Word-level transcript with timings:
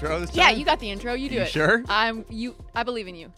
intro 0.00 0.20
this 0.20 0.30
time? 0.30 0.38
Yeah, 0.38 0.50
you 0.50 0.64
got 0.64 0.80
the 0.80 0.90
intro. 0.90 1.14
You 1.14 1.28
do 1.28 1.34
You 1.36 1.40
it. 1.42 1.48
sure? 1.48 1.84
I'm 1.88 2.24
you. 2.30 2.54
I 2.74 2.82
believe 2.82 3.06
in 3.08 3.14
you. 3.14 3.32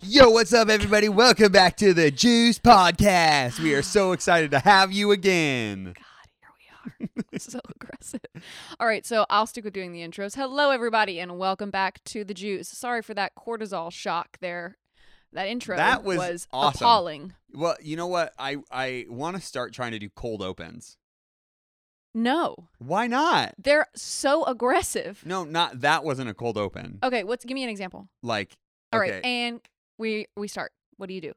Yo, 0.00 0.30
what's 0.30 0.52
up, 0.52 0.68
everybody? 0.68 1.08
Welcome 1.08 1.50
back 1.52 1.76
to 1.78 1.92
the 1.92 2.10
Juice 2.10 2.58
Podcast. 2.58 3.58
We 3.58 3.74
are 3.74 3.82
so 3.82 4.12
excited 4.12 4.50
to 4.52 4.60
have 4.60 4.92
you 4.92 5.10
again. 5.10 5.94
God, 5.96 6.28
here 6.40 6.48
we 7.00 7.06
are. 7.34 7.38
so 7.38 7.58
aggressive. 7.74 8.20
All 8.78 8.86
right, 8.86 9.04
so 9.04 9.26
I'll 9.28 9.46
stick 9.46 9.64
with 9.64 9.74
doing 9.74 9.92
the 9.92 10.00
intros. 10.00 10.36
Hello, 10.36 10.70
everybody, 10.70 11.18
and 11.18 11.36
welcome 11.38 11.70
back 11.70 12.02
to 12.04 12.24
the 12.24 12.34
Juice. 12.34 12.68
Sorry 12.68 13.02
for 13.02 13.14
that 13.14 13.32
cortisol 13.36 13.90
shock 13.92 14.38
there. 14.40 14.76
That 15.32 15.48
intro 15.48 15.76
That 15.76 16.04
was 16.04 16.46
awesome. 16.52 16.78
appalling. 16.78 17.32
Well, 17.52 17.76
you 17.82 17.96
know 17.96 18.06
what? 18.06 18.32
I 18.38 18.58
I 18.70 19.06
want 19.08 19.36
to 19.36 19.42
start 19.42 19.74
trying 19.74 19.92
to 19.92 19.98
do 19.98 20.08
cold 20.08 20.42
opens. 20.42 20.96
No, 22.22 22.68
Why 22.78 23.06
not? 23.06 23.54
they're 23.58 23.86
so 23.94 24.44
aggressive. 24.44 25.22
No, 25.24 25.44
not 25.44 25.80
that 25.82 26.02
wasn't 26.04 26.28
a 26.30 26.34
cold 26.34 26.58
open. 26.58 26.98
Okay, 27.02 27.22
what's 27.22 27.44
give 27.44 27.54
me 27.54 27.62
an 27.62 27.70
example? 27.70 28.08
Like, 28.22 28.56
All 28.92 28.98
right, 28.98 29.12
okay, 29.14 29.20
and 29.22 29.60
we 29.98 30.26
we 30.36 30.48
start. 30.48 30.72
What 30.96 31.08
do 31.08 31.14
you 31.14 31.20
do? 31.20 31.32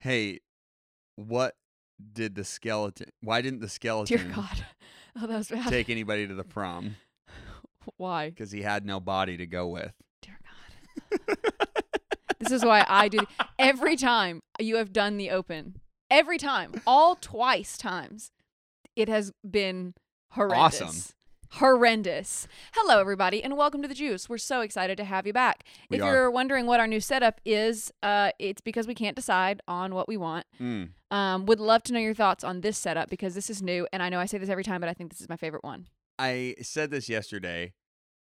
hey, 0.00 0.40
what 1.16 1.54
did 2.12 2.34
the 2.34 2.44
skeleton? 2.44 3.08
Why 3.22 3.40
didn't 3.40 3.60
the 3.60 3.68
skeleton 3.68 4.16
Dear 4.18 4.34
God. 4.34 4.64
Oh, 5.18 5.26
that 5.26 5.38
was 5.38 5.48
bad. 5.48 5.70
take 5.70 5.88
anybody 5.88 6.26
to 6.26 6.34
the 6.34 6.44
prom? 6.44 6.96
Why? 7.96 8.28
Because 8.28 8.52
he 8.52 8.60
had 8.60 8.84
no 8.84 9.00
body 9.00 9.38
to 9.38 9.46
go 9.46 9.66
with. 9.66 9.94
Dear 10.20 10.38
God. 11.10 11.36
this 12.38 12.52
is 12.52 12.62
why 12.62 12.84
I 12.86 13.08
do 13.08 13.20
every 13.58 13.96
time 13.96 14.42
you 14.60 14.76
have 14.76 14.92
done 14.92 15.16
the 15.16 15.30
open. 15.30 15.80
Every 16.10 16.36
time, 16.36 16.82
all 16.86 17.16
twice 17.16 17.78
times, 17.78 18.30
it 18.94 19.08
has 19.08 19.32
been 19.48 19.94
horrendous. 20.30 20.80
Awesome. 20.82 21.12
Horrendous. 21.52 22.48
Hello, 22.74 22.98
everybody, 23.00 23.42
and 23.42 23.56
welcome 23.56 23.80
to 23.80 23.88
the 23.88 23.94
Juice. 23.94 24.28
We're 24.28 24.36
so 24.36 24.60
excited 24.60 24.96
to 24.98 25.04
have 25.04 25.26
you 25.26 25.32
back. 25.32 25.64
We 25.88 25.96
if 25.98 26.02
are. 26.02 26.12
you're 26.12 26.30
wondering 26.30 26.66
what 26.66 26.80
our 26.80 26.86
new 26.86 27.00
setup 27.00 27.40
is, 27.44 27.92
uh, 28.02 28.30
it's 28.38 28.60
because 28.60 28.86
we 28.86 28.94
can't 28.94 29.16
decide 29.16 29.62
on 29.68 29.94
what 29.94 30.08
we 30.08 30.16
want. 30.16 30.44
Mm. 30.60 30.90
Um, 31.10 31.46
would 31.46 31.60
love 31.60 31.82
to 31.84 31.92
know 31.92 32.00
your 32.00 32.14
thoughts 32.14 32.42
on 32.44 32.60
this 32.60 32.76
setup 32.76 33.08
because 33.08 33.34
this 33.34 33.48
is 33.48 33.62
new, 33.62 33.86
and 33.92 34.02
I 34.02 34.08
know 34.08 34.18
I 34.18 34.26
say 34.26 34.38
this 34.38 34.48
every 34.50 34.64
time, 34.64 34.80
but 34.80 34.90
I 34.90 34.92
think 34.92 35.10
this 35.10 35.20
is 35.20 35.28
my 35.28 35.36
favorite 35.36 35.64
one. 35.64 35.86
I 36.18 36.56
said 36.62 36.90
this 36.90 37.08
yesterday, 37.08 37.72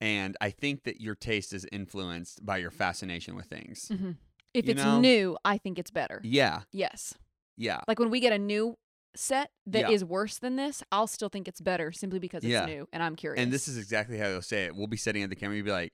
and 0.01 0.37
I 0.41 0.51
think 0.51 0.85
that 0.85 1.01
your 1.01 1.15
taste 1.15 1.53
is 1.53 1.67
influenced 1.71 2.45
by 2.45 2.57
your 2.57 2.71
fascination 2.71 3.37
with 3.37 3.47
things. 3.47 3.91
Mhm. 3.93 4.17
If 4.55 4.67
You 4.67 4.73
it's 4.73 4.83
know? 4.83 4.99
new, 4.99 5.37
I 5.45 5.59
think 5.59 5.79
it's 5.79 5.91
better. 5.93 6.21
Yeah, 6.25 6.63
Yes. 6.73 7.15
yeah. 7.57 7.81
Like 7.87 7.99
when 8.01 8.11
we 8.11 8.19
get 8.19 8.33
a 8.33 8.39
new 8.39 8.77
set 9.17 9.51
that 9.67 9.91
is 9.91 10.03
Yeah. 10.03 10.07
worse 10.09 10.39
than 10.39 10.57
this, 10.57 10.83
I'll 10.93 11.07
still 11.07 11.29
think 11.29 11.49
it's 11.49 11.61
better 11.61 11.93
simply 11.93 12.19
because 12.19 12.45
it's 12.45 12.51
Yeah. 12.53 12.67
new 12.67 12.89
and 12.93 13.03
I'm 13.03 13.17
curious. 13.17 13.43
And 13.43 13.53
this 13.53 13.67
is 13.69 13.77
exactly 13.79 14.19
how 14.19 14.29
they'll 14.29 14.43
say 14.43 14.65
it. 14.65 14.77
We'll 14.77 14.87
be 14.87 14.97
sitting 14.97 15.23
at 15.23 15.31
the 15.31 15.37
camera, 15.37 15.57
you'll 15.57 15.65
be 15.65 15.73
like, 15.73 15.93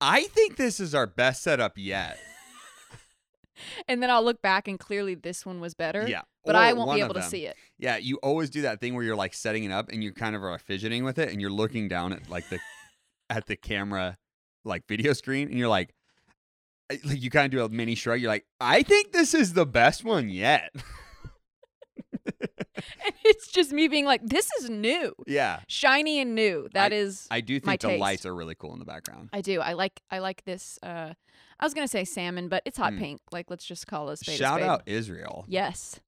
I 0.00 0.24
think 0.24 0.56
this 0.56 0.80
is 0.80 0.94
our 0.94 1.06
best 1.06 1.42
setup 1.42 1.74
yet. 1.76 2.18
and 3.88 4.02
then 4.02 4.10
I'll 4.10 4.24
look 4.24 4.40
back 4.42 4.66
and 4.68 4.78
clearly 4.78 5.14
this 5.14 5.44
one 5.44 5.60
was 5.60 5.74
better. 5.74 6.06
yeah. 6.08 6.22
But 6.44 6.54
or 6.54 6.58
I 6.58 6.72
won't 6.72 6.94
be 6.94 7.00
able 7.02 7.14
to 7.14 7.22
see 7.22 7.44
it. 7.46 7.56
Yeah, 7.78 7.98
you 7.98 8.16
always 8.22 8.48
do 8.48 8.62
that 8.62 8.80
thing 8.80 8.94
where 8.94 9.04
you're 9.04 9.16
like 9.16 9.34
setting 9.34 9.64
it 9.64 9.70
up 9.72 9.90
and 9.90 10.02
you 10.02 10.12
kind 10.12 10.34
of 10.34 10.42
are 10.42 10.58
fidgeting 10.58 11.04
with 11.04 11.18
it 11.18 11.28
and 11.30 11.40
you're 11.40 11.50
looking 11.50 11.86
down 11.88 12.12
at 12.14 12.30
like 12.30 12.48
the 12.48 12.58
at 13.28 13.46
the 13.46 13.56
camera 13.56 14.16
like 14.64 14.86
video 14.88 15.12
screen 15.12 15.48
and 15.48 15.58
you're 15.58 15.68
like 15.68 15.92
like 17.04 17.22
you 17.22 17.30
kind 17.30 17.44
of 17.44 17.50
do 17.50 17.62
a 17.64 17.68
mini 17.68 17.94
shrug. 17.94 18.20
You're 18.20 18.30
like, 18.30 18.46
I 18.58 18.82
think 18.82 19.12
this 19.12 19.34
is 19.34 19.52
the 19.52 19.66
best 19.66 20.02
one 20.02 20.28
yet. 20.30 20.70
And 23.04 23.14
it's 23.24 23.48
just 23.48 23.72
me 23.72 23.88
being 23.88 24.04
like, 24.04 24.20
this 24.24 24.48
is 24.60 24.70
new. 24.70 25.14
yeah. 25.26 25.60
Shiny 25.68 26.20
and 26.20 26.34
new. 26.34 26.68
That 26.74 26.92
is 26.92 27.26
I 27.30 27.40
do 27.40 27.58
think 27.60 27.80
the 27.80 27.88
taste. 27.88 28.00
lights 28.00 28.26
are 28.26 28.34
really 28.34 28.54
cool 28.54 28.72
in 28.72 28.78
the 28.78 28.84
background. 28.84 29.30
I 29.32 29.40
do. 29.40 29.60
I 29.60 29.72
like 29.74 30.00
I 30.10 30.18
like 30.18 30.44
this 30.44 30.78
uh 30.82 31.12
I 31.58 31.64
was 31.64 31.74
gonna 31.74 31.88
say 31.88 32.04
salmon, 32.04 32.48
but 32.48 32.62
it's 32.64 32.78
hot 32.78 32.92
Mm. 32.94 32.98
pink. 32.98 33.20
Like 33.32 33.50
let's 33.50 33.64
just 33.64 33.86
call 33.86 34.08
it 34.10 34.14
a 34.14 34.16
spade 34.16 34.34
a 34.36 34.38
Shout 34.38 34.58
spade. 34.60 34.68
out 34.68 34.82
Israel. 34.86 35.44
Yes. 35.48 36.00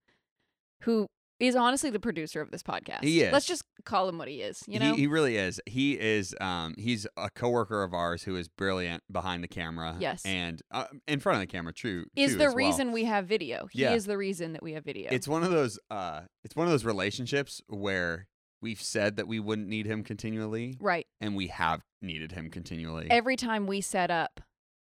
Who 0.82 1.08
is 1.48 1.56
honestly 1.56 1.90
the 1.90 2.00
producer 2.00 2.40
of 2.40 2.50
this 2.50 2.62
podcast. 2.62 3.02
He 3.04 3.22
is. 3.22 3.32
Let's 3.32 3.46
just 3.46 3.64
call 3.84 4.08
him 4.08 4.18
what 4.18 4.28
he 4.28 4.42
is, 4.42 4.62
you 4.66 4.78
know? 4.78 4.94
he, 4.94 5.02
he 5.02 5.06
really 5.06 5.36
is. 5.36 5.60
He 5.66 5.98
is. 5.98 6.34
Um, 6.40 6.74
he's 6.78 7.06
a 7.16 7.30
coworker 7.30 7.82
of 7.82 7.92
ours 7.94 8.22
who 8.22 8.36
is 8.36 8.48
brilliant 8.48 9.02
behind 9.10 9.42
the 9.42 9.48
camera. 9.48 9.96
Yes. 9.98 10.22
and 10.24 10.62
uh, 10.70 10.84
in 11.08 11.20
front 11.20 11.36
of 11.36 11.40
the 11.40 11.46
camera. 11.46 11.72
True. 11.72 12.04
is 12.16 12.32
too, 12.32 12.38
the 12.38 12.44
as 12.44 12.48
well. 12.50 12.56
reason 12.56 12.92
we 12.92 13.04
have 13.04 13.26
video. 13.26 13.66
He 13.70 13.82
Yeah. 13.82 13.94
is 13.94 14.06
the 14.06 14.16
reason 14.16 14.52
that 14.52 14.62
we 14.62 14.72
have 14.72 14.84
video. 14.84 15.08
It's 15.10 15.26
one 15.28 15.42
of 15.42 15.50
those. 15.50 15.78
Uh, 15.90 16.22
it's 16.44 16.54
one 16.56 16.66
of 16.66 16.70
those 16.70 16.84
relationships 16.84 17.60
where 17.68 18.26
we've 18.60 18.80
said 18.80 19.16
that 19.16 19.26
we 19.26 19.40
wouldn't 19.40 19.68
need 19.68 19.86
him 19.86 20.04
continually, 20.04 20.76
right. 20.80 21.06
and 21.20 21.34
we 21.34 21.48
have 21.48 21.82
needed 22.00 22.32
him 22.32 22.48
continually. 22.50 23.08
every 23.10 23.34
time 23.36 23.66
we 23.66 23.80
set 23.80 24.10
up, 24.10 24.40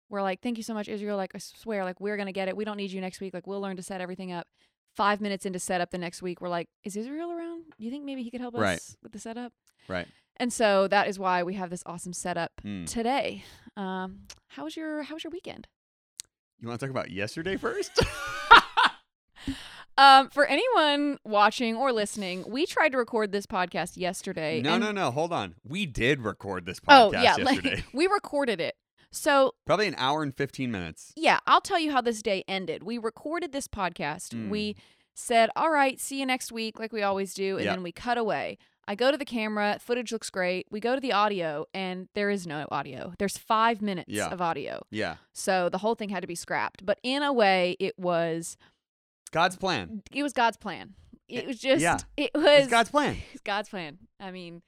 we're 0.10 0.22
like, 0.22 0.42
"Thank 0.42 0.58
you 0.58 0.64
so 0.64 0.74
much, 0.74 0.88
Israel." 0.88 1.18
Like, 1.18 1.32
I 1.34 1.40
swear, 1.40 1.84
like 1.84 2.00
we're 2.00 2.18
gonna 2.18 2.32
get 2.32 2.48
it. 2.48 2.56
We 2.56 2.66
don't 2.66 2.78
need 2.78 2.92
you 2.92 3.02
next 3.02 3.20
week. 3.22 3.34
Like, 3.34 3.48
we'll 3.48 3.62
learn 3.62 3.78
to 3.78 3.84
set 3.84 4.02
everything 4.02 4.32
up. 4.32 4.48
Five 4.96 5.22
minutes 5.22 5.46
into 5.46 5.60
setup 5.60 5.92
the 5.92 5.98
next 5.98 6.22
week, 6.22 6.42
we're 6.42 6.50
like, 6.50 6.68
"Is 6.84 6.96
Israel 6.98 7.32
around? 7.32 7.64
Do 7.78 7.86
you 7.86 7.92
think 7.92 8.04
maybe 8.04 8.24
he 8.24 8.30
could 8.32 8.42
help 8.42 8.56
us 8.56 8.98
with 9.02 9.12
the 9.14 9.20
setup?" 9.20 9.54
right. 9.88 10.08
And 10.38 10.52
so 10.52 10.88
that 10.88 11.08
is 11.08 11.20
why 11.20 11.44
we 11.44 11.54
have 11.56 11.70
this 11.70 11.84
awesome 11.86 12.14
setup 12.14 12.52
Mm. 12.66 12.88
today. 12.90 13.44
Um, 13.78 14.22
how 14.50 14.64
was 14.66 14.76
your 14.76 15.04
How 15.04 15.16
was 15.16 15.24
your 15.24 15.32
weekend? 15.32 15.68
You 16.60 16.68
want 16.68 16.80
to 16.80 16.86
talk 16.86 16.92
about 16.92 17.10
yesterday 17.12 17.58
first? 17.58 17.92
Um, 19.98 20.30
for 20.30 20.46
anyone 20.46 21.20
watching 21.26 21.76
or 21.76 21.92
listening, 21.92 22.46
we 22.48 22.66
tried 22.66 22.90
to 22.94 22.98
record 22.98 23.32
this 23.32 23.46
podcast 23.46 23.98
yesterday. 23.98 24.62
no, 24.62 24.76
and- 24.76 24.84
no, 24.84 24.92
no. 24.92 25.12
Hold 25.12 25.34
on. 25.34 25.56
We 25.64 25.86
did 25.86 26.22
record 26.22 26.66
this 26.66 26.80
Oh 26.88 27.12
podcast 27.14 27.24
yeah, 27.24 27.38
yesterday. 27.38 27.76
like 27.76 27.86
we 27.94 28.08
recorded 28.08 28.60
it. 28.62 28.76
So 29.12 29.54
Probably 29.66 29.88
an 29.88 29.96
hour 29.98 30.24
and 30.24 30.36
fifteen 30.36 30.72
minutes. 30.72 31.12
yeah, 31.16 31.40
I'll 31.48 31.62
tell 31.62 31.80
you 31.80 31.92
how 31.92 32.02
this 32.02 32.22
day 32.22 32.44
ended. 32.48 32.84
We 32.84 32.98
recorded 32.98 33.52
this 33.52 33.68
podcast. 33.68 34.30
Mm. 34.30 34.50
We 34.50 34.76
said, 35.14 35.50
"All 35.56 35.70
right, 35.72 36.00
see 36.00 36.20
you 36.20 36.26
next 36.26 36.52
week," 36.52 36.80
like 36.80 36.94
we 36.94 37.02
always 37.04 37.34
do, 37.34 37.58
and 37.58 37.66
Yeah. 37.66 37.72
then 37.72 37.84
we 37.84 37.92
cut 37.92 38.18
away. 38.18 38.58
I 38.88 38.96
go 38.96 39.12
to 39.12 39.18
the 39.18 39.26
camera, 39.26 39.78
footage 39.80 40.12
looks 40.12 40.30
great. 40.30 40.66
We 40.72 40.80
go 40.80 40.96
to 40.96 41.02
the 41.02 41.12
audio, 41.14 41.66
and 41.74 42.08
there 42.16 42.30
is 42.30 42.48
no 42.48 42.68
audio. 42.72 43.14
There's 43.20 43.38
five 43.38 43.82
minutes 43.82 44.10
Yeah. 44.10 44.30
of 44.30 44.42
audio, 44.42 44.82
Yeah. 44.90 45.18
so 45.34 45.70
the 45.70 45.78
whole 45.80 45.96
thing 45.96 46.10
had 46.10 46.22
to 46.22 46.28
be 46.28 46.36
scrapped. 46.36 46.86
But 46.86 47.00
in 47.04 47.22
a 47.22 47.32
way, 47.32 47.76
it 47.80 47.98
was 48.00 48.58
God's 49.32 49.56
plan. 49.56 50.02
it 50.12 50.24
was 50.24 50.34
God's 50.34 50.58
plan. 50.58 50.96
It 51.28 51.46
was 51.48 51.60
just 51.60 51.82
yeah. 51.82 52.00
it 52.18 52.32
was 52.34 52.64
It's 52.64 52.68
God's 52.70 52.90
plan. 52.90 53.18
it's 53.34 53.42
God's 53.44 53.70
plan. 53.70 54.00
I 54.20 54.32
mean, 54.32 54.62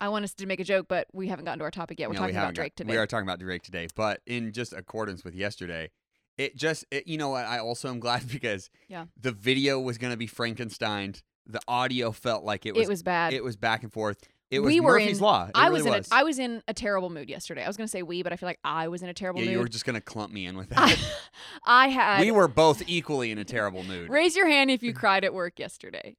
I 0.00 0.08
want 0.10 0.24
us 0.24 0.34
to 0.34 0.46
make 0.46 0.60
a 0.60 0.64
joke, 0.64 0.86
but 0.88 1.08
we 1.12 1.28
haven't 1.28 1.44
gotten 1.44 1.58
to 1.58 1.64
our 1.64 1.70
topic 1.70 1.98
yet. 1.98 2.08
We're 2.08 2.14
No, 2.14 2.20
we 2.20 2.26
talking 2.26 2.36
about 2.36 2.40
haven't 2.42 2.54
got- 2.54 2.60
Drake 2.62 2.74
today. 2.76 2.90
We 2.92 2.96
are 2.98 3.06
talking 3.06 3.26
about 3.26 3.40
Drake 3.40 3.62
today, 3.62 3.88
but 3.94 4.20
in 4.26 4.52
just 4.52 4.72
accordance 4.72 5.24
with 5.24 5.34
yesterday, 5.34 5.90
it 6.36 6.56
just 6.56 6.84
it, 6.90 7.06
you 7.08 7.18
know 7.18 7.30
what 7.30 7.44
I 7.46 7.58
also 7.58 7.88
am 7.88 7.98
glad 8.00 8.28
because 8.32 8.70
Yeah. 8.88 9.06
the 9.20 9.32
video 9.32 9.80
was 9.80 9.98
going 9.98 10.12
to 10.12 10.16
be 10.16 10.28
Frankensteined. 10.28 11.22
The 11.46 11.60
audio 11.66 12.12
felt 12.12 12.44
like 12.44 12.66
it 12.66 12.74
was 12.74 12.86
it 12.86 12.90
was 12.90 13.02
bad. 13.02 13.32
it 13.32 13.42
was 13.42 13.56
back 13.56 13.82
and 13.82 13.92
forth. 13.92 14.18
It 14.50 14.60
was 14.60 14.72
We 14.72 14.80
were 14.80 14.92
Murphy's 14.98 15.18
in- 15.18 15.24
law. 15.24 15.46
It 15.46 15.52
I 15.54 15.66
really 15.68 15.74
was 15.82 15.86
in 15.86 15.92
was. 15.92 16.08
a 16.10 16.14
I 16.14 16.22
was 16.22 16.38
in 16.38 16.62
a 16.68 16.74
terrible 16.74 17.10
mood 17.10 17.28
yesterday. 17.28 17.64
I 17.64 17.66
was 17.66 17.76
gonna 17.76 17.88
say 17.88 18.02
we, 18.02 18.22
but 18.22 18.32
I 18.32 18.36
feel 18.36 18.46
like 18.48 18.60
I 18.64 18.88
was 18.88 19.02
in 19.02 19.08
a 19.08 19.14
terrible 19.14 19.40
yeah, 19.40 19.46
mood. 19.46 19.52
you 19.52 19.58
were 19.60 19.68
just 19.68 19.84
going 19.84 19.94
to 19.94 20.00
clump 20.00 20.32
me 20.32 20.46
in 20.46 20.56
with 20.56 20.72
I, 20.76 20.88
that. 20.94 20.98
I 21.66 21.88
had 21.88 22.20
we 22.20 22.30
were 22.30 22.48
both 22.48 22.82
equally 22.86 23.30
in 23.30 23.38
a 23.38 23.44
terrible 23.44 23.82
mood. 23.82 24.08
raise 24.08 24.36
your 24.36 24.46
hand 24.46 24.70
if 24.70 24.82
you 24.82 24.94
cried 24.94 25.24
at 25.24 25.34
work 25.34 25.58
yesterday. 25.58 26.16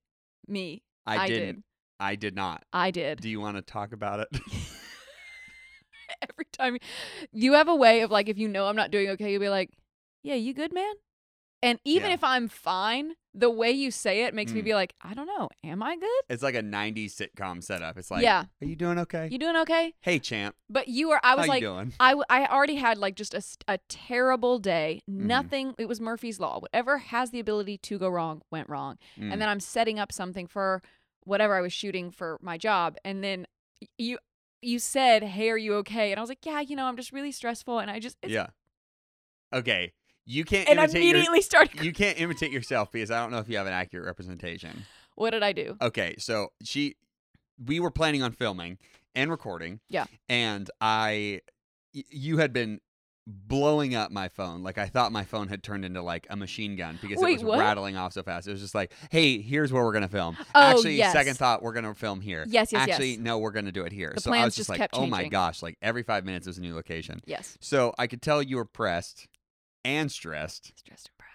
Me. 0.48 0.84
I, 1.08 1.18
I 1.24 1.28
didn't. 1.28 1.56
did. 1.56 1.64
I 2.00 2.16
did 2.16 2.36
not. 2.36 2.64
I 2.72 2.92
did. 2.92 3.20
Do 3.22 3.30
you 3.30 3.40
want 3.42 3.58
to 3.58 3.62
talk 3.62 3.92
about 3.92 4.20
it? 4.22 4.30
Every 6.30 6.46
time 6.52 6.78
you 7.32 7.54
have 7.54 7.68
a 7.68 7.76
way 7.76 8.02
of 8.02 8.12
like 8.12 8.30
if 8.30 8.38
you 8.38 8.48
know 8.48 8.66
I'm 8.68 8.76
not 8.76 8.92
doing 8.92 9.10
okay, 9.10 9.32
you'll 9.32 9.42
be 9.42 9.50
like, 9.50 9.72
Yeah, 10.24 10.36
you 10.36 10.54
good, 10.54 10.74
man? 10.74 10.94
And 11.62 11.78
even 11.84 12.08
Yeah. 12.10 12.14
if 12.16 12.24
I'm 12.24 12.48
fine, 12.48 13.14
the 13.34 13.50
way 13.50 13.72
you 13.72 13.92
say 13.92 14.24
it 14.24 14.34
makes 14.34 14.54
me 14.54 14.62
Mm. 14.62 14.66
be 14.66 14.74
like, 14.74 14.94
I 15.02 15.14
don't 15.14 15.28
know, 15.28 15.50
am 15.64 15.84
I 15.84 15.98
good? 15.98 16.10
it's 16.30 16.42
like 16.42 16.56
a 16.56 16.62
90s 16.64 17.14
sitcom 17.16 17.62
setup. 17.64 17.98
It's 17.98 18.10
like, 18.10 18.24
yeah. 18.24 18.46
are 18.62 18.66
you 18.66 18.76
doing 18.78 18.98
okay? 19.00 19.28
You 19.30 19.38
doing 19.38 19.58
okay? 19.58 19.94
hey, 20.02 20.20
champ. 20.20 20.56
But 20.70 20.88
you 20.88 21.10
were 21.10 21.20
I 21.24 21.36
was 21.36 21.46
How 21.46 21.50
like? 21.50 21.64
I, 22.00 22.10
w- 22.12 22.24
I 22.30 22.46
already 22.48 22.76
had 22.76 22.98
like 22.98 23.16
just 23.16 23.34
a, 23.34 23.44
a 23.68 23.78
terrible 23.90 24.58
day. 24.60 25.02
Mm-hmm. 25.10 25.28
Nothing. 25.28 25.76
It 25.78 25.88
was 25.90 26.00
Murphy's 26.02 26.40
Law. 26.40 26.60
Whatever 26.60 26.98
has 26.98 27.32
the 27.32 27.40
ability 27.42 27.78
to 27.80 28.00
go 28.00 28.08
wrong 28.10 28.42
went 28.52 28.70
wrong. 28.70 28.98
Mm. 29.18 29.34
And 29.34 29.42
then 29.42 29.50
I'm 29.50 29.60
setting 29.60 30.00
up 30.00 30.12
something 30.14 30.48
for 30.48 30.82
whatever 31.30 31.56
I 31.56 31.62
was 31.62 31.72
shooting 31.72 32.12
for 32.12 32.38
my 32.42 32.58
job. 32.58 32.98
And 33.06 33.24
then 33.24 33.46
you 33.98 34.18
you 34.62 34.80
said, 34.80 35.24
"Hey, 35.24 35.50
are 35.50 35.58
you 35.58 35.76
okay?" 35.76 36.12
And 36.12 36.20
I 36.20 36.22
was 36.22 36.30
like, 36.30 36.46
"Yeah, 36.46 36.60
you 36.60 36.76
know, 36.76 36.86
I'm 36.86 36.98
just 36.98 37.14
really 37.14 37.32
stressful." 37.32 37.80
And 37.80 37.90
I 37.90 38.00
just 38.00 38.18
it's, 38.22 38.32
yeah. 38.34 38.48
Okay. 39.54 39.94
You 40.26 40.44
can't 40.46 40.70
And 40.70 40.80
I 40.80 40.84
imitate 40.84 41.04
your- 41.04 41.12
immediately 41.16 41.42
started. 41.42 41.84
you 41.84 41.92
can't 41.94 42.20
imitate 42.20 42.52
yourself 42.52 42.92
because 42.92 43.10
I 43.10 43.20
don't 43.20 43.32
know 43.32 43.40
if 43.40 43.50
you 43.50 43.58
have 43.58 43.66
an 43.68 43.74
accurate 43.74 44.06
representation. 44.06 44.86
what 45.16 45.32
did 45.32 45.42
I 45.44 45.54
do? 45.54 45.76
Okay, 45.82 46.16
so 46.20 46.50
she, 46.64 46.98
we 47.66 47.80
were 47.80 47.90
planning 47.90 48.22
on 48.22 48.32
filming 48.32 48.78
and 49.16 49.32
recording. 49.32 49.80
Yeah. 49.90 50.06
And 50.28 50.70
I, 50.80 51.42
y- 51.96 52.04
you 52.12 52.38
had 52.38 52.54
been 52.54 52.80
blowing 53.30 53.96
up 53.96 54.12
my 54.12 54.28
phone. 54.28 54.64
Like 54.64 54.78
I 54.78 54.88
thought 54.88 55.12
my 55.12 55.24
phone 55.24 55.48
had 55.48 55.64
turned 55.64 55.86
into 55.86 56.02
like 56.02 56.26
a 56.30 56.36
machine 56.36 56.76
gun 56.76 56.98
because 57.02 57.20
Wait, 57.20 57.40
it 57.40 57.44
was 57.44 57.44
what? 57.44 57.60
rattling 57.60 57.96
off 57.96 58.14
so 58.14 58.24
fast. 58.24 58.48
It 58.48 58.52
was 58.52 58.62
just 58.62 58.76
like, 58.76 58.92
hey, 59.12 59.40
here's 59.42 59.72
where 59.72 59.84
we're 59.84 59.94
gonna 59.94 60.08
film. 60.08 60.36
Oh, 60.56 60.62
Actually, 60.62 60.96
yes. 60.96 61.14
second 61.14 61.36
thought, 61.38 61.62
we're 61.62 61.74
gonna 61.74 61.94
film 61.94 62.22
here. 62.22 62.46
Yes, 62.48 62.72
yes, 62.72 62.90
Actually, 62.90 63.12
yes. 63.12 63.20
no, 63.20 63.38
we're 63.38 63.52
gonna 63.52 63.72
do 63.72 63.84
it 63.86 63.92
here. 63.92 64.12
The 64.16 64.22
so 64.22 64.32
I 64.32 64.38
plans 64.38 64.46
was 64.46 64.56
just 64.56 64.60
just 64.62 64.70
like, 64.70 64.78
kept 64.80 64.96
oh 64.96 65.06
my 65.06 65.18
changing. 65.18 65.32
gosh, 65.32 65.62
like 65.62 65.78
every 65.82 66.04
five 66.04 66.26
minutes 66.26 66.48
was 66.48 66.58
a 66.58 66.62
new 66.62 66.74
location. 66.76 67.22
Yes. 67.26 67.58
So 67.62 67.94
I 68.00 68.08
could 68.08 68.22
tell 68.22 68.42
you 68.42 68.58
were 68.58 68.66
pressed 68.66 69.28
and 69.86 70.12
stressed. 70.12 70.72
Stressed 70.78 71.10
and 71.10 71.18
pressed. 71.18 71.30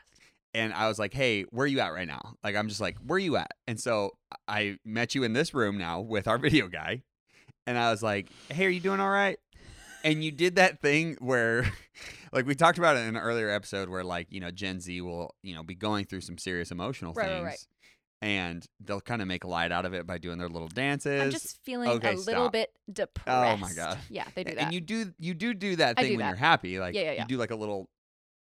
And 0.52 0.73
I 0.73 0.88
was 0.88 0.99
like, 0.99 1.12
hey, 1.14 1.43
where 1.50 1.64
are 1.64 1.69
you 1.69 1.81
at 1.81 1.93
right 1.93 2.06
now? 2.06 2.35
Like, 2.44 2.55
I'm 2.55 2.69
just 2.69 2.81
like, 2.81 2.96
where 2.99 3.17
are 3.17 3.20
you 3.20 3.37
at? 3.37 3.50
And 3.67 3.79
so 3.81 4.12
I 4.46 4.79
met 4.85 5.14
you 5.14 5.25
in 5.25 5.32
this 5.32 5.52
room 5.52 5.79
now 5.79 6.00
with 6.00 6.29
our 6.29 6.38
video 6.38 6.69
guy. 6.69 7.02
And 7.67 7.79
I 7.79 7.91
was 7.91 8.02
like, 8.02 8.29
hey, 8.50 8.67
are 8.67 8.70
you 8.70 8.81
doing 8.81 9.00
all 9.00 9.11
right? 9.11 9.38
And 10.05 10.23
you 10.23 10.31
did 10.31 10.56
that 10.56 10.81
thing 10.81 11.17
where, 11.19 11.67
like, 12.33 12.47
we 12.47 12.55
talked 12.55 12.79
about 12.79 12.97
it 12.97 13.01
in 13.01 13.17
an 13.17 13.23
earlier 13.23 13.49
episode 13.51 13.89
where, 13.89 14.05
like, 14.05 14.29
you 14.31 14.39
know, 14.39 14.51
Gen 14.51 14.79
Z 14.81 15.01
will, 15.01 15.35
you 15.43 15.55
know, 15.55 15.62
be 15.62 15.75
going 15.75 16.05
through 16.05 16.21
some 16.21 16.39
serious 16.39 16.71
emotional 16.71 17.12
Right, 17.15 17.27
right, 17.27 17.35
things. 17.37 17.45
right. 17.47 17.67
And 18.23 18.65
they'll 18.81 19.01
kind 19.01 19.21
of 19.21 19.29
make 19.29 19.45
light 19.45 19.73
out 19.73 19.85
of 19.85 19.93
it 19.93 20.06
by 20.06 20.19
doing 20.19 20.39
their 20.39 20.49
little 20.49 20.69
dances. 20.69 21.21
I'm 21.21 21.31
just 21.31 21.62
feeling 21.65 21.89
okay, 21.91 22.15
a 22.15 22.17
little 22.17 22.49
bit 22.49 22.71
depressed. 22.91 23.29
Oh 23.29 23.56
my 23.59 23.73
God. 23.73 23.99
Yeah, 24.09 24.25
they 24.35 24.45
do 24.45 24.55
that. 24.55 24.62
and 24.65 24.73
you 24.73 24.81
do 24.81 25.12
you 25.19 25.35
do 25.35 25.53
do 25.53 25.77
that 25.77 25.97
thing 25.97 26.05
do 26.06 26.11
when 26.12 26.21
that. 26.21 26.29
you're 26.29 26.37
happy. 26.37 26.79
Like 26.79 26.95
Yeah, 26.95 27.03
yeah, 27.03 27.12
yeah. 27.12 27.21
you 27.23 27.27
do 27.29 27.37
like 27.37 27.51
a 27.51 27.56
little 27.56 27.91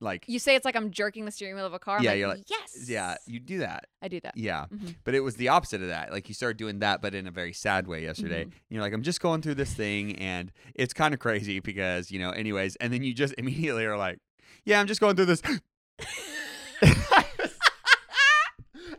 like 0.05 0.25
You 0.29 0.39
say 0.39 0.55
it's 0.55 0.65
like 0.65 0.77
I'm 0.77 0.91
jerking 0.93 1.25
the 1.25 1.31
steering 1.33 1.57
wheel 1.57 1.67
of 1.67 1.73
a 1.75 1.79
car. 1.81 1.97
I'm 1.99 2.05
Yeah, 2.05 2.11
like, 2.11 2.19
you're 2.19 2.29
like, 2.29 2.45
yes. 2.51 2.89
yeah, 2.89 3.17
you 3.27 3.41
do 3.41 3.59
that. 3.59 3.87
I 4.01 4.09
do 4.09 4.21
that. 4.21 4.37
Yeah. 4.37 4.67
Mhm. 4.73 4.95
But 5.03 5.15
it 5.15 5.21
was 5.21 5.35
the 5.37 5.49
opposite 5.49 5.81
of 5.83 5.89
that. 5.89 6.13
Like 6.13 6.29
you 6.29 6.35
started 6.35 6.57
doing 6.59 6.79
that, 6.79 7.03
but 7.03 7.15
in 7.15 7.27
a 7.27 7.31
very 7.33 7.53
sad 7.53 7.87
way 7.89 8.03
yesterday. 8.05 8.45
Mhm. 8.45 8.53
You're 8.71 8.83
like, 8.83 8.93
I'm 8.93 9.03
just 9.03 9.21
going 9.21 9.43
through 9.43 9.55
this 9.57 9.75
thing, 9.75 10.17
and 10.17 10.53
it's 10.75 10.95
kind 10.95 11.13
of 11.15 11.19
crazy 11.21 11.59
because 11.59 12.13
you 12.13 12.19
know, 12.21 12.31
anyways. 12.31 12.77
And 12.77 12.93
then 12.93 13.03
you 13.03 13.13
just 13.15 13.35
immediately 13.39 13.85
are 13.85 13.97
like, 13.97 14.19
Yeah, 14.65 14.79
I'm 14.81 14.87
just 14.87 15.01
going 15.01 15.17
through 15.17 15.27
this. 15.27 15.43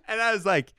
and 0.07 0.21
I 0.21 0.31
was 0.33 0.45
like, 0.45 0.73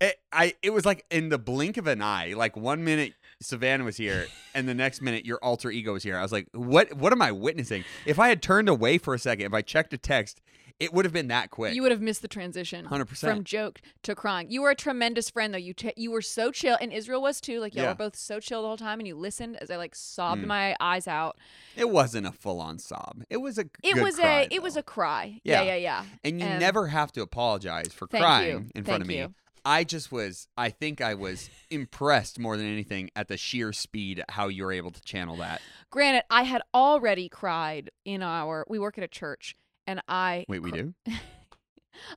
it, 0.00 0.16
I 0.32 0.54
it 0.62 0.70
was 0.70 0.84
like 0.84 1.04
in 1.10 1.28
the 1.28 1.38
blink 1.38 1.76
of 1.76 1.86
an 1.86 2.02
eye. 2.02 2.34
Like 2.36 2.56
one 2.56 2.84
minute 2.84 3.14
Savannah 3.40 3.84
was 3.84 3.96
here, 3.96 4.26
and 4.54 4.68
the 4.68 4.74
next 4.74 5.02
minute 5.02 5.24
your 5.26 5.38
alter 5.38 5.70
ego 5.70 5.92
was 5.92 6.02
here. 6.02 6.16
I 6.16 6.22
was 6.22 6.32
like, 6.32 6.48
what 6.52 6.94
What 6.94 7.12
am 7.12 7.22
I 7.22 7.32
witnessing? 7.32 7.84
If 8.06 8.18
I 8.18 8.28
had 8.28 8.42
turned 8.42 8.68
away 8.68 8.98
for 8.98 9.14
a 9.14 9.18
second, 9.18 9.46
if 9.46 9.54
I 9.54 9.62
checked 9.62 9.92
a 9.92 9.98
text, 9.98 10.40
it 10.80 10.92
would 10.92 11.04
have 11.04 11.12
been 11.14 11.28
that 11.28 11.50
quick. 11.50 11.72
You 11.72 11.82
would 11.82 11.92
have 11.92 12.00
missed 12.00 12.20
the 12.22 12.26
transition. 12.26 12.84
100%. 12.86 13.16
From 13.20 13.44
joke 13.44 13.80
to 14.02 14.16
crying. 14.16 14.50
You 14.50 14.60
were 14.62 14.70
a 14.70 14.74
tremendous 14.74 15.30
friend, 15.30 15.54
though. 15.54 15.58
You 15.58 15.72
t- 15.72 15.92
you 15.96 16.10
were 16.10 16.20
so 16.20 16.50
chill, 16.50 16.76
and 16.80 16.92
Israel 16.92 17.22
was 17.22 17.40
too. 17.40 17.60
Like 17.60 17.74
y'all 17.76 17.84
Yeah. 17.84 17.90
were 17.90 17.94
both 17.96 18.16
so 18.16 18.40
chill 18.40 18.62
the 18.62 18.66
whole 18.68 18.76
time, 18.76 18.98
and 18.98 19.06
you 19.06 19.14
listened 19.14 19.56
as 19.60 19.70
I 19.70 19.76
like 19.76 19.94
sobbed 19.94 20.42
Mm. 20.42 20.46
my 20.48 20.76
eyes 20.80 21.06
out. 21.06 21.38
It 21.76 21.90
wasn't 21.90 22.26
a 22.26 22.32
full 22.32 22.60
on 22.60 22.80
sob. 22.80 23.22
It 23.30 23.36
was 23.36 23.56
a 23.56 23.66
It 23.84 24.02
was 24.02 24.16
cry, 24.16 24.42
a 24.42 24.48
it 24.50 24.62
was 24.62 24.76
a 24.76 24.82
cry. 24.82 25.40
Yeah. 25.44 25.62
Yeah, 25.62 25.74
yeah, 25.74 25.76
yeah. 25.76 26.04
and 26.24 26.40
you 26.40 26.46
and- 26.46 26.58
never 26.60 26.88
have 26.88 27.12
to 27.12 27.22
apologize 27.22 27.92
for 27.92 28.08
crying 28.08 28.48
you. 28.48 28.56
in 28.74 28.82
front 28.84 28.86
Thank 28.86 29.02
of 29.02 29.06
me. 29.06 29.18
you. 29.18 29.34
I 29.64 29.84
just 29.84 30.12
was 30.12 30.46
I 30.56 30.70
think 30.70 31.00
I 31.00 31.14
was 31.14 31.48
impressed 31.70 32.38
more 32.38 32.56
than 32.56 32.66
anything 32.66 33.10
at 33.16 33.28
the 33.28 33.36
sheer 33.36 33.72
speed 33.72 34.22
how 34.28 34.48
you 34.48 34.64
were 34.64 34.72
able 34.72 34.90
to 34.90 35.00
channel 35.02 35.36
that. 35.36 35.60
Granted, 35.90 36.24
I 36.30 36.42
had 36.42 36.62
already 36.74 37.28
cried 37.28 37.90
in 38.04 38.22
our. 38.22 38.64
We 38.68 38.78
work 38.78 38.98
at 38.98 39.04
a 39.04 39.08
church, 39.08 39.54
and 39.86 40.02
I 40.08 40.44
Wait, 40.48 40.60
we 40.60 40.70
cr- 40.70 40.76
do? 40.76 40.94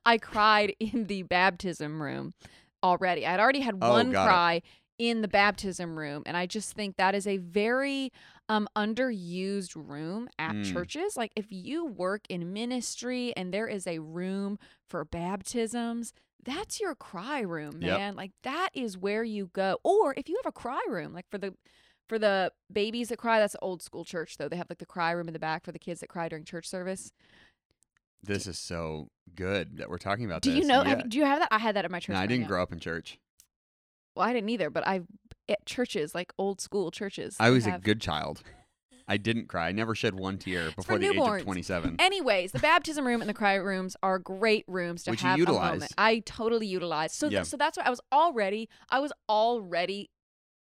I 0.06 0.18
cried 0.18 0.74
in 0.80 1.06
the 1.06 1.24
baptism 1.24 2.02
room 2.02 2.34
already. 2.84 3.26
I'd 3.26 3.40
already 3.40 3.62
had 3.62 3.76
Oh, 3.82 3.92
one 3.92 4.12
got 4.12 4.26
it. 4.26 4.28
cry 4.28 4.62
in 4.98 5.22
the 5.22 5.28
baptism 5.28 5.98
room, 5.98 6.24
and 6.26 6.36
I 6.36 6.48
just 6.48 6.74
think 6.74 6.98
that 6.98 7.14
is 7.14 7.28
a 7.28 7.38
very 7.38 8.12
um 8.50 8.68
underused 8.76 9.74
room 9.76 10.30
at 10.40 10.56
Mm. 10.56 10.72
churches. 10.74 11.18
Like 11.18 11.32
if 11.36 11.48
you 11.50 11.86
work 11.86 12.22
in 12.30 12.54
ministry 12.54 13.34
and 13.36 13.54
there 13.54 13.68
is 13.68 13.86
a 13.88 14.00
room 14.00 14.58
for 14.88 15.04
baptisms, 15.04 16.14
that's 16.44 16.80
your 16.80 16.96
cry 16.96 17.42
room, 17.42 17.82
Yep. 17.82 17.98
man. 17.98 18.16
Like 18.16 18.32
that 18.44 18.70
is 18.74 18.98
where 18.98 19.24
you 19.24 19.48
go. 19.54 19.80
Or 19.84 20.14
if 20.18 20.30
you 20.30 20.38
have 20.42 20.50
a 20.50 20.52
cry 20.54 20.82
room, 20.88 21.14
like 21.14 21.30
for 21.30 21.38
the 21.38 21.56
for 22.08 22.18
the 22.18 22.54
babies 22.72 23.10
that 23.10 23.18
cry, 23.18 23.38
that's 23.40 23.56
old 23.62 23.82
school 23.82 24.06
church 24.06 24.38
though. 24.38 24.48
They 24.48 24.56
have 24.56 24.70
like 24.70 24.78
the 24.80 24.86
cry 24.86 25.12
room 25.12 25.28
in 25.28 25.34
the 25.34 25.40
back 25.40 25.66
for 25.66 25.74
the 25.74 25.80
kids 25.80 26.00
that 26.00 26.08
cry 26.08 26.30
during 26.30 26.46
church 26.46 26.66
service. 26.68 27.12
This 28.24 28.48
is 28.48 28.58
so 28.58 29.10
good 29.36 29.78
that 29.78 29.90
we're 29.90 29.98
talking 29.98 30.26
about 30.26 30.42
Do 30.42 30.52
this. 30.52 30.62
you 30.62 30.68
know? 30.68 30.82
Yeah. 30.84 30.90
Have, 30.90 31.10
do 31.10 31.18
you 31.18 31.26
have 31.26 31.40
that? 31.40 31.50
I 31.52 31.60
had 31.60 31.76
that 31.76 31.86
at 31.86 31.92
my 31.92 32.00
church. 32.00 32.14
no, 32.16 32.20
I 32.20 32.26
didn't 32.28 32.48
grow 32.48 32.62
up 32.64 32.72
in 32.72 32.80
church. 32.80 33.20
Well, 34.16 34.26
I 34.26 34.34
didn't 34.34 34.50
either, 34.50 34.70
but 34.70 34.88
I 34.88 35.02
at 35.50 35.66
churches 35.66 36.14
like 36.14 36.34
old 36.38 36.62
school 36.62 36.92
churches. 36.92 37.36
I 37.40 37.50
was 37.50 37.66
a 37.66 37.80
good 37.82 38.02
child. 38.02 38.44
I 39.08 39.18
didn't 39.18 39.48
cry. 39.48 39.70
I 39.70 39.72
never 39.72 39.96
shed 39.96 40.16
one 40.16 40.38
tear 40.40 40.72
before 40.76 40.98
the 41.00 41.08
age 41.08 41.16
newborns. 41.16 41.38
of 41.40 41.44
27. 41.46 41.96
Anyways, 42.00 42.52
the 42.52 42.60
baptism 42.60 43.08
room 43.08 43.22
and 43.22 43.30
the 43.30 43.34
cry 43.34 43.56
rooms 43.56 43.96
are 44.04 44.20
great 44.20 44.66
rooms 44.68 45.04
to 45.04 45.12
Which 45.12 45.24
you 45.24 45.30
have 45.30 45.40
a 45.40 45.54
moment. 45.54 45.94
I 45.98 46.20
totally 46.26 46.68
utilized. 46.68 47.16
So, 47.16 47.30
th- 47.30 47.46
so 47.46 47.56
that's 47.56 47.78
why 47.78 47.86
I 47.86 47.90
was 47.90 48.02
already. 48.12 48.68
I 48.90 49.00
was 49.00 49.14
already 49.30 50.10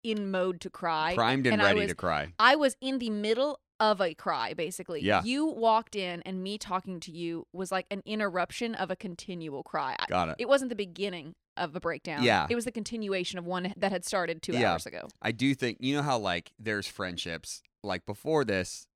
in 0.04 0.30
mode 0.30 0.62
to 0.62 0.70
cry. 0.70 1.16
Primed 1.16 1.48
and, 1.48 1.56
and 1.56 1.64
ready 1.64 1.82
was- 1.82 1.90
to 1.90 1.96
cry. 1.96 2.34
I 2.38 2.56
was 2.56 2.76
in 2.80 3.00
the 3.00 3.10
middle 3.10 3.60
of 3.80 4.02
a 4.02 4.14
cry, 4.14 4.54
basically. 4.54 5.02
Yeah. 5.04 5.22
You 5.24 5.46
walked 5.46 5.96
in, 5.96 6.22
and 6.24 6.42
me 6.42 6.58
talking 6.58 7.00
to 7.02 7.12
you 7.12 7.46
was 7.54 7.72
like 7.72 7.86
an 7.92 8.02
interruption 8.06 8.74
of 8.76 8.90
a 8.92 8.96
continual 8.96 9.64
cry. 9.64 9.96
I- 10.00 10.06
Got 10.08 10.30
it. 10.30 10.36
It 10.40 10.48
wasn't 10.50 10.70
the 10.70 10.76
beginning 10.76 11.36
of 11.56 11.76
a 11.76 11.80
breakdown. 11.80 12.24
Yeah. 12.24 12.48
It 12.50 12.56
was 12.56 12.66
the 12.66 12.72
continuation 12.72 13.40
of 13.40 13.46
one 13.46 13.74
that 13.78 13.92
had 13.92 14.06
started 14.06 14.42
two 14.42 14.54
Yeah. 14.54 14.72
hours 14.72 14.86
ago. 14.86 15.08
I 15.22 15.32
do 15.32 15.54
think 15.56 15.78
you 15.80 15.96
know 15.96 16.02
how 16.04 16.18
like 16.18 16.52
there's 16.60 16.88
friendships 16.88 17.62
like 17.84 18.06
before 18.06 18.44
this. 18.46 18.88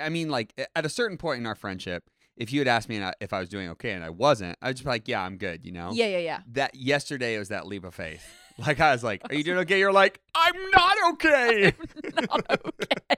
I- 0.00 0.08
mean, 0.08 0.28
like 0.30 0.52
at 0.74 0.86
a 0.86 0.88
certain 0.88 1.18
point 1.18 1.40
in 1.40 1.46
our 1.46 1.54
friendship, 1.56 2.04
if 2.36 2.52
you 2.52 2.60
had 2.60 2.68
asked 2.68 2.88
me 2.88 3.02
if 3.20 3.32
I 3.32 3.40
was 3.40 3.48
doing 3.48 3.68
okay 3.70 3.92
and 3.92 4.04
I 4.04 4.10
wasn't, 4.10 4.58
I'd 4.60 4.72
just 4.76 4.84
be 4.84 4.90
like, 4.90 5.08
"Yeah, 5.08 5.22
I'm 5.22 5.38
good," 5.38 5.64
you 5.64 5.72
know. 5.72 5.90
Yeah, 5.92 6.06
yeah, 6.06 6.18
yeah. 6.18 6.40
That 6.52 6.74
yesterday 6.74 7.38
was 7.38 7.48
that 7.48 7.66
leap 7.66 7.84
of 7.84 7.94
faith. 7.94 8.22
Like 8.58 8.80
I 8.80 8.92
was 8.92 9.04
like, 9.04 9.20
"Are 9.28 9.34
you 9.34 9.44
doing 9.44 9.58
okay?" 9.58 9.78
You're 9.78 9.92
like, 9.92 10.18
"I'm 10.34 10.70
not 10.70 10.96
okay." 11.12 11.74
Not 12.14 12.50
okay. 12.50 13.16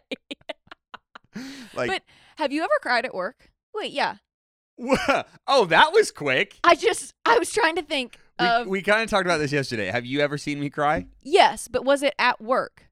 like, 1.75 1.89
But 1.89 2.03
have 2.37 2.53
you 2.53 2.63
ever 2.63 2.73
cried 2.81 3.05
at 3.05 3.15
work? 3.15 3.51
Wait, 3.75 3.93
yeah. 3.93 4.17
oh, 5.47 5.67
that 5.67 5.93
was 5.93 6.11
quick. 6.11 6.59
I 6.63 6.75
just 6.75 7.15
I 7.25 7.39
was 7.39 7.51
trying 7.51 7.77
to 7.77 7.83
think 7.83 8.17
We, 8.39 8.47
of 8.47 8.67
we 8.67 8.83
kind 8.83 9.03
of 9.03 9.11
talked 9.11 9.27
about 9.27 9.39
this 9.39 9.53
yesterday. 9.53 9.87
Have 9.87 10.07
you 10.07 10.21
ever 10.21 10.39
seen 10.39 10.61
me 10.61 10.71
cry? 10.71 11.07
yes, 11.23 11.69
but 11.69 11.85
was 11.85 12.03
it 12.03 12.15
at 12.19 12.41
work? 12.41 12.85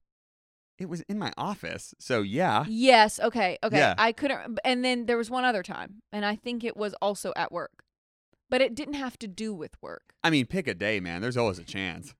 It 0.78 0.90
was 0.90 1.00
in 1.08 1.18
my 1.18 1.32
office, 1.38 1.94
so 1.98 2.20
yeah. 2.20 2.64
Yes. 2.68 3.18
Okay. 3.18 3.56
Okay. 3.62 3.78
Yeah. 3.78 3.94
I 3.96 4.12
couldn't. 4.12 4.58
And 4.62 4.84
then 4.84 5.06
there 5.06 5.16
was 5.16 5.30
one 5.30 5.44
other 5.44 5.62
time, 5.62 6.02
and 6.12 6.24
I 6.24 6.36
think 6.36 6.64
it 6.64 6.76
was 6.76 6.94
also 7.00 7.32
at 7.34 7.50
work, 7.50 7.82
but 8.50 8.60
it 8.60 8.74
didn't 8.74 8.94
have 8.94 9.18
to 9.20 9.26
do 9.28 9.54
with 9.54 9.80
work. 9.80 10.12
I 10.22 10.28
mean, 10.28 10.44
pick 10.44 10.68
a 10.68 10.74
day, 10.74 11.00
man. 11.00 11.22
There's 11.22 11.38
always 11.38 11.58
a 11.58 11.64
chance. 11.64 12.14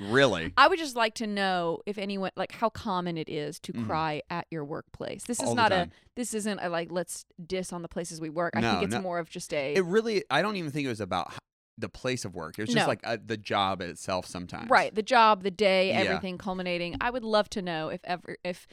Really. 0.00 0.52
I 0.56 0.68
would 0.68 0.78
just 0.78 0.96
like 0.96 1.14
to 1.16 1.26
know 1.26 1.80
if 1.86 1.98
anyone 1.98 2.30
like 2.36 2.52
how 2.52 2.68
common 2.70 3.16
it 3.18 3.28
is 3.28 3.60
to 3.60 3.72
Mhm. 3.72 3.86
cry 3.86 4.22
at 4.30 4.46
your 4.50 4.64
workplace. 4.64 5.24
This 5.24 5.40
is 5.40 5.48
the 5.50 5.54
not 5.54 5.70
a. 5.72 5.76
time. 5.76 5.92
This 6.16 6.34
isn't 6.34 6.58
a 6.60 6.68
like 6.68 6.90
let's 6.90 7.24
diss 7.46 7.72
on 7.72 7.82
the 7.82 7.88
places 7.88 8.20
we 8.20 8.30
work. 8.30 8.54
I 8.56 8.60
No, 8.60 8.70
think 8.72 8.84
it's 8.84 8.94
no. 8.94 9.00
more 9.02 9.18
of 9.18 9.28
just 9.30 9.52
a 9.54 9.74
It 9.74 9.84
really, 9.84 10.24
I 10.30 10.42
don't 10.42 10.56
even 10.56 10.70
think 10.70 10.86
it 10.86 10.88
was 10.88 11.00
about 11.00 11.28
h- 11.32 11.38
the 11.78 11.88
place 11.88 12.24
of 12.24 12.34
work. 12.34 12.58
It 12.58 12.62
was 12.62 12.70
just 12.74 12.84
No. 12.84 12.88
like 12.88 13.00
uh, 13.04 13.18
the 13.24 13.36
job 13.36 13.80
itself 13.80 14.26
sometimes. 14.26 14.70
right 14.70 14.94
the 14.94 15.02
job, 15.02 15.42
the 15.42 15.50
day, 15.50 15.88
Yeah. 15.90 16.00
everything 16.00 16.36
culminating. 16.38 16.96
I 17.00 17.10
would 17.10 17.24
love 17.24 17.48
to 17.50 17.62
know 17.62 17.88
if 17.88 18.00
ever 18.04 18.36
if 18.44 18.66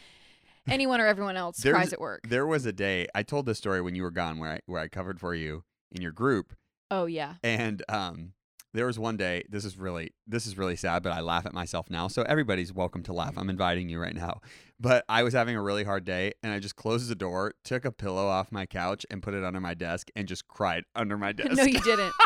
anyone 0.67 0.99
or 1.01 1.05
everyone 1.07 1.35
else 1.37 1.57
There's- 1.57 1.75
cries 1.75 1.93
at 1.93 1.99
work. 1.99 2.21
There 2.27 2.45
was 2.47 2.65
a 2.65 2.73
day, 2.73 3.07
I 3.13 3.23
told 3.23 3.45
this 3.45 3.57
story 3.57 3.81
when 3.81 3.93
you 3.95 4.03
were 4.03 4.11
gone 4.11 4.39
where 4.39 4.51
I, 4.53 4.59
where 4.67 4.81
I 4.81 4.87
covered 4.87 5.19
for 5.19 5.33
you 5.35 5.63
in 5.91 6.01
your 6.01 6.11
group. 6.11 6.53
Oh 6.91 7.05
yeah. 7.05 7.35
And 7.43 7.83
um, 7.89 8.33
there 8.73 8.85
was 8.85 8.99
one 8.99 9.17
day, 9.17 9.43
this 9.49 9.65
is 9.65 9.77
really, 9.77 10.13
this 10.27 10.45
is 10.45 10.57
really 10.57 10.75
sad, 10.75 11.01
but 11.03 11.11
I 11.11 11.21
laugh 11.21 11.45
at 11.45 11.53
myself 11.53 11.89
now. 11.89 12.07
So 12.07 12.21
everybody's 12.23 12.71
welcome 12.71 13.01
to 13.03 13.13
laugh. 13.13 13.31
Mm-hmm. 13.31 13.39
I'm 13.39 13.49
inviting 13.49 13.89
you 13.89 13.99
right 13.99 14.15
now. 14.15 14.41
But 14.79 15.03
I 15.09 15.23
was 15.23 15.33
having 15.33 15.55
a 15.55 15.61
really 15.61 15.83
hard 15.83 16.05
day 16.05 16.33
and 16.43 16.53
I 16.53 16.59
just 16.59 16.75
closed 16.75 17.09
the 17.09 17.15
door, 17.15 17.53
took 17.63 17.83
a 17.83 17.91
pillow 17.91 18.27
off 18.27 18.51
my 18.51 18.65
couch 18.65 19.05
and 19.09 19.21
put 19.23 19.33
it 19.33 19.43
under 19.43 19.59
my 19.59 19.73
desk 19.73 20.09
and 20.15 20.27
just 20.27 20.47
cried 20.47 20.83
under 20.95 21.17
my 21.17 21.31
desk. 21.33 21.51
No, 21.53 21.63
you 21.63 21.81
didn't. 21.81 22.13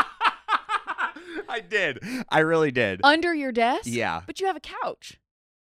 I 1.50 1.59
did. 1.67 2.00
I 2.29 2.39
really 2.39 2.71
did. 2.71 3.00
Under 3.03 3.33
your 3.33 3.51
desk. 3.51 3.83
yeah. 3.85 4.21
But 4.25 4.39
you 4.39 4.47
have 4.47 4.55
a 4.55 4.59
couch. 4.59 5.19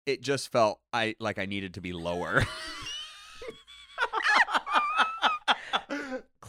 it 0.05 0.21
just 0.21 0.51
felt 0.51 0.79
I 0.93 1.15
like 1.19 1.39
I 1.39 1.45
needed 1.45 1.73
to 1.75 1.81
be 1.81 1.91
lower. 1.93 2.45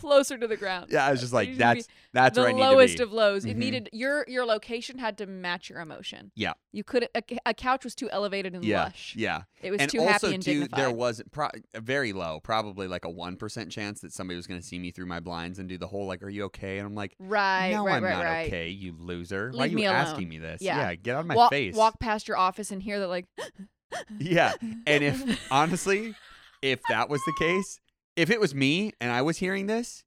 Closer 0.00 0.38
to 0.38 0.46
the 0.46 0.56
ground. 0.56 0.86
yeah, 0.90 1.04
I 1.06 1.10
was 1.10 1.20
just 1.20 1.32
like, 1.32 1.56
that's 1.56 1.86
that's 2.12 2.34
the 2.34 2.40
where 2.42 2.50
I 2.50 2.52
need 2.52 2.60
lowest 2.60 2.96
to 2.98 2.98
be. 2.98 3.02
of 3.04 3.12
lows. 3.12 3.44
It 3.44 3.54
Mhm. 3.56 3.58
needed 3.58 3.88
your 3.92 4.24
your 4.28 4.44
location 4.46 4.98
had 4.98 5.18
to 5.18 5.26
match 5.26 5.68
your 5.70 5.80
emotion. 5.80 6.32
Yeah. 6.34 6.52
You 6.72 6.84
could 6.84 7.08
a, 7.14 7.22
a 7.46 7.54
couch 7.54 7.84
was 7.84 7.94
too 7.94 8.08
elevated 8.10 8.54
and 8.54 8.64
yeah, 8.64 8.84
lush. 8.84 9.14
yeah. 9.16 9.42
It 9.60 9.70
was 9.70 9.80
and 9.80 9.90
too 9.90 9.98
also 10.00 10.12
happy 10.12 10.34
and 10.34 10.42
too, 10.42 10.52
dignified. 10.60 10.78
there 10.80 10.90
was 10.92 11.22
pro- 11.32 11.50
very 11.74 12.12
low, 12.12 12.40
probably 12.40 12.86
like 12.88 13.04
a 13.04 13.10
one 13.10 13.36
percent 13.36 13.70
chance 13.72 14.00
that 14.00 14.12
somebody 14.12 14.36
was 14.36 14.46
going 14.46 14.60
to 14.60 14.66
see 14.66 14.78
me 14.78 14.90
through 14.90 15.06
my 15.06 15.20
blinds 15.20 15.58
and 15.58 15.68
do 15.68 15.76
the 15.78 15.86
whole 15.88 16.06
like, 16.06 16.22
"Are 16.22 16.28
you 16.30 16.44
okay?" 16.44 16.78
And 16.78 16.86
I'm 16.86 16.94
like, 16.94 17.14
right, 17.18 17.70
"No, 17.72 17.84
right, 17.84 17.96
I'm 17.96 18.04
right, 18.04 18.12
not 18.14 18.24
right. 18.24 18.46
okay, 18.46 18.68
you 18.68 18.94
loser. 18.98 19.50
Why 19.52 19.58
are 19.58 19.62
Leave 19.64 19.72
you 19.72 19.76
me 19.78 19.84
alone." 19.86 19.96
asking 19.96 20.28
me 20.28 20.38
this? 20.38 20.62
Yeah. 20.62 20.94
get 20.94 21.16
out 21.16 21.20
of 21.20 21.26
my 21.26 21.34
walk, 21.34 21.50
face." 21.50 21.74
walk 21.74 21.98
past 22.00 22.28
your 22.28 22.36
office 22.36 22.70
and 22.70 22.82
hear 22.82 23.00
that 23.00 23.08
like 23.08 23.26
Yeah, 24.18 24.52
and 24.86 25.02
if 25.02 25.46
honestly, 25.50 26.14
if 26.62 26.80
that 26.88 27.08
was 27.08 27.20
the 27.26 27.32
case, 27.38 27.80
if 28.18 28.30
it 28.30 28.40
was 28.40 28.54
me 28.54 28.92
and 29.00 29.10
I 29.12 29.22
was 29.22 29.38
hearing 29.38 29.66
this, 29.66 30.04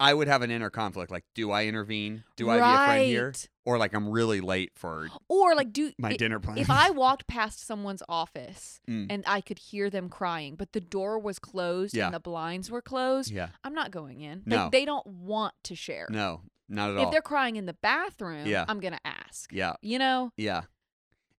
I 0.00 0.14
would 0.14 0.28
have 0.28 0.40
an 0.40 0.50
inner 0.50 0.70
conflict. 0.70 1.10
Like, 1.10 1.24
do 1.34 1.50
I 1.50 1.66
intervene? 1.66 2.24
Do 2.36 2.48
I 2.48 2.56
be 2.56 2.60
a 2.62 2.86
friend 2.86 3.04
here? 3.04 3.26
Right. 3.26 3.48
Or 3.66 3.76
like 3.76 3.92
I'm 3.94 4.08
really 4.08 4.40
late 4.40 4.72
for 4.74 5.08
Or 5.28 5.54
like, 5.54 5.72
do 5.72 5.92
my 5.98 6.10
i- 6.12 6.16
dinner 6.16 6.40
plan. 6.40 6.56
if 6.56 6.70
I 6.70 6.88
walked 6.90 7.26
past 7.26 7.66
someone's 7.66 8.02
office 8.08 8.80
Mm. 8.88 9.06
and 9.10 9.24
I 9.26 9.40
could 9.42 9.58
hear 9.58 9.90
them 9.90 10.08
crying, 10.08 10.56
but 10.56 10.72
the 10.72 10.80
door 10.80 11.18
was 11.18 11.38
closed 11.38 11.94
Yeah. 11.94 12.06
and 12.06 12.14
the 12.14 12.20
blinds 12.20 12.70
were 12.70 12.80
closed, 12.82 13.30
yeah, 13.30 13.50
I'm 13.62 13.74
not 13.74 13.90
going 13.90 14.20
in. 14.22 14.42
No. 14.46 14.56
Like, 14.56 14.72
they 14.72 14.84
don't 14.86 15.06
want 15.06 15.52
to 15.64 15.74
share. 15.76 16.06
no, 16.10 16.40
not 16.68 16.88
at 16.90 16.96
all. 16.96 17.02
if 17.02 17.06
all. 17.06 17.12
they're 17.12 17.20
crying 17.20 17.56
in 17.56 17.66
the 17.66 17.74
bathroom, 17.74 18.46
Yeah. 18.46 18.64
I'm 18.66 18.80
gonna 18.80 18.98
ask. 19.04 19.52
Yeah, 19.52 19.74
You 19.82 19.98
know? 19.98 20.32
yeah. 20.38 20.62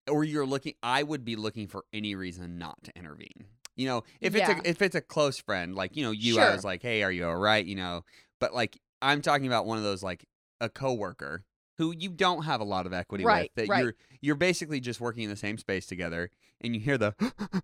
Or 0.09 0.23
you're 0.23 0.45
looking. 0.45 0.73
I 0.83 1.01
would 1.03 1.25
be 1.25 1.35
looking 1.35 1.67
for 1.67 1.83
any 1.93 2.13
reason 2.15 2.57
not 2.59 2.83
to 2.83 2.91
intervene. 2.97 3.45
You 3.81 3.87
know, 3.87 4.03
if 4.21 4.35
it's 4.35 4.47
Yeah. 4.47 4.59
a 4.63 4.69
if 4.69 4.81
it's 4.81 4.95
a 4.95 5.01
close 5.01 5.39
friend, 5.39 5.75
like 5.75 5.95
you 5.97 6.03
know, 6.03 6.11
you, 6.11 6.39
I 6.39 6.53
was 6.53 6.63
like, 6.63 6.81
hey, 6.81 7.03
are 7.03 7.11
you 7.11 7.25
all 7.25 7.35
right? 7.35 7.65
You 7.65 7.75
know, 7.75 8.05
but 8.39 8.53
like 8.53 8.77
I'm 9.01 9.21
talking 9.21 9.47
about 9.47 9.65
one 9.65 9.77
of 9.77 9.83
those 9.83 10.03
like 10.03 10.25
a 10.59 10.69
coworker 10.69 11.43
who 11.77 11.93
you 11.97 12.09
don't 12.09 12.43
have 12.43 12.61
a 12.61 12.63
lot 12.63 12.85
of 12.85 12.93
equity 12.93 13.25
Right, 13.25 13.51
with. 13.55 13.65
That 13.65 13.69
right. 13.69 13.83
you're 13.83 13.95
you're 14.21 14.35
basically 14.35 14.79
just 14.79 15.01
working 15.01 15.23
in 15.23 15.29
the 15.31 15.35
same 15.35 15.57
space 15.57 15.85
together, 15.87 16.29
and 16.61 16.75
you 16.75 16.79
hear 16.81 16.97
the. 16.97 17.15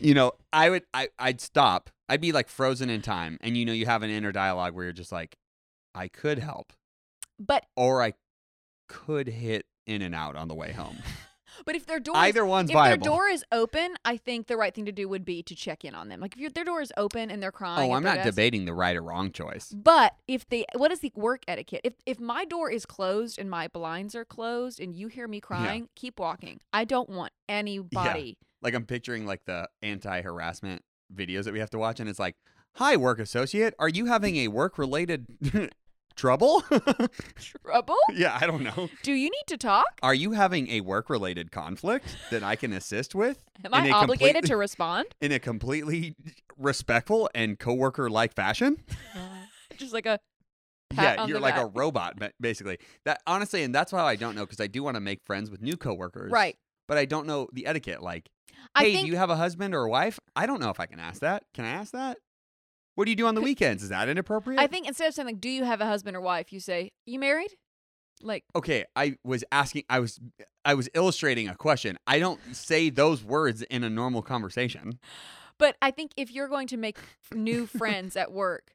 You 0.00 0.14
know, 0.14 0.30
I 0.52 0.70
would, 0.70 0.84
I, 0.94 1.08
I'd 1.18 1.40
stop. 1.40 1.90
I'd 2.08 2.20
be 2.20 2.30
like 2.30 2.48
frozen 2.48 2.88
in 2.88 3.02
time, 3.02 3.36
and 3.40 3.56
you 3.56 3.64
know, 3.64 3.72
you 3.72 3.84
have 3.86 4.04
an 4.04 4.10
inner 4.10 4.30
dialogue 4.30 4.72
where 4.76 4.84
you're 4.84 4.92
just 4.92 5.10
like, 5.10 5.36
I 5.92 6.06
could 6.06 6.38
help, 6.38 6.72
But 7.36 7.66
or 7.76 8.00
I 8.00 8.12
could 8.88 9.26
hit 9.26 9.66
in 9.88 10.02
and 10.02 10.14
out 10.14 10.36
on 10.36 10.46
the 10.46 10.54
way 10.54 10.70
home. 10.70 10.98
But 11.66 11.74
if 11.74 11.86
their 11.86 12.00
door 12.00 12.16
is 12.16 12.20
Either 12.22 12.44
one's 12.46 12.70
if 12.70 12.74
viable. 12.74 13.04
their 13.04 13.12
door 13.14 13.28
is 13.28 13.44
open, 13.52 13.94
I 14.04 14.16
think 14.16 14.46
the 14.46 14.56
right 14.56 14.74
thing 14.74 14.84
to 14.86 14.92
do 14.92 15.08
would 15.08 15.24
be 15.24 15.42
to 15.42 15.54
check 15.54 15.84
in 15.84 15.94
on 15.94 16.08
them. 16.08 16.20
Like 16.20 16.36
if 16.38 16.54
their 16.54 16.64
door 16.64 16.80
is 16.80 16.92
open 16.96 17.30
and 17.30 17.42
they're 17.42 17.52
crying. 17.52 17.90
oh, 17.90 17.94
I'm 17.94 18.02
not 18.02 18.16
desk- 18.16 18.30
debating 18.30 18.64
the 18.64 18.72
right 18.74 18.96
or 18.96 19.02
wrong 19.02 19.32
choice. 19.32 19.72
But 19.72 20.14
if 20.26 20.48
they, 20.48 20.64
what 20.76 20.90
is 20.92 21.00
the 21.00 21.12
work 21.14 21.42
etiquette? 21.48 21.80
If 21.84 21.94
if 22.06 22.20
my 22.20 22.44
door 22.44 22.70
is 22.70 22.86
closed 22.86 23.38
and 23.38 23.48
my 23.50 23.68
blinds 23.68 24.14
are 24.14 24.24
closed 24.24 24.80
and 24.80 24.94
you 24.94 25.08
hear 25.08 25.28
me 25.28 25.40
crying, 25.40 25.88
keep 25.94 26.18
walking. 26.20 26.60
I 26.72 26.84
don't 26.84 27.08
want 27.08 27.32
anybody. 27.48 28.38
Yeah. 28.40 28.46
Like 28.62 28.74
I'm 28.74 28.86
picturing 28.86 29.26
like 29.26 29.44
the 29.44 29.68
anti-harassment 29.82 30.82
videos 31.14 31.44
that 31.44 31.52
we 31.52 31.58
have 31.60 31.70
to 31.70 31.78
watch, 31.78 32.00
and 32.00 32.08
it's 32.08 32.18
like, 32.18 32.36
"Hi, 32.74 32.96
work 32.96 33.18
associate, 33.18 33.74
are 33.78 33.88
you 33.88 34.06
having 34.06 34.36
a 34.36 34.48
work-related 34.48 35.26
trouble?" 36.18 36.62
Trouble? 37.64 37.96
yeah, 38.14 38.36
I 38.38 38.46
don't 38.46 38.62
know. 38.62 38.90
Do 39.02 39.12
you 39.12 39.30
need 39.30 39.44
to 39.46 39.56
talk? 39.56 39.86
Are 40.02 40.14
you 40.14 40.32
having 40.32 40.68
a 40.68 40.82
work-related 40.82 41.50
conflict 41.50 42.16
that 42.30 42.42
I 42.42 42.56
can 42.56 42.72
assist 42.72 43.14
with? 43.14 43.42
Am 43.64 43.72
I 43.72 43.90
obligated 43.90 44.44
to 44.46 44.56
respond? 44.56 45.06
in 45.20 45.32
a 45.32 45.38
completely 45.38 46.14
respectful 46.56 47.30
and 47.34 47.58
coworker-like 47.58 48.34
fashion? 48.34 48.82
Just 49.76 49.94
like 49.94 50.06
a 50.06 50.18
pat 50.90 51.18
yeah, 51.18 51.26
you're 51.26 51.40
like 51.40 51.56
a 51.56 51.66
robot, 51.66 52.18
basically. 52.40 52.78
That 53.04 53.22
honestly, 53.26 53.62
and 53.62 53.74
that's 53.74 53.92
why 53.92 54.02
I 54.02 54.16
don't 54.16 54.34
know 54.34 54.44
because 54.44 54.60
I 54.60 54.66
do 54.66 54.82
want 54.82 54.96
to 54.96 55.00
make 55.00 55.20
friends 55.24 55.50
with 55.50 55.62
new 55.62 55.76
coworkers, 55.76 56.32
right. 56.32 56.56
But 56.86 56.98
I 56.98 57.04
don't 57.04 57.26
know 57.26 57.48
the 57.52 57.66
etiquette. 57.66 58.02
Like, 58.02 58.30
I 58.74 58.84
hey, 58.84 58.92
think 58.94 59.06
do 59.06 59.12
you 59.12 59.18
have 59.18 59.30
a 59.30 59.36
husband 59.36 59.74
or 59.74 59.84
a 59.84 59.90
wife? 59.90 60.18
I 60.34 60.46
don't 60.46 60.58
know 60.60 60.70
if 60.70 60.80
I 60.80 60.86
can 60.86 60.98
ask 60.98 61.20
that. 61.20 61.44
Can 61.52 61.64
I 61.64 61.70
ask 61.70 61.92
that? 61.92 62.18
What 62.98 63.04
do 63.04 63.12
you 63.12 63.16
do 63.16 63.28
on 63.28 63.36
the 63.36 63.40
weekends? 63.40 63.84
Is 63.84 63.90
that 63.90 64.08
inappropriate? 64.08 64.60
I 64.60 64.66
think 64.66 64.88
instead 64.88 65.06
of 65.06 65.14
saying 65.14 65.26
like, 65.26 65.40
"Do 65.40 65.48
you 65.48 65.62
have 65.62 65.80
a 65.80 65.86
husband 65.86 66.16
or 66.16 66.20
wife?" 66.20 66.52
you 66.52 66.58
say, 66.58 66.90
"You 67.06 67.20
married?" 67.20 67.54
Like, 68.22 68.42
okay, 68.56 68.86
I 68.96 69.18
was 69.22 69.44
asking. 69.52 69.84
I 69.88 70.00
was 70.00 70.18
I 70.64 70.74
was 70.74 70.88
illustrating 70.94 71.48
a 71.48 71.54
question. 71.54 71.96
I 72.08 72.18
don't 72.18 72.40
say 72.56 72.90
those 72.90 73.22
words 73.22 73.62
in 73.62 73.84
a 73.84 73.88
normal 73.88 74.20
conversation. 74.20 74.98
but 75.58 75.76
I 75.80 75.92
think 75.92 76.10
if 76.16 76.32
you're 76.32 76.48
going 76.48 76.66
to 76.66 76.76
make 76.76 76.98
new 77.32 77.66
friends 77.66 78.16
at 78.16 78.32
work, 78.32 78.72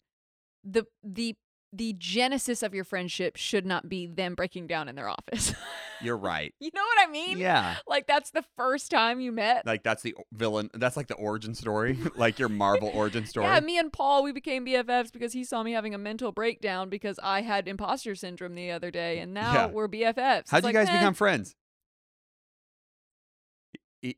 the 0.63 0.85
the 1.03 1.35
the 1.75 1.93
genesis 1.97 2.61
of 2.61 2.73
your 2.75 2.83
friendship 2.83 3.35
should 3.35 3.65
not 3.65 3.89
be 3.89 4.05
them 4.05 4.35
breaking 4.35 4.67
down 4.67 4.87
in 4.87 4.95
their 4.95 5.09
office. 5.09 5.53
You're 6.01 6.17
right. 6.17 6.53
you 6.59 6.69
know 6.75 6.81
what 6.83 7.07
I 7.07 7.11
mean? 7.11 7.37
Yeah. 7.39 7.77
Like 7.87 8.05
that's 8.07 8.31
the 8.31 8.43
first 8.55 8.91
time 8.91 9.19
you 9.19 9.31
met. 9.31 9.65
Like 9.65 9.83
that's 9.83 10.03
the 10.03 10.13
villain. 10.31 10.69
That's 10.73 10.95
like 10.97 11.07
the 11.07 11.15
origin 11.15 11.55
story, 11.55 11.97
like 12.15 12.37
your 12.39 12.49
Marvel 12.49 12.91
origin 12.93 13.25
story. 13.25 13.47
Yeah, 13.47 13.59
me 13.61 13.77
and 13.79 13.91
Paul, 13.91 14.23
we 14.23 14.31
became 14.31 14.65
BFFs 14.65 15.11
because 15.11 15.33
he 15.33 15.43
saw 15.43 15.63
me 15.63 15.71
having 15.71 15.93
a 15.95 15.97
mental 15.97 16.31
breakdown 16.31 16.89
because 16.89 17.19
I 17.23 17.41
had 17.41 17.67
imposter 17.67 18.15
syndrome 18.15 18.53
the 18.55 18.69
other 18.71 18.91
day, 18.91 19.19
and 19.19 19.33
now 19.33 19.53
Yeah. 19.53 19.65
we're 19.67 19.87
BFFs. 19.87 20.17
How'd 20.17 20.39
It's 20.39 20.51
you 20.53 20.61
like, 20.61 20.73
guys 20.75 20.89
eh, 20.89 20.93
become 20.99 21.13
friends? 21.13 21.55
He, 24.01 24.17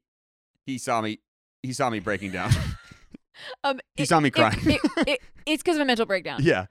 he 0.65 0.77
saw 0.77 1.01
me. 1.01 1.19
He 1.63 1.73
saw 1.73 1.89
me 1.89 1.99
breaking 1.99 2.31
down. 2.31 2.51
Um, 3.63 3.79
he 3.95 4.03
it- 4.03 4.09
saw 4.09 4.19
me 4.19 4.31
crying. 4.31 4.57
it- 4.63 4.81
it- 5.07 5.21
it's 5.45 5.61
because 5.61 5.75
of 5.75 5.81
a 5.81 5.85
mental 5.85 6.05
breakdown. 6.05 6.39
yeah, 6.41 6.65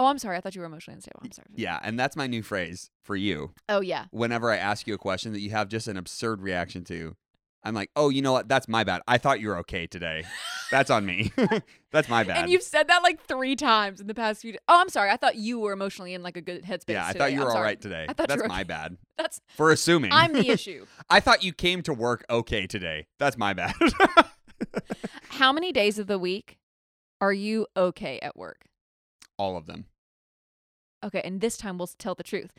Oh, 0.00 0.06
I'm 0.06 0.16
sorry. 0.18 0.38
I 0.38 0.40
thought 0.40 0.54
you 0.54 0.62
were 0.62 0.66
emotionally 0.66 0.94
unstable. 0.96 1.20
I'm 1.22 1.30
sorry. 1.30 1.48
yeah, 1.54 1.78
and 1.82 2.00
that's 2.00 2.16
my 2.16 2.26
new 2.26 2.42
phrase 2.42 2.90
for 3.04 3.16
you. 3.16 3.52
Oh 3.68 3.82
yeah. 3.82 4.06
Whenever 4.12 4.50
I 4.50 4.56
ask 4.56 4.86
you 4.86 4.94
a 4.94 4.98
question 4.98 5.32
that 5.34 5.40
you 5.40 5.50
have 5.50 5.68
just 5.68 5.88
an 5.88 5.98
absurd 5.98 6.40
reaction 6.40 6.84
to, 6.84 7.16
I'm 7.62 7.74
like, 7.74 7.90
oh, 7.94 8.08
you 8.08 8.22
know 8.22 8.32
what? 8.32 8.48
That's 8.48 8.66
my 8.66 8.82
bad. 8.82 9.02
I 9.06 9.18
thought 9.18 9.40
you 9.40 9.48
were 9.48 9.58
okay 9.58 9.86
today. 9.86 10.24
That's 10.70 10.88
on 10.88 11.04
me. 11.04 11.30
that's 11.92 12.08
my 12.08 12.24
bad. 12.24 12.38
And 12.38 12.50
you've 12.50 12.62
said 12.62 12.88
that 12.88 13.02
like 13.02 13.20
three 13.26 13.56
times 13.56 14.00
in 14.00 14.06
the 14.06 14.14
past 14.14 14.40
few. 14.40 14.52
days. 14.52 14.60
Oh, 14.68 14.80
I'm 14.80 14.88
sorry. 14.88 15.10
I 15.10 15.18
thought 15.18 15.36
you 15.36 15.58
were 15.60 15.72
emotionally 15.72 16.14
in 16.14 16.22
like 16.22 16.38
a 16.38 16.40
good 16.40 16.64
headspace. 16.64 16.94
yeah, 16.94 17.04
I 17.04 17.08
today. 17.08 17.18
thought 17.18 17.32
you 17.32 17.40
I'm 17.40 17.44
were 17.44 17.50
all 17.50 17.56
sorry. 17.56 17.66
right 17.66 17.80
today. 17.82 18.06
I 18.08 18.12
thought 18.14 18.22
you 18.30 18.36
that's 18.36 18.42
were 18.42 18.48
my 18.48 18.64
bad 18.64 18.96
That's 19.18 19.42
for 19.54 19.70
assuming. 19.70 20.12
I'm 20.14 20.32
the 20.32 20.48
issue. 20.48 20.86
I 21.10 21.20
thought 21.20 21.44
you 21.44 21.52
came 21.52 21.82
to 21.82 21.92
work 21.92 22.24
okay 22.30 22.66
today. 22.66 23.06
That's 23.18 23.36
my 23.36 23.52
bad. 23.52 23.74
How 25.28 25.52
many 25.52 25.72
days 25.72 25.98
of 25.98 26.06
the 26.06 26.18
week 26.18 26.56
are 27.20 27.34
you 27.34 27.66
okay 27.76 28.18
at 28.20 28.34
work? 28.34 28.64
all 29.36 29.56
of 29.56 29.64
them. 29.64 29.86
Okay, 31.04 31.20
and 31.24 31.40
this 31.40 31.56
time 31.56 31.78
we'll 31.78 31.88
tell 31.98 32.14
the 32.14 32.22
truth. 32.22 32.50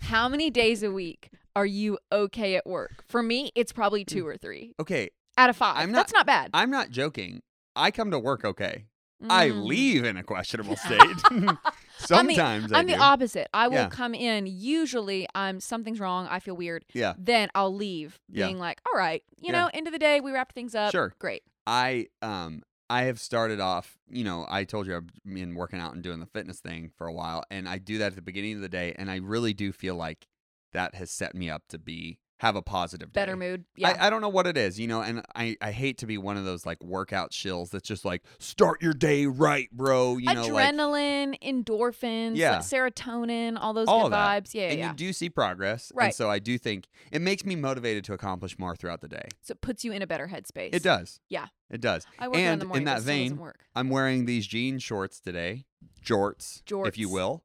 How 0.00 0.28
many 0.28 0.50
days 0.50 0.82
a 0.82 0.90
week 0.90 1.30
are 1.54 1.66
you 1.66 1.98
okay 2.10 2.56
at 2.56 2.66
work? 2.66 3.04
For 3.08 3.22
me, 3.22 3.52
it's 3.54 3.72
probably 3.72 4.04
two 4.04 4.26
or 4.26 4.36
three 4.36 4.74
Okay, 4.80 5.10
out 5.38 5.50
of 5.50 5.56
5 5.56 5.76
I'm 5.76 5.92
not- 5.92 5.98
That's 5.98 6.12
not 6.12 6.26
bad. 6.26 6.50
I'm 6.52 6.70
not 6.70 6.90
joking. 6.90 7.42
I 7.76 7.90
come 7.90 8.10
to 8.10 8.18
work 8.18 8.44
okay. 8.44 8.86
I 9.30 9.48
Mm. 9.50 9.64
leave 9.66 10.04
in 10.04 10.16
a 10.16 10.22
questionable 10.32 10.76
state. 10.76 11.00
Sometimes 11.98 12.72
I 12.72 12.78
I'm 12.80 12.86
the 12.86 12.96
opposite. 12.98 13.48
I 13.54 13.68
will 13.68 13.74
Yeah. 13.76 13.88
come 13.88 14.14
in. 14.14 14.46
Usually, 14.46 15.26
I'm 15.34 15.60
something's 15.60 16.00
wrong. 16.00 16.26
I 16.28 16.40
feel 16.40 16.56
weird. 16.56 16.84
Yeah. 16.92 17.14
Then 17.16 17.48
I'll 17.54 17.74
leave, 17.74 18.18
Yeah. 18.28 18.46
being 18.46 18.58
like, 18.58 18.80
"All 18.86 18.98
right, 18.98 19.22
you 19.40 19.52
Yeah. 19.52 19.62
know, 19.64 19.70
end 19.72 19.86
of 19.86 19.92
the 19.92 19.98
day, 19.98 20.20
we 20.20 20.32
wrapped 20.32 20.54
things 20.54 20.74
up. 20.74 20.90
Sure. 20.92 21.14
great." 21.18 21.42
I 21.66 22.08
um 22.20 22.62
I 22.90 23.04
have 23.04 23.18
started 23.18 23.60
off, 23.60 23.98
you 24.08 24.24
know, 24.24 24.46
I 24.48 24.64
told 24.64 24.86
you 24.86 24.96
I've 24.96 25.08
been 25.24 25.54
working 25.54 25.80
out 25.80 25.94
and 25.94 26.02
doing 26.02 26.20
the 26.20 26.26
fitness 26.26 26.60
thing 26.60 26.90
for 26.96 27.06
a 27.06 27.12
while, 27.12 27.44
and 27.50 27.68
I 27.68 27.78
do 27.78 27.98
that 27.98 28.08
at 28.08 28.16
the 28.16 28.22
beginning 28.22 28.56
of 28.56 28.60
the 28.60 28.68
day, 28.68 28.94
and 28.96 29.10
I 29.10 29.16
really 29.16 29.54
do 29.54 29.72
feel 29.72 29.94
like 29.96 30.26
that 30.72 30.94
has 30.94 31.10
set 31.10 31.34
me 31.34 31.48
up 31.48 31.62
to 31.68 31.78
be 31.78 32.18
have 32.38 32.56
a 32.56 32.62
positive 32.62 33.12
day. 33.12 33.20
Better 33.20 33.36
mood. 33.36 33.64
Yeah. 33.76 33.90
I, 33.90 34.06
I 34.06 34.10
don't 34.10 34.20
know 34.20 34.28
what 34.28 34.46
it 34.46 34.56
is, 34.56 34.78
you 34.78 34.88
know, 34.88 35.00
and 35.02 35.22
I, 35.36 35.56
I 35.62 35.70
hate 35.70 35.98
to 35.98 36.06
be 36.06 36.18
one 36.18 36.36
of 36.36 36.44
those 36.44 36.66
like 36.66 36.82
workout 36.82 37.30
shills 37.30 37.70
that's 37.70 37.86
just 37.88 38.04
like 38.04 38.22
start 38.38 38.82
your 38.82 38.92
day 38.92 39.26
right, 39.26 39.68
bro. 39.70 40.16
You 40.18 40.34
know, 40.34 40.46
like 40.48 40.74
Adrenaline, 40.74 41.40
endorphins, 41.42 42.30
like 42.30 42.38
Yeah. 42.38 42.58
serotonin, 42.58 43.56
all 43.58 43.72
those 43.72 43.86
All 43.88 44.08
good 44.08 44.16
vibes. 44.16 44.52
Yeah, 44.52 44.62
yeah, 44.62 44.68
and 44.70 44.78
yeah. 44.80 44.88
you 44.90 44.94
do 44.96 45.12
see 45.12 45.30
progress, 45.30 45.90
and 45.90 45.98
Right. 45.98 46.14
so 46.14 46.28
I 46.28 46.38
do 46.40 46.58
think 46.58 46.86
it 47.12 47.22
makes 47.22 47.44
me 47.44 47.54
motivated 47.56 48.04
to 48.06 48.12
accomplish 48.12 48.58
more 48.58 48.74
throughout 48.74 49.00
the 49.00 49.08
day. 49.08 49.28
So 49.42 49.52
it 49.52 49.60
puts 49.60 49.84
you 49.84 49.92
in 49.92 50.02
a 50.02 50.06
better 50.06 50.26
headspace. 50.26 50.70
It 50.74 50.82
does. 50.82 51.20
Yeah. 51.28 51.46
It 51.70 51.80
does. 51.80 52.04
I 52.18 52.28
work 52.28 52.36
in 52.36 52.44
And 52.44 52.62
in 52.62 52.68
morning, 52.68 52.84
that 52.86 53.02
still 53.02 53.14
doesn't 53.14 53.28
vein, 53.30 53.36
work. 53.38 53.60
I'm 53.74 53.90
wearing 53.90 54.26
these 54.26 54.46
jean 54.46 54.78
shorts 54.80 55.20
today, 55.20 55.64
jorts, 56.04 56.62
jorts. 56.64 56.88
if 56.88 56.98
you 56.98 57.08
will, 57.08 57.42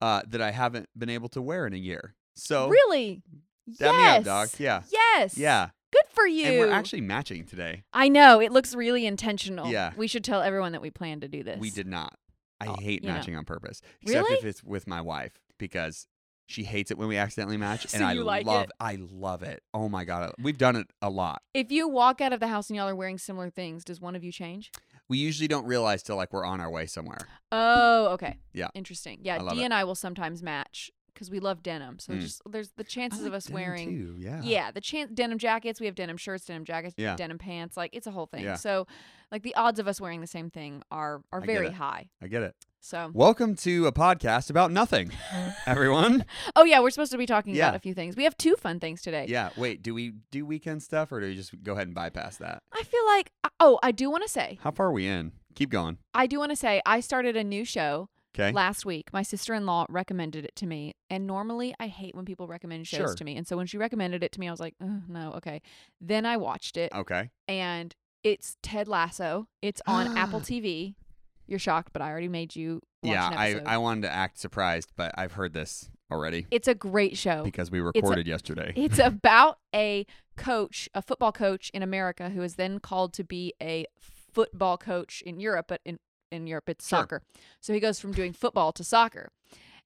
uh, 0.00 0.22
that 0.28 0.40
I 0.40 0.50
haven't 0.50 0.88
been 0.96 1.10
able 1.10 1.28
to 1.30 1.42
wear 1.42 1.66
in 1.66 1.74
a 1.74 1.78
year. 1.78 2.14
So 2.34 2.68
really? 2.68 3.22
Dab 3.78 3.94
yes. 3.94 3.94
me 3.94 4.06
up, 4.18 4.24
dog. 4.24 4.48
Yeah. 4.58 4.82
Yes. 4.90 5.36
Yeah. 5.38 5.70
Good 5.92 6.04
for 6.10 6.26
you. 6.26 6.46
And 6.46 6.58
we're 6.58 6.70
actually 6.70 7.00
matching 7.00 7.44
today. 7.44 7.82
I 7.92 8.08
know 8.08 8.40
it 8.40 8.52
looks 8.52 8.74
really 8.74 9.06
intentional. 9.06 9.66
Yeah. 9.68 9.92
We 9.96 10.06
should 10.06 10.22
tell 10.24 10.40
everyone 10.40 10.72
that 10.72 10.82
we 10.82 10.90
plan 10.90 11.20
to 11.20 11.28
do 11.28 11.42
this. 11.42 11.58
We 11.58 11.70
did 11.70 11.86
not. 11.86 12.14
I 12.60 12.66
Oh, 12.68 12.76
hate 12.78 13.02
you 13.02 13.08
know. 13.08 13.14
matching 13.14 13.34
on 13.36 13.44
purpose, 13.44 13.80
except 14.02 14.28
Really? 14.28 14.38
if 14.38 14.44
it's 14.44 14.62
with 14.62 14.86
my 14.86 15.00
wife 15.00 15.32
because 15.58 16.06
she 16.46 16.64
hates 16.64 16.90
it 16.90 16.98
when 16.98 17.08
we 17.08 17.16
accidentally 17.16 17.56
match, 17.56 17.86
So 17.88 17.96
and 17.96 18.04
I 18.04 18.12
like 18.14 18.44
love. 18.46 18.64
it? 18.64 18.70
I 18.78 18.98
love 19.00 19.42
it. 19.42 19.62
Oh 19.72 19.88
my 19.88 20.04
god, 20.04 20.32
we've 20.38 20.58
done 20.58 20.76
it 20.76 20.86
a 21.00 21.08
lot. 21.08 21.42
If 21.54 21.72
you 21.72 21.88
walk 21.88 22.20
out 22.20 22.32
of 22.32 22.40
the 22.40 22.48
house 22.48 22.68
and 22.68 22.76
y'all 22.76 22.88
are 22.88 22.94
wearing 22.94 23.18
similar 23.18 23.50
things, 23.50 23.82
does 23.84 24.00
one 24.00 24.14
of 24.14 24.22
you 24.22 24.30
change? 24.30 24.70
We 25.08 25.18
usually 25.18 25.48
don't 25.48 25.64
realize 25.66 26.02
till 26.02 26.16
like 26.16 26.32
we're 26.32 26.44
on 26.44 26.60
our 26.60 26.70
way 26.70 26.86
somewhere. 26.86 27.26
Oh, 27.50 28.08
okay. 28.12 28.38
Yeah. 28.52 28.68
Interesting. 28.74 29.20
Yeah, 29.22 29.38
Dee 29.38 29.62
it. 29.62 29.64
and 29.64 29.74
I 29.74 29.84
will 29.84 29.94
sometimes 29.96 30.42
match 30.42 30.90
because 31.14 31.30
we 31.30 31.40
love 31.40 31.62
denim. 31.62 31.98
So 31.98 32.12
Mm. 32.12 32.20
just 32.20 32.42
there's 32.46 32.70
the 32.76 32.84
chances 32.84 33.24
I 33.24 33.28
of 33.28 33.34
us 33.34 33.48
wearing 33.50 33.88
too, 33.88 34.16
Yeah. 34.18 34.40
Yeah, 34.42 34.70
the 34.70 34.80
chance 34.80 35.10
denim 35.12 35.38
jackets. 35.38 35.80
We 35.80 35.86
have 35.86 35.94
denim 35.94 36.16
shirts, 36.16 36.44
denim 36.46 36.64
jackets, 36.64 36.94
Yeah. 36.96 37.16
denim 37.16 37.38
pants. 37.38 37.76
Like 37.76 37.90
it's 37.94 38.06
a 38.06 38.10
whole 38.10 38.26
thing. 38.26 38.44
Yeah. 38.44 38.54
So, 38.54 38.86
like 39.30 39.42
the 39.42 39.54
odds 39.54 39.78
of 39.78 39.86
us 39.86 40.00
wearing 40.00 40.20
the 40.20 40.26
same 40.26 40.50
thing 40.50 40.82
are 40.90 41.22
are 41.32 41.42
I 41.42 41.46
very 41.46 41.70
high. 41.70 42.10
I 42.22 42.26
get 42.28 42.42
it. 42.42 42.54
So, 42.82 43.10
Welcome 43.12 43.56
to 43.56 43.86
a 43.86 43.92
podcast 43.92 44.48
about 44.48 44.70
nothing, 44.72 45.12
everyone. 45.66 46.24
oh 46.56 46.64
yeah, 46.64 46.80
we're 46.80 46.90
supposed 46.90 47.12
to 47.12 47.18
be 47.18 47.26
talking 47.26 47.54
Yeah. 47.54 47.66
about 47.68 47.76
a 47.76 47.80
few 47.80 47.92
things. 47.94 48.16
We 48.16 48.24
have 48.24 48.36
two 48.38 48.56
fun 48.56 48.80
things 48.80 49.02
today. 49.02 49.26
Yeah. 49.28 49.50
Wait, 49.56 49.82
do 49.82 49.92
we 49.94 50.14
do 50.30 50.46
weekend 50.46 50.82
stuff 50.82 51.12
or 51.12 51.20
do 51.20 51.26
we 51.26 51.34
just 51.36 51.62
go 51.62 51.72
ahead 51.74 51.88
and 51.88 51.94
bypass 51.94 52.38
that? 52.38 52.62
I 52.72 52.82
feel 52.82 53.04
like 53.06 53.32
oh, 53.60 53.78
I 53.82 53.92
do 53.92 54.10
want 54.10 54.22
to 54.22 54.28
say 54.28 54.58
How 54.62 54.70
far 54.70 54.86
are 54.86 54.92
we 54.92 55.06
in? 55.06 55.32
Keep 55.54 55.70
going. 55.70 55.98
I 56.14 56.26
do 56.26 56.38
want 56.38 56.50
to 56.50 56.56
say 56.56 56.80
I 56.86 57.00
started 57.00 57.36
a 57.36 57.44
new 57.44 57.64
show 57.64 58.08
Okay. 58.34 58.52
last 58.52 58.86
week. 58.86 59.12
My 59.12 59.22
sister 59.22 59.54
in 59.54 59.66
law 59.66 59.86
recommended 59.88 60.44
it 60.44 60.54
to 60.56 60.66
me. 60.66 60.94
And 61.10 61.26
normally 61.26 61.74
I 61.80 61.88
hate 61.88 62.14
when 62.14 62.24
people 62.24 62.46
recommend 62.46 62.86
shows 62.86 62.98
Sure. 62.98 63.14
to 63.16 63.24
me. 63.24 63.36
And 63.36 63.46
so 63.46 63.56
when 63.56 63.66
she 63.66 63.76
recommended 63.76 64.22
it 64.22 64.30
to 64.32 64.40
me, 64.40 64.46
I 64.46 64.50
was 64.52 64.60
like, 64.60 64.74
"Ugh, 64.80 65.02
no, 65.08 65.32
okay. 65.32 65.60
Then 66.00 66.24
I 66.24 66.36
watched 66.36 66.76
it 66.76 66.92
Okay. 66.94 67.30
and 67.48 67.94
it's 68.22 68.56
Ted 68.62 68.86
Lasso. 68.86 69.48
It's 69.62 69.80
on 69.86 70.16
Apple 70.16 70.40
TV. 70.50 70.94
You're 71.46 71.58
shocked, 71.58 71.92
but 71.92 72.02
I 72.02 72.10
already 72.10 72.28
made 72.28 72.54
you 72.54 72.80
watch 73.02 73.12
Yeah, 73.14 73.26
an 73.32 73.38
I, 73.38 73.50
episode. 73.50 73.66
I 73.66 73.78
wanted 73.78 74.02
to 74.02 74.12
act 74.12 74.38
surprised, 74.38 74.92
but 74.94 75.10
I've 75.18 75.32
heard 75.32 75.52
this 75.52 75.90
already 76.12 76.46
it's 76.50 76.68
a 76.68 76.74
great 76.74 77.16
show. 77.16 77.42
because 77.44 77.70
we 77.70 77.80
recorded 77.80 78.26
yesterday. 78.28 78.72
It's 78.76 78.98
about 79.04 79.58
a 79.74 80.06
coach, 80.36 80.88
a 80.94 81.02
football 81.02 81.32
coach 81.32 81.70
in 81.74 81.82
America 81.82 82.30
who 82.30 82.42
is 82.42 82.54
then 82.54 82.78
called 82.78 83.12
to 83.14 83.24
be 83.24 83.54
a 83.60 83.86
football 83.98 84.76
coach 84.78 85.22
in 85.26 85.40
Europe, 85.40 85.66
but 85.68 85.80
in, 85.84 85.98
in 86.30 86.46
Europe 86.46 86.68
it's 86.68 86.86
Sure. 86.88 87.00
soccer. 87.00 87.22
So 87.60 87.72
he 87.72 87.80
goes 87.80 88.00
from 88.00 88.12
doing 88.12 88.32
football 88.32 88.72
to 88.72 88.84
soccer. 88.84 89.30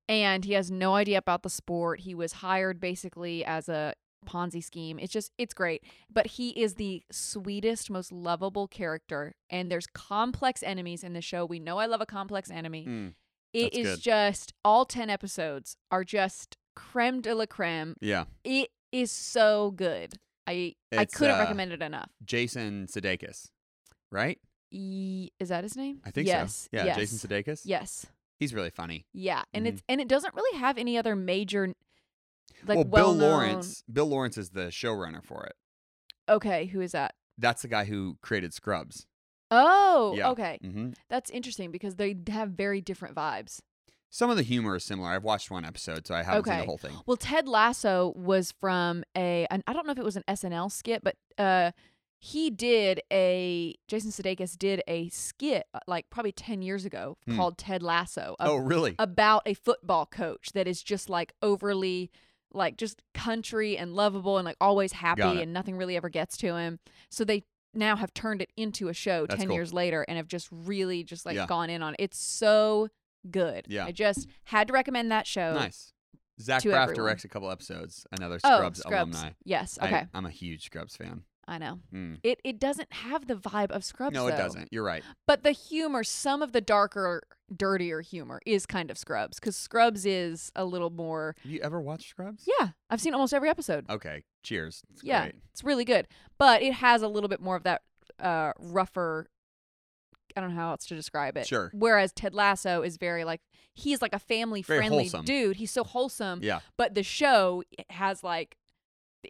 And 0.08 0.44
he 0.44 0.52
has 0.52 0.70
no 0.70 0.94
idea 0.96 1.16
about 1.18 1.42
the 1.42 1.50
sport. 1.50 2.00
He 2.00 2.14
was 2.14 2.32
hired 2.34 2.78
basically 2.78 3.42
as 3.44 3.68
a 3.70 3.94
Ponzi 4.26 4.62
scheme. 4.62 4.98
It's 4.98 5.12
just 5.12 5.32
it's 5.38 5.54
great. 5.54 5.82
But 6.12 6.26
he 6.26 6.50
is 6.50 6.74
the 6.74 7.02
sweetest, 7.10 7.90
most 7.90 8.12
lovable 8.12 8.68
character. 8.68 9.34
And 9.48 9.70
there's 9.70 9.86
complex 9.86 10.62
enemies 10.62 11.02
in 11.04 11.14
the 11.14 11.22
show. 11.22 11.44
We 11.46 11.58
know 11.58 11.78
I 11.78 11.86
love 11.86 12.00
a 12.02 12.06
complex 12.06 12.50
enemy. 12.50 12.84
Mm, 12.86 13.14
It 13.54 13.72
is 13.74 13.96
good. 13.96 14.00
just 14.02 14.52
all 14.64 14.84
10 14.84 15.08
episodes 15.10 15.76
are 15.90 16.04
just 16.04 16.56
creme 16.76 17.20
de 17.20 17.32
la 17.34 17.46
creme 17.46 17.94
yeah. 18.00 18.24
it 18.42 18.70
is 18.92 19.10
so 19.12 19.70
good. 19.70 20.14
I 20.46 20.74
I 20.94 21.04
couldn't 21.06 21.36
uh, 21.36 21.38
recommend 21.38 21.72
it 21.72 21.80
enough. 21.82 22.10
Jason 22.24 22.86
Sudeikis, 22.88 23.50
right? 24.10 24.38
E- 24.75 25.31
is 25.38 25.49
that 25.50 25.62
his 25.62 25.76
name? 25.76 26.00
I 26.04 26.11
think 26.11 26.26
yes. 26.26 26.54
so. 26.54 26.69
Yeah, 26.73 26.85
yes. 26.87 26.97
Jason 26.97 27.19
Sudeikis. 27.28 27.62
Yes. 27.64 28.07
He's 28.38 28.52
really 28.52 28.71
funny. 28.71 29.07
Yeah, 29.12 29.43
and 29.54 29.64
Mhm. 29.64 29.69
it's 29.71 29.83
and 29.88 30.00
it 30.00 30.09
doesn't 30.09 30.35
really 30.35 30.59
have 30.59 30.76
any 30.76 30.99
other 30.99 31.14
major 31.14 31.73
like 32.66 32.76
well, 32.76 32.85
Bill 32.85 33.12
Lawrence. 33.14 33.85
Bill 33.90 34.07
Lawrence 34.07 34.37
is 34.37 34.50
the 34.50 34.66
showrunner 34.66 35.23
for 35.23 35.45
it. 35.45 35.54
Okay, 36.28 36.66
who 36.66 36.81
is 36.81 36.93
that? 36.93 37.14
That's 37.38 37.62
the 37.62 37.69
guy 37.69 37.85
who 37.85 38.19
created 38.23 38.52
Scrubs. 38.54 39.07
Oh, 39.50 40.14
Yeah. 40.16 40.31
okay. 40.31 40.59
hmm 40.62 40.90
That's 41.09 41.31
interesting 41.31 41.71
because 41.71 41.97
they 41.97 42.16
have 42.28 42.50
very 42.50 42.81
different 42.81 43.14
vibes. 43.14 43.61
Some 44.11 44.31
of 44.31 44.37
the 44.37 44.43
humor 44.43 44.76
is 44.76 44.85
similar. 44.85 45.11
I've 45.11 45.25
watched 45.25 45.50
one 45.50 45.64
episode, 45.64 46.07
so 46.07 46.14
I 46.14 46.23
haven't 46.23 46.45
seen 46.47 46.59
the 46.59 46.64
whole 46.64 46.78
thing. 46.78 46.97
Well, 47.07 47.16
Ted 47.16 47.47
Lasso 47.49 48.12
was 48.16 48.52
from 48.52 49.04
a 49.16 49.47
an, 49.50 49.62
I 49.66 49.73
don't 49.73 49.87
know 49.87 49.93
if 49.93 49.99
it 49.99 50.04
was 50.04 50.16
an 50.16 50.25
SNL 50.28 50.71
skit, 50.71 51.02
but 51.04 51.16
uh 51.38 51.73
he 52.26 52.49
did 52.49 53.02
a 53.12 53.75
Jason 53.87 54.11
Sudeikis 54.11 54.57
did 54.57 54.83
a 54.88 55.11
skit 55.11 55.66
uh, 55.75 55.81
like 55.87 56.09
probably 56.09 56.33
10 56.33 56.62
years 56.62 56.87
ago 56.87 57.19
Hmm. 57.26 57.37
called 57.37 57.59
Ted 57.59 57.83
Lasso. 57.83 58.35
a 58.40 58.49
oh, 58.49 58.57
really? 58.57 58.95
about 58.99 59.43
a 59.45 59.52
football 59.52 60.07
coach 60.07 60.52
that 60.54 60.66
is 60.66 60.83
just 60.83 61.11
like 61.11 61.35
overly 61.43 62.11
like 62.50 62.78
just 62.78 63.02
country 63.12 63.76
and 63.76 63.93
lovable 63.95 64.38
and 64.38 64.47
like 64.47 64.57
always 64.59 64.93
happy 64.93 65.43
and 65.43 65.52
nothing 65.52 65.76
really 65.76 65.97
ever 65.97 66.09
gets 66.09 66.38
to 66.38 66.57
him. 66.57 66.78
So 67.11 67.25
they 67.25 67.45
now 67.75 67.97
have 67.97 68.14
turned 68.14 68.40
it 68.40 68.50
into 68.57 68.88
a 68.88 68.95
show 68.95 69.26
That's 69.26 69.40
10 69.40 69.49
cool. 69.49 69.57
years 69.57 69.75
later 69.75 70.07
and 70.09 70.16
have 70.16 70.28
just 70.28 70.49
really 70.50 71.04
just 71.04 71.26
like 71.26 71.37
Yeah. 71.37 71.47
gone 71.47 71.69
in 71.69 71.83
on 71.83 71.93
it. 71.93 72.00
It's 72.04 72.19
so 72.19 72.88
good. 73.31 73.66
Yeah. 73.69 73.85
I 73.85 73.93
just 73.93 74.28
had 74.45 74.69
to 74.69 74.73
recommend 74.73 75.11
that 75.11 75.26
show. 75.26 75.52
nice. 75.52 75.93
Zach 76.40 76.62
Braff 76.62 76.75
everyone. 76.85 76.95
directs 76.95 77.25
a 77.25 77.28
couple 77.28 77.50
episodes. 77.50 78.07
Another 78.12 78.38
Scrubs, 78.38 78.81
Oh, 78.81 78.88
Scrubs, 78.88 79.14
alumni. 79.16 79.33
Yes. 79.45 79.78
I- 79.81 79.87
Okay. 79.88 80.07
I'm 80.14 80.25
a 80.25 80.31
huge 80.31 80.64
Scrubs 80.64 80.97
fan. 80.97 81.25
I, 81.46 81.58
know. 81.58 81.80
Mm. 81.92 82.18
It 82.22 82.40
it 82.44 82.58
doesn't 82.58 82.92
have 82.92 83.26
the 83.26 83.34
vibe 83.36 83.70
of 83.70 83.84
Scrubs 83.84 84.14
No, 84.14 84.26
it 84.26 84.32
though. 84.32 84.36
doesn't. 84.38 84.68
You're 84.72 84.84
right. 84.84 85.02
But 85.26 85.42
the 85.42 85.52
humor, 85.52 86.04
some 86.04 86.42
of 86.42 86.52
the 86.52 86.60
darker, 86.60 87.23
dirtier 87.54 88.00
humor 88.00 88.40
is 88.47 88.66
kind 88.66 88.90
of 88.90 88.97
Scrubs 88.99 89.38
cuz 89.40 89.56
Scrubs 89.56 90.06
is 90.06 90.50
a 90.56 90.64
little 90.64 90.90
more 90.90 91.36
Have 91.42 91.52
you 91.52 91.60
ever 91.60 91.80
watched 91.80 92.08
Scrubs? 92.10 92.49
Yeah, 92.60 92.71
I've 92.90 93.00
seen 93.00 93.14
almost 93.14 93.34
every 93.34 93.49
episode. 93.49 93.84
Okay. 93.90 94.25
Cheers. 94.42 94.82
It's 94.92 95.04
Yeah. 95.04 95.23
great. 95.23 95.34
It's 95.52 95.64
really 95.64 95.84
good, 95.84 96.08
but 96.38 96.62
it 96.62 96.75
has 96.75 97.02
a 97.02 97.08
little 97.08 97.28
bit 97.28 97.40
more 97.40 97.56
of 97.56 97.62
that 97.64 97.82
uh, 98.19 98.52
rougher. 98.58 99.28
I 100.36 100.40
don't 100.40 100.50
know 100.50 100.56
how 100.56 100.71
else 100.71 100.86
to 100.86 100.97
describe 100.97 101.36
it. 101.36 101.47
Sure. 101.47 101.71
Whereas 101.73 102.12
Ted 102.12 102.34
Lasso 102.34 102.82
is 102.82 102.97
very 102.97 103.25
like 103.25 103.40
he's 103.73 104.02
like 104.02 104.12
a 104.14 104.19
family 104.19 104.62
friendly 104.62 105.08
dude. 105.25 105.56
He's 105.56 105.71
so 105.71 105.84
wholesome, 105.84 106.40
Yeah. 106.42 106.60
but 106.76 106.95
the 106.95 107.02
show 107.02 107.62
has 107.90 108.23
like 108.25 108.56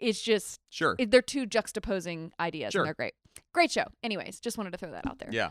it's 0.01 0.21
just 0.21 0.59
Sure. 0.69 0.95
it, 0.99 1.11
they're 1.11 1.21
two 1.21 1.45
juxtaposing 1.45 2.31
ideas 2.39 2.71
Sure. 2.71 2.81
and 2.81 2.87
they're 2.87 2.93
great. 2.93 3.13
Great 3.53 3.71
show. 3.71 3.85
Anyways, 4.03 4.39
just 4.39 4.57
wanted 4.57 4.71
to 4.71 4.77
throw 4.77 4.91
that 4.91 5.05
out 5.07 5.19
there. 5.19 5.29
yeah. 5.31 5.49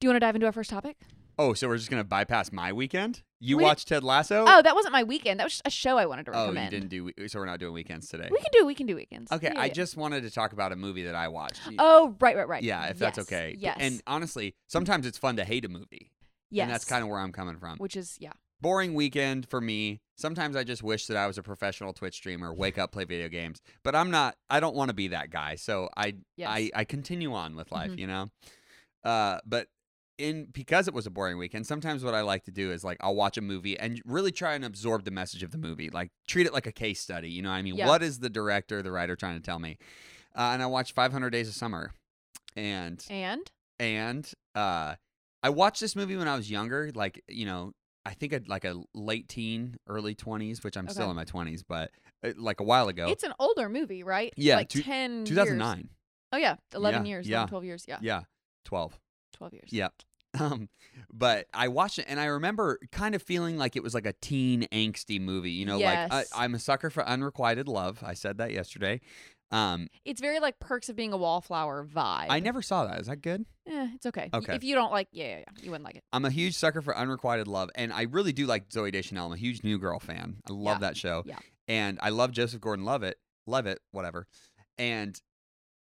Do 0.00 0.06
you 0.06 0.10
want 0.10 0.16
to 0.16 0.20
dive 0.26 0.34
into 0.34 0.46
our 0.46 0.52
first 0.52 0.68
topic? 0.70 0.96
Oh, 1.38 1.52
so 1.52 1.68
we're 1.68 1.76
just 1.76 1.90
gonna 1.90 2.04
bypass 2.04 2.50
my 2.52 2.72
weekend? 2.72 3.22
You 3.40 3.58
We- 3.58 3.62
watched 3.64 3.88
Ted 3.88 4.02
Lasso? 4.02 4.44
Oh, 4.48 4.62
that 4.62 4.74
wasn't 4.74 4.92
my 4.92 5.02
weekend. 5.04 5.38
That 5.38 5.44
was 5.44 5.52
just 5.54 5.66
a 5.66 5.70
show 5.70 5.98
I 5.98 6.06
wanted 6.06 6.24
to 6.26 6.32
Oh, 6.34 6.50
you 6.50 6.70
didn't 6.70 6.88
do. 6.88 7.10
So 7.28 7.38
we're 7.38 7.44
not 7.46 7.60
doing 7.60 7.74
weekends 7.74 8.08
today. 8.08 8.28
We 8.30 8.38
can 8.38 8.48
do 8.52 8.64
we 8.64 8.74
can 8.74 8.86
do 8.86 8.94
weekends. 8.96 9.30
Okay, 9.30 9.50
Yeah, 9.52 9.60
I 9.60 9.66
yeah. 9.66 9.72
just 9.74 9.96
wanted 9.98 10.22
to 10.22 10.30
talk 10.30 10.52
about 10.54 10.72
a 10.72 10.76
movie 10.76 11.02
that 11.04 11.14
I 11.14 11.28
watched. 11.28 11.60
Oh, 11.78 12.16
right, 12.20 12.36
right, 12.36 12.48
right. 12.48 12.62
yeah, 12.62 12.86
if 12.86 12.98
that's 12.98 13.18
okay. 13.18 13.54
Yes. 13.58 13.76
And 13.80 14.02
honestly, 14.06 14.54
sometimes 14.66 15.04
it's 15.06 15.18
fun 15.18 15.36
to 15.36 15.44
hate 15.44 15.64
a 15.66 15.68
movie. 15.68 16.10
yes. 16.50 16.64
And 16.64 16.70
that's 16.72 16.84
kind 16.86 17.02
of 17.02 17.08
where 17.10 17.18
I'm 17.18 17.32
coming 17.32 17.56
from. 17.58 17.76
which 17.78 17.96
is 17.96 18.16
yeah. 18.20 18.32
Boring 18.62 18.94
weekend 18.94 19.46
for 19.48 19.60
me. 19.60 20.00
Sometimes 20.16 20.56
I 20.56 20.64
just 20.64 20.82
wish 20.82 21.06
that 21.06 21.16
I 21.16 21.26
was 21.26 21.36
a 21.38 21.42
professional 21.42 21.92
Twitch 21.92 22.14
streamer, 22.14 22.52
wake 22.52 22.78
up, 22.78 22.90
play 22.92 23.04
video 23.04 23.28
games. 23.28 23.60
But 23.82 23.94
I'm 23.94 24.10
not. 24.10 24.36
I 24.48 24.60
don't 24.60 24.74
want 24.74 24.88
to 24.88 24.94
be 24.94 25.08
that 25.08 25.30
guy. 25.30 25.56
So 25.56 25.88
I 25.96 26.16
Yes. 26.36 26.48
I 26.50 26.70
I 26.74 26.84
continue 26.84 27.34
on 27.34 27.54
with 27.56 27.70
life. 27.70 27.90
Mhm. 27.92 27.98
You 27.98 28.06
know. 28.06 28.30
Uh, 29.04 29.38
but 29.46 29.68
in 30.18 30.46
because 30.46 30.88
it 30.88 30.94
was 30.94 31.06
a 31.06 31.10
boring 31.10 31.36
weekend, 31.36 31.66
sometimes 31.66 32.02
what 32.02 32.14
I 32.14 32.22
like 32.22 32.44
to 32.44 32.50
do 32.50 32.72
is 32.72 32.82
like 32.82 32.96
I'll 33.00 33.14
watch 33.14 33.36
a 33.36 33.42
movie 33.42 33.78
and 33.78 34.00
really 34.06 34.32
try 34.32 34.54
and 34.54 34.64
absorb 34.64 35.04
the 35.04 35.10
message 35.10 35.42
of 35.42 35.50
the 35.50 35.58
movie, 35.58 35.90
like 35.90 36.10
treat 36.26 36.46
it 36.46 36.54
like 36.54 36.66
a 36.66 36.72
case 36.72 37.00
study. 37.00 37.28
You 37.30 37.42
know 37.42 37.50
what 37.50 37.56
I 37.56 37.62
mean? 37.62 37.76
Yeah. 37.76 37.86
What 37.86 38.02
is 38.02 38.20
the 38.20 38.30
director, 38.30 38.82
the 38.82 38.90
writer 38.92 39.16
trying 39.16 39.36
to 39.36 39.42
tell 39.42 39.58
me? 39.58 39.76
Uh, 40.34 40.50
and 40.54 40.62
I 40.62 40.66
watched 40.66 40.92
500 40.92 41.30
Days 41.30 41.48
of 41.48 41.54
Summer, 41.54 41.92
and 42.56 43.04
And 43.10 43.50
and 43.78 44.32
uh, 44.54 44.94
I 45.42 45.50
watched 45.50 45.80
this 45.82 45.94
movie 45.94 46.16
when 46.16 46.28
I 46.28 46.36
was 46.36 46.50
younger, 46.50 46.90
like 46.94 47.22
you 47.28 47.44
know. 47.44 47.72
I 48.06 48.14
think 48.14 48.32
I'd 48.32 48.48
like 48.48 48.64
a 48.64 48.80
late 48.94 49.28
teen, 49.28 49.76
early 49.88 50.14
twenties, 50.14 50.62
which 50.62 50.76
I'm 50.76 50.88
still 50.88 51.10
in 51.10 51.16
my 51.16 51.24
twenties, 51.24 51.62
but 51.62 51.90
uh, 52.24 52.30
like 52.36 52.60
a 52.60 52.64
while 52.64 52.88
ago. 52.88 53.08
it's 53.08 53.24
an 53.24 53.32
older 53.38 53.68
movie, 53.68 54.02
right? 54.04 54.32
Yeah, 54.36 54.56
like 54.56 54.68
two- 54.68 54.82
10 54.82 55.10
years. 55.18 55.28
2009. 55.28 55.88
Oh 56.32 56.36
yeah, 56.38 56.56
11 56.74 57.04
Yeah, 57.04 57.08
years, 57.08 57.28
yeah. 57.28 57.36
11, 57.38 57.48
12 57.50 57.64
years, 57.64 57.84
yeah. 57.88 57.98
Yeah, 58.00 58.22
12. 58.64 58.98
12 59.32 59.52
years. 59.54 59.68
Yeah. 59.72 59.88
Um, 60.38 60.68
but 61.10 61.46
I 61.54 61.68
watched 61.68 61.98
it 61.98 62.04
and 62.08 62.20
I 62.20 62.26
remember 62.26 62.78
kind 62.92 63.14
of 63.14 63.22
feeling 63.22 63.56
like 63.56 63.74
it 63.74 63.82
was 63.82 63.94
like 63.94 64.04
a 64.04 64.12
teen 64.12 64.64
angsty 64.70 65.18
movie. 65.18 65.52
You 65.52 65.64
know, 65.64 65.78
like 65.78 66.12
I, 66.12 66.24
I'm 66.34 66.54
a 66.54 66.58
sucker 66.58 66.90
for 66.90 67.02
unrequited 67.08 67.68
love. 67.68 68.02
I 68.04 68.12
said 68.12 68.36
that 68.36 68.52
yesterday. 68.52 69.00
Um, 69.52 69.88
It's 70.04 70.20
very 70.20 70.40
like 70.40 70.58
Perks 70.58 70.88
of 70.88 70.96
Being 70.96 71.12
a 71.12 71.16
Wallflower 71.16 71.86
vibe. 71.86 72.26
I 72.28 72.40
never 72.40 72.62
saw 72.62 72.86
that. 72.86 73.00
Is 73.00 73.06
that 73.06 73.22
good? 73.22 73.44
Eh, 73.68 73.88
it's 73.94 74.06
okay. 74.06 74.28
Okay. 74.34 74.54
If 74.54 74.64
you 74.64 74.74
don't 74.74 74.90
like, 74.92 75.08
yeah, 75.12 75.24
yeah, 75.26 75.38
yeah, 75.38 75.44
you 75.62 75.70
wouldn't 75.70 75.84
like 75.84 75.96
it. 75.96 76.04
I'm 76.12 76.24
a 76.24 76.30
huge 76.30 76.54
sucker 76.54 76.82
for 76.82 76.96
unrequited 76.96 77.46
love, 77.48 77.70
and 77.74 77.92
I 77.92 78.02
really 78.02 78.32
do 78.32 78.46
like 78.46 78.68
Zooey 78.70 78.90
Deschanel. 78.92 79.26
I'm 79.26 79.32
a 79.32 79.36
huge 79.36 79.62
New 79.62 79.78
Girl 79.78 79.98
fan. 80.00 80.36
I 80.48 80.52
love 80.52 80.76
Yeah. 80.76 80.88
that 80.88 80.96
show. 80.96 81.22
Yeah. 81.26 81.38
And 81.68 81.98
I 82.02 82.10
love 82.10 82.32
Joseph 82.32 82.60
Gordon-Levitt, 82.60 83.18
Levitt, 83.46 83.80
whatever. 83.92 84.26
And 84.78 85.20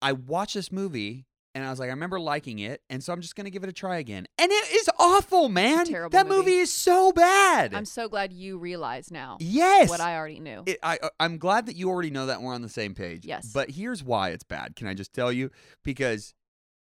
I 0.02 0.12
watched 0.12 0.54
this 0.54 0.72
movie, 0.72 1.26
and 1.54 1.64
I 1.64 1.70
was 1.70 1.78
like, 1.78 1.88
I 1.88 1.92
remember 1.92 2.20
liking 2.20 2.60
it, 2.60 2.82
and 2.88 3.02
so 3.02 3.12
I'm 3.12 3.20
just 3.20 3.36
gonna 3.36 3.50
give 3.50 3.64
it 3.64 3.68
a 3.68 3.72
try 3.72 3.98
again. 3.98 4.26
And 4.38 4.50
it 4.50 4.72
is 4.72 4.88
awful, 4.98 5.48
man. 5.48 5.86
terrible 5.86 6.10
that 6.10 6.28
movie. 6.28 6.54
is 6.54 6.72
so 6.72 7.12
bad. 7.12 7.74
I'm 7.74 7.84
so 7.84 8.08
glad 8.08 8.32
you 8.32 8.58
realize 8.58 9.10
now 9.10 9.36
yes. 9.40 9.88
what 9.88 10.00
I 10.00 10.16
already 10.16 10.40
knew. 10.40 10.62
It, 10.66 10.78
I, 10.82 10.98
uh, 11.02 11.08
I'm 11.18 11.38
glad 11.38 11.66
that 11.66 11.76
you 11.76 11.88
already 11.88 12.10
know 12.10 12.26
that 12.26 12.42
we're 12.42 12.54
on 12.54 12.62
the 12.62 12.68
same 12.68 12.94
page. 12.94 13.24
Yes. 13.24 13.50
But 13.52 13.70
here's 13.70 14.02
why 14.02 14.30
it's 14.30 14.44
bad. 14.44 14.76
Can 14.76 14.86
I 14.86 14.94
just 14.94 15.12
tell 15.12 15.32
you? 15.32 15.50
Because 15.82 16.34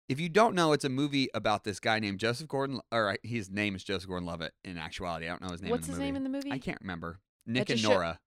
if 0.10 0.20
you 0.20 0.30
don't 0.30 0.56
know, 0.56 0.74
it's 0.74 0.86
a 0.86 0.90
movie 0.90 1.30
about 1.34 1.64
this 1.64 1.80
guy 1.80 2.00
named 2.00 2.20
Joseph 2.20 2.48
Gordon, 2.48 2.80
or 2.92 3.12
uh, 3.12 3.16
his 3.24 3.50
name 3.50 3.76
is 3.76 3.84
Joseph 3.84 4.08
Gordon-Levitt 4.10 4.54
in 4.64 4.78
actuality. 4.78 5.26
I 5.26 5.30
don't 5.30 5.42
know 5.42 5.50
his 5.50 5.62
name. 5.62 5.72
What's 5.72 5.88
in 5.88 5.94
the 5.94 6.00
his 6.00 6.00
name 6.00 6.14
movie. 6.14 6.26
in 6.26 6.32
the 6.32 6.38
movie? 6.38 6.52
I 6.52 6.60
can't 6.60 6.80
remember. 6.82 7.20
Nick 7.46 7.70
and 7.70 7.80
just 7.80 7.90
Nora. 7.90 8.20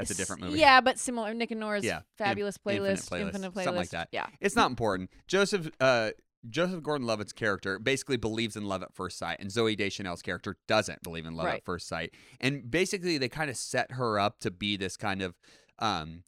That's 0.00 0.10
a 0.10 0.14
different 0.16 0.42
movie. 0.42 0.58
Yeah, 0.58 0.80
but 0.80 0.98
similar. 0.98 1.32
Nick 1.34 1.50
and 1.50 1.60
Nora's 1.60 1.84
Yeah, 1.84 1.98
in- 1.98 2.02
fabulous 2.18 2.56
Infinite 2.64 2.82
playlist, 2.82 3.08
Playlist, 3.10 3.20
infinite 3.26 3.52
playlist, 3.54 3.64
something 3.64 3.74
like 3.80 3.90
that. 3.90 4.08
Yeah. 4.12 4.26
It's 4.40 4.56
not 4.56 4.70
important. 4.70 5.10
Joseph 5.28 5.70
uh, 5.80 6.10
Joseph 6.48 6.82
Gordon-Levitt's 6.82 7.34
character 7.34 7.78
basically 7.78 8.16
believes 8.16 8.56
in 8.56 8.64
love 8.64 8.82
at 8.82 8.94
first 8.94 9.18
sight, 9.18 9.36
and 9.40 9.50
Zooey 9.50 9.76
Deschanel's 9.76 10.22
character 10.22 10.56
doesn't 10.66 11.02
believe 11.02 11.26
in 11.26 11.34
love 11.34 11.44
Right. 11.46 11.56
at 11.56 11.64
first 11.66 11.86
sight. 11.86 12.14
And 12.40 12.70
basically, 12.70 13.18
they 13.18 13.28
kind 13.28 13.50
of 13.50 13.56
set 13.58 13.92
her 13.92 14.18
up 14.18 14.38
to 14.40 14.50
be 14.50 14.76
this 14.78 14.96
kind 14.96 15.20
of 15.20 15.34
um, 15.80 16.22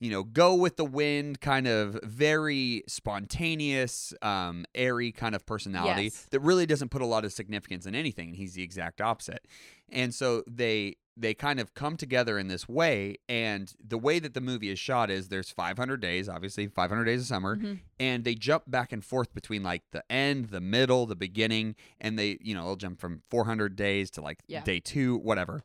you 0.00 0.10
know, 0.10 0.22
go 0.22 0.54
with 0.54 0.76
the 0.76 0.84
wind, 0.84 1.40
kind 1.40 1.66
of 1.66 1.98
very 2.04 2.84
spontaneous, 2.86 4.14
um, 4.22 4.64
airy 4.74 5.10
kind 5.12 5.34
of 5.34 5.44
personality 5.44 6.04
Yes. 6.04 6.26
that 6.30 6.40
really 6.40 6.66
doesn't 6.66 6.90
put 6.90 7.02
a 7.02 7.06
lot 7.06 7.24
of 7.24 7.32
significance 7.32 7.84
in 7.84 7.94
anything. 7.94 8.28
And 8.28 8.36
he's 8.36 8.54
the 8.54 8.62
exact 8.62 9.00
opposite. 9.00 9.46
And 9.90 10.14
so 10.14 10.44
they 10.48 10.96
they 11.20 11.34
kind 11.34 11.58
of 11.58 11.74
come 11.74 11.96
together 11.96 12.38
in 12.38 12.48
this 12.48 12.68
way. 12.68 13.16
And 13.28 13.72
the 13.84 13.98
way 13.98 14.18
that 14.20 14.34
the 14.34 14.40
movie 14.40 14.70
is 14.70 14.78
shot 14.78 15.10
is 15.10 15.28
there's 15.28 15.50
500 15.50 16.00
days, 16.00 16.28
obviously 16.28 16.68
500 16.68 17.04
days 17.04 17.22
of 17.22 17.26
summer, 17.26 17.56
Mhm. 17.56 17.80
and 17.98 18.24
they 18.24 18.34
jump 18.34 18.64
back 18.68 18.92
and 18.92 19.04
forth 19.04 19.34
between 19.34 19.62
like 19.62 19.82
the 19.90 20.04
end, 20.10 20.50
the 20.50 20.60
middle, 20.60 21.06
the 21.06 21.16
beginning, 21.16 21.74
and 22.00 22.18
they, 22.18 22.38
you 22.40 22.54
know, 22.54 22.64
they'll 22.66 22.76
jump 22.76 23.00
from 23.00 23.22
400 23.28 23.74
days 23.76 24.10
to 24.12 24.20
like 24.20 24.38
Yeah. 24.46 24.62
day 24.62 24.80
two, 24.80 25.16
whatever. 25.18 25.62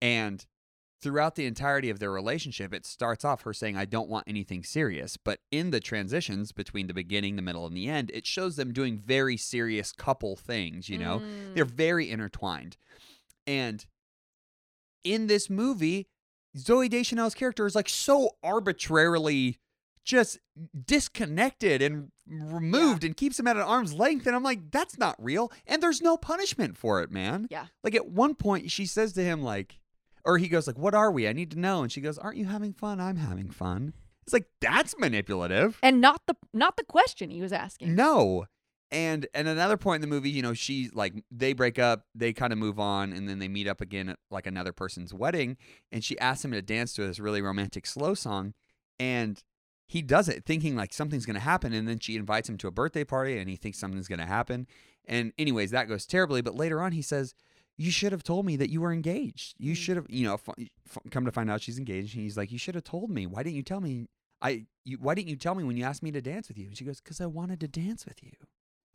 And 0.00 0.46
throughout 1.00 1.34
the 1.34 1.44
entirety 1.44 1.90
of 1.90 1.98
their 1.98 2.10
relationship, 2.10 2.72
it 2.72 2.86
starts 2.86 3.24
off 3.26 3.42
her 3.42 3.52
saying, 3.52 3.76
I 3.76 3.84
don't 3.84 4.08
want 4.08 4.26
anything 4.26 4.62
serious. 4.64 5.18
But 5.18 5.40
in 5.50 5.70
the 5.70 5.80
transitions 5.80 6.50
between 6.52 6.86
the 6.86 6.94
beginning, 6.94 7.36
the 7.36 7.42
middle, 7.42 7.66
and 7.66 7.76
the 7.76 7.88
end, 7.88 8.10
it 8.14 8.26
shows 8.26 8.56
them 8.56 8.72
doing 8.72 8.98
very 8.98 9.36
serious 9.36 9.92
couple 9.92 10.34
things, 10.34 10.88
you 10.88 10.96
know? 10.96 11.18
Mm. 11.20 11.54
They're 11.54 11.64
very 11.66 12.08
intertwined. 12.10 12.78
And 13.46 13.84
in 15.04 15.26
this 15.28 15.48
movie, 15.48 16.08
Zooey 16.56 16.88
Deschanel's 16.90 17.34
character 17.34 17.66
is 17.66 17.74
like 17.74 17.88
so 17.88 18.30
arbitrarily 18.42 19.58
just 20.04 20.38
disconnected 20.86 21.82
and 21.82 22.10
removed 22.28 23.04
and 23.04 23.16
keeps 23.16 23.38
him 23.38 23.46
at 23.46 23.56
an 23.56 23.62
arm's 23.62 23.92
length. 23.94 24.26
And 24.26 24.36
I'm 24.36 24.42
like, 24.42 24.70
that's 24.70 24.98
not 24.98 25.16
real. 25.18 25.50
And 25.66 25.82
there's 25.82 26.02
no 26.02 26.16
punishment 26.16 26.76
for 26.76 27.02
it, 27.02 27.10
man. 27.10 27.46
Yeah. 27.50 27.66
Like 27.82 27.94
at 27.94 28.06
one 28.08 28.34
point, 28.34 28.70
she 28.70 28.86
says 28.86 29.12
to 29.14 29.22
him, 29.24 29.42
like, 29.42 29.80
or 30.24 30.38
he 30.38 30.48
goes, 30.48 30.66
like, 30.66 30.78
what 30.78 30.94
are 30.94 31.10
we? 31.10 31.28
I 31.28 31.32
need 31.32 31.50
to 31.52 31.58
know. 31.58 31.82
And 31.82 31.90
she 31.92 32.00
goes, 32.00 32.18
aren't 32.18 32.36
you 32.38 32.46
having 32.46 32.72
fun? 32.72 33.00
I'm 33.00 33.16
having 33.16 33.50
fun. 33.50 33.94
It's 34.24 34.32
like, 34.32 34.46
that's 34.60 34.98
manipulative. 34.98 35.78
and 35.82 36.00
not 36.00 36.22
the 36.26 36.34
not 36.54 36.76
the 36.78 36.84
question 36.84 37.28
he 37.30 37.42
was 37.42 37.52
asking. 37.52 37.94
No. 37.94 38.46
And 38.94 39.26
and 39.34 39.48
another 39.48 39.76
point 39.76 40.04
in 40.04 40.08
the 40.08 40.14
movie, 40.14 40.30
you 40.30 40.40
know, 40.40 40.54
she 40.54 40.88
like 40.94 41.14
they 41.28 41.52
break 41.52 41.80
up, 41.80 42.06
they 42.14 42.32
kind 42.32 42.52
of 42.52 42.60
move 42.60 42.78
on, 42.78 43.12
and 43.12 43.28
then 43.28 43.40
they 43.40 43.48
meet 43.48 43.66
up 43.66 43.80
again 43.80 44.08
at 44.08 44.20
like 44.30 44.46
another 44.46 44.72
person's 44.72 45.12
wedding, 45.12 45.56
and 45.90 46.04
she 46.04 46.16
asks 46.20 46.44
him 46.44 46.52
to 46.52 46.62
dance 46.62 46.92
to 46.94 47.04
this 47.04 47.18
really 47.18 47.42
romantic 47.42 47.86
slow 47.86 48.14
song, 48.14 48.54
and 49.00 49.42
he 49.88 50.00
does 50.00 50.28
it 50.28 50.44
thinking 50.44 50.76
like 50.76 50.92
something's 50.92 51.26
gonna 51.26 51.40
happen, 51.40 51.72
and 51.72 51.88
then 51.88 51.98
she 51.98 52.14
invites 52.14 52.48
him 52.48 52.56
to 52.58 52.68
a 52.68 52.70
birthday 52.70 53.02
party, 53.02 53.36
and 53.36 53.50
he 53.50 53.56
thinks 53.56 53.78
something's 53.78 54.06
gonna 54.06 54.26
happen, 54.26 54.68
and 55.06 55.32
anyways, 55.40 55.72
that 55.72 55.88
goes 55.88 56.06
terribly. 56.06 56.40
But 56.40 56.54
later 56.54 56.80
on, 56.80 56.92
he 56.92 57.02
says, 57.02 57.34
"You 57.76 57.90
should 57.90 58.12
have 58.12 58.22
told 58.22 58.46
me 58.46 58.56
that 58.58 58.70
you 58.70 58.80
were 58.80 58.92
engaged. 58.92 59.56
You 59.58 59.72
Mm. 59.72 59.76
should 59.76 59.96
have, 59.96 60.06
you 60.08 60.24
know, 60.24 60.34
f- 60.34 60.48
f- 60.86 60.98
come 61.10 61.24
to 61.24 61.32
find 61.32 61.50
out 61.50 61.62
she's 61.62 61.78
engaged." 61.80 62.14
And 62.14 62.22
he's 62.22 62.36
like, 62.36 62.52
"You 62.52 62.58
should 62.58 62.76
have 62.76 62.84
told 62.84 63.10
me. 63.10 63.26
Why 63.26 63.42
didn't 63.42 63.56
you 63.56 63.64
tell 63.64 63.80
me? 63.80 64.06
I, 64.40 64.66
you, 64.84 64.98
why 64.98 65.16
didn't 65.16 65.30
you 65.30 65.36
tell 65.36 65.56
me 65.56 65.64
when 65.64 65.76
you 65.76 65.82
asked 65.84 66.02
me 66.04 66.12
to 66.12 66.22
dance 66.22 66.46
with 66.46 66.58
you?" 66.58 66.66
And 66.68 66.76
she 66.78 66.84
goes, 66.84 67.00
"Cause 67.00 67.20
I 67.20 67.26
wanted 67.26 67.58
to 67.58 67.66
dance 67.66 68.06
with 68.06 68.22
you." 68.22 68.30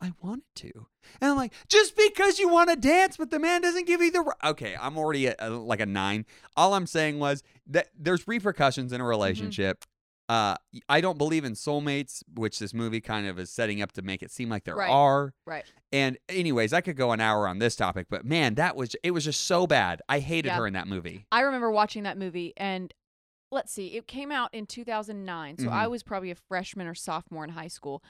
I 0.00 0.12
wanted 0.22 0.44
to. 0.56 0.72
And 1.20 1.30
I'm 1.32 1.36
like, 1.36 1.52
just 1.68 1.96
because 1.96 2.38
you 2.38 2.48
want 2.48 2.70
to 2.70 2.76
dance 2.76 3.16
but 3.16 3.30
the 3.30 3.38
man 3.38 3.60
doesn't 3.60 3.86
give 3.86 4.00
you 4.00 4.10
the. 4.10 4.20
ri- 4.22 4.50
Okay, 4.50 4.74
I'm 4.80 4.96
already 4.96 5.28
at 5.28 5.42
uh, 5.42 5.50
like 5.58 5.80
a 5.80 5.86
nine. 5.86 6.24
All 6.56 6.74
I'm 6.74 6.86
saying 6.86 7.18
was 7.18 7.42
that 7.66 7.88
there's 7.98 8.26
repercussions 8.26 8.92
in 8.92 9.00
a 9.00 9.04
relationship. 9.04 9.84
Uh, 10.28 10.54
I 10.88 11.00
don't 11.00 11.18
believe 11.18 11.44
in 11.44 11.54
soulmates, 11.54 12.22
which 12.36 12.60
this 12.60 12.72
movie 12.72 13.00
kind 13.00 13.26
of 13.26 13.36
is 13.38 13.50
setting 13.50 13.82
up 13.82 13.90
to 13.92 14.02
make 14.02 14.22
it 14.22 14.30
seem 14.30 14.48
like 14.48 14.62
there 14.62 14.76
Right. 14.76 14.88
are. 14.88 15.34
Right. 15.44 15.64
And 15.90 16.18
anyways, 16.28 16.72
I 16.72 16.80
could 16.82 16.96
go 16.96 17.10
an 17.10 17.20
hour 17.20 17.48
on 17.48 17.58
this 17.58 17.74
topic, 17.74 18.06
but 18.08 18.24
man, 18.24 18.54
that 18.54 18.76
was 18.76 18.94
it 19.02 19.10
was 19.10 19.24
just 19.24 19.40
so 19.46 19.66
bad. 19.66 20.00
I 20.08 20.20
hated 20.20 20.50
Yeah. 20.50 20.58
her 20.58 20.66
in 20.68 20.74
that 20.74 20.86
movie. 20.86 21.26
I 21.32 21.40
remember 21.40 21.70
watching 21.72 22.04
that 22.04 22.16
movie 22.16 22.52
and 22.56 22.94
let's 23.50 23.72
see, 23.72 23.96
it 23.96 24.06
came 24.06 24.30
out 24.30 24.54
in 24.54 24.66
2009. 24.66 25.58
So 25.58 25.68
I 25.68 25.86
Mhm. 25.86 25.90
was 25.90 26.02
probably 26.04 26.30
a 26.30 26.36
freshman 26.36 26.86
or 26.86 26.94
sophomore 26.94 27.42
in 27.42 27.50
high 27.50 27.66
school. 27.66 28.00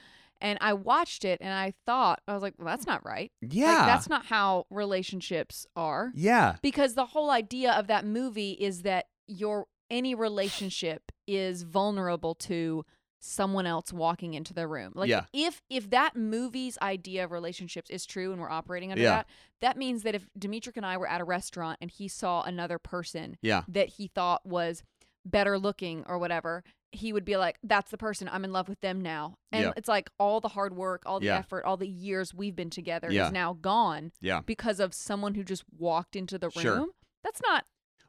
And 0.40 0.58
I 0.60 0.72
watched 0.72 1.24
it 1.24 1.38
and 1.40 1.52
I 1.52 1.74
thought, 1.86 2.20
I 2.26 2.32
was 2.34 2.42
like, 2.42 2.54
well, 2.58 2.66
that's 2.68 2.86
not 2.86 3.04
right. 3.04 3.30
Yeah. 3.42 3.66
Like, 3.74 3.86
that's 3.86 4.08
not 4.08 4.26
how 4.26 4.64
relationships 4.70 5.66
are. 5.76 6.12
yeah. 6.14 6.56
Because 6.62 6.94
the 6.94 7.06
whole 7.06 7.30
idea 7.30 7.72
of 7.72 7.86
that 7.88 8.04
movie 8.04 8.52
is 8.52 8.82
that 8.82 9.06
your 9.26 9.66
any 9.90 10.14
relationship 10.14 11.10
is 11.26 11.62
vulnerable 11.62 12.34
to 12.34 12.84
someone 13.22 13.66
else 13.66 13.92
walking 13.92 14.32
into 14.34 14.54
the 14.54 14.66
room. 14.66 14.92
Like 14.94 15.10
Yeah. 15.10 15.24
if 15.32 15.60
if 15.68 15.90
that 15.90 16.16
movie's 16.16 16.78
idea 16.80 17.24
of 17.24 17.32
relationships 17.32 17.90
is 17.90 18.06
true 18.06 18.32
and 18.32 18.40
we're 18.40 18.48
operating 18.50 18.92
under 18.92 19.02
Yeah. 19.02 19.10
that, 19.10 19.26
that 19.60 19.76
means 19.76 20.04
that 20.04 20.14
if 20.14 20.26
Demetric 20.38 20.76
and 20.76 20.86
I 20.86 20.96
were 20.96 21.08
at 21.08 21.20
a 21.20 21.24
restaurant 21.24 21.78
and 21.82 21.90
he 21.90 22.08
saw 22.08 22.42
another 22.42 22.78
person 22.78 23.36
Yeah. 23.42 23.64
that 23.68 23.88
he 23.90 24.06
thought 24.08 24.46
was 24.46 24.82
better 25.24 25.58
looking 25.58 26.02
or 26.06 26.18
whatever, 26.18 26.64
he 26.92 27.12
would 27.12 27.24
be 27.24 27.36
like, 27.36 27.56
That's 27.62 27.90
the 27.90 27.96
person. 27.98 28.28
I'm 28.28 28.44
in 28.44 28.52
love 28.52 28.68
with 28.68 28.80
them 28.80 29.00
now. 29.00 29.36
And 29.52 29.64
Yeah. 29.64 29.72
it's 29.76 29.88
like 29.88 30.10
all 30.18 30.40
the 30.40 30.48
hard 30.48 30.74
work, 30.74 31.02
all 31.06 31.20
the 31.20 31.26
Yeah. 31.26 31.38
effort, 31.38 31.64
all 31.64 31.76
the 31.76 31.88
years 31.88 32.34
we've 32.34 32.56
been 32.56 32.70
together 32.70 33.10
Yeah. 33.10 33.26
is 33.26 33.32
now 33.32 33.52
gone 33.54 34.12
Yeah. 34.20 34.40
because 34.40 34.80
of 34.80 34.92
someone 34.94 35.34
who 35.34 35.44
just 35.44 35.64
walked 35.76 36.16
into 36.16 36.38
the 36.38 36.48
room. 36.48 36.62
Sure. 36.62 36.86
That's 37.22 37.40
not 37.42 37.64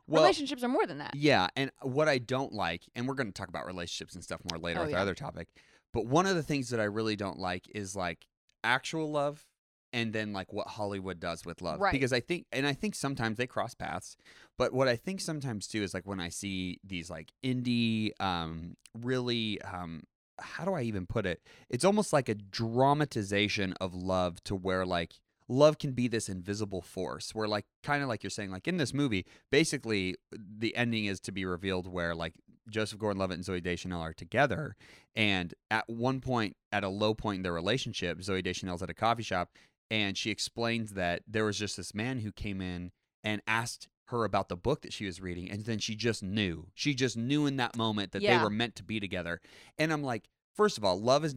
Well, 0.08 0.24
relationships 0.24 0.63
are 0.63 0.67
more 0.67 0.88
than 0.88 0.98
that. 0.98 1.15
Yeah, 1.15 1.48
and 1.56 1.72
what 1.82 2.10
I 2.10 2.17
don't 2.17 2.54
like, 2.54 2.84
and 2.96 3.08
we're 3.08 3.13
going 3.15 3.28
to 3.28 3.34
talk 3.34 3.50
about 3.50 3.65
relationships 3.65 4.15
and 4.15 4.24
stuff 4.24 4.41
more 4.52 4.60
later 4.60 4.80
Oh, 4.82 4.86
with 4.86 4.94
our 4.96 5.00
other 5.02 5.15
topic, 5.15 5.48
but 5.94 6.06
one 6.06 6.26
of 6.26 6.36
the 6.36 6.44
things 6.44 6.70
that 6.70 6.80
I 6.80 6.86
really 6.86 7.15
don't 7.15 7.38
like 7.39 7.70
is 7.76 7.96
like 7.96 8.28
actual 8.63 9.12
love 9.12 9.46
and 9.93 10.13
then 10.13 10.34
like 10.34 10.54
what 10.54 10.67
Hollywood 10.67 11.19
does 11.19 11.45
with 11.45 11.62
love. 11.62 11.80
Right. 11.80 11.91
Because 11.91 12.13
I 12.13 12.19
think, 12.19 12.45
and 12.51 12.65
I 12.65 12.73
think 12.73 12.95
sometimes 12.95 13.38
they 13.38 13.47
cross 13.47 13.73
paths, 13.73 14.15
but 14.58 14.73
what 14.73 14.88
I 14.88 14.95
think 14.95 15.21
sometimes 15.21 15.67
too 15.67 15.84
is 15.84 15.93
like 15.93 16.08
when 16.08 16.19
I 16.19 16.30
see 16.30 16.80
these 16.84 17.10
like 17.10 17.32
indie, 17.43 18.12
um, 18.19 18.75
really, 18.99 19.62
um, 19.62 20.04
how 20.39 20.65
do 20.65 20.73
I 20.73 20.82
even 20.82 21.06
put 21.06 21.25
it? 21.25 21.41
It's 21.69 21.86
almost 21.86 22.13
like 22.13 22.30
a 22.30 22.36
dramatization 22.36 23.73
of 23.80 23.93
love 23.93 24.43
to 24.45 24.56
where 24.56 24.86
like 24.86 25.19
love 25.51 25.77
can 25.77 25.91
be 25.91 26.08
this 26.08 26.30
invisible 26.30 26.82
force 26.82 27.36
where 27.36 27.47
like 27.47 27.65
kind 27.84 28.01
of 28.01 28.08
like 28.08 28.23
you're 28.23 28.30
saying 28.30 28.51
like 28.51 28.67
in 28.67 28.77
this 28.77 28.93
movie 28.93 29.25
basically 29.51 30.15
the 30.32 30.73
ending 30.77 31.06
is 31.06 31.19
to 31.19 31.32
be 31.32 31.43
revealed 31.43 31.88
where 31.88 32.15
like 32.15 32.34
Joseph 32.69 32.99
Gordon-Levitt 32.99 33.38
and 33.38 33.45
Zooey 33.45 33.62
Deschanel 33.62 34.01
are 34.01 34.13
together 34.13 34.77
and 35.13 35.54
at 35.69 35.89
one 35.89 36.21
point 36.21 36.56
at 36.71 36.86
a 36.86 36.89
low 36.89 37.13
point 37.13 37.38
in 37.38 37.43
their 37.43 37.54
relationship 37.54 38.19
Zooey 38.19 38.43
Deschanel's 38.43 38.82
at 38.82 38.89
a 38.89 38.93
coffee 38.93 39.23
shop 39.23 39.49
and 39.91 40.17
she 40.17 40.32
explains 40.32 40.93
that 40.93 41.21
there 41.27 41.45
was 41.45 41.60
just 41.60 41.77
this 41.77 41.93
man 41.93 42.19
who 42.19 42.32
came 42.32 42.62
in 42.62 42.91
and 43.23 43.41
asked 43.45 43.88
her 44.06 44.23
about 44.25 44.49
the 44.49 44.58
book 44.58 44.82
that 44.82 44.91
she 44.91 45.06
was 45.06 45.21
reading 45.21 45.49
and 45.51 45.63
then 45.65 45.77
she 45.80 45.95
just 45.95 46.23
knew 46.23 46.65
she 46.73 46.93
just 46.95 47.15
knew 47.15 47.45
in 47.45 47.58
that 47.58 47.77
moment 47.77 48.12
that 48.13 48.21
Yeah. 48.23 48.38
they 48.38 48.43
were 48.43 48.49
meant 48.49 48.75
to 48.77 48.84
be 48.84 48.99
together 48.99 49.39
and 49.77 49.93
I'm 49.93 50.01
like 50.04 50.27
First 50.54 50.77
of 50.77 50.84
all, 50.84 50.99
love 50.99 51.23
is. 51.23 51.34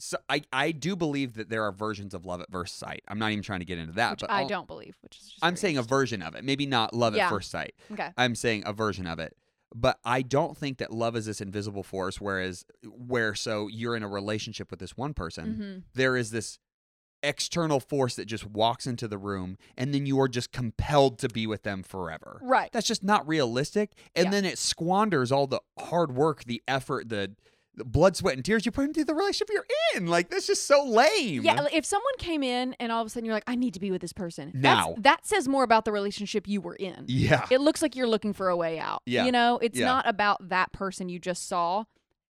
So 0.00 0.18
I, 0.28 0.42
I 0.52 0.72
do 0.72 0.96
believe 0.96 1.34
that 1.34 1.48
there 1.48 1.62
are 1.62 1.70
versions 1.70 2.12
of 2.12 2.26
love 2.26 2.40
at 2.40 2.50
first 2.50 2.76
sight. 2.76 3.02
I'm 3.06 3.20
not 3.20 3.30
even 3.30 3.44
trying 3.44 3.60
to 3.60 3.64
get 3.64 3.78
into 3.78 3.92
that, 3.92 4.10
Which 4.10 4.20
but 4.22 4.30
I 4.30 4.40
I'll- 4.40 4.48
don't 4.48 4.66
believe. 4.66 4.96
Which 5.00 5.16
is 5.16 5.28
just 5.28 5.38
I'm 5.44 5.54
saying 5.54 5.78
a 5.78 5.82
version 5.82 6.22
of 6.22 6.34
it. 6.34 6.42
Maybe 6.42 6.66
not 6.66 6.92
love 6.92 7.14
Yeah. 7.14 7.26
at 7.26 7.30
first 7.30 7.52
sight. 7.52 7.74
Okay. 7.92 8.10
I'm 8.16 8.34
saying 8.34 8.64
a 8.66 8.72
version 8.72 9.06
of 9.06 9.20
it. 9.20 9.36
But 9.72 10.00
I 10.04 10.22
don't 10.22 10.56
think 10.56 10.78
that 10.78 10.92
love 10.92 11.14
is 11.14 11.24
this 11.26 11.40
invisible 11.40 11.84
force. 11.84 12.20
Whereas, 12.20 12.64
where 12.84 13.36
so 13.36 13.68
you're 13.68 13.94
in 13.94 14.02
a 14.02 14.08
relationship 14.08 14.72
with 14.72 14.80
this 14.80 14.96
one 14.96 15.14
person, 15.14 15.54
hmm 15.54 15.78
there 15.96 16.16
is 16.16 16.32
this 16.32 16.58
external 17.22 17.80
force 17.80 18.14
that 18.16 18.26
just 18.26 18.46
walks 18.46 18.86
into 18.86 19.08
the 19.08 19.18
room, 19.18 19.58
and 19.76 19.92
then 19.94 20.06
you 20.06 20.20
are 20.20 20.28
just 20.28 20.52
compelled 20.52 21.18
to 21.18 21.28
be 21.28 21.46
with 21.46 21.62
them 21.62 21.82
forever. 21.82 22.40
Right. 22.42 22.70
That's 22.72 22.86
just 22.86 23.02
not 23.02 23.26
realistic. 23.26 23.92
And 24.14 24.26
Yeah. 24.26 24.30
then 24.30 24.44
it 24.44 24.58
squanders 24.58 25.32
all 25.32 25.46
the 25.46 25.60
hard 25.78 26.14
work, 26.14 26.44
the 26.44 26.62
effort, 26.68 27.08
the, 27.08 27.34
the 27.74 27.84
blood, 27.84 28.16
sweat, 28.16 28.34
and 28.34 28.44
tears 28.44 28.66
you 28.66 28.72
put 28.72 28.84
into 28.84 29.04
the 29.04 29.14
relationship 29.14 29.48
you're 29.52 29.66
in. 29.94 30.06
Like 30.08 30.30
that's 30.30 30.46
just 30.46 30.66
so 30.66 30.84
lame. 30.84 31.42
Yeah, 31.44 31.66
if 31.72 31.84
someone 31.84 32.14
came 32.18 32.42
in 32.42 32.74
and 32.80 32.90
all 32.90 33.00
of 33.00 33.06
a 33.06 33.10
sudden 33.10 33.24
you're 33.24 33.34
like, 33.34 33.44
I 33.46 33.54
need 33.54 33.74
to 33.74 33.80
be 33.80 33.90
with 33.90 34.00
this 34.00 34.12
person. 34.12 34.50
Now. 34.54 34.94
That 34.98 35.24
says 35.26 35.46
more 35.48 35.62
about 35.64 35.84
the 35.84 35.92
relationship 35.92 36.48
you 36.48 36.60
were 36.60 36.74
in. 36.74 37.04
Yeah. 37.06 37.46
It 37.50 37.60
looks 37.60 37.80
like 37.82 37.94
you're 37.94 38.08
looking 38.08 38.32
for 38.32 38.48
a 38.48 38.56
way 38.56 38.78
out. 38.80 39.02
Yeah. 39.06 39.24
You 39.26 39.32
know, 39.32 39.58
it's 39.62 39.78
Yeah. 39.78 39.86
not 39.86 40.08
about 40.08 40.48
that 40.48 40.72
person 40.72 41.08
you 41.08 41.18
just 41.20 41.46
saw. 41.46 41.84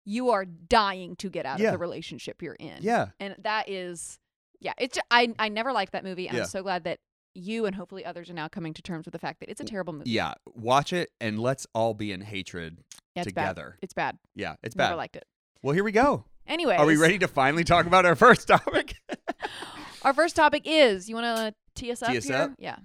You 0.05 0.29
are 0.29 0.43
dying 0.45 1.15
to 1.17 1.29
get 1.29 1.45
out 1.45 1.59
Yeah. 1.59 1.67
of 1.67 1.71
the 1.73 1.77
relationship 1.77 2.41
you're 2.41 2.55
in. 2.55 2.77
Yeah. 2.81 3.09
And 3.19 3.35
that 3.39 3.69
is, 3.69 4.17
yeah, 4.61 4.73
it's, 4.77 4.95
ju- 4.95 5.01
I, 5.11 5.33
I 5.39 5.49
never 5.49 5.71
liked 5.71 5.91
that 5.93 6.03
movie. 6.03 6.23
Yeah. 6.23 6.39
I'm 6.39 6.45
so 6.45 6.61
glad 6.63 6.83
that 6.85 6.99
you 7.35 7.65
and 7.65 7.75
hopefully 7.75 8.03
others 8.05 8.29
are 8.29 8.33
now 8.33 8.47
coming 8.47 8.73
to 8.73 8.81
terms 8.81 9.05
with 9.05 9.13
the 9.13 9.19
fact 9.19 9.39
that 9.39 9.49
it's 9.49 9.61
a 9.61 9.63
terrible 9.65 9.93
movie. 9.93 10.09
Yeah. 10.11 10.33
Watch 10.55 10.91
it 10.93 11.09
and 11.21 11.39
let's 11.39 11.65
all 11.73 11.93
be 11.93 12.11
in 12.11 12.21
hatred 12.21 12.79
Yeah, 13.15 13.21
it's 13.23 13.31
bad. 13.31 13.43
together. 13.49 13.77
It's 13.81 13.93
bad. 13.93 14.17
Yeah. 14.35 14.55
It's 14.63 14.75
Never 14.75 14.91
bad. 14.91 14.95
liked 14.95 15.15
it. 15.15 15.25
well, 15.61 15.73
here 15.73 15.83
we 15.83 15.91
go. 15.91 16.25
Anyway, 16.47 16.75
Are 16.75 16.85
we 16.87 16.97
ready 16.97 17.19
to 17.19 17.27
finally 17.27 17.63
talk 17.63 17.85
about 17.85 18.05
our 18.05 18.15
first 18.15 18.47
topic? 18.47 18.95
Our 20.01 20.13
first 20.13 20.35
topic 20.35 20.63
is 20.65 21.09
you 21.09 21.15
want 21.15 21.25
to 21.37 21.53
tee 21.75 21.91
us 21.91 22.01
up 22.01 22.09
Tee 22.11 22.17
us 22.17 22.23
here? 22.25 22.35
up? 22.37 22.51
Yeah. 22.57 22.77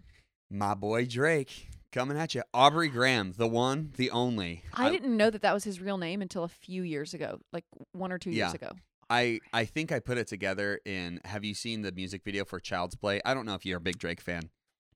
My 0.51 0.75
boy 0.75 1.07
Drake 1.07 1.69
coming 1.93 2.19
at 2.19 2.35
you. 2.35 2.43
Aubrey 2.53 2.89
Graham, 2.89 3.33
the 3.37 3.47
one, 3.47 3.93
the 3.97 4.11
only. 4.11 4.65
I, 4.75 4.91
didn't 4.91 5.17
know 5.17 5.31
that 5.31 5.43
that 5.43 5.55
was 5.55 5.63
his 5.65 5.81
real 5.81 5.97
name 5.97 6.21
until 6.23 6.43
a 6.45 6.49
few 6.49 6.83
years 6.83 7.15
ago, 7.15 7.39
like 7.53 7.65
one 7.93 8.11
or 8.13 8.19
two 8.19 8.31
years 8.31 8.51
Yeah. 8.51 8.55
ago. 8.69 8.73
I 9.15 9.41
I 9.53 9.65
think 9.65 9.93
I 9.93 10.01
put 10.01 10.19
it 10.19 10.27
together 10.27 10.81
in. 10.85 11.21
Have 11.25 11.45
you 11.45 11.55
seen 11.55 11.83
the 11.83 11.93
music 11.93 12.23
video 12.25 12.45
for 12.45 12.59
Child's 12.61 12.95
Play? 12.97 13.21
I 13.25 13.35
don't 13.35 13.47
know 13.47 13.55
if 13.55 13.65
you're 13.65 13.79
a 13.79 13.81
big 13.81 13.99
Drake 13.99 14.21
fan. 14.21 14.51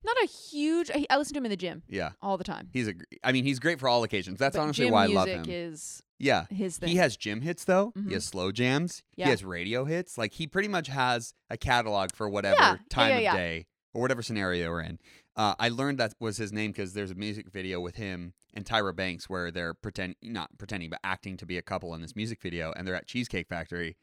Not 0.04 0.16
a 0.22 0.26
huge. 0.26 0.90
I, 0.94 1.04
I 1.10 1.16
listen 1.16 1.34
to 1.34 1.38
him 1.38 1.46
in 1.46 1.50
the 1.50 1.56
gym 1.56 1.82
Yeah, 1.88 2.10
all 2.22 2.36
the 2.38 2.44
time. 2.44 2.68
he's 2.72 2.86
a. 2.88 2.94
I 3.24 3.32
mean, 3.32 3.44
he's 3.44 3.58
great 3.58 3.80
for 3.80 3.88
all 3.88 4.04
occasions. 4.04 4.38
That's 4.38 4.56
But 4.56 4.62
honestly 4.62 4.84
gym 4.86 4.92
why 4.92 5.04
I 5.04 5.06
music 5.08 5.16
love 5.18 5.28
him. 5.28 5.44
is 5.48 6.02
yeah, 6.20 6.46
his 6.50 6.78
thing. 6.78 6.88
he 6.90 6.96
has 6.96 7.16
gym 7.16 7.40
hits 7.40 7.64
though. 7.64 7.92
Mhm. 7.98 8.08
He 8.08 8.14
has 8.14 8.24
slow 8.24 8.52
jams. 8.52 9.02
Yeah. 9.16 9.26
He 9.26 9.30
has 9.30 9.44
radio 9.44 9.84
hits. 9.84 10.16
Like 10.16 10.32
he 10.34 10.46
pretty 10.46 10.68
much 10.68 10.86
has 10.88 11.34
a 11.50 11.56
catalog 11.56 12.10
for 12.14 12.28
whatever 12.28 12.56
Yeah, 12.60 12.72
yeah, 12.74 12.78
time 12.90 13.10
yeah, 13.10 13.16
of 13.16 13.22
yeah. 13.22 13.36
day 13.36 13.66
or 13.92 14.02
whatever 14.02 14.22
scenario 14.22 14.70
we're 14.70 14.82
in. 14.82 14.98
Uh, 15.38 15.54
I 15.60 15.68
learned 15.68 15.98
that 15.98 16.14
was 16.18 16.36
his 16.36 16.52
name 16.52 16.72
because 16.72 16.94
there's 16.94 17.12
a 17.12 17.14
music 17.14 17.48
video 17.48 17.80
with 17.80 17.94
him 17.94 18.32
and 18.54 18.64
Tyra 18.64 18.94
Banks 18.94 19.30
where 19.30 19.50
they're 19.52 19.72
pretend 19.72 20.16
not 20.20 20.50
pretending 20.58 20.90
but 20.90 20.98
acting 21.04 21.36
to 21.36 21.46
be 21.46 21.56
a 21.56 21.62
couple 21.62 21.94
in 21.94 22.02
this 22.02 22.16
music 22.16 22.42
video, 22.42 22.72
and 22.76 22.86
they're 22.86 22.96
at 22.96 23.06
Cheesecake 23.06 23.48
Factory, 23.48 23.96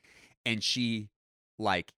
and 0.45 0.63
she 0.63 1.10
like 1.60 1.91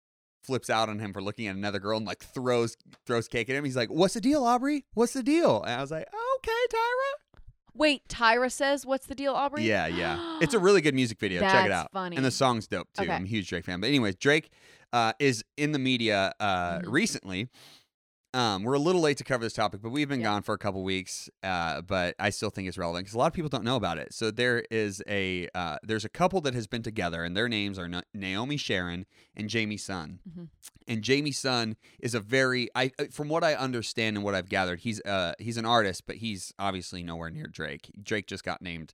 flips 0.43 0.69
out 0.71 0.89
on 0.89 0.97
him 0.99 1.13
for 1.13 1.21
looking 1.21 1.45
at 1.47 1.55
another 1.55 1.77
girl 1.79 1.97
and 1.97 2.07
like 2.07 2.19
throws 2.23 2.75
throws 3.05 3.27
cake 3.27 3.47
at 3.49 3.55
him. 3.55 3.63
He's 3.63 3.75
like, 3.77 3.89
"What's 3.89 4.15
the 4.15 4.21
deal, 4.21 4.43
Aubrey? 4.43 4.85
What's 4.95 5.13
the 5.13 5.21
deal?" 5.23 5.61
And 5.61 5.73
I 5.73 5.81
was 5.81 5.91
like, 5.91 6.07
"Okay, 6.37 6.51
Tyra." 6.71 7.41
Wait, 7.75 8.07
Tyra 8.07 8.51
says, 8.51 8.87
"What's 8.87 9.05
the 9.05 9.13
deal, 9.13 9.33
Aubrey?" 9.35 9.63
Yeah, 9.67 9.85
yeah. 9.85 10.39
It's 10.41 10.55
a 10.55 10.59
really 10.67 10.81
good 10.81 10.95
music 10.95 11.19
video. 11.19 11.41
Check 11.41 11.67
it 11.67 11.71
out. 11.71 11.91
funny. 11.91 12.15
And 12.15 12.25
the 12.25 12.31
song's 12.31 12.67
dope 12.67 12.87
too. 12.93 13.03
Okay. 13.03 13.11
I'm 13.13 13.25
a 13.25 13.27
huge 13.27 13.47
Drake 13.49 13.65
fan. 13.65 13.81
But 13.81 13.87
anyways, 13.89 14.15
Drake 14.15 14.49
uh, 14.93 15.13
is 15.19 15.43
in 15.57 15.73
the 15.73 15.79
media 15.79 16.33
uh, 16.39 16.79
Mhm. 16.79 16.91
recently. 16.91 17.49
Um, 18.37 18.63
we're 18.63 18.73
a 18.75 18.79
little 18.79 19.01
late 19.01 19.17
to 19.17 19.23
cover 19.23 19.43
this 19.43 19.53
topic, 19.53 19.81
but 19.81 19.89
we've 19.89 20.07
been 20.07 20.19
Yeah. 20.19 20.27
gone 20.27 20.43
for 20.43 20.53
a 20.53 20.57
couple 20.59 20.83
weeks. 20.83 21.27
Uh, 21.41 21.81
but 21.81 22.13
I 22.19 22.29
still 22.29 22.51
think 22.51 22.67
it's 22.67 22.77
relevant 22.77 23.05
because 23.05 23.15
a 23.15 23.17
lot 23.17 23.25
of 23.27 23.33
people 23.33 23.49
don't 23.49 23.63
know 23.63 23.77
about 23.77 23.97
it. 23.97 24.13
So 24.13 24.29
there 24.29 24.63
is 24.69 25.01
a 25.07 25.47
uh, 25.55 25.77
there's 25.81 26.05
a 26.05 26.09
couple 26.09 26.39
that 26.41 26.53
has 26.53 26.67
been 26.67 26.83
together, 26.83 27.23
and 27.23 27.35
their 27.35 27.49
names 27.49 27.79
are 27.79 27.87
Na- 27.87 28.01
Naomi 28.13 28.55
Sharon 28.57 29.07
and 29.35 29.49
Jamie 29.49 29.77
Sun. 29.77 30.19
Mhm. 30.29 30.49
And 30.87 31.01
Jamie 31.01 31.31
Sun 31.31 31.77
is 31.99 32.13
a 32.13 32.19
very 32.19 32.69
I 32.75 32.91
uh, 32.99 33.05
from 33.11 33.27
what 33.27 33.43
I 33.43 33.55
understand 33.55 34.17
and 34.17 34.23
what 34.23 34.35
I've 34.35 34.49
gathered, 34.49 34.81
he's 34.81 35.01
uh 35.01 35.33
he's 35.39 35.57
an 35.57 35.65
artist, 35.65 36.03
but 36.05 36.17
he's 36.17 36.53
obviously 36.59 37.01
nowhere 37.01 37.31
near 37.31 37.47
Drake. 37.47 37.89
Drake 38.03 38.27
just 38.27 38.43
got 38.43 38.61
named 38.61 38.93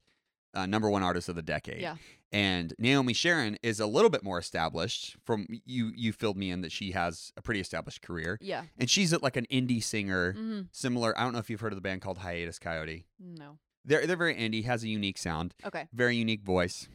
uh, 0.55 0.65
number 0.67 0.89
one 0.89 1.03
artist 1.03 1.27
of 1.29 1.35
the 1.35 1.41
decade. 1.41 1.81
Yeah. 1.81 1.97
And 2.33 2.73
Naomi 2.79 3.13
Sharon 3.13 3.57
is 3.61 3.79
a 3.79 3.85
little 3.85 4.09
bit 4.09 4.23
more 4.23 4.39
established. 4.39 5.15
From 5.23 5.45
you, 5.65 5.91
you 5.95 6.11
filled 6.11 6.35
me 6.35 6.49
in 6.49 6.61
that 6.61 6.71
she 6.71 6.91
has 6.91 7.31
a 7.37 7.41
pretty 7.43 7.59
established 7.61 8.01
career, 8.01 8.39
Yeah. 8.41 8.63
and 8.77 8.89
she's 8.89 9.13
like 9.21 9.37
an 9.37 9.45
indie 9.51 9.83
singer, 9.83 10.33
hmm 10.33 10.61
similar. 10.71 11.17
I 11.17 11.23
don't 11.23 11.33
know 11.33 11.39
if 11.39 11.49
you've 11.49 11.61
heard 11.61 11.71
of 11.73 11.77
the 11.77 11.81
band 11.81 12.01
called 12.01 12.17
Hiatus 12.17 12.57
Kaiyote. 12.59 13.03
No. 13.19 13.59
They're 13.85 14.07
they're 14.07 14.17
very 14.17 14.33
indie, 14.35 14.65
has 14.65 14.83
a 14.83 14.87
unique 14.89 15.17
sound, 15.19 15.53
Okay. 15.65 15.87
very 15.93 16.15
unique 16.17 16.41
voice. 16.43 16.87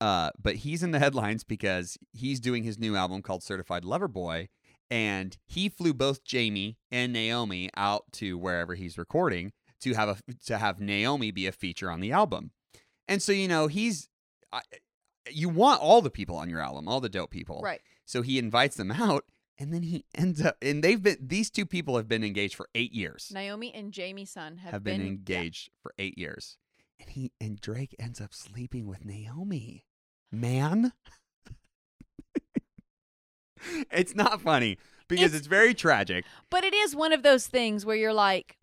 Uh, 0.00 0.30
but 0.42 0.56
he's 0.56 0.82
in 0.82 0.90
the 0.92 0.98
headlines 0.98 1.44
because 1.44 1.98
he's 2.12 2.40
doing 2.40 2.64
his 2.64 2.78
new 2.78 2.96
album 2.96 3.20
called 3.22 3.42
Certified 3.42 3.84
Lover 3.84 4.08
Boy, 4.08 4.48
and 4.90 5.36
he 5.46 5.68
flew 5.68 5.92
both 5.94 6.24
Jamie 6.24 6.78
and 6.90 7.12
Naomi 7.12 7.68
out 7.76 8.04
to 8.14 8.36
wherever 8.38 8.74
he's 8.74 8.96
recording 8.98 9.52
to 9.82 9.92
have 9.94 10.08
a 10.08 10.32
to 10.46 10.58
have 10.58 10.80
Naomi 10.80 11.30
be 11.30 11.46
a 11.46 11.52
feature 11.52 11.90
on 11.90 12.00
the 12.00 12.10
album. 12.10 12.50
And 13.06 13.20
so 13.22 13.32
you 13.32 13.46
know 13.48 13.66
he's, 13.66 14.08
I, 14.52 14.58
eh, 14.72 14.76
you 15.30 15.48
want 15.48 15.80
all 15.80 16.02
the 16.02 16.10
people 16.10 16.36
on 16.36 16.48
your 16.48 16.60
album, 16.60 16.88
all 16.88 17.00
the 17.00 17.08
dope 17.08 17.30
people. 17.30 17.60
Right. 17.62 17.80
So 18.04 18.22
he 18.22 18.38
invites 18.38 18.76
them 18.76 18.90
out, 18.90 19.24
and 19.58 19.72
then 19.72 19.82
he 19.82 20.04
ends 20.14 20.44
up, 20.44 20.56
and 20.62 20.82
they've 20.82 21.02
been 21.02 21.18
these 21.20 21.50
two 21.50 21.66
people 21.66 21.96
have 21.96 22.08
been 22.08 22.24
engaged 22.24 22.54
for 22.54 22.68
eight 22.74 22.92
years 22.92 23.30
Naomi 23.32 23.72
and 23.74 23.92
Jamie 23.92 24.24
Sun 24.24 24.58
have, 24.58 24.72
have, 24.72 24.84
been, 24.84 25.00
yeah. 25.00 25.06
engaged 25.06 25.70
for 25.82 25.94
eight 25.98 26.18
years. 26.18 26.56
And 26.98 27.10
he 27.10 27.32
and 27.40 27.60
Drake 27.60 27.94
ends 27.98 28.20
up 28.20 28.34
sleeping 28.34 28.86
with 28.86 29.04
Naomi. 29.04 29.86
Man. 30.30 30.92
it's 33.90 34.14
not 34.14 34.40
funny 34.42 34.78
because 35.08 35.26
It's- 35.26 35.38
it's, 35.38 35.46
very 35.46 35.74
tragic. 35.74 36.24
But 36.50 36.64
it 36.64 36.74
is 36.74 36.94
one 36.94 37.12
of 37.12 37.22
those 37.22 37.46
things 37.46 37.86
where 37.86 37.96
you're 37.96 38.12
like, 38.12 38.58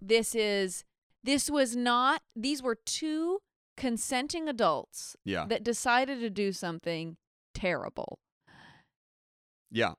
this 0.00 0.34
is, 0.34 0.84
this 1.24 1.50
was 1.50 1.76
not, 1.76 2.22
these 2.34 2.62
were 2.62 2.76
two 2.76 3.40
consenting 3.82 4.48
adults 4.48 5.16
Yeah. 5.24 5.44
that 5.48 5.64
decided 5.64 6.20
to 6.20 6.30
do 6.30 6.52
something 6.52 7.16
terrible. 7.52 8.20
Yeah. 9.72 9.94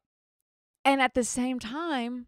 And 0.86 1.02
at 1.02 1.16
the 1.16 1.26
same 1.26 1.60
time, 1.60 2.28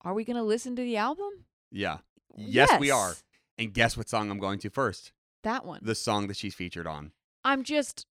are 0.00 0.12
we 0.14 0.24
going 0.24 0.36
to 0.36 0.42
listen 0.42 0.74
to 0.74 0.82
the 0.82 0.96
album? 0.96 1.30
Yeah. 1.70 1.98
Yes, 2.36 2.80
we 2.80 2.90
are. 2.90 3.14
And 3.56 3.72
guess 3.72 3.96
what 3.96 4.08
song 4.08 4.32
I'm 4.32 4.40
going 4.40 4.58
to 4.60 4.68
first? 4.70 5.12
That 5.44 5.64
one. 5.64 5.78
The 5.80 5.94
song 5.94 6.26
that 6.26 6.36
she's 6.36 6.56
featured 6.56 6.88
on. 6.88 7.12
I'm 7.44 7.62
just 7.62 8.06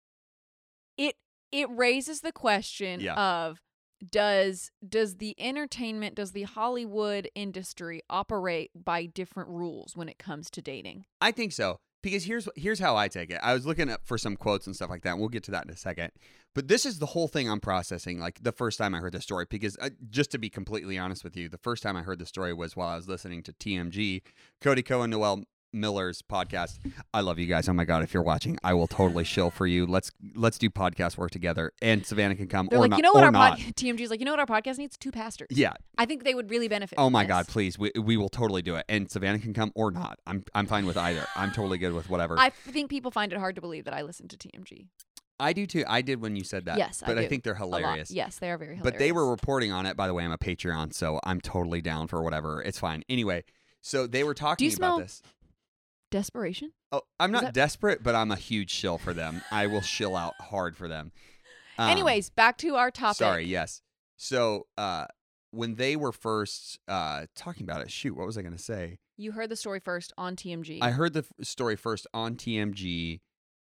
it 0.97 1.15
it 1.53 1.69
raises 1.71 2.23
the 2.23 2.33
question 2.33 2.99
Yeah. 2.99 3.15
of 3.15 3.63
does 4.11 4.73
does 4.89 5.19
the 5.19 5.37
entertainment 5.39 6.17
does 6.17 6.33
the 6.33 6.43
Hollywood 6.43 7.29
industry 7.37 8.03
operate 8.11 8.73
by 8.75 9.07
different 9.07 9.49
rules 9.51 9.97
when 9.97 10.09
it 10.09 10.19
comes 10.19 10.51
to 10.51 10.61
dating? 10.63 11.07
I 11.21 11.31
think 11.31 11.53
so 11.53 11.79
because 12.03 12.25
here's 12.25 12.49
here's 12.57 12.79
how 12.79 12.97
I 12.97 13.09
take 13.09 13.31
it. 13.31 13.41
I 13.43 13.55
was 13.55 13.67
looking 13.67 13.91
up 13.91 14.03
for 14.05 14.19
some 14.19 14.37
quotes 14.37 14.67
and 14.67 14.75
stuff 14.75 14.91
like 14.91 15.03
that. 15.03 15.13
And 15.13 15.21
we'll 15.21 15.29
get 15.29 15.43
to 15.45 15.51
that 15.53 15.65
in 15.65 15.71
a 15.71 15.77
second. 15.77 16.13
But 16.55 16.69
this 16.69 16.87
is 16.87 16.99
the 16.99 17.07
whole 17.07 17.29
thing 17.29 17.51
I'm 17.51 17.61
processing. 17.61 18.19
Like 18.19 18.43
the 18.43 18.53
first 18.53 18.79
time 18.79 18.95
I 18.95 18.99
heard 18.99 19.13
the 19.13 19.21
story, 19.21 19.47
because 19.49 19.77
uh, 19.81 19.91
just 20.11 20.31
to 20.33 20.39
be 20.39 20.51
completely 20.51 20.99
honest 20.99 21.25
with 21.25 21.37
you, 21.37 21.49
the 21.49 21.59
first 21.59 21.83
time 21.83 21.97
I 21.97 22.03
heard 22.03 22.19
the 22.19 22.27
story 22.27 22.53
was 22.53 22.77
while 22.77 22.89
I 22.89 22.97
was 22.97 23.09
listening 23.09 23.43
to 23.45 23.53
TMG, 23.53 24.23
Cody 24.61 24.83
Cohen, 24.83 25.11
Noel 25.11 25.45
Miller's 25.73 26.23
podcast. 26.23 26.79
I 27.13 27.21
love 27.21 27.39
you 27.39 27.47
guys. 27.47 27.69
Oh 27.69 27.73
my 27.73 27.85
god, 27.85 28.03
if 28.03 28.15
you're 28.15 28.23
watching, 28.23 28.59
I 28.63 28.75
will 28.75 28.87
totally 28.87 29.25
shill 29.25 29.51
for 29.51 29.67
you. 29.67 29.87
Let's 29.87 30.11
let's 30.35 30.59
do 30.59 30.71
podcast 30.71 31.17
work 31.19 31.31
together, 31.31 31.73
and 31.83 32.05
Savannah 32.07 32.37
can 32.37 32.47
come 32.49 32.69
They're 32.71 32.79
or 32.79 32.83
like, 32.83 32.91
not. 32.91 32.97
you 32.99 33.03
know 33.03 33.13
what 33.13 33.25
our 33.25 33.33
pod- 33.33 33.59
TMG's 33.59 34.11
like, 34.11 34.21
you 34.21 34.27
know 34.27 34.33
what 34.33 34.41
our 34.41 34.47
podcast 34.63 34.79
needs? 34.79 34.97
Two 34.97 35.11
pastors. 35.13 35.49
Yeah. 35.51 35.75
I 35.97 36.07
think 36.07 36.25
they 36.25 36.35
would 36.35 36.51
really 36.51 36.69
benefit. 36.69 36.99
Oh 36.99 37.11
my 37.11 37.25
this. 37.25 37.29
god, 37.29 37.49
please. 37.49 37.79
We, 37.79 37.91
we 38.01 38.17
will 38.17 38.29
totally 38.29 38.63
do 38.63 38.77
it. 38.77 38.85
And 38.89 39.11
Savannah 39.11 39.39
can 39.39 39.55
come 39.55 39.73
or 39.75 39.91
not. 39.91 40.19
I'm 40.27 40.45
I'm 40.55 40.67
fine 40.67 40.87
with 40.87 40.97
either. 40.97 41.27
I'm 41.37 41.53
totally 41.53 41.79
good 41.79 41.93
with 41.93 42.09
whatever. 42.09 42.39
I 42.39 42.51
think 42.51 42.91
people 42.91 43.11
find 43.11 43.33
it 43.33 43.39
hard 43.39 43.55
to 43.57 43.61
believe 43.61 43.85
that 43.85 43.95
I 43.95 44.03
listen 44.03 44.29
to 44.29 44.37
TMG. 44.37 44.87
I 45.41 45.53
do 45.53 45.67
too. 45.67 45.85
I 45.87 46.03
did 46.03 46.21
when 46.21 46.35
you 46.35 46.43
said 46.43 46.65
that. 46.65 46.79
Yes, 46.79 47.01
but 47.07 47.17
I, 47.17 47.23
do. 47.23 47.29
think 47.29 47.45
they're 47.45 47.55
hilarious. 47.55 48.11
Yes, 48.11 48.41
they 48.41 48.51
are 48.51 48.59
very 48.59 48.75
hilarious. 48.75 48.93
But 48.93 48.99
they 48.99 49.13
were 49.13 49.31
reporting 49.31 49.71
on 49.71 49.87
it. 49.87 49.97
By 49.97 50.09
the 50.09 50.15
way, 50.15 50.25
I'm 50.25 50.33
a 50.33 50.39
Patreon, 50.39 50.93
so 50.93 51.21
I'm 51.23 51.41
totally 51.41 51.81
down 51.81 52.09
for 52.09 52.23
whatever. 52.23 52.61
It's 52.61 52.79
fine. 52.81 53.05
Anyway, 53.09 53.45
so 53.81 54.09
they 54.09 54.25
were 54.25 54.35
talking 54.35 54.65
you 54.65 54.71
smell- 54.73 54.97
about 54.97 55.05
this. 55.07 55.23
Desperation. 56.11 56.73
Oh, 56.93 57.03
I'm 57.21 57.31
not 57.31 57.43
that- 57.43 57.55
desperate, 57.55 58.03
but 58.03 58.15
I'm 58.15 58.31
a 58.31 58.37
huge 58.37 58.71
shill 58.71 58.99
for 58.99 59.13
them. 59.13 59.43
I 59.51 59.67
will 59.67 59.81
shill 59.83 60.17
out 60.17 60.35
hard 60.41 60.77
for 60.77 60.89
them. 60.89 61.13
Um, 61.79 61.91
Anyways, 61.91 62.31
back 62.31 62.59
to 62.59 62.75
our 62.77 62.91
topic. 62.91 63.17
sorry. 63.19 63.45
Yes. 63.45 63.83
So 64.17 64.67
uh, 64.77 65.07
when 65.53 65.77
they 65.77 65.95
were 65.97 66.13
first 66.13 66.79
uh, 66.89 67.27
talking 67.37 67.63
about 67.65 67.83
it, 67.83 67.91
shoot, 67.91 68.17
what 68.17 68.27
was 68.27 68.37
I 68.37 68.43
going 68.43 68.57
to 68.57 68.63
say? 68.63 68.99
You 69.17 69.33
heard 69.33 69.51
the 69.51 69.57
story 69.57 69.81
first 69.81 70.13
on 70.19 70.35
TMG. 70.37 70.79
I 70.81 70.91
heard 70.91 71.13
the 71.13 71.21
f- 71.39 71.47
story 71.47 71.77
first 71.77 72.07
on 72.15 72.37
TMG, 72.37 73.21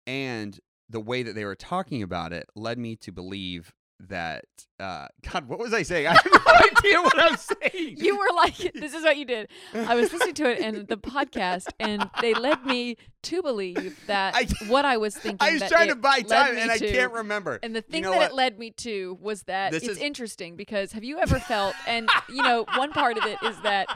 and 0.06 0.60
the 0.89 0.99
way 0.99 1.23
that 1.23 1.34
they 1.34 1.45
were 1.45 1.56
talking 1.56 2.03
about 2.03 2.34
it 2.34 2.45
led 2.56 2.77
me 2.77 2.95
to 2.97 3.12
believe 3.12 3.73
that. 3.99 4.45
Uh, 4.83 5.07
God, 5.31 5.47
what 5.47 5.59
was 5.59 5.73
I 5.73 5.83
saying? 5.83 6.07
I 6.07 6.11
have 6.13 6.25
no 6.25 6.39
idea 6.77 7.01
what 7.01 7.17
I'm 7.19 7.37
saying. 7.37 7.95
you 7.97 8.17
were 8.17 8.35
like, 8.35 8.57
this 8.73 8.93
is 8.93 9.03
what 9.03 9.17
you 9.17 9.25
did. 9.25 9.47
I 9.73 9.95
was 9.95 10.11
listening 10.11 10.33
to 10.35 10.49
it 10.51 10.59
in 10.59 10.85
the 10.87 10.97
podcast, 10.97 11.67
and 11.79 12.09
they 12.21 12.33
led 12.33 12.65
me 12.65 12.97
to 13.23 13.41
believe 13.41 13.97
that 14.07 14.35
I- 14.35 14.47
what 14.67 14.83
I 14.83 14.97
was 14.97 15.15
thinking. 15.15 15.37
I 15.47 15.53
was 15.53 15.63
trying 15.69 15.87
to 15.89 15.95
buy 15.95 16.19
time, 16.21 16.55
me 16.55 16.61
and 16.61 16.69
I 16.71 16.77
to- 16.77 16.91
can't 16.91 17.13
remember. 17.13 17.59
And 17.63 17.73
the 17.73 17.79
You 17.87 17.91
thing 17.91 18.03
know 18.03 18.11
that 18.11 18.17
what? 18.19 18.31
it 18.31 18.35
led 18.35 18.59
me 18.59 18.71
to 18.71 19.17
was 19.21 19.43
that 19.43 19.71
This 19.71 19.83
it's 19.83 19.91
is- 19.93 19.97
interesting 19.99 20.57
because 20.57 20.91
have 20.91 21.03
you 21.05 21.17
ever 21.19 21.39
felt, 21.39 21.73
and 21.87 22.09
you 22.27 22.43
know, 22.43 22.65
one 22.75 22.91
part 22.91 23.17
of 23.17 23.25
it 23.25 23.37
is 23.43 23.55
that, 23.61 23.87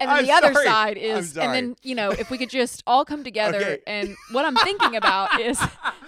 and 0.00 0.10
I'm 0.10 0.24
the 0.24 0.32
other 0.32 0.54
side 0.54 0.96
is, 0.96 1.36
and 1.36 1.52
then 1.54 1.76
you 1.82 1.94
know, 1.94 2.10
if 2.10 2.30
we 2.30 2.38
could 2.38 2.48
just 2.50 2.82
all 2.86 3.04
come 3.04 3.22
together, 3.22 3.58
Okay. 3.58 3.78
and 3.86 4.16
what 4.32 4.46
I'm 4.46 4.56
thinking 4.56 4.96
about 4.96 5.38
is 5.40 5.60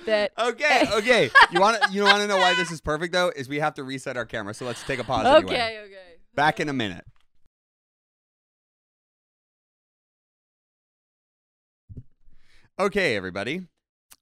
that. 0.06 0.32
Okay, 0.38 0.88
okay. 0.94 1.30
You 1.52 1.60
want 1.60 1.82
to 1.82 1.92
you 1.92 2.02
want 2.04 2.16
to 2.18 2.26
know 2.26 2.38
why 2.38 2.54
this 2.54 2.70
is 2.70 2.80
perfect 2.80 3.12
though? 3.12 3.30
Is 3.36 3.48
we 3.50 3.58
have 3.60 3.74
to 3.74 3.84
reset 3.84 4.16
our 4.16 4.21
camera. 4.28 4.54
So 4.54 4.64
let's 4.64 4.82
take 4.82 4.98
a 4.98 5.04
pause. 5.04 5.26
anyway. 5.26 5.44
Okay, 5.54 5.78
okay. 5.84 5.96
Back 6.34 6.60
in 6.60 6.68
a 6.68 6.72
minute. 6.72 7.04
Okay, 12.78 13.16
everybody. 13.16 13.62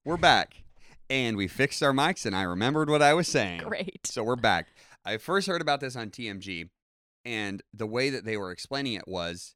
We're 0.05 0.17
back. 0.17 0.65
And 1.09 1.37
we 1.37 1.49
fixed 1.49 1.83
our 1.83 1.93
mics 1.93 2.27
and 2.27 2.35
I 2.37 2.43
remembered 2.43 2.89
what 2.89 3.03
I 3.03 3.15
was 3.15 3.29
saying. 3.29 3.63
Great. 3.63 4.07
So 4.07 4.23
we're 4.23 4.37
back. 4.37 4.69
I 5.05 5.17
first 5.17 5.47
heard 5.47 5.61
about 5.61 5.81
this 5.81 5.97
on 5.97 6.11
TMG, 6.11 6.69
and 7.25 7.63
the 7.73 7.87
way 7.87 8.11
that 8.11 8.25
they 8.25 8.37
were 8.37 8.51
explaining 8.51 8.93
it 8.95 9.09
was, 9.09 9.55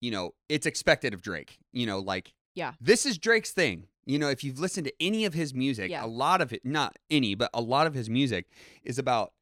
you 0.00 0.10
know, 0.10 0.32
it's 0.48 0.66
expected 0.66 1.12
of 1.12 1.20
Drake. 1.20 1.58
You 1.72 1.86
know, 1.86 1.98
like, 1.98 2.32
Yeah. 2.54 2.72
this 2.80 3.04
is 3.04 3.18
Drake's 3.18 3.50
thing. 3.52 3.86
You 4.06 4.18
know, 4.18 4.30
if 4.30 4.42
you've 4.42 4.58
listened 4.58 4.86
to 4.86 4.94
any 4.98 5.26
of 5.26 5.34
his 5.34 5.52
music, 5.52 5.90
Yeah. 5.90 6.04
a 6.04 6.06
lot 6.08 6.40
of 6.40 6.52
it, 6.54 6.64
not 6.64 6.96
any, 7.10 7.34
but 7.34 7.50
a 7.52 7.60
lot 7.60 7.86
of 7.86 7.92
his 7.92 8.08
music 8.08 8.46
is 8.82 8.98
about 8.98 9.34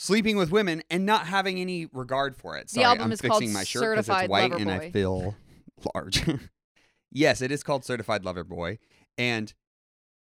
sleeping 0.00 0.38
with 0.38 0.50
women 0.50 0.82
and 0.90 1.04
not 1.04 1.26
having 1.26 1.60
any 1.60 1.84
regard 1.92 2.34
for 2.34 2.56
it. 2.56 2.68
The 2.68 2.82
album 2.84 3.04
I'm 3.06 3.12
is 3.12 3.20
fixing 3.20 3.30
called 3.48 3.52
my 3.52 3.64
shirt 3.64 3.82
because 3.82 4.06
Certified 4.06 4.24
it's 4.24 4.30
white 4.30 4.50
Lover 4.50 4.62
and 4.62 4.70
I 4.70 4.90
feel 4.90 5.36
large. 5.94 6.24
yes, 7.12 7.42
it 7.42 7.52
is 7.52 7.62
called 7.62 7.84
Certified 7.84 8.24
Lover 8.24 8.42
Boy. 8.42 8.78
And 9.18 9.52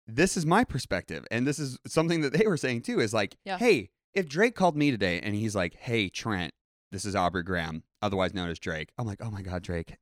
this 0.05 0.35
is 0.35 0.45
my 0.45 0.65
perspective. 0.65 1.25
And 1.31 1.47
this 1.47 1.59
is 1.59 1.79
something 1.87 2.19
that 2.21 2.33
they 2.33 2.45
were 2.45 2.57
saying 2.57 2.81
too 2.81 2.99
is 2.99 3.13
like, 3.13 3.37
Yeah. 3.45 3.57
hey, 3.57 3.89
if 4.13 4.27
Drake 4.27 4.53
called 4.53 4.75
me 4.75 4.91
today 4.91 5.21
and 5.21 5.33
he's 5.33 5.55
like, 5.55 5.75
hey, 5.75 6.09
Trent, 6.09 6.51
this 6.91 7.05
is 7.05 7.15
Aubrey 7.15 7.43
Graham, 7.43 7.83
otherwise 8.01 8.33
known 8.33 8.49
as 8.49 8.59
Drake. 8.59 8.89
I'm 8.97 9.07
like, 9.07 9.19
oh 9.23 9.31
my 9.31 9.41
god, 9.41 9.63
Drake. 9.63 9.95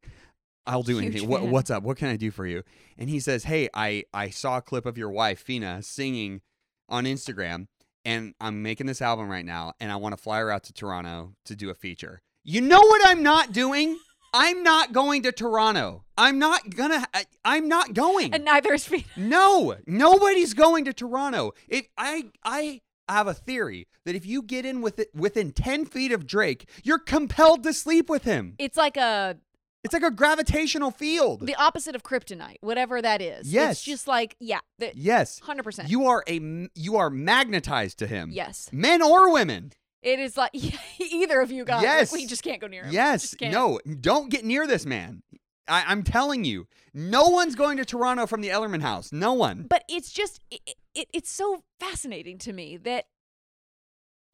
I'll 0.65 0.81
do 0.83 0.97
Huge 0.97 1.05
anything. 1.05 1.29
What, 1.29 1.43
what's 1.43 1.69
up? 1.69 1.83
What 1.83 1.97
can 1.97 2.07
I 2.07 2.15
do 2.17 2.31
for 2.31 2.47
you? 2.47 2.63
And 2.97 3.09
he 3.09 3.21
says, 3.21 3.45
"Hey, 3.45 3.69
I 3.73 4.03
I 4.13 4.29
saw 4.29 4.57
a 4.57 4.61
clip 4.61 4.85
of 4.85 4.97
your 4.97 5.09
wife 5.09 5.39
Fina 5.39 5.81
singing 5.81 6.41
on 6.89 7.05
Instagram, 7.05 7.67
and 8.07 8.33
I'm 8.39 8.63
making 8.63 8.87
this 8.87 9.01
album 9.01 9.29
right 9.29 9.45
now, 9.45 9.73
and 9.81 9.91
I 9.91 9.97
want 9.97 10.13
to 10.13 10.17
fly 10.17 10.39
her 10.39 10.49
out 10.49 10.63
to 10.63 10.73
Toronto 10.73 11.35
to 11.43 11.55
do 11.55 11.69
a 11.69 11.75
feature. 11.75 12.21
You 12.45 12.61
know 12.61 12.79
what 12.79 13.01
I'm 13.05 13.21
not 13.21 13.51
doing? 13.51 13.99
I'm 14.33 14.63
not 14.63 14.93
going 14.93 15.23
to 15.23 15.33
Toronto. 15.33 16.05
I'm 16.17 16.39
not 16.39 16.73
gonna. 16.73 17.05
I, 17.13 17.25
I'm 17.43 17.67
not 17.67 17.93
going. 17.93 18.33
And 18.33 18.45
neither 18.45 18.73
is 18.73 18.85
Phoenix. 18.85 19.09
No, 19.17 19.75
nobody's 19.85 20.53
going 20.53 20.85
to 20.85 20.93
Toronto. 20.93 21.51
If 21.67 21.87
I 21.97 22.29
I 22.43 22.79
have 23.09 23.27
a 23.27 23.33
theory 23.33 23.87
that 24.05 24.15
if 24.15 24.25
you 24.25 24.41
get 24.41 24.65
in 24.65 24.81
with 24.81 24.99
it 24.99 25.09
within 25.13 25.51
ten 25.51 25.85
feet 25.85 26.13
of 26.13 26.25
Drake, 26.25 26.69
you're 26.83 26.99
compelled 26.99 27.63
to 27.63 27.73
sleep 27.73 28.09
with 28.09 28.23
him. 28.23 28.55
It's 28.57 28.77
like 28.77 28.95
a 28.95 29.37
It's 29.83 29.93
like 29.93 30.03
a 30.03 30.11
gravitational 30.11 30.91
field. 30.91 31.45
the 31.45 31.55
opposite 31.55 31.95
of 31.95 32.03
kryptonite, 32.03 32.57
whatever 32.61 33.01
that 33.01 33.21
is. 33.21 33.51
Yes. 33.51 33.73
It's 33.73 33.83
just 33.83 34.07
like 34.07 34.35
yeah, 34.39 34.59
yes, 34.93 35.39
hundred 35.39 35.63
percent. 35.63 35.89
you 35.89 36.07
are 36.07 36.23
a 36.27 36.69
you 36.75 36.97
are 36.97 37.09
magnetized 37.09 37.99
to 37.99 38.07
him. 38.07 38.31
Yes, 38.31 38.69
men 38.71 39.01
or 39.01 39.31
women. 39.31 39.71
it 40.01 40.19
is 40.19 40.35
like 40.35 40.51
either 40.99 41.41
of 41.41 41.51
you 41.51 41.63
guys. 41.63 41.83
Yes. 41.83 42.11
like, 42.11 42.21
we 42.21 42.27
just 42.27 42.43
can't 42.43 42.59
go 42.59 42.67
near 42.67 42.83
him. 42.83 42.93
Yes, 42.93 43.35
no, 43.41 43.79
don't 44.01 44.29
get 44.29 44.43
near 44.43 44.67
this 44.67 44.85
man. 44.85 45.23
I, 45.69 45.83
I'm 45.87 46.03
telling 46.03 46.45
you, 46.45 46.67
no 46.93 47.27
one's 47.27 47.55
going 47.55 47.77
to 47.77 47.85
Toronto 47.85 48.25
from 48.25 48.41
the 48.41 48.49
Ellerman 48.49 48.81
house. 48.81 49.11
No 49.11 49.33
one. 49.33 49.65
But 49.69 49.83
it's 49.89 50.11
just 50.11 50.39
it, 50.49 50.61
it, 50.95 51.07
it's 51.13 51.31
so 51.31 51.63
fascinating 51.79 52.37
to 52.39 52.53
me 52.53 52.77
that 52.77 53.05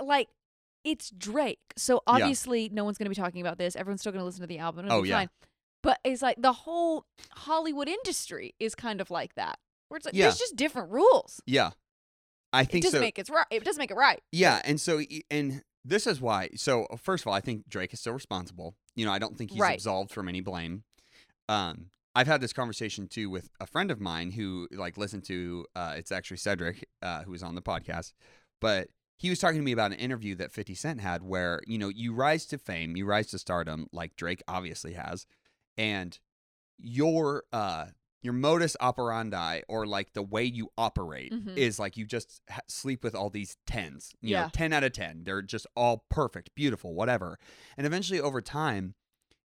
like 0.02 0.30
it's 0.84 1.10
Drake. 1.12 1.60
So 1.78 2.02
obviously 2.08 2.70
no 2.70 2.84
one's 2.84 2.98
going 2.98 3.06
to 3.06 3.10
be 3.10 3.16
talking 3.22 3.42
about 3.42 3.58
this. 3.58 3.76
Everyone's 3.76 4.02
still 4.02 4.12
going 4.12 4.22
to 4.22 4.26
listen 4.26 4.42
to 4.42 4.48
the 4.48 4.60
album. 4.60 4.86
It'll 4.86 5.00
Oh, 5.00 5.02
be 5.04 5.10
yeah. 5.10 5.20
fine. 5.20 5.30
But 5.82 6.00
it's 6.04 6.22
like 6.22 6.42
the 6.42 6.54
whole 6.54 7.06
Hollywood 7.32 7.88
industry 7.90 8.56
is 8.60 8.74
kind 8.76 9.02
of 9.02 9.12
like 9.12 9.36
that. 9.36 9.60
Where 9.90 9.98
it's 9.98 10.06
like 10.06 10.16
Yeah. 10.16 10.26
there's 10.26 10.38
just 10.38 10.56
different 10.56 10.92
rules. 10.92 11.42
Yeah, 11.46 11.72
I 12.52 12.62
It 12.62 12.70
think 12.70 12.84
doesn't 12.86 12.98
so. 13.00 13.02
make 13.02 13.20
it 13.20 13.30
right. 13.30 13.46
It 13.52 13.64
doesn't 13.64 13.80
make 13.80 13.92
it 13.92 13.98
right. 13.98 14.22
Yeah, 14.32 14.62
and 14.66 14.80
so 14.80 15.00
e- 15.02 15.24
and 15.30 15.62
this 15.86 16.08
is 16.08 16.22
why. 16.22 16.50
So 16.56 16.88
first 17.02 17.24
of 17.24 17.28
all, 17.28 17.34
I 17.34 17.42
think 17.42 17.68
Drake 17.68 17.94
is 17.94 18.00
still 18.00 18.14
responsible. 18.14 18.76
You 18.96 19.06
know, 19.06 19.12
I 19.12 19.20
don't 19.20 19.38
think 19.38 19.52
he's 19.52 19.60
Right. 19.60 19.76
absolved 19.76 20.12
from 20.12 20.30
any 20.30 20.40
blame. 20.42 20.84
Um, 21.50 21.90
I've 22.16 22.28
had 22.28 22.42
this 22.42 22.54
conversation 22.54 23.08
too 23.08 23.30
with 23.30 23.50
a 23.60 23.66
friend 23.68 23.92
of 23.92 24.00
mine 24.00 24.32
who 24.32 24.68
like 24.72 24.98
listened 24.98 25.26
to. 25.26 25.66
Uh, 25.76 25.96
it's 25.98 26.12
actually 26.12 26.38
Cedric 26.38 26.88
uh, 27.02 27.24
who 27.24 27.32
was 27.32 27.44
on 27.44 27.56
the 27.56 27.62
podcast, 27.62 28.14
but 28.62 28.88
he 29.18 29.30
was 29.30 29.40
talking 29.40 29.60
to 29.60 29.64
me 29.64 29.72
about 29.72 29.92
an 29.94 30.00
interview 30.00 30.36
that 30.36 30.52
50 30.52 30.76
Cent 30.76 31.02
had 31.02 31.24
where 31.24 31.62
you 31.68 31.78
know 31.78 31.90
you 31.90 32.14
rise 32.14 32.46
to 32.48 32.58
fame, 32.58 32.96
you 32.96 33.06
rise 33.06 33.28
to 33.28 33.40
stardom, 33.40 33.88
like 33.92 34.16
Drake 34.16 34.42
obviously 34.48 34.94
has, 34.94 35.26
and 35.78 36.18
your 36.78 37.44
uh 37.54 37.86
your 38.22 38.34
modus 38.34 38.76
operandi 38.80 39.62
or 39.68 39.86
like 39.86 40.14
the 40.14 40.24
way 40.24 40.44
you 40.44 40.70
operate 40.78 41.32
Mhm. 41.32 41.58
is 41.58 41.78
like 41.78 41.98
you 41.98 42.06
just 42.06 42.42
ha- 42.50 42.62
sleep 42.68 43.04
with 43.04 43.14
all 43.16 43.30
these 43.30 43.58
tens 43.68 44.14
you 44.22 44.34
know 44.34 44.42
Yeah. 44.44 44.50
10 44.52 44.74
out 44.74 44.84
of 44.84 44.94
10 44.94 45.24
they're 45.24 45.42
just 45.42 45.68
all 45.76 46.06
perfect 46.10 46.56
beautiful 46.56 46.94
whatever 46.96 47.38
and 47.78 47.86
eventually 47.86 48.20
over 48.20 48.42
time 48.42 48.96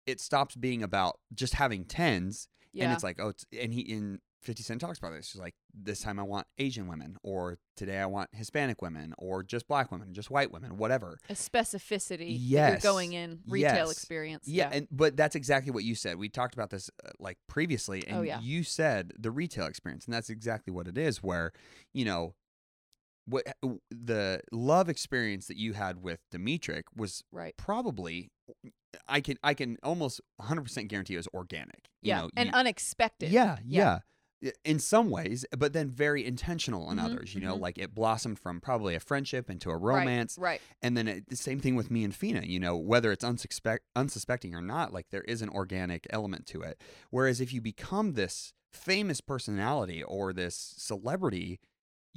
it 0.05 0.19
stops 0.19 0.55
being 0.55 0.83
about 0.83 1.19
just 1.33 1.55
having 1.55 1.85
tens 1.85 2.47
Yeah. 2.73 2.85
and 2.85 2.93
it's 2.93 3.03
like 3.03 3.17
oh 3.19 3.29
it's, 3.29 3.45
and 3.57 3.73
he 3.73 3.81
in 3.81 4.19
50 4.45 4.63
cent 4.63 4.79
talks 4.81 4.97
about 4.99 5.11
this 5.11 5.27
She's 5.27 5.41
like 5.41 5.55
this 5.73 6.01
time 6.01 6.19
i 6.19 6.23
want 6.23 6.45
asian 6.57 6.87
women 6.87 7.17
or 7.23 7.57
today 7.75 7.97
i 7.97 8.05
want 8.05 8.29
hispanic 8.33 8.81
women 8.81 9.13
or 9.17 9.41
just 9.43 9.67
black 9.67 9.91
women 9.91 10.13
just 10.13 10.29
white 10.29 10.51
women 10.51 10.77
whatever 10.77 11.17
a 11.29 11.33
specificity 11.33 12.37
Yes. 12.39 12.83
you're 12.83 12.91
going 12.93 13.13
in 13.13 13.39
retail 13.47 13.87
Yes. 13.87 13.91
experience. 13.91 14.47
yeah, 14.47 14.69
and 14.71 14.87
but 14.91 15.17
that's 15.17 15.35
exactly 15.35 15.71
what 15.71 15.83
you 15.83 15.95
said. 15.95 16.17
We 16.17 16.29
talked 16.29 16.53
about 16.53 16.69
this 16.69 16.89
uh, 17.05 17.09
like 17.19 17.37
previously, 17.47 18.05
and 18.07 18.17
Oh, 18.17 18.21
yeah. 18.21 18.39
you 18.39 18.63
said 18.63 19.13
the 19.17 19.31
retail 19.31 19.65
experience, 19.65 20.05
and 20.05 20.13
that's 20.13 20.29
exactly 20.29 20.71
what 20.71 20.87
it 20.87 20.97
is. 20.97 21.23
Where 21.23 21.51
you 21.93 22.05
know 22.05 22.35
what 23.27 23.43
the 23.89 24.41
love 24.51 24.87
experience 24.89 25.47
that 25.47 25.57
you 25.57 25.73
had 25.73 26.01
with 26.03 26.19
Dimitrik 26.31 26.83
was 26.95 27.23
right. 27.31 27.55
probably 27.57 28.29
I 29.07 29.21
can 29.21 29.37
I 29.43 29.53
can 29.55 29.77
almost 29.83 30.21
100 30.37 30.61
percent 30.61 30.87
guarantee 30.89 31.15
it 31.15 31.17
was 31.17 31.27
organic. 31.33 31.89
You 32.01 32.09
Yeah, 32.09 32.21
know, 32.21 32.29
and 32.37 32.47
you- 32.49 32.53
unexpected. 32.53 33.31
yeah, 33.31 33.57
Yeah. 33.65 33.83
yeah. 33.83 33.99
In 34.63 34.79
some 34.79 35.09
ways, 35.09 35.45
but 35.57 35.73
then 35.73 35.89
very 35.89 36.25
intentional 36.25 36.91
in 36.91 36.97
Mhm, 36.97 37.05
others. 37.05 37.33
You 37.35 37.41
know, 37.41 37.55
mhm. 37.57 37.61
like 37.61 37.77
it 37.77 37.93
blossomed 37.95 38.39
from 38.39 38.61
probably 38.61 38.95
a 38.95 38.99
friendship 38.99 39.49
into 39.49 39.69
a 39.71 39.77
Right, 39.77 39.99
romance, 39.99 40.37
Right. 40.37 40.61
and 40.81 40.95
then 40.95 41.07
it, 41.07 41.29
the 41.29 41.35
same 41.35 41.59
thing 41.59 41.75
with 41.75 41.89
me 41.89 42.03
and 42.03 42.13
Fina, 42.15 42.41
you 42.43 42.59
know, 42.59 42.75
whether 42.77 43.11
it's 43.11 43.23
unsuspect, 43.25 43.79
unsuspecting 43.95 44.53
or 44.53 44.61
not, 44.61 44.93
like 44.93 45.09
there 45.09 45.23
is 45.23 45.41
an 45.41 45.49
organic 45.49 46.05
element 46.09 46.45
to 46.47 46.61
it. 46.61 46.79
Whereas 47.09 47.41
if 47.41 47.53
you 47.53 47.61
become 47.61 48.13
this 48.13 48.53
famous 48.71 49.21
personality 49.21 50.03
or 50.03 50.33
this 50.33 50.55
celebrity, 50.77 51.59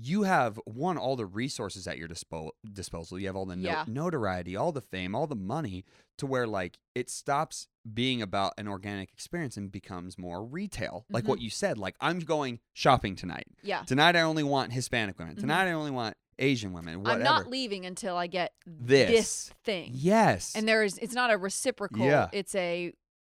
you 0.01 0.23
have 0.23 0.61
one 0.65 0.97
all 0.97 1.17
the 1.17 1.27
resources 1.27 1.89
at 1.89 1.99
your 1.99 2.07
dispo- 2.09 2.51
disposal. 2.73 3.19
You 3.19 3.27
have 3.27 3.35
all 3.37 3.47
the 3.47 3.57
no- 3.57 3.69
Yeah. 3.69 3.85
notoriety, 3.89 4.55
all 4.55 4.71
the 4.71 4.81
fame, 4.81 5.15
all 5.15 5.27
the 5.27 5.35
money 5.35 5.85
to 6.19 6.27
where 6.27 6.47
like 6.47 6.79
it 6.95 7.11
stops 7.11 7.67
being 7.93 8.23
about 8.23 8.53
an 8.59 8.69
organic 8.69 9.13
experience 9.13 9.57
and 9.57 9.73
becomes 9.73 10.17
more 10.17 10.45
retail. 10.45 11.05
Like 11.11 11.27
what 11.27 11.41
you 11.41 11.51
said, 11.51 11.79
like 11.79 11.97
I'm 12.01 12.21
going 12.21 12.61
shopping 12.75 13.17
tonight. 13.17 13.47
Yeah. 13.63 13.83
Tonight 13.83 14.15
I 14.15 14.21
only 14.21 14.45
want 14.45 14.73
Hispanic 14.73 15.19
women. 15.19 15.35
Mhm. 15.35 15.41
Tonight 15.41 15.67
I 15.69 15.73
only 15.73 15.91
want 15.91 16.17
Asian 16.39 16.73
women. 16.73 17.01
Whatever. 17.03 17.19
I'm 17.19 17.25
not 17.25 17.49
leaving 17.49 17.85
until 17.85 18.17
I 18.17 18.29
get 18.29 18.53
This. 18.67 19.11
this, 19.11 19.51
thing. 19.65 19.91
Yes. 19.95 20.55
And 20.55 20.69
there 20.69 20.85
is 20.85 20.97
it's 20.99 21.15
not 21.15 21.33
a 21.33 21.37
reciprocal. 21.37 22.05
Yeah. 22.07 22.29
It's 22.33 22.55
a 22.55 22.93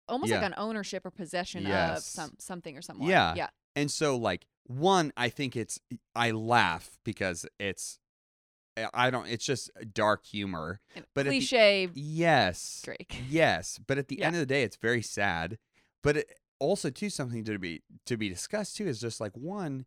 almost 0.08 0.30
Yeah. 0.30 0.38
like 0.38 0.46
an 0.46 0.54
ownership 0.58 1.06
or 1.08 1.12
possession 1.12 1.66
of 1.66 2.00
some 2.04 2.34
something 2.38 2.78
or 2.78 2.82
someone. 2.84 3.10
Yeah. 3.10 3.34
Yeah. 3.36 3.48
And 3.76 3.90
so, 3.90 4.18
like, 4.18 4.46
one, 4.66 5.12
I 5.18 5.30
think 5.30 5.56
it's, 5.56 5.80
I 6.16 6.32
laugh 6.32 6.98
because 7.04 7.46
it's, 7.60 8.00
I- 8.78 8.90
I 8.94 9.10
don't, 9.10 9.28
it's 9.28 9.46
just 9.46 9.70
dark 9.94 10.26
humor. 10.26 10.80
But 11.14 11.28
at 11.28 11.32
the- 11.32 11.40
cliche 11.40 11.90
Yes. 11.94 12.82
Drake. 12.84 13.22
Yes. 13.30 13.80
But 13.86 13.98
at 13.98 14.08
the 14.08 14.18
Yeah. 14.20 14.28
end 14.28 14.36
of 14.36 14.40
the 14.40 14.46
day, 14.46 14.64
it's 14.64 14.78
very 14.78 15.02
sad. 15.02 15.58
But 16.04 16.18
it, 16.18 16.34
also, 16.60 16.90
too, 16.90 17.10
something 17.10 17.44
to 17.46 17.58
be, 17.58 17.82
to 18.06 18.18
be 18.18 18.30
discussed, 18.30 18.78
too, 18.78 18.88
is 18.88 19.02
just 19.02 19.20
like, 19.20 19.36
one, 19.36 19.86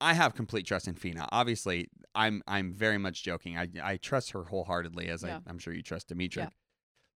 I 0.00 0.14
have 0.14 0.34
complete 0.34 0.64
trust 0.66 0.86
in 0.88 0.94
Fina. 0.94 1.28
Obviously, 1.32 1.88
I'm, 2.14 2.42
I'm 2.46 2.72
very 2.72 2.96
much 2.96 3.22
joking. 3.24 3.58
I, 3.58 3.68
I 3.82 3.96
trust 3.96 4.30
her 4.30 4.44
wholeheartedly, 4.44 5.08
as 5.08 5.22
Yeah. 5.24 5.40
I, 5.44 5.50
I'm 5.50 5.58
sure 5.58 5.74
you 5.74 5.82
trust 5.82 6.08
Dimitri. 6.08 6.44
Yeah. 6.44 6.48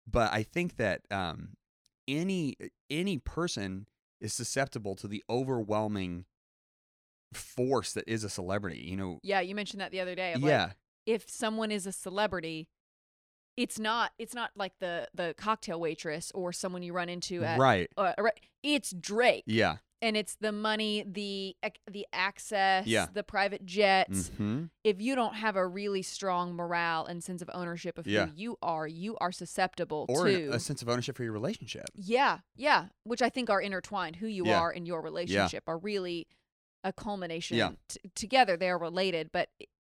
But 0.09 0.31
I 0.33 0.43
think 0.43 0.75
that, 0.75 1.01
um, 1.09 1.53
any, 2.07 2.55
any 2.91 3.17
person 3.17 3.87
is 4.21 4.33
susceptible 4.33 4.95
to 4.97 5.07
the 5.07 5.23
overwhelming 5.29 6.25
force 7.33 7.93
that 7.93 8.05
is 8.07 8.23
a 8.23 8.29
celebrity. 8.29 8.79
You 8.81 8.97
know, 8.97 9.19
Yeah, 9.23 9.41
you 9.41 9.55
mentioned 9.55 9.81
that 9.81 9.91
the 9.91 9.99
other 9.99 10.15
day. 10.15 10.33
Of 10.33 10.41
like, 10.41 10.49
yeah, 10.49 10.71
if 11.05 11.29
someone 11.29 11.71
is 11.71 11.85
a 11.85 11.91
celebrity, 11.91 12.67
it's 13.57 13.79
not 13.79 14.11
it's 14.19 14.33
not 14.35 14.51
like 14.55 14.73
the 14.79 15.07
the 15.13 15.33
cocktail 15.37 15.79
waitress 15.79 16.31
or 16.35 16.51
someone 16.51 16.83
you 16.83 16.93
run 16.93 17.09
into 17.09 17.43
at 17.43 17.57
right, 17.59 17.89
uh, 17.97 18.13
a 18.17 18.23
it's 18.63 18.91
Drake. 18.91 19.43
yeah, 19.47 19.77
And 20.01 20.17
it's 20.17 20.35
the 20.35 20.51
money, 20.51 21.05
the 21.07 21.55
the 21.89 22.05
access, 22.11 22.85
Yeah. 22.87 23.07
the 23.13 23.23
private 23.23 23.65
jets. 23.65 24.29
hmm 24.29 24.65
If 24.83 24.99
you 25.01 25.15
don't 25.15 25.35
have 25.35 25.55
a 25.55 25.65
really 25.65 26.01
strong 26.01 26.53
morale 26.55 27.05
and 27.05 27.23
sense 27.23 27.41
of 27.41 27.49
ownership 27.53 27.97
of 27.97 28.05
Yeah. 28.07 28.25
who 28.25 28.31
you 28.35 28.57
are, 28.61 28.87
you 28.87 29.15
are 29.21 29.31
susceptible 29.31 30.05
or 30.09 30.25
to 30.27 30.49
a 30.49 30.59
sense 30.59 30.81
of 30.81 30.89
ownership 30.89 31.15
for 31.15 31.23
your 31.23 31.31
relationship. 31.33 31.85
Yeah, 31.93 32.39
yeah, 32.55 32.87
which 33.03 33.21
I 33.21 33.29
think 33.29 33.49
are 33.49 33.61
intertwined. 33.61 34.17
Who 34.17 34.27
you 34.27 34.47
Yeah. 34.47 34.59
are 34.59 34.71
and 34.71 34.85
your 34.87 35.01
relationship 35.01 35.63
are 35.67 35.77
really 35.77 36.27
a 36.85 36.93
culmination. 36.93 37.57
Yeah. 37.57 37.71
T- 37.89 37.99
together, 38.15 38.55
they 38.55 38.69
are 38.69 38.77
related. 38.77 39.31
But 39.33 39.49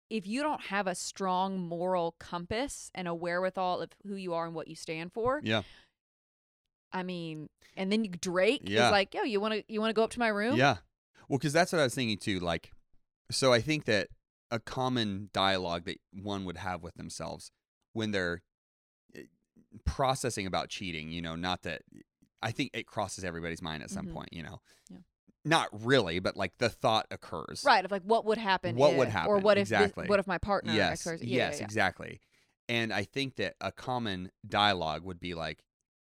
if 0.10 0.25
you 0.25 0.41
don't 0.43 0.62
have 0.65 0.88
a 0.88 0.95
strong 0.95 1.60
moral 1.60 2.15
compass 2.19 2.89
and 2.95 3.08
a 3.08 3.13
wherewithal 3.15 3.82
of 3.82 3.89
who 4.08 4.15
you 4.15 4.34
are 4.34 4.45
and 4.45 4.53
what 4.56 4.67
you 4.69 4.75
stand 4.75 5.12
for, 5.12 5.41
Yeah, 5.43 5.63
I 6.91 7.03
mean, 7.03 7.49
and 7.75 7.91
then 7.91 8.06
Drake 8.21 8.62
Yeah. 8.65 8.86
is 8.88 8.91
like, 8.91 9.13
"Yo, 9.15 9.23
you 9.23 9.41
want 9.41 9.53
to 9.56 9.63
you 9.67 9.82
want 9.82 9.89
to 9.89 9.93
go 9.93 10.03
up 10.03 10.12
to 10.12 10.19
my 10.19 10.27
room?" 10.27 10.56
yeah. 10.56 10.77
Well, 11.27 11.39
because 11.39 11.53
that's 11.53 11.71
what 11.71 11.79
I 11.79 11.84
was 11.86 11.95
thinking 11.95 12.17
too. 12.17 12.39
Like, 12.39 12.71
so 13.32 13.51
I 13.51 13.62
think 13.62 13.86
that 13.86 14.10
a 14.51 14.60
common 14.60 15.29
dialogue 15.34 15.86
that 15.86 15.97
one 16.12 16.45
would 16.45 16.58
have 16.58 16.84
with 16.84 16.93
themselves 16.95 17.51
when 17.93 18.12
they're 18.12 18.43
eh, 19.15 19.23
processing 19.86 20.45
about 20.45 20.69
cheating, 20.69 21.10
you 21.10 21.21
know, 21.21 21.36
not 21.36 21.63
that 21.63 21.82
I 22.43 22.51
think 22.51 22.71
it 22.73 22.86
crosses 22.86 23.23
everybody's 23.23 23.62
mind 23.62 23.82
at 23.82 23.89
some 23.89 24.07
Mhm. 24.07 24.13
point, 24.13 24.30
you 24.34 24.43
know. 24.43 24.61
Yeah. 24.91 24.97
Not 25.46 25.68
really, 25.86 26.20
but 26.20 26.38
like 26.38 26.58
the 26.58 26.70
thought 26.70 27.06
occurs. 27.12 27.64
Right. 27.66 27.84
Of 27.84 27.91
like, 27.91 28.04
what 28.04 28.26
would 28.26 28.38
happen? 28.38 28.76
What 28.76 28.96
would 28.96 29.10
happen. 29.10 29.30
Or 29.32 29.39
what 29.39 29.58
if 29.58 29.68
this- 29.70 29.78
exactly. 29.80 30.08
what 30.08 30.20
if 30.20 30.28
my 30.28 30.38
partner? 30.38 30.74
yes, 30.74 31.06
X, 31.06 31.06
Y, 31.06 31.18
Z- 31.18 31.26
yes, 31.26 31.30
yeah, 31.30 31.50
yeah, 31.52 31.58
yeah. 31.58 31.64
exactly. 31.64 32.22
And 32.70 32.94
I 32.94 33.04
think 33.04 33.36
that 33.36 33.56
a 33.60 33.72
common 33.72 34.32
dialogue 34.48 35.04
would 35.04 35.20
be 35.20 35.34
like, 35.34 35.64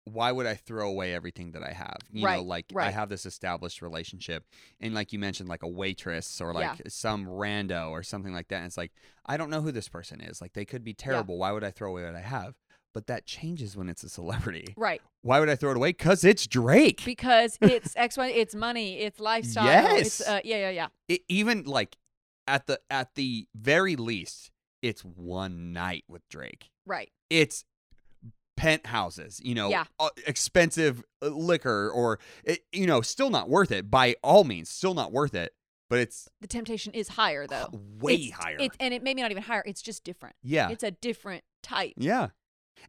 why 0.06 0.32
would 0.32 0.48
I 0.48 0.56
throw 0.56 0.90
away 0.90 1.14
everything 1.14 1.52
that 1.52 1.62
I 1.62 1.72
have? 1.72 1.98
You 2.12 2.22
know, 2.24 2.28
Right, 2.28 2.44
like 2.44 2.66
I 2.76 2.90
have 2.90 3.10
this 3.10 3.28
established 3.28 3.84
relationship, 3.84 4.44
and 4.80 4.96
like 4.96 5.14
you 5.14 5.20
mentioned, 5.20 5.48
like 5.48 5.62
a 5.62 5.68
waitress 5.68 6.42
or 6.42 6.52
Yeah. 6.54 6.72
like 6.72 6.82
some 6.88 7.28
rando 7.28 7.92
or 7.92 8.02
something 8.02 8.34
like 8.34 8.48
that. 8.48 8.58
And 8.58 8.66
it's 8.66 8.78
like 8.78 8.92
I 9.28 9.38
don't 9.38 9.52
know 9.52 9.62
who 9.62 9.72
this 9.72 9.88
person 9.88 10.20
is. 10.22 10.42
Like 10.42 10.54
they 10.54 10.66
could 10.66 10.84
be 10.84 10.96
terrible. 10.96 11.38
Why 11.38 11.52
would 11.52 11.64
I 11.64 11.70
throw 11.70 11.92
away 11.92 12.04
what 12.06 12.16
I 12.16 12.22
have? 12.22 12.56
But 12.94 13.08
that 13.08 13.26
changes 13.26 13.78
when 13.78 13.88
it's 13.90 14.04
a 14.04 14.10
celebrity. 14.10 14.74
Right. 14.76 15.02
Why 15.22 15.40
would 15.40 15.50
I 15.50 15.56
throw 15.56 15.72
it 15.72 15.78
away? 15.78 15.94
Cuz 15.94 16.24
it's 16.24 16.48
Drake. 16.48 17.04
Because 17.06 17.58
it's 17.62 17.94
X, 17.98 18.18
Y, 18.18 18.28
it's 18.30 18.56
money, 18.56 19.00
it's 19.00 19.20
lifestyle. 19.20 19.96
It's, 19.98 20.20
Yes. 20.20 20.28
uh, 20.28 20.40
yeah, 20.44 20.58
yeah, 20.58 20.70
yeah. 20.70 20.88
it, 21.08 21.22
even 21.30 21.64
like 21.66 21.98
at 22.48 22.66
the 22.68 22.80
at 22.90 23.14
the 23.16 23.48
very 23.56 23.96
least, 23.96 24.50
it's 24.82 25.02
one 25.06 25.72
night 25.72 26.04
with 26.08 26.28
Drake. 26.30 26.72
Right. 26.86 27.12
It's 27.30 27.64
penthouses, 28.58 29.40
you 29.44 29.56
know, 29.56 29.70
Yeah. 29.70 29.86
uh, 30.00 30.10
expensive 30.28 31.04
uh, 31.22 31.28
liquor, 31.28 31.90
or 31.90 32.20
it, 32.44 32.66
you 32.72 32.88
know, 32.88 33.02
still 33.02 33.30
not 33.30 33.50
worth 33.50 33.72
it 33.72 33.90
by 33.90 34.16
all 34.24 34.44
means, 34.44 34.70
still 34.70 34.94
not 34.94 35.12
worth 35.12 35.34
it. 35.34 35.54
But 35.90 36.00
it's 36.00 36.30
The 36.42 36.48
temptation 36.48 36.94
is 36.94 37.10
higher 37.10 37.48
though. 37.48 37.70
way 38.00 38.14
It's- 38.16 38.32
higher. 38.40 38.58
It's, 38.60 38.76
and 38.80 38.94
it 38.94 39.02
maybe 39.02 39.22
not 39.22 39.32
even 39.32 39.44
higher. 39.44 39.64
It's 39.66 39.82
just 39.82 40.04
different. 40.04 40.36
yeah, 40.44 40.70
It's 40.70 40.84
a 40.84 40.92
different 40.92 41.44
type. 41.64 41.94
yeah. 41.98 42.30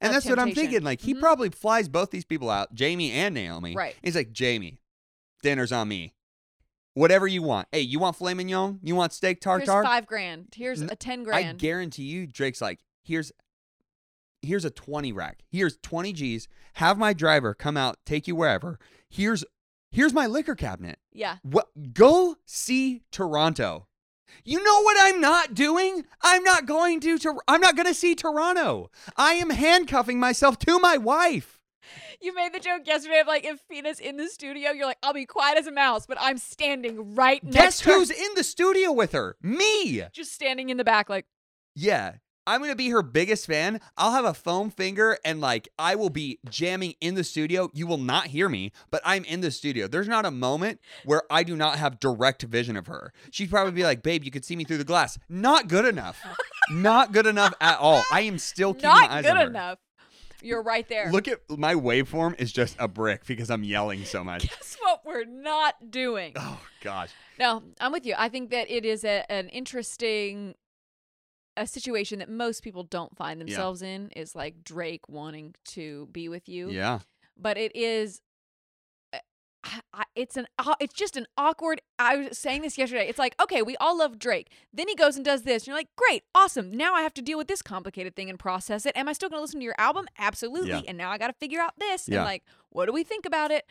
And 0.01 0.13
that's 0.15 0.27
what 0.27 0.39
I'm 0.39 0.53
thinking. 0.53 0.83
Like 0.83 1.01
he 1.01 1.15
Mhm. 1.15 1.21
probably 1.21 1.51
flies 1.51 1.89
both 1.89 2.11
these 2.11 2.25
people 2.25 2.51
out, 2.51 2.75
Jamie 2.75 3.13
and 3.13 3.35
Naomi. 3.35 3.75
Right. 3.75 3.97
He's 4.03 4.15
like, 4.17 4.33
Jamie, 4.33 4.81
dinner's 5.43 5.73
on 5.73 5.89
me. 5.89 6.15
Whatever 6.95 7.27
you 7.27 7.43
want. 7.43 7.69
Hey, 7.73 7.81
you 7.83 7.99
want 7.99 8.17
filet 8.17 8.35
mignon? 8.35 8.81
You 8.83 8.95
want 8.97 9.13
steak 9.13 9.39
Here's 9.45 9.65
tartare? 9.67 9.85
five 9.85 10.07
grand. 10.07 10.49
Here's 10.57 10.81
a 10.81 10.97
ten 10.97 11.23
grand. 11.23 11.47
I 11.49 11.53
guarantee 11.53 12.03
you, 12.05 12.27
Drake's 12.27 12.61
like, 12.61 12.81
here's 13.05 13.33
here's 14.43 14.65
a 14.65 14.71
20 14.71 15.13
rack. 15.13 15.41
Here's 15.51 15.77
20 15.83 16.13
G's. 16.15 16.49
Have 16.75 16.97
my 16.97 17.13
driver 17.13 17.53
come 17.55 17.77
out, 17.77 17.99
take 18.07 18.27
you 18.27 18.35
wherever. 18.35 18.79
Here's 19.09 19.45
here's 19.93 20.13
my 20.15 20.27
liquor 20.27 20.55
cabinet. 20.55 20.99
yeah. 21.13 21.37
What 21.43 21.69
go 21.93 22.37
see 22.47 23.03
Toronto. 23.13 23.87
You 24.45 24.63
know 24.63 24.83
what 24.83 24.97
I'm 25.01 25.21
not 25.21 25.55
doing? 25.55 26.05
I'm 26.23 26.43
not 26.43 26.67
going 26.67 27.01
to 27.01 27.19
Tor- 27.19 27.43
I'm 27.49 27.61
not 27.61 27.77
going 27.77 27.87
to 27.87 27.95
see 27.95 28.15
Toronto. 28.15 28.91
I 29.17 29.35
am 29.35 29.51
handcuffing 29.51 30.19
myself 30.19 30.59
to 30.61 30.79
my 30.79 30.97
wife. 30.97 31.59
You 32.21 32.35
made 32.35 32.53
the 32.53 32.61
joke 32.61 32.83
yesterday 32.87 33.21
of 33.21 33.27
like 33.27 33.45
if 33.45 33.61
Fina's 33.61 33.99
in 33.99 34.17
the 34.17 34.29
studio, 34.29 34.71
you're 34.73 34.87
like, 34.87 34.99
I'll 35.03 35.15
be 35.15 35.27
quiet 35.27 35.57
as 35.59 35.67
a 35.67 35.73
mouse, 35.73 36.07
but 36.07 36.19
I'm 36.21 36.39
standing 36.39 37.15
right 37.15 37.43
Guess 37.45 37.55
next 37.55 37.79
to 37.81 37.85
her. 37.91 37.95
who's 37.95 38.11
in 38.11 38.35
the 38.37 38.45
studio 38.45 38.93
with 38.93 39.13
her? 39.13 39.37
Me. 39.43 40.03
Just 40.13 40.33
standing 40.33 40.69
in 40.69 40.77
the 40.77 40.85
back, 40.85 41.09
like, 41.09 41.27
Yeah. 41.75 42.15
I'm 42.51 42.59
going 42.59 42.71
to 42.73 42.77
be 42.77 42.89
her 42.89 43.03
biggest 43.03 43.47
fan. 43.47 43.81
I'll 43.97 44.11
have 44.11 44.25
a 44.25 44.35
foam 44.35 44.71
finger 44.73 45.17
and 45.25 45.41
like 45.41 45.69
I 45.79 45.95
will 45.95 46.11
be 46.11 46.41
jamming 46.49 46.95
in 47.01 47.15
the 47.15 47.23
studio. 47.23 47.71
You 47.73 47.87
will 47.87 47.97
not 47.97 48.27
hear 48.27 48.49
me, 48.49 48.73
but 48.91 49.01
I'm 49.05 49.23
in 49.23 49.41
the 49.41 49.53
studio. 49.53 49.87
There's 49.87 50.09
not 50.09 50.27
a 50.27 50.33
moment 50.33 50.81
where 51.05 51.23
I 51.31 51.45
do 51.45 51.55
not 51.55 51.79
have 51.79 52.01
direct 52.01 52.43
vision 52.43 52.77
of 52.77 52.89
her. 52.89 53.13
She'd 53.31 53.51
probably 53.51 53.71
be 53.71 53.85
like, 53.85 54.03
"Babe, 54.03 54.25
you 54.25 54.33
could 54.33 54.45
see 54.45 54.57
me 54.57 54.65
through 54.65 54.79
the 54.79 54.85
glass." 54.85 55.17
Not 55.29 55.69
good 55.69 55.85
enough. 55.85 56.21
not 56.73 57.13
good 57.13 57.27
enough 57.27 57.55
at 57.61 57.79
all. 57.79 58.03
I 58.11 58.23
am 58.23 58.37
still 58.39 58.75
keeping 58.75 58.91
my 58.91 59.01
not 59.03 59.11
eyes 59.13 59.23
good 59.23 59.31
on 59.31 59.37
her. 59.37 59.47
enough. 59.47 59.79
You're 60.43 60.63
right 60.63 60.89
there. 60.89 61.13
Look 61.13 61.29
at 61.29 61.39
my 61.51 61.75
waveform 61.75 62.41
is 62.41 62.51
just 62.53 62.75
a 62.81 62.89
brick 62.89 63.27
because 63.27 63.49
I'm 63.49 63.63
yelling 63.63 64.05
so 64.05 64.25
much. 64.25 64.49
Guess 64.49 64.77
what 64.81 65.05
we're 65.05 65.25
not 65.25 65.91
doing? 65.91 66.33
Oh 66.35 66.61
gosh. 66.83 67.11
No, 67.39 67.63
I'm 67.81 67.93
with 67.93 68.07
you. 68.07 68.15
I 68.19 68.29
think 68.29 68.51
that 68.51 68.71
it 68.71 68.85
is 68.85 69.05
a, 69.05 69.25
an 69.31 69.49
interesting 69.51 70.55
a 71.57 71.67
situation 71.67 72.19
that 72.21 72.29
most 72.31 72.63
people 72.63 72.83
don't 72.85 73.17
find 73.17 73.41
themselves 73.41 73.83
in 73.83 74.09
is 74.11 74.35
like 74.35 74.63
Drake 74.65 75.09
wanting 75.09 75.55
to 75.67 76.09
be 76.13 76.29
with 76.29 76.49
you. 76.49 76.71
Yeah. 76.71 77.01
But 77.37 77.57
it 77.59 77.75
is 77.75 78.21
uh, 79.13 79.19
I- 79.65 79.81
I- 79.93 80.05
it's 80.15 80.37
an 80.37 80.47
it's 80.81 80.95
just 80.95 81.17
an 81.17 81.27
awkward 81.37 81.83
I 81.99 82.17
was 82.17 82.39
saying 82.39 82.63
this 82.63 82.79
yesterday. 82.79 83.09
It's 83.09 83.19
like, 83.19 83.35
okay, 83.43 83.61
we 83.63 83.77
all 83.77 83.99
love 83.99 84.19
Drake. 84.19 84.51
Then 84.73 84.89
he 84.89 84.95
goes 84.95 85.17
and 85.17 85.25
does 85.25 85.43
this. 85.43 85.63
And 85.63 85.69
you're 85.69 85.77
like, 85.77 85.89
"Great. 85.97 86.23
Awesome. 86.35 86.71
Now 86.71 86.95
I 86.95 87.03
have 87.03 87.13
to 87.15 87.23
deal 87.23 87.37
with 87.37 87.49
this 87.49 87.61
complicated 87.63 88.17
thing 88.17 88.31
and 88.31 88.39
process 88.39 88.87
it. 88.87 88.97
Am 88.97 89.09
I 89.09 89.13
still 89.13 89.29
going 89.29 89.39
to 89.39 89.43
listen 89.43 89.61
to 89.61 89.65
your 89.65 89.75
album? 89.79 90.07
Absolutely. 90.19 90.71
Yeah. 90.71 90.83
And 90.89 90.97
now 90.97 91.11
I 91.11 91.19
got 91.19 91.27
to 91.29 91.35
figure 91.35 91.61
out 91.61 91.75
this 91.79 92.09
Yeah. 92.09 92.19
and 92.19 92.25
like, 92.25 92.45
what 92.71 92.87
do 92.87 92.93
we 92.93 93.05
think 93.05 93.27
about 93.27 93.51
it? 93.51 93.65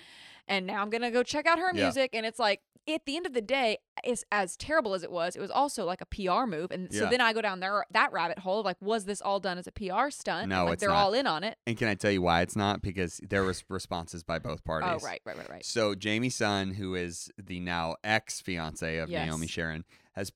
And 0.48 0.66
now 0.66 0.82
I'm 0.82 0.90
going 0.90 1.02
to 1.04 1.12
go 1.12 1.24
check 1.24 1.46
out 1.46 1.60
her 1.60 1.72
Yeah. 1.74 1.84
music 1.84 2.12
and 2.14 2.26
it's 2.26 2.40
like 2.40 2.62
at 2.88 3.06
the 3.06 3.16
end 3.18 3.28
of 3.28 3.34
the 3.34 3.42
day, 3.42 3.78
it's 4.04 4.24
as 4.32 4.58
terrible 4.58 4.96
as 4.96 5.04
it 5.04 5.12
was. 5.12 5.36
It 5.36 5.40
was 5.40 5.52
also 5.52 5.86
like 5.86 6.02
a 6.02 6.06
PR 6.08 6.48
move, 6.48 6.72
and 6.72 6.92
so 6.92 7.04
Yeah. 7.04 7.10
then 7.12 7.22
I 7.22 7.34
go 7.34 7.42
down 7.42 7.60
there 7.60 7.86
that 7.92 8.12
rabbit 8.12 8.40
hole. 8.40 8.62
of 8.62 8.66
Like, 8.66 8.78
was 8.82 9.06
this 9.06 9.22
all 9.22 9.40
done 9.40 9.60
as 9.60 9.68
a 9.68 9.72
PR 9.72 10.10
stunt? 10.10 10.50
No, 10.50 10.64
like 10.66 10.74
it's 10.76 10.80
they're 10.80 10.90
not. 10.90 11.04
all 11.04 11.14
in 11.14 11.28
on 11.28 11.44
it. 11.44 11.58
And 11.68 11.78
can 11.78 11.88
I 11.88 11.94
tell 11.94 12.10
you 12.10 12.24
why 12.24 12.42
it's 12.42 12.56
not? 12.56 12.82
Because 12.82 13.20
there 13.28 13.44
was 13.44 13.64
responses 13.70 14.24
by 14.24 14.40
both 14.40 14.62
oh, 14.64 14.66
parties. 14.66 15.04
Oh, 15.04 15.06
right, 15.06 15.22
right, 15.24 15.38
right, 15.38 15.50
right. 15.50 15.66
So 15.66 15.94
Jamie 15.94 16.32
Sun, 16.32 16.72
who 16.72 16.96
is 16.96 17.30
the 17.38 17.60
now 17.60 17.98
ex 18.04 18.42
fiance 18.42 18.98
of 18.98 19.10
Yes. 19.10 19.28
Naomi 19.28 19.46
Sharon, 19.48 19.84
has 20.16 20.32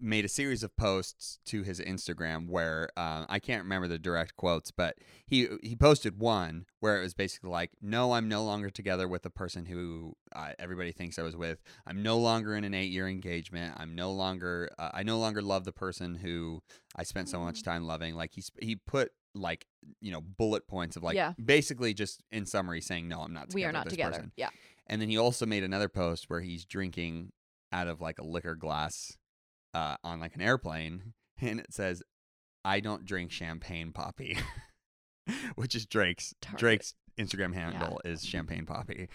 made 0.00 0.24
a 0.24 0.28
series 0.28 0.62
of 0.62 0.74
posts 0.76 1.38
to 1.46 1.62
his 1.62 1.80
Instagram 1.80 2.48
where 2.48 2.88
uh, 2.96 3.26
I 3.28 3.38
can't 3.38 3.64
remember 3.64 3.88
the 3.88 3.98
direct 3.98 4.36
quotes, 4.36 4.70
but 4.70 4.96
he 5.26 5.48
he 5.62 5.74
posted 5.76 6.18
one 6.18 6.66
where 6.80 6.98
it 6.98 7.02
was 7.02 7.12
basically 7.14 7.50
like, 7.50 7.72
"No, 7.82 8.12
I'm 8.12 8.28
no 8.28 8.44
longer 8.44 8.70
together 8.70 9.06
with 9.08 9.22
the 9.22 9.30
person 9.30 9.66
who 9.66 10.14
uh, 10.34 10.52
everybody 10.58 10.92
thinks 10.92 11.18
I 11.18 11.22
was 11.22 11.36
with. 11.36 11.60
I'm 11.86 12.02
no 12.02 12.18
longer 12.18 12.54
in 12.54 12.64
an 12.64 12.72
eight 12.74 12.90
year 12.92 13.08
engagement. 13.08 13.74
I'm 13.76 13.94
no 13.94 14.12
longer 14.12 14.70
uh, 14.78 14.90
I 14.94 15.02
no 15.02 15.18
longer 15.18 15.42
love 15.42 15.64
the 15.64 15.72
person 15.72 16.14
who 16.14 16.62
I 16.94 17.02
spent 17.02 17.28
so 17.28 17.40
much 17.40 17.62
time 17.62 17.84
loving." 17.84 18.14
Like 18.14 18.32
he 18.32 18.42
he 18.60 18.76
put 18.76 19.10
like 19.34 19.66
you 20.00 20.12
know 20.12 20.20
bullet 20.22 20.66
points 20.66 20.96
of 20.96 21.02
like 21.02 21.14
Yeah. 21.16 21.34
basically 21.44 21.92
just 21.92 22.22
in 22.32 22.46
summary 22.46 22.80
saying 22.80 23.06
no 23.06 23.20
i'm 23.20 23.34
not 23.34 23.50
together 23.50 23.54
We 23.54 23.64
are 23.64 23.68
with 23.68 23.74
not 23.74 23.84
this 23.84 23.92
together. 23.92 24.12
person. 24.16 24.32
Yeah. 24.36 24.48
And 24.86 25.00
then 25.02 25.08
he 25.10 25.18
also 25.18 25.44
made 25.46 25.62
another 25.62 25.88
post 25.90 26.30
where 26.30 26.40
he's 26.40 26.64
drinking 26.64 27.32
out 27.72 27.88
of 27.88 28.00
like 28.00 28.18
a 28.18 28.24
liquor 28.24 28.54
glass 28.54 29.16
uh, 29.74 29.96
on 30.04 30.20
like 30.20 30.34
an 30.34 30.40
airplane, 30.42 31.12
and 31.40 31.60
it 31.60 31.72
says, 31.72 32.02
"I 32.64 32.80
don't 32.80 33.04
drink 33.04 33.30
champagne, 33.30 33.92
Papi," 33.92 34.38
which 35.56 35.74
is 35.74 35.86
Drake's 35.86 36.34
Target. 36.40 36.58
Drake's 36.60 36.94
Instagram 37.18 37.54
handle 37.54 38.00
is 38.04 38.24
champagne 38.24 38.66
Papi. 38.66 39.08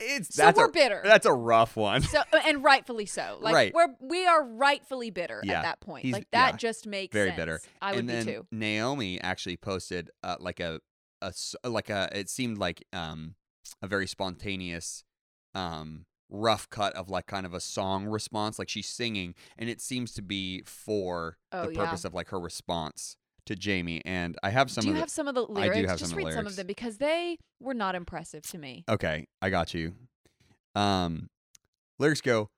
It's 0.00 0.36
So 0.36 0.42
that's 0.42 0.56
we're 0.58 0.66
a 0.66 0.70
bitter. 0.72 1.00
that's 1.04 1.26
a 1.26 1.32
rough 1.32 1.76
one. 1.76 2.02
So 2.02 2.22
and 2.44 2.62
rightfully 2.62 3.06
so. 3.06 3.36
Like 3.40 3.52
Right. 3.54 3.74
we're 3.74 3.88
we 4.00 4.26
are 4.26 4.44
rightfully 4.44 5.10
bitter 5.10 5.40
Yeah. 5.44 5.58
at 5.58 5.62
that 5.62 5.80
point. 5.80 6.04
He's- 6.04 6.12
like 6.14 6.28
that 6.30 6.52
yeah. 6.52 6.56
just 6.56 6.86
makes 6.86 7.12
Very 7.12 7.30
sense. 7.30 7.36
bitter. 7.36 7.60
I 7.82 7.90
would 7.92 8.00
and 8.00 8.08
then 8.08 8.24
be 8.26 8.32
too. 8.34 8.46
Naomi 8.52 9.20
actually 9.20 9.56
posted 9.56 10.10
uh, 10.22 10.36
like 10.38 10.60
a 10.60 10.80
like 11.64 11.90
a 11.90 12.08
it 12.12 12.30
seemed 12.30 12.58
like 12.58 12.84
um 12.92 13.34
a 13.82 13.88
very 13.88 14.06
spontaneous 14.06 15.02
um 15.56 16.04
rough 16.30 16.68
cut 16.70 16.94
of 16.94 17.08
like 17.08 17.26
kind 17.26 17.46
of 17.46 17.54
a 17.54 17.60
song 17.60 18.06
response 18.06 18.58
like 18.58 18.68
she's 18.68 18.88
singing 18.88 19.34
and 19.56 19.70
it 19.70 19.80
seems 19.80 20.12
to 20.12 20.22
be 20.22 20.62
for 20.66 21.36
Oh, 21.52 21.66
the 21.66 21.72
yeah. 21.72 21.84
purpose 21.84 22.04
of 22.04 22.12
like 22.14 22.28
her 22.28 22.38
response 22.40 23.16
to 23.46 23.56
Jamie 23.56 24.02
and 24.04 24.36
I 24.42 24.50
have 24.50 24.70
some 24.70 24.82
do 24.82 24.88
you 24.88 24.94
the 24.94 25.00
have 25.00 25.10
some 25.10 25.26
of 25.28 25.34
the 25.34 25.42
lyrics 25.46 25.60
I 25.60 25.64
do 25.68 25.72
lyrics? 25.74 25.90
have 25.90 25.98
Just 26.00 26.10
some 26.10 26.18
read 26.18 26.32
some 26.34 26.46
of 26.46 26.56
them 26.56 26.66
because 26.66 26.98
they 26.98 27.38
were 27.60 27.72
not 27.74 27.94
impressive 27.94 28.42
to 28.50 28.58
me. 28.58 28.84
Okay, 28.88 29.26
I 29.40 29.48
got 29.50 29.72
you. 29.72 29.94
Um 30.74 31.28
lyrics 31.98 32.20
go 32.20 32.50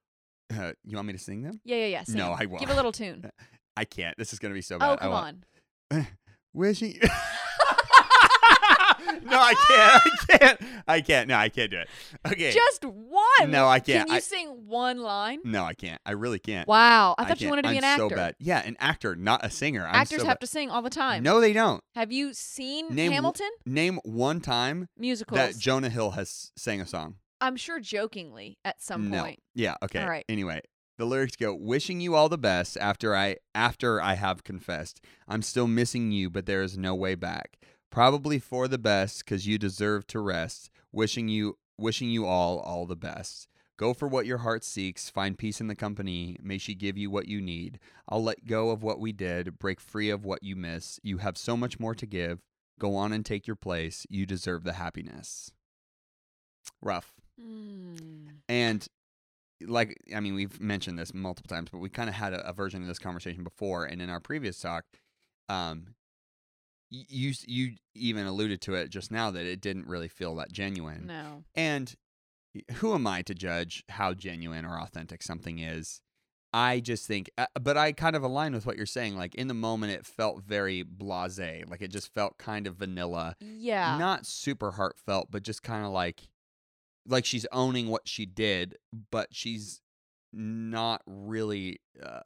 uh, 0.53 0.73
you 0.85 0.97
want 0.97 1.07
me 1.07 1.13
to 1.13 1.19
sing 1.19 1.43
them? 1.43 1.61
Yeah, 1.65 1.77
yeah, 1.77 1.87
yeah. 1.87 2.03
sing 2.03 2.17
No. 2.17 2.33
I 2.37 2.47
won't. 2.47 2.59
Give 2.59 2.71
a 2.71 2.75
little 2.75 2.91
tune. 2.91 3.31
I 3.77 3.85
can't. 3.85 4.19
This 4.19 4.33
is 4.33 4.41
going 4.41 4.51
to 4.51 4.55
be 4.55 4.63
so 4.63 4.81
bad. 4.81 4.95
Oh, 4.95 4.97
come 4.97 5.13
on. 5.93 6.07
Wishing 6.53 6.99
No, 9.31 9.39
I 9.39 9.55
can't. 9.69 10.03
I 10.03 10.37
can't. 10.39 10.61
I 10.89 11.01
can't. 11.01 11.29
No, 11.29 11.37
I 11.37 11.49
can't 11.49 11.71
do 11.71 11.79
it. 11.79 11.89
Okay. 12.27 12.53
Just 12.53 12.85
one. 12.85 13.51
No, 13.51 13.67
I 13.69 13.79
can't. 13.81 14.07
Can 14.07 14.15
you 14.15 14.17
I- 14.17 14.21
sing 14.21 14.67
one 14.67 14.99
line? 14.99 15.41
no, 15.45 15.65
I 15.65 15.75
can't. 15.75 16.01
I 16.05 16.13
really 16.13 16.39
can't. 16.39 16.67
Wow. 16.67 17.15
I 17.19 17.23
I 17.23 17.27
thought 17.29 17.41
you 17.41 17.49
wanted 17.49 17.63
to 17.63 17.69
be 17.69 17.77
I'm 17.77 17.79
an 17.79 17.85
actor. 17.85 18.09
so 18.09 18.15
bad. 18.17 18.35
Yeah, 18.41 18.63
an 18.67 18.77
actor, 18.81 19.15
not 19.17 19.45
a 19.45 19.51
singer. 19.51 19.87
I'm 19.87 19.95
Actors 19.95 20.21
so 20.21 20.27
have 20.27 20.37
bad. 20.37 20.41
to 20.41 20.47
sing 20.47 20.71
all 20.71 20.83
the 20.83 20.91
time. 20.91 21.23
No, 21.23 21.41
they 21.41 21.53
don't. 21.53 21.83
Have 21.95 22.11
you 22.13 22.33
seen 22.35 22.95
Name 22.95 23.13
Hamilton? 23.13 23.51
Name 23.67 24.01
one 24.05 24.41
time 24.41 24.89
Musicals. 24.97 25.39
that 25.39 25.57
Jonah 25.59 25.91
Hill 25.91 26.13
has 26.13 26.53
sang 26.57 26.81
a 26.81 26.87
song. 26.87 27.17
I'm 27.41 27.57
sure 27.57 27.81
jokingly 27.81 28.59
at 28.65 28.83
some 28.83 29.11
no. 29.11 29.23
point. 29.23 29.41
Yeah. 29.55 29.77
Okay. 29.83 30.03
All 30.03 30.09
right. 30.09 30.25
Anyway, 30.29 30.61
the 30.99 31.05
lyrics 31.07 31.37
go: 31.37 31.55
"Wishing 31.55 32.01
you 32.01 32.15
all 32.15 32.29
the 32.29 32.37
best 32.39 32.77
after 32.79 33.15
I 33.17 33.37
after 33.55 34.01
I 34.01 34.15
have 34.15 34.45
confessed. 34.45 35.01
I'm 35.29 35.43
still 35.43 35.67
missing 35.67 36.11
you, 36.13 36.29
but 36.31 36.47
there 36.47 36.63
is 36.63 36.77
no 36.77 36.95
way 36.95 37.15
back. 37.15 37.59
Probably 37.91 38.39
for 38.39 38.69
the 38.69 38.79
best, 38.79 39.25
cause 39.27 39.47
you 39.47 39.59
deserve 39.59 40.07
to 40.09 40.21
rest. 40.21 40.71
Wishing 40.93 41.29
you 41.29 41.59
wishing 41.77 42.11
you 42.11 42.27
all 42.27 42.59
all 42.59 42.87
the 42.87 42.97
best." 42.97 43.49
Go 43.81 43.95
for 43.95 44.07
what 44.07 44.27
your 44.27 44.39
heart 44.39 44.63
seeks, 44.63 45.09
find 45.09 45.39
peace 45.39 45.59
in 45.59 45.67
the 45.67 45.75
company. 45.75 46.37
May 46.43 46.59
she 46.59 46.75
give 46.75 46.99
you 46.99 47.11
what 47.11 47.29
you 47.29 47.41
need. 47.41 47.79
I'll 48.07 48.23
let 48.23 48.45
go 48.45 48.69
of 48.69 48.83
what 48.83 49.01
we 49.01 49.11
did, 49.11 49.59
break 49.59 49.81
free 49.81 50.11
of 50.11 50.23
what 50.23 50.43
you 50.43 50.55
miss. 50.55 51.01
You 51.03 51.17
have 51.17 51.39
so 51.39 51.57
much 51.57 51.81
more 51.81 51.95
to 51.95 52.05
give. 52.05 52.43
Go 52.79 52.95
on 52.95 53.11
and 53.11 53.25
take 53.25 53.47
your 53.47 53.57
place. 53.57 54.07
You 54.11 54.27
deserve 54.27 54.65
the 54.65 54.75
happiness. 54.75 55.53
Rough. 56.83 57.15
Hmm. 57.41 58.27
And 58.51 58.87
like 59.67 59.97
I 60.15 60.21
mean, 60.21 60.35
we've 60.35 60.61
mentioned 60.61 60.99
this 60.99 61.15
multiple 61.15 61.49
times, 61.49 61.71
but 61.71 61.79
we 61.79 61.89
kind 61.89 62.11
of 62.11 62.17
had 62.17 62.35
a, 62.35 62.47
a 62.47 62.53
version 62.53 62.83
of 62.83 62.89
this 62.89 62.99
conversation 62.99 63.45
before, 63.45 63.87
and 63.87 64.03
in 64.03 64.11
our 64.11 64.21
previous 64.21 64.61
talk, 64.61 64.85
um, 65.49 65.95
you 66.91 67.33
you 67.47 67.77
even 67.95 68.27
alluded 68.27 68.61
to 68.63 68.75
it 68.75 68.91
just 68.91 69.11
now 69.13 69.31
that 69.31 69.47
it 69.47 69.61
didn't 69.61 69.87
really 69.87 70.09
feel 70.09 70.35
that 70.37 70.51
genuine. 70.53 71.07
No. 71.07 71.45
And 71.55 71.95
who 72.77 72.95
am 72.95 73.07
I 73.07 73.23
to 73.23 73.35
judge 73.35 73.85
how 73.89 74.13
genuine 74.15 74.65
or 74.65 74.79
authentic 74.81 75.23
something 75.23 75.59
is? 75.61 76.01
I 76.53 76.81
just 76.81 77.07
think, 77.07 77.31
uh, 77.39 77.47
but 77.61 77.77
I 77.77 77.93
kind 77.93 78.17
of 78.17 78.25
align 78.25 78.53
with 78.55 78.67
what 78.67 78.77
you're 78.77 78.85
saying. 78.87 79.17
Like 79.17 79.37
in 79.37 79.47
the 79.47 79.55
moment, 79.55 79.93
it 79.93 80.05
felt 80.05 80.43
very 80.43 80.83
blasé. 80.83 81.69
Like 81.71 81.81
it 81.81 81.93
just 81.93 82.13
felt 82.13 82.39
kind 82.39 82.67
of 82.67 82.75
vanilla, 82.75 83.37
Yeah. 83.41 83.97
not 83.99 84.27
super 84.27 84.73
heartfelt, 84.73 85.29
but 85.31 85.45
just 85.45 85.63
kind 85.63 85.87
of 85.87 85.93
like, 85.93 86.23
like 87.07 87.25
she's 87.25 87.47
owning 87.53 87.87
what 87.87 88.09
she 88.09 88.27
did, 88.27 88.77
but 89.13 89.29
she's 89.31 89.81
not 90.33 91.03
really 91.07 91.81
uh, 92.03 92.21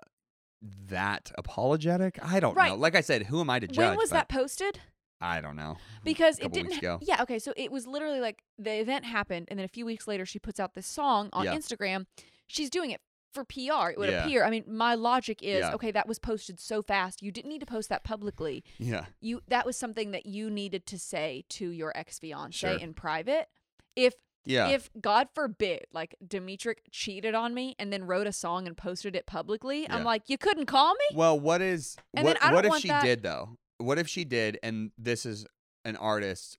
that 0.88 1.30
apologetic. 1.36 2.18
I 2.22 2.40
don't 2.40 2.54
Right. 2.54 2.68
know. 2.70 2.76
Like 2.76 2.94
I 2.94 3.00
said, 3.00 3.24
who 3.24 3.40
am 3.40 3.50
I 3.50 3.58
to 3.58 3.66
judge? 3.66 3.76
when 3.90 3.96
was 3.96 4.10
that 4.10 4.28
posted? 4.28 4.80
I 5.20 5.40
don't 5.40 5.56
know. 5.56 5.76
Because 6.02 6.38
it 6.38 6.52
didn't. 6.52 6.82
Yeah. 6.82 7.22
Okay. 7.22 7.38
So 7.38 7.52
it 7.56 7.70
was 7.72 7.86
literally 7.86 8.20
like 8.20 8.42
the 8.58 8.72
event 8.80 9.04
happened, 9.04 9.48
and 9.50 9.58
then 9.58 9.64
a 9.64 9.68
few 9.68 9.86
weeks 9.86 10.06
later, 10.06 10.26
she 10.26 10.38
puts 10.38 10.60
out 10.60 10.74
this 10.74 10.86
song 10.86 11.30
on 11.32 11.44
Yeah. 11.44 11.54
Instagram. 11.54 12.06
She's 12.46 12.68
doing 12.68 12.90
it 12.90 13.00
for 13.32 13.42
PR. 13.44 13.90
It 13.90 13.98
would 13.98 14.10
Yeah. 14.10 14.24
appear. 14.24 14.44
I 14.44 14.50
mean, 14.50 14.64
my 14.66 14.94
logic 14.94 15.42
is 15.42 15.60
Yeah. 15.60 15.74
okay. 15.74 15.90
That 15.90 16.06
was 16.06 16.18
posted 16.18 16.60
so 16.60 16.82
fast. 16.82 17.22
You 17.22 17.32
didn't 17.32 17.48
need 17.48 17.60
to 17.60 17.66
post 17.66 17.88
that 17.88 18.04
publicly. 18.04 18.62
Yeah. 18.78 19.06
You 19.20 19.42
that 19.48 19.64
was 19.66 19.76
something 19.76 20.10
that 20.12 20.26
you 20.26 20.50
needed 20.50 20.86
to 20.86 20.98
say 20.98 21.44
to 21.50 21.70
your 21.70 21.92
ex 21.96 22.18
fiance 22.18 22.58
Sure. 22.58 22.78
in 22.78 22.92
private. 22.94 23.48
If 23.96 24.14
Yeah. 24.44 24.68
if 24.68 24.90
God 25.00 25.28
forbid, 25.34 25.86
like 25.92 26.14
Dimitri 26.26 26.76
cheated 26.90 27.34
on 27.34 27.54
me 27.54 27.74
and 27.78 27.92
then 27.92 28.04
wrote 28.04 28.26
a 28.26 28.32
song 28.32 28.66
and 28.66 28.76
posted 28.76 29.16
it 29.16 29.26
publicly, 29.26 29.82
Yeah. 29.82 29.96
I'm 29.96 30.04
like, 30.04 30.28
you 30.28 30.36
couldn't 30.38 30.66
call 30.66 30.92
me. 30.94 31.16
Well, 31.16 31.38
what 31.40 31.60
is 31.62 31.96
And 32.14 32.26
then 32.26 32.36
what? 32.40 32.52
What 32.52 32.64
if 32.66 32.76
she 32.76 32.88
that- 32.88 33.02
did 33.04 33.22
though? 33.22 33.56
What 33.78 33.98
if 33.98 34.08
she 34.08 34.24
did, 34.24 34.58
and 34.62 34.92
this 34.96 35.26
is 35.26 35.44
an 35.84 35.96
artist 35.96 36.58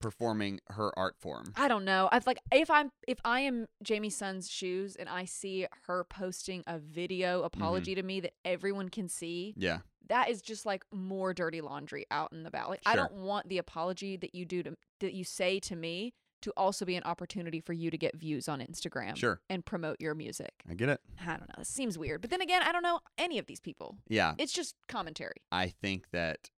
performing 0.00 0.60
her 0.68 0.96
art 0.98 1.16
form? 1.18 1.52
I 1.56 1.68
don't 1.68 1.84
know. 1.84 2.08
I've 2.12 2.26
like 2.26 2.38
if 2.52 2.70
I'm 2.70 2.90
if 3.08 3.18
I 3.24 3.40
am 3.40 3.66
Jamie 3.82 4.10
Sun's 4.10 4.50
shoes 4.50 4.96
and 4.96 5.08
I 5.08 5.24
see 5.24 5.66
her 5.86 6.04
posting 6.04 6.62
a 6.66 6.78
video 6.78 7.38
Mm-hmm. 7.38 7.46
apology 7.46 7.94
to 7.94 8.02
me 8.02 8.20
that 8.20 8.34
everyone 8.44 8.88
can 8.90 9.08
see, 9.08 9.54
Yeah. 9.56 9.78
that 10.08 10.28
is 10.28 10.42
just 10.42 10.66
like 10.66 10.84
more 10.92 11.32
dirty 11.32 11.60
laundry 11.60 12.04
out 12.10 12.32
and 12.32 12.46
about. 12.46 12.68
Like 12.68 12.82
I 12.86 12.96
don't 12.96 13.12
want 13.14 13.48
the 13.48 13.58
apology 13.58 14.16
that 14.18 14.34
you 14.34 14.44
do 14.44 14.62
to 14.62 14.74
that 15.00 15.14
you 15.14 15.24
say 15.24 15.58
to 15.60 15.74
me 15.76 16.12
to 16.44 16.52
also 16.56 16.84
be 16.84 16.94
an 16.96 17.02
opportunity 17.04 17.60
for 17.60 17.72
you 17.72 17.90
to 17.90 17.98
get 17.98 18.14
views 18.16 18.48
on 18.48 18.60
Instagram 18.60 19.16
Sure. 19.16 19.40
and 19.50 19.64
promote 19.64 19.96
your 20.00 20.14
music. 20.14 20.52
I 20.70 20.74
get 20.74 20.88
it. 20.88 21.00
I 21.20 21.36
don't 21.36 21.48
know. 21.48 21.60
It 21.60 21.66
seems 21.66 21.98
weird. 21.98 22.20
But 22.20 22.30
then 22.30 22.40
again, 22.40 22.62
I 22.62 22.70
don't 22.72 22.82
know 22.82 23.00
any 23.18 23.38
of 23.38 23.46
these 23.46 23.60
people. 23.60 23.96
Yeah. 24.08 24.34
It's 24.38 24.52
just 24.52 24.74
commentary. 24.88 25.36
I 25.50 25.68
think 25.68 26.06
that 26.12 26.50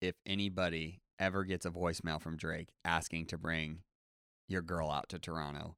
if 0.00 0.14
anybody 0.26 1.00
ever 1.18 1.44
gets 1.44 1.66
a 1.66 1.70
voicemail 1.70 2.20
from 2.20 2.36
Drake 2.36 2.68
asking 2.84 3.26
to 3.26 3.38
bring 3.38 3.80
your 4.48 4.62
girl 4.62 4.90
out 4.90 5.08
to 5.10 5.18
Toronto, 5.18 5.76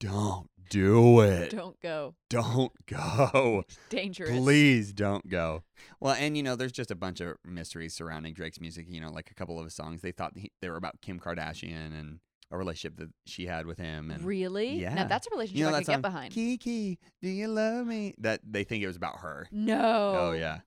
don't 0.00 0.50
do 0.70 1.20
it. 1.20 1.50
Don't 1.50 1.80
go. 1.80 2.14
Don't 2.28 2.72
go. 2.86 3.64
Dangerous. 3.88 4.30
Please 4.36 4.92
don't 4.92 5.28
go. 5.28 5.62
Well, 6.00 6.14
and 6.18 6.36
you 6.36 6.42
know, 6.42 6.56
there's 6.56 6.72
just 6.72 6.90
a 6.90 6.96
bunch 6.96 7.20
of 7.20 7.36
mysteries 7.46 7.94
surrounding 7.94 8.34
Drake's 8.34 8.60
music. 8.60 8.86
You 8.88 9.00
know, 9.00 9.10
like 9.10 9.30
a 9.30 9.34
couple 9.34 9.58
of 9.58 9.64
his 9.64 9.74
songs, 9.74 10.02
they 10.02 10.12
thought 10.12 10.32
he, 10.36 10.50
they 10.60 10.68
were 10.68 10.76
about 10.76 11.00
Kim 11.00 11.18
Kardashian 11.20 11.98
and 11.98 12.18
a 12.54 12.58
relationship 12.58 12.96
that 12.98 13.10
she 13.26 13.46
had 13.46 13.66
with 13.66 13.78
him. 13.78 14.10
And 14.10 14.24
Really? 14.24 14.80
Yeah. 14.80 14.94
Now 14.94 15.06
that's 15.06 15.26
a 15.26 15.30
relationship 15.30 15.58
you 15.58 15.64
know 15.64 15.74
I 15.74 15.78
could 15.80 15.86
song, 15.86 15.94
get 15.96 16.02
behind. 16.02 16.32
Kiki, 16.34 16.98
do 17.20 17.28
you 17.28 17.48
love 17.48 17.86
me? 17.86 18.14
That 18.18 18.40
they 18.48 18.64
think 18.64 18.82
it 18.82 18.86
was 18.86 18.96
about 18.96 19.18
her. 19.20 19.48
no. 19.52 20.14
Oh 20.18 20.32
yeah, 20.32 20.60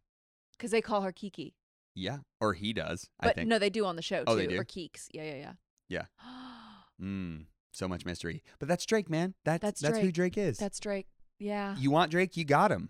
Because 0.58 0.72
they 0.72 0.82
call 0.82 1.02
her 1.02 1.12
Kiki. 1.12 1.56
yeah, 1.96 2.18
or 2.42 2.54
he 2.54 2.74
does. 2.74 3.10
I 3.20 3.28
But 3.28 3.36
think. 3.36 3.48
no, 3.48 3.58
they 3.60 3.70
do 3.70 3.86
on 3.86 3.96
the 3.96 4.02
show 4.02 4.20
too. 4.20 4.26
Oh, 4.28 4.36
they 4.36 4.48
do? 4.48 4.60
Or 4.60 4.64
Keeks. 4.66 5.08
Yeah, 5.14 5.24
yeah, 5.24 5.36
yeah. 5.36 5.54
Yeah. 5.90 6.06
Mm, 7.00 7.46
so 7.72 7.88
much 7.88 8.06
mystery, 8.06 8.42
but 8.58 8.68
that's 8.68 8.84
Drake, 8.84 9.08
man. 9.08 9.36
That's 9.46 9.62
That's 9.62 9.82
that's, 9.82 9.98
who 9.98 10.06
Drake. 10.12 10.34
Drake 10.34 10.38
is. 10.40 10.58
That's 10.58 10.80
Drake. 10.80 11.06
Yeah. 11.38 11.76
you 11.78 11.92
want 11.92 12.10
Drake, 12.10 12.36
you 12.36 12.44
got 12.44 12.72
him. 12.72 12.90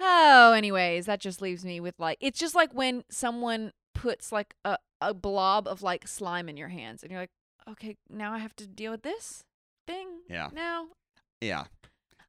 Oh, 0.00 0.52
anyways, 0.52 1.06
that 1.06 1.20
just 1.20 1.40
leaves 1.42 1.64
me 1.64 1.80
with 1.80 1.94
like 1.98 2.18
it's 2.20 2.38
just 2.38 2.54
like 2.54 2.72
when 2.72 3.04
someone 3.10 3.72
puts 4.04 4.30
like 4.30 4.54
a, 4.66 4.76
a 5.00 5.14
blob 5.14 5.66
of 5.66 5.82
like 5.82 6.06
slime 6.06 6.46
in 6.48 6.58
your 6.58 6.68
hands 6.68 7.02
and 7.02 7.10
you're 7.10 7.20
like, 7.22 7.30
okay, 7.70 7.96
now 8.10 8.34
I 8.34 8.38
have 8.38 8.54
to 8.56 8.66
deal 8.66 8.92
with 8.92 9.02
this 9.02 9.42
thing. 9.86 10.08
Yeah. 10.28 10.50
Now. 10.52 10.88
Yeah. 11.40 11.64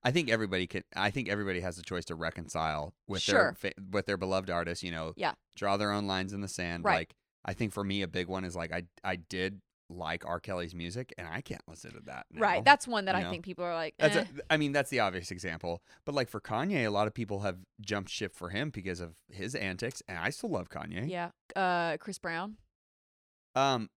I 0.02 0.12
think 0.12 0.30
everybody 0.32 0.68
can. 0.68 0.84
I 0.96 1.10
think 1.12 1.28
everybody 1.28 1.60
has 1.60 1.78
a 1.78 1.82
choice 1.84 2.06
to 2.06 2.16
reconcile 2.16 2.94
with 3.10 3.22
Sure. 3.24 3.56
their 3.62 3.74
with 3.92 4.06
their 4.06 4.16
beloved 4.18 4.50
artist. 4.50 4.84
You 4.84 4.92
know, 4.92 5.14
Yeah. 5.18 5.34
draw 5.58 5.76
their 5.76 5.92
own 5.92 6.08
lines 6.08 6.32
in 6.32 6.40
the 6.40 6.48
sand. 6.48 6.86
Right. 6.86 6.96
Like 6.96 7.16
I 7.44 7.54
think 7.54 7.74
for 7.74 7.84
me, 7.84 8.02
a 8.04 8.08
big 8.08 8.28
one 8.28 8.46
is 8.46 8.56
like 8.56 8.72
I 8.72 8.84
I 9.04 9.18
did 9.18 9.60
like 9.90 10.26
R. 10.26 10.40
Kelly's 10.40 10.74
music, 10.74 11.14
and 11.18 11.28
I 11.28 11.42
can't 11.42 11.62
listen 11.68 11.92
to 11.94 12.00
that. 12.06 12.26
now. 12.32 12.42
Right. 12.42 12.66
That's 12.66 12.88
one 12.88 13.06
that 13.06 13.16
I 13.16 13.22
know. 13.24 13.30
think 13.32 13.46
people 13.46 13.64
are 13.66 13.76
like, 13.76 13.94
That's 14.00 14.16
eh. 14.16 14.26
a, 14.50 14.54
I 14.54 14.58
mean, 14.58 14.72
that's 14.72 14.90
the 14.90 15.00
obvious 15.00 15.30
example. 15.32 15.84
But 16.06 16.16
like 16.16 16.30
for 16.30 16.42
Kanye, 16.42 16.86
a 16.86 16.90
lot 16.90 17.08
of 17.08 17.14
people 17.14 17.42
have 17.42 17.58
jumped 17.82 18.10
ship 18.10 18.36
for 18.36 18.50
him 18.50 18.70
because 18.72 19.00
of 19.00 19.16
his 19.30 19.54
antics, 19.56 20.02
and 20.08 20.18
I 20.18 20.30
still 20.32 20.50
love 20.50 20.70
Kanye. 20.70 21.10
yeah. 21.10 21.30
Uh, 21.56 21.98
Chris 21.98 22.18
Brown. 22.20 22.58
Um, 23.56 23.90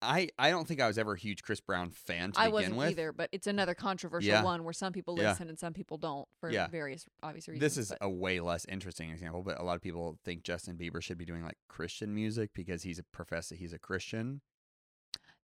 I 0.00 0.28
I 0.38 0.50
don't 0.50 0.66
think 0.66 0.80
I 0.80 0.86
was 0.86 0.96
ever 0.96 1.14
a 1.14 1.18
huge 1.18 1.42
Chris 1.42 1.60
Brown 1.60 1.90
fan 1.90 2.30
to 2.32 2.40
I 2.40 2.44
begin 2.44 2.54
wasn't 2.54 2.76
with. 2.76 2.90
either, 2.90 3.12
but 3.12 3.28
it's 3.32 3.48
another 3.48 3.74
controversial 3.74 4.28
Yeah. 4.30 4.44
one 4.44 4.62
where 4.62 4.72
some 4.72 4.92
people 4.92 5.16
Yeah. 5.18 5.30
listen 5.30 5.48
and 5.48 5.58
some 5.58 5.72
people 5.72 5.98
don't 5.98 6.28
for 6.40 6.50
Yeah. 6.50 6.68
various 6.68 7.04
obvious 7.22 7.48
reasons. 7.48 7.60
This 7.60 7.76
is 7.76 7.88
but- 7.90 7.98
a 8.00 8.08
way 8.08 8.38
less 8.40 8.64
interesting 8.66 9.10
example, 9.10 9.42
but 9.42 9.58
a 9.60 9.64
lot 9.64 9.74
of 9.74 9.82
people 9.82 10.18
think 10.24 10.44
Justin 10.44 10.76
Bieber 10.78 11.02
should 11.02 11.18
be 11.18 11.24
doing 11.24 11.42
like 11.42 11.58
Christian 11.68 12.14
music 12.14 12.50
because 12.54 12.84
he's 12.84 12.98
a 13.00 13.02
professor. 13.02 13.56
He's 13.56 13.72
a 13.72 13.78
Christian. 13.78 14.40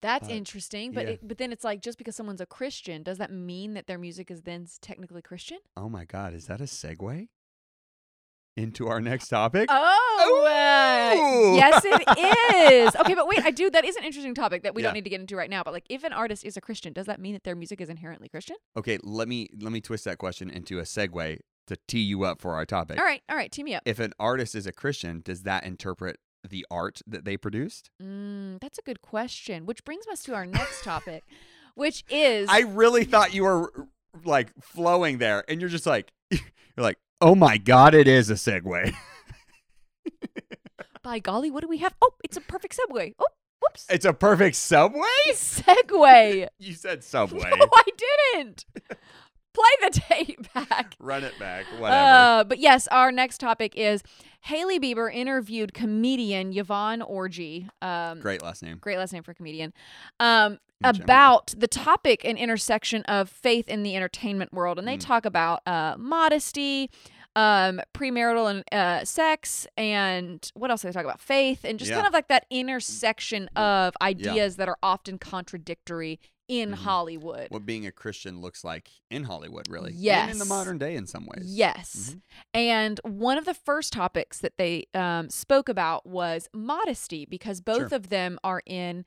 That's 0.01 0.27
but- 0.27 0.35
interesting, 0.35 0.91
but 0.93 1.05
yeah. 1.05 1.13
it, 1.13 1.27
but 1.27 1.37
then 1.37 1.51
it's 1.51 1.63
like 1.63 1.81
just 1.81 1.97
because 1.97 2.15
someone's 2.15 2.41
a 2.41 2.45
Christian, 2.45 3.03
does 3.03 3.17
that 3.17 3.31
mean 3.31 3.73
that 3.73 3.87
their 3.87 3.97
music 3.97 4.31
is 4.31 4.43
then 4.43 4.65
technically 4.81 5.21
Christian? 5.21 5.59
Oh 5.75 5.89
my 5.89 6.05
God, 6.05 6.33
is 6.33 6.47
that 6.47 6.61
a 6.61 6.65
segue 6.65 7.27
into 8.57 8.87
our 8.87 8.99
next 8.99 9.29
topic? 9.29 9.69
Oh, 9.71 10.45
uh, 10.45 11.55
yes, 11.55 11.81
it 11.85 12.83
is. 12.87 12.95
Okay, 12.95 13.13
but 13.13 13.27
wait, 13.29 13.39
I 13.43 13.51
do. 13.51 13.69
That 13.69 13.85
is 13.85 13.95
an 13.95 14.03
interesting 14.03 14.33
topic 14.35 14.63
that 14.63 14.75
we 14.75 14.81
Yeah. 14.81 14.87
don't 14.89 14.95
need 14.95 15.03
to 15.05 15.09
get 15.09 15.21
into 15.21 15.35
right 15.35 15.49
now. 15.49 15.63
But 15.63 15.73
like, 15.73 15.85
if 15.89 16.03
an 16.03 16.13
artist 16.13 16.43
is 16.45 16.57
a 16.57 16.61
Christian, 16.61 16.91
does 16.93 17.05
that 17.05 17.19
mean 17.19 17.33
that 17.33 17.43
their 17.43 17.55
music 17.55 17.79
is 17.81 17.89
inherently 17.89 18.27
Christian? 18.29 18.57
Okay, 18.77 18.97
let 19.03 19.27
me 19.27 19.47
let 19.59 19.71
me 19.71 19.81
twist 19.81 20.05
that 20.05 20.17
question 20.17 20.49
into 20.49 20.79
a 20.79 20.83
segue 20.83 21.39
to 21.67 21.77
tee 21.87 21.99
you 22.01 22.23
up 22.23 22.41
for 22.41 22.55
our 22.55 22.65
topic. 22.65 22.97
All 22.99 23.05
right, 23.05 23.21
all 23.29 23.35
right, 23.35 23.51
team 23.51 23.65
me 23.65 23.75
up. 23.75 23.83
If 23.85 23.99
an 23.99 24.11
artist 24.19 24.55
is 24.55 24.65
a 24.65 24.71
Christian, 24.71 25.21
does 25.23 25.43
that 25.43 25.63
interpret 25.65 26.17
the 26.47 26.65
art 26.71 27.01
that 27.07 27.25
they 27.25 27.37
produced? 27.37 27.89
Mm, 28.01 28.59
that's 28.59 28.77
a 28.77 28.81
good 28.81 29.01
question. 29.01 29.65
Which 29.65 29.83
brings 29.83 30.07
us 30.07 30.23
to 30.23 30.33
our 30.33 30.45
next 30.45 30.83
topic, 30.83 31.23
which 31.75 32.03
is 32.09 32.47
I 32.49 32.61
really 32.61 33.03
thought 33.03 33.33
you 33.33 33.43
were 33.43 33.73
like 34.23 34.51
flowing 34.61 35.17
there, 35.17 35.43
and 35.47 35.59
you're 35.59 35.69
just 35.69 35.85
like 35.85 36.11
you're 36.31 36.39
like, 36.77 36.97
oh 37.21 37.35
my 37.35 37.57
God, 37.57 37.93
it 37.93 38.07
is 38.07 38.29
a 38.29 38.35
segue. 38.35 38.93
by 41.03 41.19
golly, 41.19 41.51
what 41.51 41.61
do 41.61 41.67
we 41.69 41.77
have? 41.77 41.93
Oh, 42.01 42.11
it's 42.23 42.37
a 42.37 42.41
perfect 42.41 42.77
segue. 42.77 43.15
Oh, 43.19 43.25
whoops, 43.61 43.85
It's 43.89 44.05
a 44.05 44.13
perfect 44.13 44.55
subway. 44.55 45.05
Segway. 45.33 46.47
You 46.57 46.73
said 46.73 47.03
subway. 47.03 47.51
No, 47.57 47.67
I 47.73 47.83
didn't. 48.33 48.65
Play 49.53 49.89
the 49.89 49.99
tape 49.99 50.53
back. 50.53 50.95
Run 50.99 51.23
it 51.23 51.37
back. 51.39 51.65
Whatever. 51.79 51.95
Uh, 51.95 52.43
but 52.43 52.59
yes, 52.59 52.87
our 52.89 53.11
next 53.11 53.39
topic 53.39 53.73
is 53.75 54.03
Hailey 54.41 54.79
Bieber 54.79 55.13
interviewed 55.13 55.73
comedian 55.73 56.55
Yvonne 56.57 57.01
Orji. 57.01 57.67
Um, 57.81 58.19
Great 58.19 58.41
last 58.41 58.63
name. 58.63 58.77
great 58.79 58.97
last 58.97 59.13
name 59.13 59.23
for 59.23 59.31
a 59.31 59.35
comedian. 59.35 59.73
Um, 60.19 60.59
about 60.83 61.53
the 61.57 61.67
topic 61.67 62.23
and 62.23 62.37
intersection 62.37 63.03
of 63.03 63.29
faith 63.29 63.67
in 63.67 63.83
the 63.83 63.95
entertainment 63.97 64.53
world, 64.53 64.79
and 64.79 64.87
they 64.87 64.95
Mm. 64.97 65.01
talk 65.05 65.25
about 65.25 65.61
uh, 65.67 65.95
modesty. 65.97 66.89
Um, 67.35 67.79
premarital 67.93 68.49
and 68.49 68.63
uh, 68.71 69.05
sex, 69.05 69.67
and 69.77 70.51
what 70.55 70.71
else 70.71 70.81
do 70.81 70.87
they 70.87 70.91
talk 70.91 71.05
about? 71.05 71.21
Faith, 71.21 71.63
and 71.63 71.77
just 71.77 71.89
Yeah. 71.89 71.97
kind 71.97 72.07
of 72.07 72.11
like 72.11 72.27
that 72.27 72.45
intersection 72.49 73.47
of 73.55 73.93
ideas 74.01 74.55
that 74.55 74.67
are 74.67 74.79
often 74.81 75.19
contradictory 75.19 76.19
in 76.49 76.71
Mhm. 76.71 76.75
Hollywood. 76.75 77.47
What 77.51 77.65
being 77.65 77.85
a 77.85 77.91
Christian 77.91 78.41
looks 78.41 78.63
like 78.63 78.89
in 79.09 79.23
Hollywood, 79.23 79.69
really. 79.69 79.93
Yes. 79.95 80.23
And 80.23 80.31
in 80.33 80.37
the 80.39 80.45
modern 80.45 80.77
day, 80.79 80.95
in 80.95 81.05
some 81.07 81.25
ways. 81.27 81.45
Yes. 81.45 82.09
Mhm. 82.15 82.21
And 82.53 82.99
one 83.05 83.37
of 83.37 83.45
the 83.45 83.53
first 83.53 83.93
topics 83.93 84.39
that 84.39 84.57
they 84.57 84.87
um, 84.93 85.29
spoke 85.29 85.69
about 85.69 86.05
was 86.07 86.49
modesty 86.53 87.25
because 87.25 87.61
both 87.61 87.89
Sure. 87.89 87.95
of 87.95 88.09
them 88.09 88.39
are 88.43 88.61
in 88.65 89.05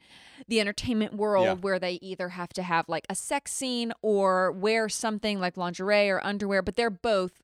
the 0.49 0.61
entertainment 0.61 1.15
world 1.15 1.45
Yeah. 1.45 1.55
where 1.55 1.79
they 1.81 1.95
either 2.01 2.31
have 2.31 2.51
to 2.55 2.63
have 2.63 2.89
like 2.89 3.05
a 3.11 3.15
sex 3.15 3.53
scene 3.53 3.93
or 4.03 4.53
wear 4.53 4.89
something 4.89 5.39
like 5.41 5.57
lingerie 5.57 6.09
or 6.09 6.25
underwear, 6.25 6.63
but 6.63 6.77
they're 6.77 6.91
both 6.91 7.43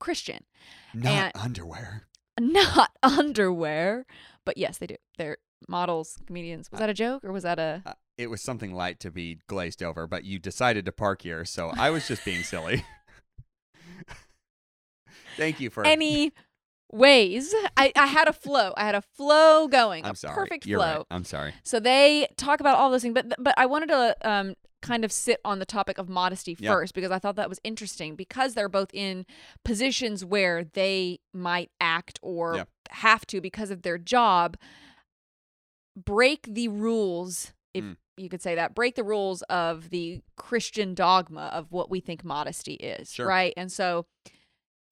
Christian. 0.00 0.44
Not 0.92 1.12
And- 1.12 1.32
underwear. 1.36 2.08
Not 2.40 2.90
underwear, 3.02 4.04
but 4.44 4.56
yes, 4.58 4.78
they 4.78 4.86
do. 4.86 4.96
They're 5.16 5.38
models, 5.66 6.18
comedians. 6.26 6.70
Was 6.70 6.80
that 6.80 6.90
a 6.90 6.94
joke 6.94 7.24
or 7.24 7.32
was 7.32 7.42
that 7.42 7.58
a. 7.58 7.82
Uh, 7.86 7.92
it 8.16 8.28
was 8.30 8.40
something 8.42 8.72
light 8.74 9.00
to 9.00 9.10
be 9.10 9.38
glazed 9.46 9.82
over, 9.82 10.06
but 10.06 10.24
you 10.24 10.38
decided 10.38 10.84
to 10.86 10.92
park 10.92 11.22
here, 11.22 11.44
so 11.44 11.72
I 11.76 11.90
was 11.90 12.06
just 12.08 12.24
being 12.24 12.42
silly. 12.42 12.84
Thank 15.36 15.60
you 15.60 15.70
for 15.70 15.86
Any 15.86 16.32
ways? 16.90 17.54
I, 17.76 17.92
I 17.94 18.06
had 18.06 18.26
a 18.28 18.32
flow. 18.32 18.72
I 18.76 18.84
had 18.84 18.94
a 18.96 19.02
flow 19.02 19.68
going. 19.68 20.04
I'm 20.04 20.12
a 20.12 20.16
sorry. 20.16 20.34
perfect 20.34 20.66
You're 20.66 20.80
flow. 20.80 20.96
right. 20.98 21.06
I'm 21.10 21.24
sorry. 21.24 21.54
So 21.62 21.78
they 21.80 22.26
talk 22.36 22.60
about 22.60 22.76
all 22.76 22.90
those 22.90 23.02
things, 23.02 23.14
but 23.14 23.32
but 23.38 23.54
I 23.56 23.66
wanted 23.66 23.88
to 23.90 24.16
um 24.28 24.54
kind 24.80 25.04
of 25.04 25.10
sit 25.12 25.40
on 25.44 25.58
the 25.58 25.66
topic 25.66 25.98
of 25.98 26.08
modesty 26.08 26.56
Yeah. 26.58 26.72
first 26.72 26.94
because 26.94 27.10
I 27.10 27.18
thought 27.18 27.34
that 27.36 27.48
was 27.48 27.60
interesting 27.64 28.14
because 28.14 28.54
they're 28.54 28.68
both 28.68 28.90
in 28.92 29.26
positions 29.64 30.24
where 30.24 30.62
they 30.64 31.18
might 31.32 31.70
act 31.80 32.18
or 32.22 32.56
Yeah. 32.56 32.64
have 32.90 33.26
to 33.26 33.40
because 33.40 33.70
of 33.70 33.82
their 33.82 33.98
job 33.98 34.56
break 36.04 36.42
the 36.48 36.68
rules 36.68 37.52
if 37.74 37.84
Mm. 37.84 37.96
you 38.16 38.28
could 38.28 38.42
say 38.42 38.54
that 38.54 38.74
break 38.74 38.94
the 38.94 39.04
rules 39.04 39.42
of 39.42 39.90
the 39.90 40.20
Christian 40.36 40.94
dogma 40.94 41.50
of 41.52 41.70
what 41.72 41.90
we 41.90 42.00
think 42.00 42.24
modesty 42.24 42.74
is 42.74 43.12
Sure. 43.12 43.26
right 43.26 43.52
and 43.56 43.70
so 43.70 44.06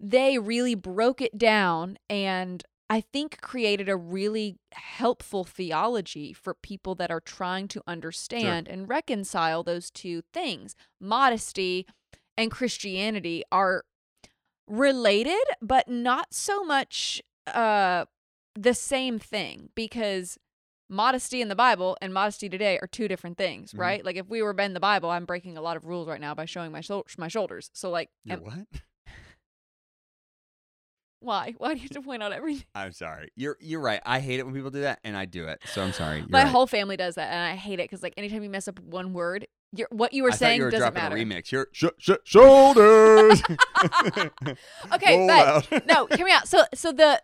they 0.01 0.39
really 0.39 0.75
broke 0.75 1.21
it 1.21 1.37
down 1.39 1.99
and 2.11 2.63
I 2.89 3.01
think 3.01 3.41
created 3.41 3.89
a 3.89 3.97
really 3.97 4.59
helpful 4.73 5.43
theology 5.43 6.33
for 6.33 6.55
people 6.55 6.95
that 6.97 7.11
are 7.11 7.21
trying 7.21 7.67
to 7.69 7.83
understand 7.87 8.69
and 8.69 8.89
reconcile 8.89 9.65
those 9.65 9.91
two 9.91 10.23
things. 10.33 10.77
Modesty 11.01 11.85
and 12.37 12.49
Christianity 12.49 13.43
are 13.51 13.83
related, 14.69 15.43
but 15.61 15.89
not 15.89 16.33
so 16.33 16.63
much 16.65 17.21
uh, 17.49 18.05
the 18.55 18.75
same 18.75 19.19
thing 19.19 19.71
because 19.75 20.39
modesty 20.89 21.41
in 21.43 21.49
the 21.49 21.57
Bible 21.57 21.97
and 22.01 22.13
modesty 22.15 22.49
today 22.49 22.79
are 22.81 22.87
two 22.87 23.09
different 23.09 23.37
things, 23.39 23.73
Mhm. 23.73 23.79
right? 23.81 24.05
Like 24.05 24.17
if 24.17 24.29
we 24.29 24.43
were 24.43 24.53
in 24.59 24.75
the 24.75 24.81
Bible, 24.81 25.11
I'm 25.11 25.25
breaking 25.25 25.57
a 25.57 25.61
lot 25.63 25.77
of 25.77 25.85
rules 25.85 26.07
right 26.09 26.21
now 26.21 26.35
by 26.35 26.45
showing 26.45 26.73
my 26.73 26.83
my 27.19 27.29
shoulders. 27.29 27.71
So 27.75 27.91
like, 27.91 28.11
am- 28.29 28.43
what? 28.43 28.55
why? 31.21 31.55
Why 31.59 31.71
do 31.71 31.77
you 31.77 31.83
have 31.83 31.91
to 31.93 32.03
point 32.03 32.23
out 32.23 32.33
everything? 32.33 32.65
I'm 32.75 32.93
sorry. 32.93 33.31
You're 33.37 33.57
you're 33.61 33.81
right. 33.81 34.01
I 34.05 34.21
hate 34.21 34.39
it 34.39 34.45
when 34.45 34.55
people 34.55 34.71
do 34.71 34.83
that, 34.83 35.01
and 35.03 35.17
I 35.17 35.25
do 35.25 35.47
it. 35.49 35.61
So 35.67 35.83
I'm 35.83 35.93
sorry. 35.93 36.19
You're 36.19 36.29
My 36.29 36.43
right. 36.43 36.49
whole 36.51 36.67
family 36.67 36.97
does 36.97 37.17
that, 37.17 37.33
and 37.33 37.41
I 37.41 37.57
hate 37.57 37.81
it 37.81 37.85
because 37.85 38.03
like 38.03 38.15
anytime 38.17 38.43
you 38.43 38.51
mess 38.51 38.69
up 38.69 38.79
one 38.81 39.13
word, 39.13 39.47
you're, 39.73 39.89
what 39.91 40.13
you 40.13 40.23
were 40.23 40.31
I 40.31 40.37
saying 40.37 40.59
you 40.59 40.65
were 40.67 40.71
doesn't 40.71 40.95
matter. 40.95 41.17
a 41.17 41.19
remix. 41.19 41.51
You're 41.51 41.69
sh- 41.73 41.85
sh- 41.99 42.11
shoulders. 42.25 43.43
Okay, 44.93 45.19
Roll 45.19 45.27
but 45.27 45.73
out. 45.73 45.87
no, 45.87 46.07
hear 46.15 46.25
me 46.25 46.33
out. 46.33 46.47
So, 46.47 46.65
so 46.75 46.93
the 46.93 47.21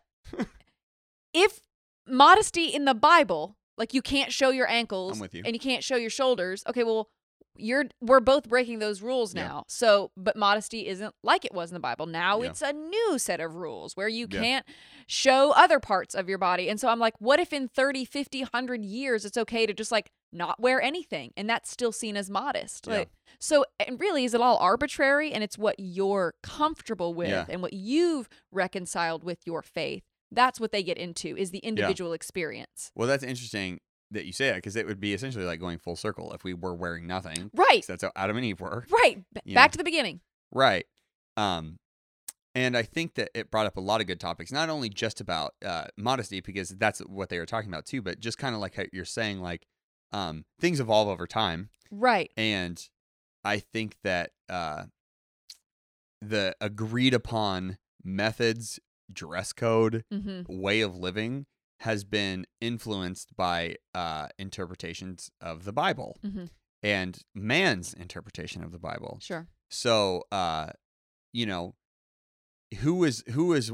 if 1.32 1.60
modesty 2.06 2.66
in 2.66 2.84
the 2.84 2.94
Bible, 2.94 3.56
like 3.76 3.94
you 3.94 4.02
can't 4.02 4.32
show 4.32 4.50
your 4.50 4.68
ankles, 4.68 5.14
I'm 5.18 5.20
with 5.20 5.34
you. 5.34 5.42
and 5.44 5.54
you 5.54 5.60
can't 5.60 5.82
show 5.84 5.96
your 5.96 6.10
shoulders. 6.10 6.62
Okay, 6.68 6.84
well, 6.84 7.08
you're 7.56 7.84
we're 8.00 8.20
both 8.20 8.48
breaking 8.48 8.78
those 8.78 9.02
rules 9.02 9.34
Yeah. 9.34 9.46
now. 9.46 9.64
So, 9.68 10.10
but 10.16 10.36
modesty 10.36 10.86
isn't 10.88 11.14
like 11.22 11.44
it 11.44 11.52
was 11.52 11.70
in 11.70 11.74
the 11.74 11.80
Bible. 11.80 12.06
Now 12.06 12.40
Yeah. 12.40 12.48
it's 12.48 12.62
a 12.62 12.72
new 12.72 13.18
set 13.18 13.40
of 13.40 13.54
rules 13.56 13.94
where 13.94 14.08
you 14.08 14.26
Yeah. 14.30 14.40
can't 14.40 14.66
show 15.06 15.50
other 15.52 15.78
parts 15.78 16.14
of 16.14 16.30
your 16.30 16.38
body. 16.38 16.70
And 16.70 16.80
so 16.80 16.88
I'm 16.88 16.98
like, 16.98 17.14
what 17.20 17.40
if 17.40 17.52
in 17.52 17.68
30, 17.68 18.06
50, 18.06 18.40
100 18.42 18.84
years 18.86 19.26
it's 19.26 19.36
okay 19.36 19.66
to 19.66 19.74
just 19.74 19.92
like 19.92 20.10
not 20.32 20.60
wear 20.60 20.80
anything 20.80 21.32
and 21.36 21.48
that's 21.48 21.70
still 21.70 21.92
seen 21.92 22.16
as 22.16 22.30
modest? 22.30 22.86
Yeah. 22.86 23.00
Like 23.00 23.10
so 23.38 23.66
and 23.78 24.00
really 24.00 24.24
is 24.24 24.32
it 24.32 24.40
all 24.40 24.56
arbitrary 24.56 25.30
and 25.30 25.44
it's 25.44 25.58
what 25.58 25.74
you're 25.78 26.32
comfortable 26.42 27.12
with 27.12 27.28
Yeah. 27.28 27.44
and 27.50 27.60
what 27.60 27.74
you've 27.74 28.30
reconciled 28.50 29.24
with 29.24 29.40
your 29.46 29.60
faith. 29.60 30.04
That's 30.34 30.58
what 30.58 30.72
they 30.72 30.82
get 30.82 30.98
into 30.98 31.36
is 31.36 31.50
the 31.50 31.58
individual 31.58 32.12
experience. 32.12 32.90
Well, 32.94 33.08
that's 33.08 33.22
interesting 33.24 33.80
that 34.10 34.26
you 34.26 34.32
say 34.32 34.48
that 34.48 34.56
because 34.56 34.76
it 34.76 34.86
would 34.86 35.00
be 35.00 35.14
essentially 35.14 35.44
like 35.44 35.60
going 35.60 35.78
full 35.78 35.96
circle 35.96 36.32
if 36.32 36.44
we 36.44 36.54
were 36.54 36.74
wearing 36.74 37.06
nothing. 37.06 37.50
Right. 37.54 37.84
that's 37.86 38.02
how 38.02 38.12
Adam 38.16 38.36
and 38.36 38.44
Eve 38.44 38.60
were. 38.60 38.84
Right. 38.90 39.22
B- 39.34 39.54
Back 39.54 39.70
know. 39.70 39.72
to 39.72 39.78
the 39.78 39.84
beginning. 39.84 40.20
Right. 40.52 40.86
Um, 41.36 41.78
and 42.54 42.76
I 42.76 42.82
think 42.82 43.14
that 43.14 43.30
it 43.34 43.50
brought 43.50 43.66
up 43.66 43.78
a 43.78 43.80
lot 43.80 44.00
of 44.02 44.06
good 44.06 44.20
topics, 44.20 44.52
not 44.52 44.68
only 44.68 44.90
just 44.90 45.20
about 45.20 45.54
uh, 45.64 45.86
modesty, 45.96 46.40
because 46.40 46.70
that's 46.70 47.00
what 47.00 47.30
they 47.30 47.38
were 47.38 47.46
talking 47.46 47.70
about 47.70 47.86
too, 47.86 48.02
but 48.02 48.20
just 48.20 48.36
kind 48.36 48.54
of 48.54 48.60
like 48.60 48.74
how 48.74 48.84
you're 48.92 49.06
saying, 49.06 49.40
like 49.40 49.66
um, 50.12 50.44
things 50.60 50.78
evolve 50.78 51.08
over 51.08 51.26
time. 51.26 51.70
Right. 51.90 52.30
And 52.36 52.86
I 53.44 53.58
think 53.58 53.96
that 54.04 54.32
uh, 54.50 54.84
the 56.20 56.54
agreed 56.60 57.14
upon 57.14 57.78
methods, 58.04 58.78
dress 59.12 59.52
code, 59.52 60.04
Mhm. 60.12 60.46
way 60.48 60.80
of 60.80 60.96
living 60.96 61.46
has 61.80 62.04
been 62.04 62.46
influenced 62.60 63.34
by 63.36 63.76
uh, 63.94 64.28
interpretations 64.38 65.30
of 65.40 65.64
the 65.64 65.72
Bible 65.72 66.18
Mhm. 66.24 66.48
and 66.82 67.22
man's 67.34 67.92
interpretation 67.92 68.62
of 68.62 68.70
the 68.72 68.78
Bible. 68.78 69.18
Sure. 69.20 69.48
So, 69.68 70.24
uh, 70.30 70.70
you 71.32 71.46
know, 71.46 71.74
who 72.80 73.04
is 73.04 73.22
who 73.30 73.52
is 73.52 73.72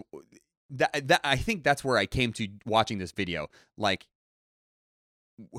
that? 0.71 1.07
That 1.09 1.21
I 1.25 1.37
think 1.37 1.63
that's 1.65 1.85
where 1.85 1.99
I 1.99 2.07
came 2.07 2.33
to 2.35 2.49
watching 2.65 2.99
this 2.99 3.13
video. 3.13 3.49
Like, 3.77 4.07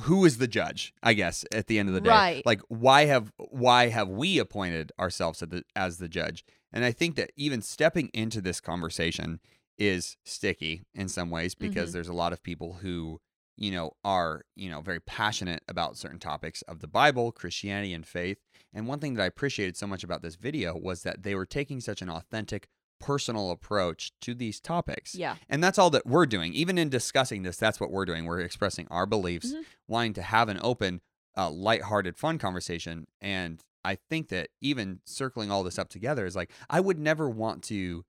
who 0.03 0.25
is 0.25 0.39
the 0.39 0.47
judge? 0.47 0.93
I 1.01 1.13
guess 1.13 1.45
at 1.53 1.67
the 1.67 1.79
end 1.79 1.87
of 1.87 1.95
the 1.95 2.01
day, 2.01 2.09
Right. 2.09 2.45
like 2.45 2.61
why 2.67 3.05
have 3.05 3.31
why 3.37 3.87
have 3.87 4.09
we 4.09 4.37
appointed 4.39 4.91
ourselves 4.99 5.41
as 5.41 5.49
the, 5.49 5.63
as 5.75 5.97
the 5.99 6.09
judge? 6.09 6.43
And 6.73 6.83
I 6.83 6.91
think 6.91 7.15
that 7.15 7.31
even 7.35 7.61
stepping 7.61 8.09
into 8.09 8.41
this 8.41 8.59
conversation 8.59 9.39
is 9.79 10.17
sticky 10.25 10.83
in 10.93 11.07
some 11.07 11.29
ways 11.31 11.55
because 11.55 11.89
Mhm. 11.89 11.93
there's 11.93 12.07
a 12.09 12.13
lot 12.13 12.33
of 12.33 12.43
people 12.43 12.73
who 12.81 13.19
you 13.57 13.71
know 13.71 13.91
are 14.05 14.45
you 14.55 14.69
know 14.69 14.81
very 14.81 14.99
passionate 15.01 15.63
about 15.67 15.97
certain 15.97 16.19
topics 16.19 16.61
of 16.63 16.79
the 16.79 16.87
Bible, 16.87 17.31
Christianity, 17.31 17.93
and 17.93 18.05
faith. 18.05 18.37
And 18.73 18.87
one 18.87 18.99
thing 18.99 19.15
that 19.15 19.23
I 19.23 19.25
appreciated 19.25 19.75
so 19.77 19.87
much 19.87 20.03
about 20.03 20.21
this 20.21 20.35
video 20.35 20.77
was 20.77 21.03
that 21.03 21.23
they 21.23 21.33
were 21.35 21.45
taking 21.45 21.81
such 21.81 22.01
an 22.01 22.09
authentic, 22.09 22.67
personal 22.99 23.49
approach 23.51 24.11
to 24.21 24.33
these 24.35 24.59
topics. 24.59 25.15
Yeah. 25.15 25.37
And 25.47 25.63
that's 25.63 25.79
all 25.79 25.89
that 25.91 26.05
we're 26.05 26.25
doing. 26.25 26.53
Even 26.53 26.77
in 26.77 26.89
discussing 26.89 27.43
this, 27.43 27.57
that's 27.57 27.79
what 27.79 27.91
we're 27.91 28.05
doing. 28.05 28.25
We're 28.25 28.41
expressing 28.41 28.87
our 28.89 29.05
beliefs, 29.05 29.53
Mhm. 29.53 29.65
wanting 29.87 30.13
to 30.15 30.21
have 30.21 30.49
an 30.49 30.59
open, 30.61 31.01
uh, 31.37 31.49
lighthearted, 31.49 32.17
fun 32.17 32.37
conversation. 32.37 33.07
And 33.21 33.63
I 33.85 33.95
think 33.95 34.27
that 34.29 34.49
even 34.61 34.99
circling 35.05 35.49
all 35.49 35.63
this 35.63 35.79
up 35.79 35.87
together 35.89 36.25
is 36.25 36.35
like, 36.35 36.51
I 36.69 36.81
would 36.81 36.99
never 36.99 37.29
want 37.29 37.63
to 37.65 38.03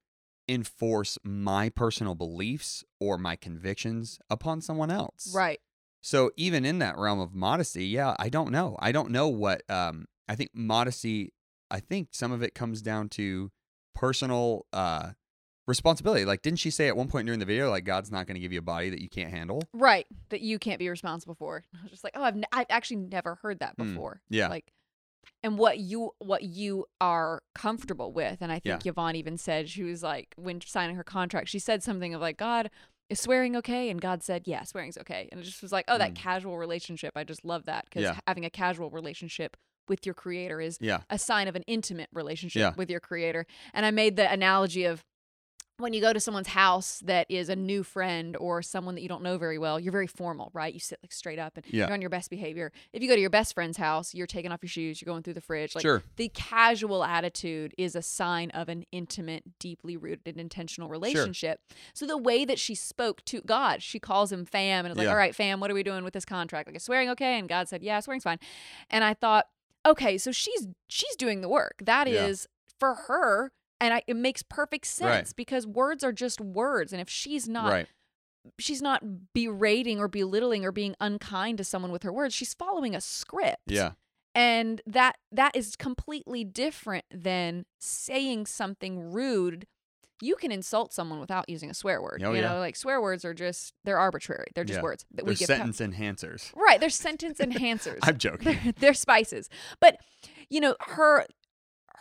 enforce 0.50 1.16
my 1.22 1.68
personal 1.68 2.14
beliefs 2.14 2.84
or 2.98 3.16
my 3.16 3.36
convictions 3.36 4.18
upon 4.28 4.60
someone 4.60 4.90
else. 4.90 5.32
Right. 5.34 5.60
So 6.02 6.30
even 6.36 6.64
in 6.64 6.78
that 6.80 6.96
realm 6.98 7.20
of 7.20 7.34
modesty, 7.34 7.86
yeah, 7.86 8.16
I 8.18 8.28
don't 8.30 8.50
know. 8.50 8.76
I 8.80 8.90
don't 8.92 9.10
know 9.10 9.28
what 9.28 9.62
um 9.70 10.06
I 10.28 10.34
think 10.34 10.50
modesty 10.54 11.32
I 11.70 11.78
think 11.80 12.08
some 12.12 12.32
of 12.32 12.42
it 12.42 12.54
comes 12.54 12.82
down 12.82 13.08
to 13.10 13.50
personal 13.94 14.66
uh 14.72 15.10
responsibility. 15.66 16.24
Like 16.24 16.42
didn't 16.42 16.58
she 16.58 16.70
say 16.70 16.88
at 16.88 16.96
one 16.96 17.08
point 17.08 17.26
during 17.26 17.38
the 17.38 17.46
video 17.46 17.70
like 17.70 17.84
God's 17.84 18.10
not 18.10 18.26
going 18.26 18.34
to 18.34 18.40
give 18.40 18.52
you 18.52 18.58
a 18.58 18.62
body 18.62 18.90
that 18.90 19.00
you 19.00 19.08
can't 19.08 19.30
handle? 19.30 19.62
Right. 19.72 20.06
That 20.30 20.40
you 20.40 20.58
can't 20.58 20.78
be 20.78 20.88
responsible 20.88 21.34
for. 21.36 21.64
I 21.74 21.82
was 21.82 21.90
just 21.92 22.02
like, 22.04 22.14
oh, 22.16 22.22
I've, 22.24 22.34
n- 22.36 22.44
I've 22.52 22.66
actually 22.70 22.96
never 22.96 23.36
heard 23.42 23.60
that 23.60 23.76
Mm, 23.76 23.92
before. 23.92 24.20
yeah. 24.30 24.48
Like, 24.48 24.72
and 25.42 25.58
what 25.58 25.78
you 25.78 26.10
what 26.18 26.42
you 26.42 26.86
are 27.00 27.42
comfortable 27.54 28.12
with, 28.12 28.38
and 28.40 28.50
I 28.52 28.58
think 28.58 28.84
Yvonne 28.86 29.16
even 29.16 29.36
said 29.36 29.68
she 29.68 29.82
was 29.82 30.02
like 30.02 30.34
when 30.36 30.60
signing 30.60 30.96
her 30.96 31.04
contract, 31.04 31.48
she 31.48 31.58
said 31.58 31.82
something 31.82 32.14
of 32.14 32.20
like, 32.20 32.36
God, 32.36 32.70
is 33.08 33.20
swearing 33.20 33.56
okay? 33.56 33.90
And 33.90 34.00
God 34.00 34.22
said, 34.22 34.42
yeah, 34.46 34.62
swearing's 34.64 34.96
okay. 34.98 35.28
And 35.32 35.40
it 35.40 35.44
just 35.44 35.62
was 35.62 35.72
like, 35.72 35.84
oh, 35.88 35.98
that 35.98 36.12
Mm. 36.12 36.16
casual 36.16 36.58
relationship. 36.58 37.12
I 37.16 37.24
just 37.24 37.44
love 37.44 37.64
that 37.66 37.86
because 37.86 38.02
Yeah. 38.02 38.18
having 38.26 38.44
a 38.44 38.50
casual 38.50 38.90
relationship 38.90 39.56
with 39.88 40.06
your 40.06 40.14
creator 40.14 40.60
is 40.60 40.78
Yeah. 40.80 41.00
a 41.10 41.18
sign 41.18 41.48
of 41.48 41.56
an 41.56 41.64
intimate 41.66 42.08
relationship 42.12 42.60
Yeah. 42.60 42.74
with 42.76 42.88
your 42.88 43.00
creator. 43.00 43.46
And 43.74 43.84
I 43.84 43.90
made 43.90 44.14
the 44.16 44.30
analogy 44.30 44.84
of 44.84 45.04
when 45.80 45.92
you 45.92 46.00
go 46.00 46.12
to 46.12 46.20
someone's 46.20 46.48
house 46.48 47.00
that 47.04 47.26
is 47.30 47.48
a 47.48 47.56
new 47.56 47.82
friend 47.82 48.36
or 48.36 48.62
someone 48.62 48.94
that 48.94 49.00
you 49.02 49.08
don't 49.08 49.22
know 49.22 49.38
very 49.38 49.58
well, 49.58 49.80
you're 49.80 49.92
very 49.92 50.06
formal, 50.06 50.50
right? 50.54 50.72
You 50.72 50.80
sit 50.80 50.98
like 51.02 51.12
straight 51.12 51.38
up 51.38 51.56
and 51.56 51.64
Yeah. 51.68 51.86
you're 51.86 51.92
on 51.94 52.00
your 52.00 52.10
best 52.10 52.30
behavior. 52.30 52.70
If 52.92 53.02
you 53.02 53.08
go 53.08 53.14
to 53.14 53.20
your 53.20 53.30
best 53.30 53.54
friend's 53.54 53.76
house, 53.78 54.14
you're 54.14 54.26
taking 54.26 54.52
off 54.52 54.60
your 54.62 54.68
shoes, 54.68 55.00
you're 55.00 55.12
going 55.12 55.22
through 55.22 55.34
the 55.34 55.40
fridge. 55.40 55.74
Like 55.74 55.82
sure. 55.82 56.02
the 56.16 56.28
casual 56.30 57.02
attitude 57.04 57.74
is 57.78 57.96
a 57.96 58.02
sign 58.02 58.50
of 58.50 58.68
an 58.68 58.84
intimate, 58.92 59.58
deeply 59.58 59.96
rooted, 59.96 60.36
intentional 60.38 60.88
relationship. 60.88 61.60
Sure. 61.70 61.76
So 61.94 62.06
the 62.06 62.18
way 62.18 62.44
that 62.44 62.58
she 62.58 62.74
spoke 62.74 63.24
to 63.26 63.40
God, 63.40 63.82
she 63.82 63.98
calls 63.98 64.30
him 64.32 64.44
fam 64.44 64.84
and 64.84 64.92
is 64.92 64.98
like, 64.98 65.04
Yeah. 65.04 65.10
All 65.10 65.16
right, 65.16 65.34
fam, 65.34 65.60
what 65.60 65.70
are 65.70 65.74
we 65.74 65.82
doing 65.82 66.04
with 66.04 66.12
this 66.14 66.24
contract? 66.24 66.68
Like 66.68 66.76
is 66.76 66.82
swearing 66.82 67.08
okay? 67.10 67.38
And 67.38 67.48
God 67.48 67.68
said, 67.68 67.82
Yeah, 67.82 68.00
swearing's 68.00 68.24
fine. 68.24 68.38
And 68.90 69.02
I 69.04 69.14
thought, 69.14 69.46
okay, 69.86 70.18
so 70.18 70.30
she's 70.32 70.66
she's 70.88 71.16
doing 71.16 71.40
the 71.40 71.48
work. 71.48 71.76
That 71.82 72.06
Yeah. 72.08 72.26
is 72.26 72.46
for 72.78 72.94
her. 72.94 73.52
And 73.80 73.94
I, 73.94 74.02
it 74.06 74.16
makes 74.16 74.42
perfect 74.42 74.84
Right. 75.00 75.14
sense 75.16 75.32
because 75.32 75.66
words 75.66 76.04
are 76.04 76.12
just 76.12 76.40
words. 76.40 76.92
And 76.92 77.00
if 77.00 77.08
she's 77.08 77.48
not 77.48 77.70
right. 77.72 77.86
she's 78.58 78.82
not 78.82 79.02
berating 79.34 79.98
or 79.98 80.08
belittling 80.08 80.64
or 80.64 80.72
being 80.72 80.94
unkind 81.00 81.58
to 81.58 81.64
someone 81.64 81.90
with 81.92 82.02
her 82.02 82.12
words, 82.12 82.34
she's 82.34 82.54
following 82.54 82.94
a 82.94 83.00
script 83.00 83.62
Yeah. 83.66 83.92
and 84.34 84.80
that 84.86 85.16
that 85.32 85.54
is 85.56 85.76
completely 85.76 86.44
different 86.44 87.04
than 87.10 87.64
saying 87.80 88.46
something 88.46 89.12
rude 89.12 89.66
you 90.22 90.36
can 90.36 90.52
insult 90.52 90.92
someone 90.92 91.18
without 91.18 91.48
using 91.48 91.70
a 91.70 91.74
swear 91.74 92.02
word 92.02 92.22
Oh, 92.22 92.32
you 92.32 92.42
yeah. 92.42 92.52
know 92.52 92.58
like 92.58 92.76
swear 92.76 93.00
words 93.00 93.24
are 93.24 93.32
just 93.34 93.72
they're 93.84 93.98
arbitrary 93.98 94.48
they're 94.54 94.64
just 94.64 94.76
Yeah. 94.78 94.82
words 94.82 95.06
that 95.12 95.24
They're 95.24 95.32
we 95.32 95.34
give 95.36 95.46
sentence 95.46 95.80
enhancers. 95.80 96.54
right 96.54 96.78
they're 96.78 96.90
sentence 96.90 97.38
enhancers 97.40 97.98
I'm 98.02 98.18
joking. 98.18 98.58
they're, 98.62 98.72
they're 98.78 98.94
spices 98.94 99.48
but 99.80 99.96
you 100.50 100.60
know 100.60 100.76
her 100.80 101.24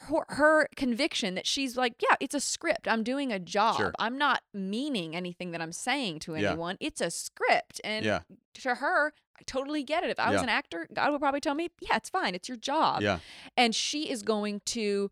her, 0.03 0.25
her 0.29 0.67
conviction 0.75 1.35
that 1.35 1.45
she's 1.45 1.75
like 1.75 1.93
yeah 2.01 2.15
it's 2.19 2.33
a 2.35 2.39
script 2.39 2.87
i'm 2.87 3.03
doing 3.03 3.31
a 3.33 3.39
job 3.39 3.75
Sure. 3.77 3.93
i'm 3.99 4.17
not 4.17 4.41
meaning 4.53 5.15
anything 5.15 5.51
that 5.51 5.61
i'm 5.61 5.71
saying 5.73 6.19
to 6.19 6.35
Yeah. 6.35 6.49
anyone 6.51 6.77
it's 6.79 7.01
a 7.01 7.11
script 7.11 7.81
and 7.83 8.05
Yeah. 8.05 8.21
to 8.55 8.75
her 8.75 9.13
I 9.37 9.43
totally 9.45 9.83
get 9.83 10.03
it. 10.03 10.09
If 10.09 10.19
I 10.19 10.31
was 10.31 10.39
Yeah. 10.39 10.43
an 10.43 10.49
actor, 10.49 10.85
God 10.93 11.13
would 11.13 11.21
probably 11.21 11.39
tell 11.39 11.55
me, 11.55 11.69
yeah, 11.79 11.95
it's 11.95 12.09
fine. 12.09 12.35
It's 12.35 12.49
your 12.49 12.57
job. 12.57 13.01
Yeah. 13.01 13.19
And 13.55 13.73
she 13.73 14.09
is 14.09 14.21
going 14.21 14.59
to 14.65 15.11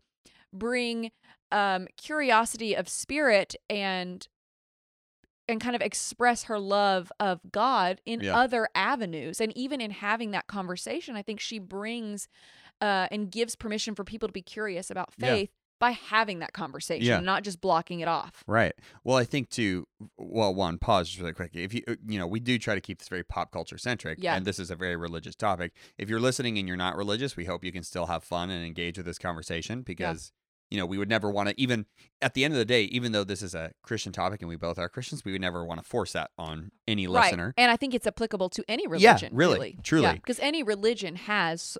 bring 0.52 1.12
um, 1.50 1.88
curiosity 1.96 2.74
of 2.74 2.90
spirit 2.90 3.54
and 3.70 4.28
and 5.48 5.62
kind 5.62 5.74
of 5.74 5.80
express 5.80 6.42
her 6.44 6.58
love 6.58 7.10
of 7.18 7.40
God 7.50 8.02
in 8.04 8.20
Yeah. 8.20 8.36
other 8.36 8.68
avenues. 8.74 9.40
And 9.40 9.56
even 9.56 9.80
in 9.80 9.92
having 9.92 10.32
that 10.32 10.46
conversation, 10.46 11.16
I 11.16 11.22
think 11.22 11.40
she 11.40 11.58
brings 11.58 12.28
uh, 12.80 13.08
and 13.10 13.30
gives 13.30 13.56
permission 13.56 13.94
for 13.94 14.04
people 14.04 14.28
to 14.28 14.32
be 14.32 14.42
curious 14.42 14.90
about 14.90 15.10
Yeah. 15.18 15.34
faith 15.34 15.50
by 15.80 15.92
having 15.92 16.40
that 16.40 16.52
conversation, 16.52 17.06
Yeah. 17.06 17.20
not 17.20 17.44
just 17.44 17.60
blocking 17.60 18.00
it 18.00 18.08
off. 18.08 18.42
Right. 18.48 18.72
Well, 19.04 19.16
I 19.16 19.22
think 19.24 19.48
too. 19.48 19.86
Well, 20.16 20.52
one 20.52 20.78
pause 20.78 21.08
just 21.08 21.20
really 21.20 21.32
quick. 21.34 21.52
If 21.54 21.72
you, 21.72 21.82
uh, 21.86 21.94
you 22.04 22.18
know, 22.18 22.26
we 22.26 22.40
do 22.40 22.58
try 22.58 22.74
to 22.74 22.80
keep 22.80 22.98
this 22.98 23.08
very 23.08 23.22
pop 23.22 23.52
culture 23.52 23.78
centric, 23.78 24.18
Yeah. 24.20 24.34
and 24.34 24.44
this 24.44 24.58
is 24.58 24.72
a 24.72 24.76
very 24.76 24.96
religious 24.96 25.36
topic. 25.36 25.72
If 25.96 26.08
you're 26.10 26.18
listening 26.18 26.58
and 26.58 26.66
you're 26.66 26.76
not 26.76 26.96
religious, 26.96 27.36
we 27.36 27.44
hope 27.44 27.62
you 27.64 27.70
can 27.70 27.84
still 27.84 28.06
have 28.06 28.24
fun 28.24 28.50
and 28.50 28.66
engage 28.66 28.96
with 28.96 29.06
this 29.06 29.18
conversation 29.18 29.82
because. 29.82 30.32
You 30.70 30.76
know, 30.76 30.84
we 30.84 30.98
would 30.98 31.08
never 31.08 31.30
want 31.30 31.48
to 31.48 31.58
even 31.58 31.86
at 32.20 32.34
the 32.34 32.44
end 32.44 32.52
of 32.52 32.58
the 32.58 32.64
day, 32.66 32.82
even 32.82 33.12
though 33.12 33.24
this 33.24 33.40
is 33.40 33.54
a 33.54 33.72
Christian 33.80 34.12
topic 34.12 34.42
and 34.42 34.50
we 34.50 34.56
both 34.56 34.78
are 34.78 34.86
Christians, 34.90 35.24
we 35.24 35.32
would 35.32 35.40
never 35.40 35.64
want 35.64 35.80
to 35.82 35.88
force 35.88 36.12
that 36.12 36.30
on 36.36 36.72
any 36.86 37.06
listener. 37.06 37.46
Right. 37.46 37.54
And 37.56 37.70
I 37.70 37.76
think 37.76 37.94
it's 37.94 38.06
applicable 38.06 38.50
to 38.50 38.62
any 38.68 38.82
Yeah, 38.82 38.90
religion. 39.12 39.34
really, 39.34 39.78
truly. 39.82 40.12
Because 40.16 40.38
any 40.40 40.62
religion 40.62 41.16
has 41.16 41.78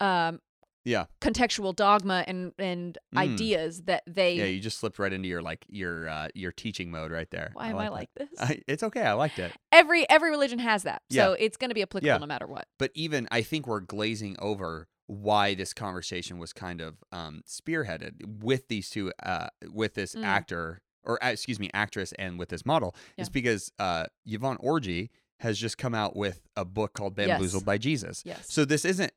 um, 0.00 0.40
Yeah. 0.84 1.06
contextual 1.20 1.74
dogma 1.76 2.24
and, 2.26 2.52
and 2.58 2.96
Mm. 3.14 3.18
ideas 3.18 3.82
that 3.82 4.02
they. 4.06 4.34
Yeah, 4.36 4.44
you 4.44 4.60
just 4.60 4.78
slipped 4.78 4.98
right 4.98 5.12
into 5.12 5.28
your 5.28 5.42
like 5.42 5.64
your 5.68 6.08
uh, 6.08 6.28
your 6.34 6.52
teaching 6.52 6.90
mode 6.90 7.10
right 7.10 7.30
there. 7.30 7.50
why 7.54 7.68
am 7.68 7.78
I 7.78 7.84
that. 7.84 7.92
like 7.92 8.10
this? 8.16 8.28
I, 8.40 8.60
it's 8.66 8.82
okay. 8.82 9.02
I 9.02 9.12
liked 9.14 9.38
it. 9.38 9.52
every 9.72 10.08
every 10.08 10.30
religion 10.30 10.58
has 10.60 10.84
that. 10.84 11.02
Yeah. 11.10 11.24
So 11.26 11.32
it's 11.34 11.56
going 11.56 11.70
to 11.70 11.74
be 11.74 11.82
applicable 11.82 12.06
Yeah. 12.08 12.18
no 12.18 12.26
matter 12.26 12.46
what. 12.46 12.66
but 12.78 12.90
even 12.94 13.28
I 13.30 13.42
think 13.42 13.66
we're 13.66 13.80
glazing 13.80 14.36
over 14.38 14.88
why 15.06 15.54
this 15.54 15.72
conversation 15.72 16.38
was 16.38 16.52
kind 16.52 16.80
of 16.82 16.96
um, 17.12 17.40
spearheaded 17.46 18.42
with 18.42 18.68
these 18.68 18.90
two, 18.90 19.10
uh, 19.22 19.48
with 19.72 19.94
this 19.94 20.14
Mm. 20.14 20.24
actor 20.24 20.80
or 21.04 21.22
uh, 21.24 21.28
excuse 21.30 21.58
me, 21.58 21.70
actress, 21.72 22.12
and 22.18 22.38
with 22.38 22.50
this 22.50 22.66
model, 22.66 22.94
is 23.16 23.30
because 23.30 23.72
uh, 23.78 24.04
Yvonne 24.26 24.58
Orji 24.58 25.08
has 25.40 25.58
just 25.58 25.78
come 25.78 25.94
out 25.94 26.14
with 26.14 26.42
a 26.56 26.64
book 26.66 26.92
called 26.92 27.14
Yes. 27.16 27.28
Bamboozled 27.28 27.64
by 27.64 27.78
Jesus. 27.78 28.22
Yes. 28.26 28.46
So 28.52 28.64
this 28.66 28.84
isn't. 28.84 29.12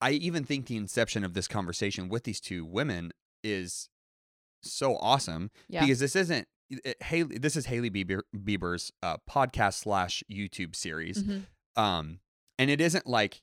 I 0.00 0.12
even 0.12 0.44
think 0.44 0.66
the 0.66 0.76
inception 0.76 1.24
of 1.24 1.34
this 1.34 1.46
conversation 1.48 2.08
with 2.08 2.24
these 2.24 2.40
two 2.40 2.64
women 2.64 3.12
is 3.44 3.88
so 4.62 4.96
awesome 4.96 5.50
Yeah. 5.68 5.80
because 5.82 6.00
this 6.00 6.16
isn't. 6.16 6.46
It, 6.70 7.02
Hailey, 7.02 7.38
this 7.38 7.56
is 7.56 7.66
Hailey 7.66 7.90
Bieber, 7.90 8.20
Bieber's 8.36 8.92
uh, 9.02 9.16
podcast 9.28 9.74
slash 9.74 10.22
YouTube 10.30 10.76
series 10.76 11.24
Mhm. 11.24 11.42
um 11.76 12.20
and 12.58 12.70
it 12.70 12.80
isn't 12.80 13.06
like 13.08 13.42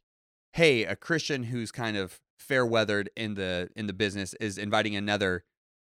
hey 0.54 0.86
a 0.86 0.96
christian 0.96 1.44
who's 1.44 1.72
kind 1.72 1.98
of 1.98 2.20
fair 2.40 2.66
weathered 2.66 3.10
in 3.18 3.34
the 3.34 3.70
in 3.76 3.88
the 3.88 3.94
business 3.94 4.34
is 4.40 4.58
inviting 4.58 4.96
another 4.96 5.44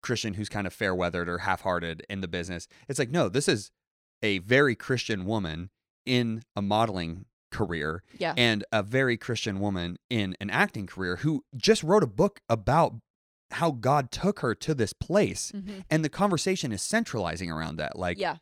christian 0.02 0.34
who's 0.34 0.48
kind 0.48 0.66
of 0.66 0.72
fair 0.72 0.92
weathered 0.94 1.28
or 1.28 1.38
half 1.38 1.60
hearted 1.60 2.04
in 2.10 2.20
the 2.20 2.26
business 2.28 2.66
it's 2.88 2.98
like 2.98 3.10
no 3.10 3.28
this 3.28 3.46
is 3.48 3.70
a 4.22 4.38
very 4.38 4.74
christian 4.74 5.24
woman 5.24 5.70
in 6.06 6.42
a 6.56 6.62
modeling 6.62 7.26
career 7.50 8.02
Yeah. 8.18 8.34
and 8.36 8.64
a 8.72 8.82
very 8.82 9.16
christian 9.16 9.60
woman 9.60 9.98
in 10.08 10.36
an 10.40 10.50
acting 10.50 10.86
career 10.86 11.16
who 11.16 11.44
just 11.56 11.82
wrote 11.82 12.02
a 12.02 12.06
book 12.06 12.40
about 12.48 12.94
how 13.52 13.70
god 13.72 14.10
took 14.10 14.40
her 14.40 14.54
to 14.54 14.74
this 14.74 14.92
place 14.92 15.52
Mhm. 15.54 15.84
and 15.90 16.04
the 16.04 16.08
conversation 16.08 16.72
is 16.72 16.82
centralizing 16.82 17.50
around 17.50 17.76
that 17.76 17.98
like 17.98 18.18
yeah. 18.18 18.36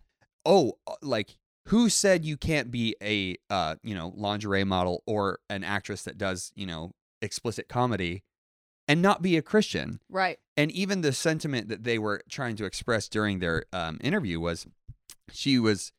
oh, 0.45 0.79
uh, 0.87 0.95
like 1.03 1.39
who 1.69 1.89
said 1.91 2.25
you 2.25 2.37
can't 2.39 2.71
be 2.71 2.97
a 3.03 3.37
uh, 3.51 3.77
you 3.83 3.95
know, 3.95 4.13
lingerie 4.17 4.65
model 4.65 5.03
or 5.07 5.39
an 5.51 5.63
actress 5.63 6.03
that 6.05 6.17
does, 6.17 6.51
you 6.55 6.65
know, 6.65 6.93
explicit 7.21 7.69
comedy 7.69 8.23
and 8.87 9.03
not 9.03 9.21
be 9.21 9.37
a 9.37 9.43
Christian? 9.43 10.01
Right. 10.09 10.39
And 10.57 10.71
even 10.71 11.03
the 11.03 11.13
sentiment 11.13 11.69
that 11.69 11.85
they 11.85 11.99
were 11.99 12.23
trying 12.31 12.57
to 12.57 12.65
express 12.65 13.07
during 13.07 13.41
their 13.41 13.65
um, 13.75 13.99
interview 14.01 14.41
was 14.41 14.67
she 15.31 15.59
was 15.59 15.93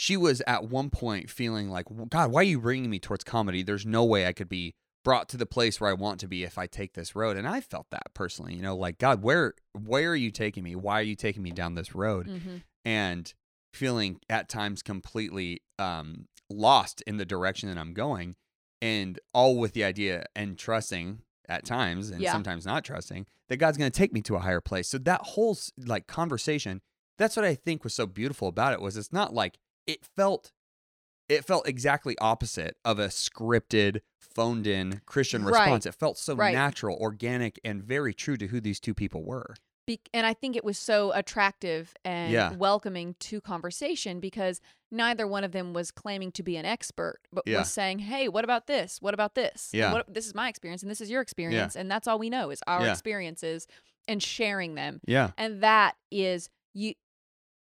she 0.00 0.16
was 0.16 0.40
at 0.46 0.68
one 0.70 0.90
point 0.90 1.28
feeling 1.28 1.68
like, 1.68 1.86
God, 2.08 2.30
why 2.30 2.42
are 2.42 2.44
you 2.44 2.60
bringing 2.60 2.88
me 2.88 3.00
towards 3.00 3.24
comedy? 3.24 3.64
There's 3.64 3.84
no 3.84 4.04
way 4.04 4.28
I 4.28 4.32
could 4.32 4.48
be 4.48 4.76
brought 5.02 5.28
to 5.30 5.36
the 5.36 5.44
place 5.44 5.80
where 5.80 5.90
I 5.90 5.94
want 5.94 6.20
to 6.20 6.28
be 6.28 6.44
if 6.44 6.56
I 6.56 6.68
take 6.68 6.92
this 6.92 7.16
road. 7.16 7.36
And 7.36 7.48
I 7.48 7.60
felt 7.60 7.88
that 7.90 8.14
personally, 8.14 8.54
you 8.54 8.62
know, 8.62 8.76
like 8.76 8.98
God, 8.98 9.24
where 9.24 9.54
where 9.72 10.12
are 10.12 10.14
you 10.16 10.30
taking 10.30 10.62
me? 10.62 10.76
Why 10.76 11.00
are 11.00 11.02
you 11.02 11.16
taking 11.16 11.42
me 11.42 11.50
down 11.50 11.74
this 11.74 11.94
road? 11.96 12.26
hmm 12.28 12.56
and 12.84 13.34
feeling 13.74 14.20
at 14.30 14.48
times 14.48 14.82
completely 14.84 15.62
um, 15.80 16.26
lost 16.48 17.02
in 17.08 17.16
the 17.16 17.26
direction 17.26 17.68
that 17.68 17.76
I'm 17.76 17.92
going, 17.92 18.36
and 18.80 19.18
all 19.34 19.56
with 19.58 19.72
the 19.72 19.82
idea 19.82 20.26
and 20.36 20.56
trusting 20.56 21.22
at 21.48 21.64
times 21.64 22.10
and 22.10 22.22
Yeah. 22.22 22.30
sometimes 22.30 22.64
not 22.64 22.84
trusting 22.84 23.26
that 23.48 23.56
God's 23.56 23.76
going 23.78 23.90
to 23.90 23.98
take 23.98 24.12
me 24.12 24.22
to 24.22 24.36
a 24.36 24.38
higher 24.38 24.60
place. 24.60 24.88
So 24.88 24.96
that 24.98 25.22
whole 25.22 25.58
like 25.76 26.06
conversation, 26.06 26.82
that's 27.18 27.34
what 27.36 27.44
I 27.44 27.56
think 27.56 27.82
was 27.82 27.94
so 27.94 28.06
beautiful 28.06 28.46
about 28.46 28.72
it 28.74 28.80
was 28.80 28.96
it's 28.96 29.12
not 29.12 29.34
like 29.34 29.58
it 29.88 30.04
felt 30.04 30.52
it 31.28 31.44
felt 31.44 31.68
exactly 31.68 32.16
opposite 32.20 32.76
of 32.86 32.98
a 32.98 33.08
scripted 33.08 34.00
phoned 34.18 34.66
in 34.66 35.02
Christian 35.04 35.44
Right. 35.44 35.60
response. 35.60 35.84
It 35.84 35.94
felt 35.94 36.16
so 36.16 36.34
Right. 36.34 36.54
natural, 36.54 36.96
organic 36.98 37.60
and 37.62 37.82
very 37.82 38.14
true 38.14 38.38
to 38.38 38.46
who 38.46 38.60
these 38.62 38.80
two 38.80 38.94
people 38.94 39.22
were. 39.24 39.54
Be- 39.86 40.00
and 40.14 40.24
I 40.26 40.32
think 40.32 40.56
it 40.56 40.64
was 40.64 40.78
so 40.78 41.12
attractive 41.12 41.94
and 42.02 42.32
Yeah. 42.32 42.52
welcoming 42.52 43.14
to 43.20 43.42
conversation 43.42 44.20
because 44.20 44.62
neither 44.90 45.26
one 45.26 45.44
of 45.44 45.52
them 45.52 45.74
was 45.74 45.90
claiming 45.90 46.32
to 46.32 46.42
be 46.42 46.56
an 46.56 46.64
expert, 46.64 47.20
but 47.30 47.44
Yeah. 47.46 47.58
was 47.58 47.70
saying, 47.70 47.98
"Hey, 47.98 48.26
what 48.28 48.44
about 48.44 48.66
this? 48.66 49.02
What 49.02 49.12
about 49.12 49.34
this? 49.34 49.68
Yeah. 49.74 49.92
what, 49.92 50.12
this 50.12 50.26
is 50.26 50.34
my 50.34 50.48
experience, 50.48 50.82
and 50.82 50.90
this 50.90 51.02
is 51.02 51.10
your 51.10 51.20
experience, 51.20 51.76
and 51.76 51.90
that's 51.90 52.08
all 52.08 52.18
we 52.18 52.30
know 52.30 52.48
is 52.50 52.62
our 52.66 52.86
Yeah. 52.86 52.92
experiences 52.92 53.66
and 54.06 54.22
sharing 54.22 54.76
them." 54.76 55.00
Yeah. 55.06 55.32
And 55.36 55.62
that 55.62 55.96
is 56.10 56.48
you. 56.72 56.94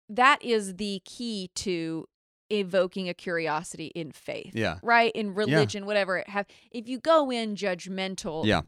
That 0.08 0.42
is 0.42 0.76
the 0.76 1.00
key 1.04 1.50
to 1.56 2.06
evoking 2.48 3.08
a 3.08 3.14
curiosity 3.14 3.86
in 3.94 4.12
faith, 4.12 4.52
Yeah. 4.54 4.78
right? 4.82 5.10
In 5.14 5.34
religion, 5.34 5.84
whatever 5.86 6.18
it 6.18 6.28
have. 6.28 6.46
If 6.70 6.88
you 6.88 7.00
go 7.00 7.30
in 7.30 7.56
judgmental, 7.56 8.44
Yeah. 8.46 8.62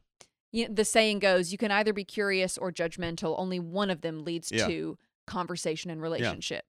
you, 0.50 0.68
the 0.68 0.84
saying 0.84 1.20
goes, 1.20 1.52
you 1.52 1.58
can 1.58 1.70
either 1.70 1.92
be 1.92 2.04
curious 2.04 2.58
or 2.58 2.72
judgmental. 2.72 3.38
Only 3.38 3.60
one 3.60 3.88
of 3.90 4.00
them 4.00 4.24
leads 4.24 4.50
Yeah. 4.50 4.66
to 4.66 4.98
conversation 5.28 5.90
and 5.92 6.02
relationship. 6.02 6.64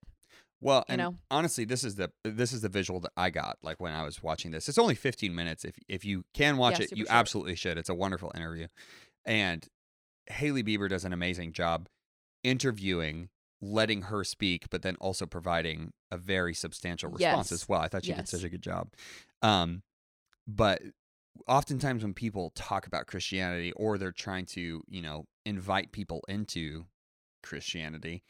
Well, 0.60 0.84
you 0.88 0.92
and 0.92 0.98
know? 1.00 1.16
honestly, 1.30 1.64
this 1.64 1.82
is 1.82 1.96
the 1.96 2.12
this 2.22 2.52
is 2.52 2.60
the 2.60 2.68
visual 2.68 3.00
that 3.00 3.12
I 3.16 3.30
got 3.30 3.56
like 3.62 3.80
when 3.80 3.92
I 3.94 4.04
was 4.04 4.22
watching 4.22 4.50
this. 4.50 4.68
It's 4.68 4.76
only 4.78 4.94
15 4.94 5.34
minutes. 5.34 5.64
If 5.64 5.76
if 5.88 6.04
you 6.04 6.24
can 6.34 6.58
watch 6.58 6.78
Yeah, 6.78 6.84
it, 6.84 6.90
you 6.96 7.06
short. 7.06 7.16
absolutely 7.16 7.56
should. 7.56 7.78
It's 7.78 7.88
a 7.88 7.94
wonderful 7.94 8.30
interview, 8.36 8.68
and 9.24 9.66
Hailey 10.28 10.62
Bieber 10.62 10.88
does 10.88 11.04
an 11.06 11.14
amazing 11.14 11.54
job 11.54 11.88
interviewing, 12.44 13.30
letting 13.62 14.02
her 14.02 14.24
speak, 14.24 14.70
but 14.70 14.82
then 14.82 14.96
also 15.00 15.26
providing 15.26 15.92
a 16.10 16.16
very 16.16 16.54
substantial 16.54 17.10
response 17.10 17.50
Yes. 17.50 17.62
as 17.62 17.68
well. 17.68 17.80
I 17.80 17.88
thought 17.88 18.04
she 18.04 18.12
did 18.14 18.28
such 18.28 18.42
a 18.42 18.48
good 18.48 18.62
job. 18.62 18.88
Um, 19.42 19.82
but 20.46 20.80
oftentimes 21.46 22.02
when 22.02 22.14
people 22.14 22.50
talk 22.54 22.86
about 22.86 23.06
Christianity 23.06 23.72
or 23.72 23.98
they're 23.98 24.12
trying 24.12 24.46
to, 24.46 24.82
you 24.88 25.02
know, 25.02 25.26
invite 25.44 25.92
people 25.92 26.24
into 26.28 26.86
Christianity, 27.42 28.22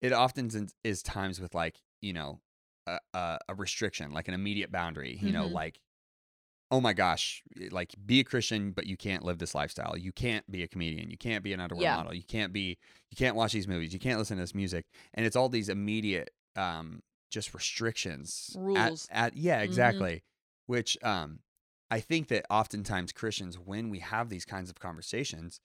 it 0.00 0.12
often 0.12 0.50
is- 0.84 1.02
times 1.02 1.40
with 1.40 1.54
like, 1.54 1.80
you 2.00 2.12
know, 2.12 2.40
a, 2.86 2.98
a, 3.14 3.38
a 3.48 3.54
restriction, 3.54 4.12
like 4.12 4.28
an 4.28 4.34
immediate 4.34 4.70
boundary, 4.70 5.18
you 5.20 5.32
know, 5.32 5.48
Mhm. 5.48 5.52
like, 5.52 5.80
oh 6.70 6.80
my 6.80 6.92
gosh, 6.92 7.42
like 7.70 7.94
be 8.04 8.20
a 8.20 8.24
Christian, 8.24 8.72
but 8.72 8.86
you 8.86 8.96
can't 8.96 9.24
live 9.24 9.38
this 9.38 9.54
lifestyle. 9.54 9.96
You 9.96 10.10
can't 10.12 10.50
be 10.50 10.62
a 10.62 10.68
comedian. 10.68 11.10
You 11.10 11.16
can't 11.16 11.44
be 11.44 11.52
an 11.52 11.60
underwear 11.60 11.82
Yeah. 11.84 11.96
model. 11.96 12.12
You 12.14 12.24
can't 12.24 12.52
be, 12.52 12.76
you 13.10 13.16
can't 13.16 13.36
watch 13.36 13.52
these 13.52 13.68
movies. 13.68 13.92
You 13.92 14.00
can't 14.00 14.18
listen 14.18 14.36
to 14.36 14.42
this 14.42 14.54
music. 14.54 14.84
And 15.14 15.24
it's 15.24 15.36
all 15.36 15.48
these 15.48 15.68
immediate, 15.68 16.30
um, 16.56 17.02
just 17.30 17.54
restrictions. 17.54 18.50
at- 18.56 18.60
Rules. 18.60 19.08
At, 19.10 19.36
yeah, 19.36 19.60
Mhm. 19.60 19.64
exactly. 19.64 20.22
Which, 20.66 20.96
um, 21.02 21.40
I 21.90 22.00
think 22.00 22.26
that 22.28 22.44
oftentimes 22.50 23.12
Christians, 23.12 23.58
when 23.58 23.90
we 23.90 24.00
have 24.00 24.28
these 24.28 24.44
kinds 24.44 24.68
of 24.70 24.80
conversations, 24.80 25.60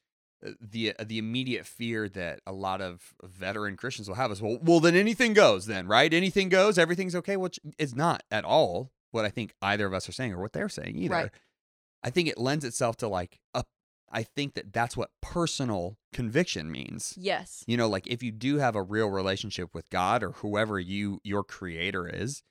uh, 0.46 0.52
the 0.60 0.94
the 1.04 1.18
immediate 1.18 1.66
fear 1.66 2.08
that 2.10 2.42
a 2.46 2.52
lot 2.54 2.80
of 2.82 3.16
veteran 3.24 3.76
Christians 3.78 4.08
will 4.08 4.16
have 4.16 4.32
is, 4.32 4.40
well, 4.42 4.60
well, 4.62 4.80
then 4.80 4.96
anything 4.96 5.34
goes, 5.34 5.66
then 5.66 5.88
right? 5.88 6.14
Anything 6.14 6.50
goes, 6.50 6.78
everything's 6.78 7.16
okay. 7.16 7.38
Which 7.38 7.60
is 7.80 7.96
not 7.96 8.22
at 8.30 8.44
all 8.46 8.92
what 9.12 9.26
I 9.26 9.30
think 9.30 9.54
either 9.62 9.86
of 9.86 9.94
us 9.94 10.08
are 10.10 10.14
saying 10.14 10.34
or 10.34 10.42
what 10.42 10.54
they're 10.54 10.70
saying 10.70 10.96
either. 10.98 11.14
Right. 11.14 11.32
I 12.04 12.10
think 12.10 12.28
it 12.28 12.38
lends 12.38 12.66
itself 12.66 12.98
to 12.98 13.08
like 13.08 13.40
a. 13.54 13.64
I 14.14 14.24
think 14.24 14.56
that 14.56 14.74
that's 14.74 14.98
what 14.98 15.12
personal 15.22 15.98
conviction 16.12 16.70
means. 16.70 17.14
Yes. 17.18 17.64
You 17.66 17.78
know, 17.78 17.88
like 17.88 18.08
if 18.08 18.22
you 18.22 18.32
do 18.32 18.58
have 18.58 18.76
a 18.76 18.82
real 18.82 19.08
relationship 19.08 19.74
with 19.74 19.90
God 19.90 20.22
or 20.22 20.32
whoever 20.34 20.80
you 20.80 21.22
your 21.24 21.46
creator 21.46 22.10
is, 22.10 22.44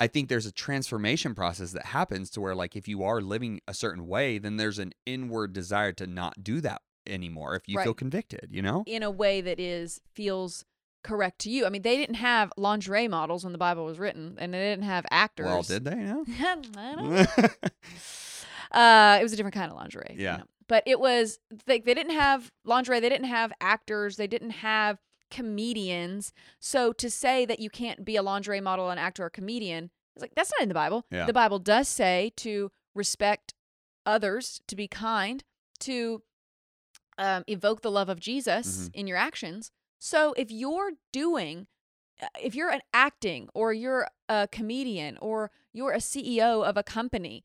I 0.00 0.08
think 0.08 0.28
there's 0.28 0.46
a 0.46 0.52
transformation 0.52 1.34
process 1.34 1.70
that 1.72 1.86
happens 1.86 2.30
to 2.30 2.40
where 2.40 2.56
like 2.56 2.74
if 2.74 2.88
you 2.88 3.04
are 3.04 3.20
living 3.20 3.60
a 3.68 3.74
certain 3.74 4.08
way, 4.08 4.38
then 4.38 4.56
there's 4.56 4.80
an 4.80 4.92
inward 5.06 5.52
desire 5.52 5.92
to 5.92 6.06
not 6.06 6.42
do 6.42 6.60
that 6.62 6.82
anymore 7.06 7.54
if 7.54 7.68
you 7.68 7.80
feel 7.80 7.94
convicted, 7.94 8.48
you 8.50 8.62
know? 8.62 8.82
In 8.86 9.02
a 9.02 9.10
way 9.10 9.40
that 9.40 9.60
is 9.60 10.00
feels 10.12 10.64
correct 11.04 11.38
to 11.42 11.50
you. 11.50 11.66
I 11.66 11.68
mean, 11.68 11.82
they 11.82 11.96
didn't 11.96 12.16
have 12.16 12.52
lingerie 12.56 13.06
models 13.08 13.44
when 13.44 13.52
the 13.52 13.58
Bible 13.58 13.84
was 13.84 13.98
written, 13.98 14.36
and 14.38 14.52
they 14.52 14.58
didn't 14.58 14.84
have 14.86 15.04
actors. 15.10 15.46
Well, 15.46 15.62
did 15.62 15.84
they? 15.84 15.94
No. 15.94 16.24
I 16.40 16.54
don't 16.56 16.74
know. 17.06 17.26
uh, 18.72 19.18
it 19.20 19.22
was 19.22 19.32
a 19.32 19.36
different 19.36 19.54
kind 19.54 19.70
of 19.70 19.76
lingerie. 19.76 20.14
you 20.16 20.24
Yeah. 20.24 20.36
know. 20.38 20.44
But 20.66 20.82
it 20.86 20.98
was 20.98 21.38
like 21.66 21.84
they 21.84 21.92
didn't 21.94 22.14
have 22.14 22.50
lingerie, 22.64 22.98
they 23.00 23.10
didn't 23.10 23.26
have 23.28 23.52
actors, 23.60 24.16
they 24.16 24.26
didn't 24.26 24.50
have 24.50 24.98
comedians. 25.30 26.32
So 26.58 26.92
to 26.94 27.10
say 27.10 27.44
that 27.44 27.60
you 27.60 27.68
can't 27.68 28.04
be 28.04 28.16
a 28.16 28.22
lingerie 28.22 28.62
model, 28.62 28.88
an 28.90 28.96
actor, 28.98 29.24
or 29.26 29.30
comedian, 29.30 29.90
it's 30.16 30.22
like 30.22 30.34
that's 30.34 30.50
not 30.52 30.62
in 30.62 30.68
the 30.68 30.74
Bible. 30.74 31.04
Yeah. 31.10 31.26
The 31.26 31.32
Bible 31.34 31.58
does 31.58 31.86
say 31.88 32.32
to 32.36 32.70
respect 32.94 33.52
others, 34.06 34.62
to 34.68 34.76
be 34.76 34.88
kind, 34.88 35.44
to 35.80 36.22
um, 37.18 37.44
evoke 37.46 37.82
the 37.82 37.90
love 37.90 38.08
of 38.08 38.18
Jesus 38.18 38.88
Mhm. 38.88 38.90
in 38.94 39.06
your 39.06 39.16
actions. 39.18 39.70
So 40.04 40.34
if 40.36 40.50
you're 40.50 40.92
doing, 41.12 41.66
uh, 42.22 42.26
if 42.38 42.54
you're 42.54 42.68
an 42.70 42.82
acting 42.92 43.48
or 43.54 43.72
you're 43.72 44.06
a 44.28 44.46
comedian 44.52 45.16
or 45.22 45.50
you're 45.72 45.92
a 45.92 45.98
CEO 45.98 46.62
of 46.62 46.76
a 46.76 46.82
company, 46.82 47.42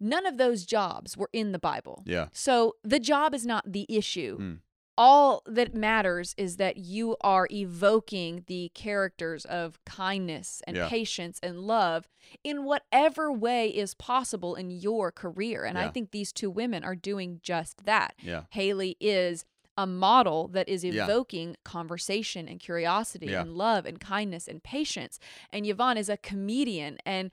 none 0.00 0.26
of 0.26 0.36
those 0.36 0.66
jobs 0.66 1.16
were 1.16 1.30
in 1.32 1.52
the 1.52 1.58
Bible. 1.60 2.02
yeah. 2.04 2.26
So 2.32 2.74
the 2.82 2.98
job 2.98 3.32
is 3.32 3.46
not 3.46 3.62
the 3.72 3.86
issue. 3.88 4.38
Mm. 4.40 4.58
All 4.98 5.42
that 5.46 5.72
matters 5.72 6.34
is 6.36 6.56
that 6.56 6.76
you 6.78 7.16
are 7.20 7.46
evoking 7.50 8.42
the 8.48 8.70
characters 8.74 9.44
of 9.44 9.78
kindness 9.86 10.62
and 10.66 10.76
Yeah. 10.76 10.88
patience 10.88 11.38
and 11.42 11.60
love 11.60 12.08
in 12.42 12.64
whatever 12.64 13.32
way 13.32 13.68
is 13.68 13.94
possible 13.94 14.56
in 14.56 14.70
your 14.70 15.12
career. 15.12 15.64
And 15.64 15.78
I 15.78 15.88
think 15.88 16.10
these 16.10 16.32
two 16.32 16.50
women 16.50 16.82
are 16.84 16.96
doing 16.96 17.40
just 17.42 17.84
that. 17.84 18.14
Yeah. 18.20 18.42
Hailey 18.50 18.96
is 19.00 19.44
a 19.82 19.86
model 19.86 20.48
that 20.48 20.68
is 20.68 20.84
Yeah. 20.84 21.04
evoking 21.04 21.56
conversation 21.64 22.48
and 22.48 22.60
curiosity 22.60 23.26
Yeah. 23.26 23.42
and 23.42 23.56
love 23.56 23.86
and 23.86 23.98
kindness 23.98 24.46
and 24.48 24.62
patience. 24.62 25.18
And 25.52 25.66
Yvonne 25.66 25.96
is 25.96 26.08
a 26.08 26.16
comedian 26.16 26.98
and 27.06 27.30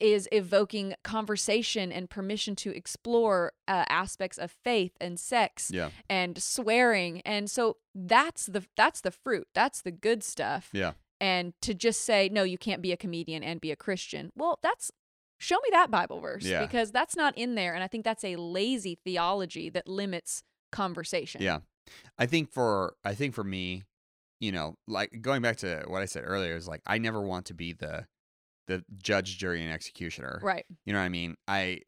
is 0.00 0.28
evoking 0.30 0.94
conversation 1.02 1.90
and 1.90 2.08
permission 2.08 2.54
to 2.54 2.70
explore 2.70 3.52
uh, 3.66 3.84
aspects 3.88 4.38
of 4.38 4.52
faith 4.52 4.92
and 5.00 5.18
sex 5.18 5.72
Yeah. 5.74 5.90
and 6.08 6.40
swearing. 6.40 7.20
And 7.22 7.50
so 7.50 7.78
that's 7.94 8.46
the 8.46 8.62
that's 8.76 9.00
the 9.00 9.10
fruit. 9.10 9.48
That's 9.54 9.82
the 9.82 9.90
good 9.90 10.22
stuff. 10.22 10.70
Yeah. 10.72 10.92
And 11.20 11.52
to 11.62 11.74
just 11.74 12.02
say 12.02 12.28
no, 12.28 12.44
you 12.44 12.58
can't 12.58 12.80
be 12.80 12.92
a 12.92 12.96
comedian 12.96 13.42
and 13.42 13.60
be 13.60 13.72
a 13.72 13.76
Christian. 13.76 14.30
Well, 14.36 14.60
that's 14.62 14.92
show 15.40 15.56
me 15.56 15.68
that 15.72 15.90
Bible 15.90 16.20
verse 16.20 16.44
Yeah. 16.44 16.64
because 16.64 16.92
that's 16.92 17.16
not 17.16 17.36
in 17.36 17.56
there 17.56 17.74
and 17.74 17.82
I 17.82 17.88
think 17.88 18.04
that's 18.04 18.22
a 18.24 18.36
lazy 18.36 18.94
theology 19.04 19.68
that 19.70 19.88
limits 19.88 20.44
conversation. 20.70 21.42
Yeah. 21.42 21.60
I 22.18 22.26
think 22.26 22.52
for 22.52 22.94
I 23.04 23.14
think 23.14 23.34
for 23.34 23.44
me, 23.44 23.84
you 24.40 24.52
know, 24.52 24.76
like 24.86 25.20
going 25.20 25.42
back 25.42 25.56
to 25.58 25.84
what 25.86 26.02
I 26.02 26.06
said 26.06 26.24
earlier 26.26 26.56
is 26.56 26.68
like 26.68 26.82
I 26.86 26.98
never 26.98 27.20
want 27.20 27.46
to 27.46 27.54
be 27.54 27.72
the 27.72 28.06
the 28.66 28.84
judge, 29.02 29.38
jury, 29.38 29.62
and 29.62 29.72
executioner. 29.72 30.40
Right. 30.42 30.66
You 30.84 30.92
know 30.92 30.98
what 31.00 31.06
I 31.06 31.08
mean? 31.08 31.36
I 31.46 31.80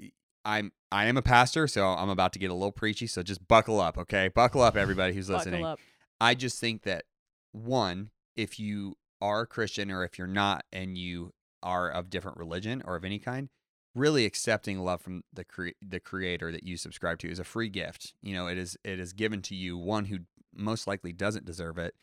I'm 0.45 0.73
I 0.91 1.07
am 1.07 1.17
a 1.17 1.23
pastor, 1.23 1.69
so 1.69 1.87
I'm 1.87 2.11
about 2.11 2.33
to 2.33 2.39
get 2.39 2.51
a 2.51 2.55
little 2.55 2.73
preachy. 2.73 3.07
So 3.07 3.23
just 3.23 3.47
buckle 3.47 3.81
up, 3.81 3.97
okay? 3.99 4.29
Buckle 4.29 4.63
up, 4.63 4.77
everybody 4.77 5.15
who's 5.15 5.29
listening. 5.29 5.63
Buckle 5.63 5.73
up. 5.73 5.81
I 6.21 6.35
just 6.35 6.59
think 6.59 6.83
that 6.83 7.05
one, 7.53 8.11
if 8.37 8.59
you 8.59 8.97
are 9.21 9.43
a 9.43 9.47
Christian 9.47 9.91
or 9.91 10.05
if 10.05 10.19
you're 10.19 10.27
not 10.27 10.65
and 10.73 10.97
you 10.97 11.33
are 11.63 11.91
of 11.91 12.11
different 12.11 12.39
religion 12.39 12.83
or 12.85 12.97
of 12.97 13.05
any 13.05 13.19
kind, 13.19 13.51
really 13.95 14.25
accepting 14.25 14.79
love 14.81 15.01
from 15.01 15.23
the 15.33 15.45
cre- 15.45 15.71
the 15.83 16.01
creator 16.01 16.53
that 16.53 16.63
you 16.65 16.77
subscribe 16.77 17.19
to 17.19 17.31
is 17.31 17.39
a 17.39 17.45
free 17.45 17.69
gift. 17.69 18.15
You 18.23 18.35
know, 18.35 18.47
it 18.47 18.57
is 18.59 18.77
it 18.85 18.99
is 19.01 19.13
given 19.13 19.43
to 19.43 19.55
you 19.55 19.77
one 19.79 20.07
who 20.07 20.19
most 20.55 20.87
likely 20.87 21.13
doesn't 21.13 21.45
deserve 21.45 21.79
it 21.79 21.95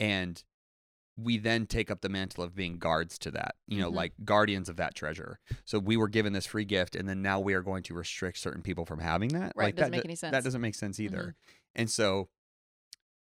and 0.00 0.42
we 1.16 1.36
then 1.36 1.66
take 1.66 1.90
up 1.90 2.00
the 2.00 2.08
mantle 2.08 2.42
of 2.42 2.54
being 2.54 2.78
guards 2.78 3.18
to 3.18 3.30
that, 3.30 3.54
you 3.68 3.78
know, 3.78 3.90
Mhm. 3.90 3.94
like 3.94 4.12
guardians 4.24 4.68
of 4.70 4.76
that 4.76 4.94
treasure. 4.94 5.38
So 5.66 5.78
we 5.78 5.96
were 5.96 6.08
given 6.08 6.32
this 6.32 6.46
free 6.46 6.64
gift, 6.64 6.96
and 6.96 7.06
then 7.06 7.20
now 7.20 7.38
we 7.38 7.52
are 7.52 7.60
going 7.60 7.82
to 7.84 7.94
restrict 7.94 8.38
certain 8.38 8.62
people 8.62 8.86
from 8.86 8.98
having 8.98 9.28
that. 9.34 9.52
Right, 9.54 9.66
Like 9.66 9.76
doesn't 9.76 9.90
that, 9.90 9.96
make 9.98 10.04
any 10.06 10.16
sense. 10.16 10.32
That 10.32 10.42
doesn't 10.42 10.60
make 10.62 10.74
sense 10.74 10.98
either. 10.98 11.22
Mhm. 11.22 11.34
And 11.74 11.90
so, 11.90 12.30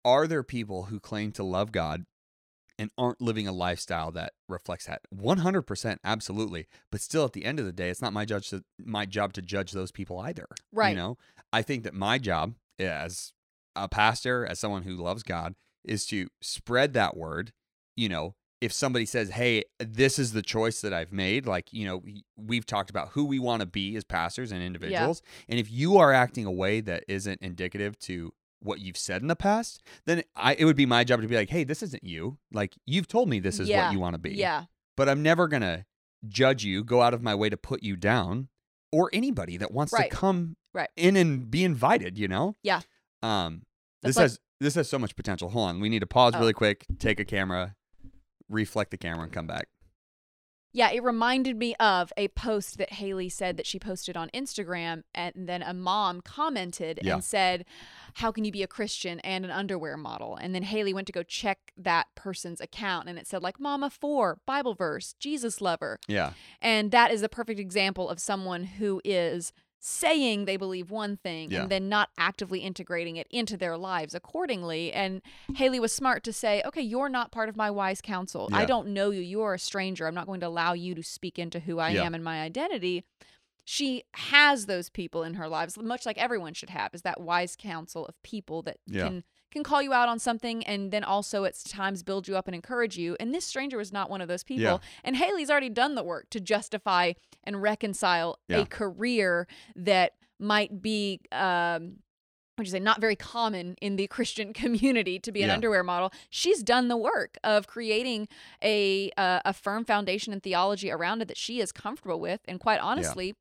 are 0.03 0.25
there 0.27 0.41
people 0.43 0.85
who 0.85 0.99
claim 0.99 1.31
to 1.33 1.43
love 1.43 1.71
God 1.71 2.05
and 2.79 2.91
aren't 2.97 3.21
living 3.21 3.47
a 3.47 3.51
lifestyle 3.51 4.11
that 4.11 4.33
reflects 4.47 4.85
that? 4.85 5.01
One 5.09 5.39
hundred 5.39 5.63
percent, 5.63 5.99
absolutely. 6.03 6.67
But 6.91 7.01
still, 7.01 7.25
at 7.25 7.33
the 7.33 7.45
end 7.45 7.59
of 7.59 7.65
the 7.65 7.71
day, 7.71 7.89
it's 7.89 8.01
not 8.01 8.13
my 8.13 8.25
judge 8.25 8.49
to, 8.49 8.63
my 8.77 9.05
job 9.05 9.33
to 9.33 9.41
judge 9.41 9.71
those 9.71 9.91
people 9.91 10.19
either. 10.19 10.47
Right. 10.71 10.89
You 10.89 10.95
know, 10.95 11.17
I 11.51 11.61
think 11.61 11.83
that 11.83 11.93
my 11.93 12.17
job 12.17 12.55
as 12.79 13.33
a 13.75 13.87
pastor, 13.87 14.45
as 14.45 14.59
someone 14.59 14.83
who 14.83 14.95
loves 14.95 15.23
God, 15.23 15.55
is 15.83 16.05
to 16.07 16.27
spread 16.41 16.93
that 16.93 17.15
word. 17.17 17.51
You 17.95 18.09
know, 18.09 18.35
if 18.61 18.73
somebody 18.73 19.05
says, 19.05 19.29
"Hey, 19.31 19.63
this 19.79 20.17
is 20.19 20.33
the 20.33 20.41
choice 20.41 20.81
that 20.81 20.93
I've 20.93 21.11
made," 21.11 21.45
like 21.45 21.71
you 21.73 21.85
know, 21.85 21.97
we- 21.97 22.25
we've 22.35 22.65
talked 22.65 22.89
about 22.89 23.09
who 23.09 23.25
we 23.25 23.39
want 23.39 23.61
to 23.61 23.65
be 23.67 23.95
as 23.95 24.03
pastors 24.03 24.51
and 24.51 24.61
individuals, 24.63 25.21
and 25.47 25.59
if 25.59 25.69
you 25.71 25.97
are 25.97 26.11
acting 26.13 26.45
a 26.45 26.51
way 26.51 26.81
that 26.81 27.03
isn't 27.07 27.41
indicative 27.41 27.97
to 27.99 28.33
what 28.59 28.79
you've 28.79 28.97
said 28.97 29.21
in 29.21 29.27
the 29.27 29.35
past, 29.35 29.81
then 30.05 30.23
I 30.35 30.55
it 30.55 30.65
would 30.65 30.75
be 30.75 30.85
my 30.85 31.03
job 31.03 31.21
to 31.21 31.27
be 31.27 31.35
like, 31.35 31.49
"Hey, 31.49 31.63
this 31.63 31.83
isn't 31.83 32.03
you. 32.03 32.37
Like 32.51 32.75
you've 32.85 33.07
told 33.07 33.29
me 33.29 33.39
this 33.39 33.59
is 33.59 33.67
Yeah. 33.69 33.85
what 33.85 33.93
you 33.93 33.99
want 33.99 34.13
to 34.15 34.19
be." 34.19 34.31
Yeah. 34.35 34.65
But 34.95 35.07
I'm 35.09 35.21
never 35.21 35.47
gonna 35.47 35.85
judge 36.27 36.63
you, 36.63 36.83
go 36.83 37.01
out 37.01 37.13
of 37.13 37.21
my 37.21 37.35
way 37.35 37.49
to 37.49 37.57
put 37.57 37.83
you 37.83 37.95
down, 37.95 38.49
or 38.91 39.09
anybody 39.13 39.57
that 39.57 39.71
wants 39.71 39.93
Right. 39.93 40.09
to 40.09 40.15
come 40.15 40.57
Right. 40.73 40.89
in 40.95 41.15
and 41.15 41.49
be 41.51 41.63
invited. 41.63 42.17
You 42.17 42.27
know. 42.27 42.55
Yeah. 42.63 42.81
Um. 43.21 43.63
That's 44.01 44.11
this 44.11 44.15
like- 44.17 44.23
has 44.23 44.39
this 44.59 44.75
has 44.75 44.89
so 44.89 44.97
much 44.97 45.15
potential. 45.15 45.49
Hold 45.49 45.69
on, 45.69 45.79
we 45.79 45.89
need 45.89 45.99
to 45.99 46.07
pause 46.07 46.33
Oh. 46.35 46.39
really 46.39 46.53
quick, 46.53 46.85
take 46.99 47.19
a 47.19 47.25
camera, 47.25 47.75
reflect 48.49 48.91
the 48.91 48.97
camera, 48.97 49.23
and 49.23 49.31
come 49.31 49.45
back. 49.47 49.67
Yeah, 50.77 50.91
it 50.91 51.01
reminded 51.01 51.57
me 51.57 51.73
of 51.79 52.13
a 52.17 52.27
post 52.27 52.77
that 52.77 52.93
Hailey 52.93 53.29
said 53.29 53.57
that 53.57 53.65
she 53.65 53.79
posted 53.79 54.15
on 54.15 54.29
Instagram, 54.31 55.01
and 55.15 55.33
then 55.35 55.63
a 55.63 55.73
mom 55.73 56.21
commented 56.21 56.99
Yeah. 57.01 57.15
and 57.15 57.23
said, 57.23 57.65
How 58.13 58.31
can 58.31 58.45
you 58.45 58.51
be 58.51 58.61
a 58.61 58.67
Christian 58.67 59.19
and 59.21 59.43
an 59.43 59.49
underwear 59.49 59.97
model? 59.97 60.35
And 60.35 60.53
then 60.53 60.61
Hailey 60.61 60.93
went 60.93 61.07
to 61.07 61.13
go 61.13 61.23
check 61.23 61.73
that 61.77 62.05
person's 62.13 62.61
account, 62.61 63.09
and 63.09 63.17
it 63.17 63.25
said, 63.25 63.41
like, 63.41 63.59
Mama 63.59 63.89
4, 63.89 64.37
Bible 64.45 64.75
verse, 64.75 65.15
Jesus 65.19 65.61
lover. 65.61 65.99
Yeah. 66.07 66.33
And 66.61 66.91
that 66.91 67.09
is 67.11 67.23
a 67.23 67.29
perfect 67.29 67.59
example 67.59 68.07
of 68.07 68.19
someone 68.19 68.63
who 68.65 69.01
is 69.03 69.53
saying 69.79 70.45
they 70.45 70.57
believe 70.57 70.89
one 70.89 71.17
thing 71.17 71.51
Yeah. 71.51 71.61
and 71.61 71.71
then 71.71 71.87
not 71.87 72.09
actively 72.17 72.59
integrating 72.59 73.15
it 73.15 73.27
into 73.29 73.57
their 73.57 73.77
lives 73.77 74.15
accordingly. 74.15 74.91
And 74.91 75.21
Hailey 75.55 75.79
was 75.79 75.93
smart 75.93 76.23
to 76.23 76.33
say, 76.33 76.61
okay, 76.65 76.81
you're 76.81 77.09
not 77.09 77.31
part 77.31 77.47
of 77.49 77.55
my 77.55 77.69
wise 77.69 78.01
counsel. 78.01 78.49
I 78.51 78.65
don't 78.65 78.87
know 78.89 79.11
you. 79.11 79.21
You 79.21 79.41
are 79.43 79.53
a 79.53 79.59
stranger. 79.59 80.07
I'm 80.07 80.15
not 80.15 80.25
going 80.25 80.39
to 80.41 80.47
allow 80.47 80.73
you 80.73 80.95
to 80.95 81.03
speak 81.03 81.37
into 81.37 81.59
who 81.59 81.79
I 81.79 81.91
Yeah. 81.91 82.03
am 82.03 82.15
and 82.15 82.23
my 82.23 82.41
identity. 82.41 83.03
She 83.63 84.03
has 84.13 84.65
those 84.65 84.89
people 84.89 85.23
in 85.23 85.33
her 85.35 85.47
lives, 85.47 85.77
much 85.77 86.05
like 86.05 86.17
everyone 86.17 86.53
should 86.53 86.69
have, 86.69 86.93
is 86.93 87.01
that 87.03 87.19
wise 87.19 87.55
counsel 87.57 88.05
of 88.05 88.21
people 88.23 88.61
that 88.63 88.77
Yeah. 88.87 89.03
can 89.07 89.23
can 89.57 89.63
call 89.63 89.81
you 89.81 89.93
out 89.93 90.07
on 90.09 90.19
something 90.19 90.63
and 90.65 90.91
then 90.91 91.03
also 91.03 91.43
at 91.43 91.55
times 91.67 92.03
build 92.03 92.27
you 92.27 92.37
up 92.37 92.47
and 92.47 92.55
encourage 92.55 92.97
you. 92.97 93.17
And 93.19 93.33
this 93.33 93.45
stranger 93.45 93.77
was 93.77 93.91
not 93.91 94.09
one 94.09 94.21
of 94.21 94.27
those 94.27 94.43
people. 94.43 94.63
Yeah. 94.63 94.77
And 95.03 95.15
Hailey's 95.15 95.49
already 95.49 95.69
done 95.69 95.95
the 95.95 96.03
work 96.03 96.29
to 96.31 96.39
justify 96.39 97.13
and 97.43 97.61
reconcile 97.61 98.39
Yeah. 98.47 98.59
a 98.59 98.65
career 98.65 99.47
that 99.75 100.13
might 100.39 100.81
be 100.81 101.19
um 101.31 101.97
would 102.57 102.65
you 102.65 102.71
say 102.71 102.79
not 102.79 102.99
very 102.99 103.15
common 103.15 103.75
in 103.81 103.97
the 103.97 104.07
Christian 104.17 104.51
community 104.51 105.19
to 105.19 105.31
be 105.31 105.41
an 105.43 105.49
Yeah. 105.49 105.53
underwear 105.53 105.83
model. 105.83 106.11
She's 106.31 106.63
done 106.63 106.87
the 106.87 106.97
work 106.97 107.37
of 107.43 107.67
creating 107.67 108.27
a 108.63 109.11
uh, 109.17 109.41
a 109.45 109.53
firm 109.53 109.85
foundation 109.85 110.33
and 110.33 110.41
theology 110.41 110.89
around 110.91 111.21
it 111.21 111.27
that 111.27 111.37
she 111.37 111.59
is 111.61 111.71
comfortable 111.71 112.19
with, 112.19 112.41
and 112.47 112.59
quite 112.59 112.79
honestly, 112.79 113.35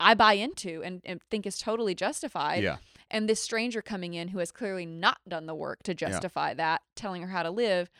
I 0.00 0.12
buy 0.14 0.34
into 0.34 0.82
and, 0.84 1.00
and 1.06 1.20
think 1.30 1.46
is 1.46 1.58
totally 1.58 1.94
justified. 1.94 2.62
Yeah. 2.62 2.76
And 3.10 3.28
this 3.28 3.40
stranger 3.40 3.80
coming 3.82 4.14
in 4.14 4.28
who 4.28 4.38
has 4.38 4.50
clearly 4.50 4.84
not 4.86 5.18
done 5.26 5.46
the 5.46 5.54
work 5.54 5.82
to 5.84 5.94
justify 5.94 6.54
that, 6.54 6.82
telling 6.94 7.22
her 7.22 7.28
how 7.28 7.42
to 7.42 7.50
live, 7.50 7.90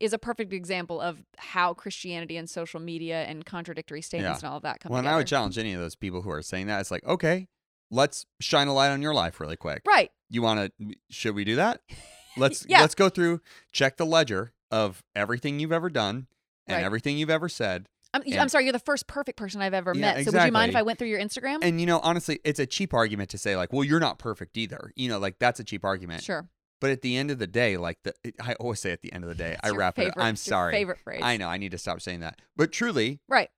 is 0.00 0.12
a 0.12 0.18
perfect 0.18 0.52
example 0.52 1.00
of 1.00 1.22
how 1.36 1.74
Christianity 1.74 2.36
and 2.36 2.48
social 2.48 2.80
media 2.80 3.24
and 3.24 3.44
contradictory 3.44 4.00
statements 4.00 4.42
and 4.42 4.50
all 4.50 4.56
of 4.56 4.62
that 4.62 4.80
come 4.80 4.90
Well, 4.90 4.98
and 4.98 5.04
together. 5.04 5.14
I 5.14 5.18
would 5.18 5.26
challenge 5.26 5.58
any 5.58 5.72
of 5.74 5.80
those 5.80 5.96
people 5.96 6.22
who 6.22 6.30
are 6.30 6.42
saying 6.42 6.68
that. 6.68 6.80
It's 6.80 6.90
like, 6.90 7.04
okay, 7.04 7.48
let's 7.90 8.26
shine 8.40 8.68
a 8.68 8.72
light 8.74 8.90
on 8.90 9.02
your 9.02 9.12
life 9.14 9.40
really 9.40 9.56
quick. 9.56 9.82
right. 9.86 10.10
You 10.30 10.42
want 10.42 10.72
to? 10.78 10.94
Should 11.10 11.34
we 11.34 11.44
do 11.44 11.56
that? 11.56 11.80
Let's 12.36 12.66
Yeah. 12.68 12.80
let's 12.80 12.96
go 12.96 13.08
through, 13.08 13.40
check 13.70 13.96
the 13.96 14.06
ledger 14.06 14.52
of 14.72 15.04
everything 15.14 15.60
you've 15.60 15.70
ever 15.70 15.88
done 15.88 16.26
and 16.66 16.76
Right. 16.76 16.84
everything 16.84 17.16
you've 17.16 17.30
ever 17.30 17.48
said. 17.48 17.88
I'm, 18.14 18.22
And- 18.24 18.36
I'm 18.36 18.48
sorry, 18.48 18.64
you're 18.64 18.72
the 18.72 18.78
first 18.78 19.06
perfect 19.06 19.36
person 19.36 19.60
I've 19.60 19.74
ever 19.74 19.92
Yeah, 19.94 20.00
met. 20.14 20.24
So 20.24 20.32
would 20.32 20.42
you 20.44 20.52
mind 20.52 20.70
if. 20.70 20.76
I 20.76 20.82
went 20.82 20.98
through 20.98 21.08
your 21.08 21.20
Instagram? 21.20 21.58
And 21.62 21.80
you 21.80 21.86
know, 21.86 21.98
honestly, 22.00 22.40
it's 22.44 22.58
a 22.60 22.66
cheap 22.66 22.94
argument 22.94 23.28
to 23.30 23.38
say 23.38 23.56
like, 23.56 23.72
well, 23.72 23.84
you're 23.84 24.00
not 24.00 24.18
perfect 24.18 24.56
either. 24.56 24.92
You 24.96 25.08
know, 25.08 25.18
like 25.18 25.38
that's 25.38 25.60
a 25.60 25.64
cheap 25.64 25.84
argument. 25.84 26.22
sure. 26.22 26.48
But 26.80 26.90
at 26.90 27.02
the 27.02 27.16
end 27.16 27.30
of 27.30 27.38
the 27.38 27.46
day, 27.46 27.76
like 27.76 27.98
the 28.04 28.14
I 28.40 28.54
always 28.54 28.80
say 28.80 28.92
at 28.92 29.00
the 29.02 29.12
end 29.12 29.24
of 29.24 29.28
the 29.28 29.34
day, 29.34 29.52
It's 29.62 29.72
I 29.72 29.76
wrap 29.76 29.98
it. 29.98 30.08
Up. 30.08 30.14
I'm 30.16 30.36
sorry. 30.36 30.72
Favorite 30.72 30.98
phrase. 31.00 31.20
I 31.22 31.36
know 31.36 31.48
I 31.48 31.56
need 31.58 31.70
to 31.72 31.78
stop 31.78 32.00
saying 32.00 32.20
that. 32.20 32.40
But 32.56 32.72
truly, 32.72 33.20
Right. 33.28 33.50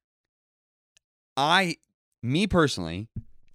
I, 1.37 1.77
me 2.23 2.47
personally, 2.47 3.09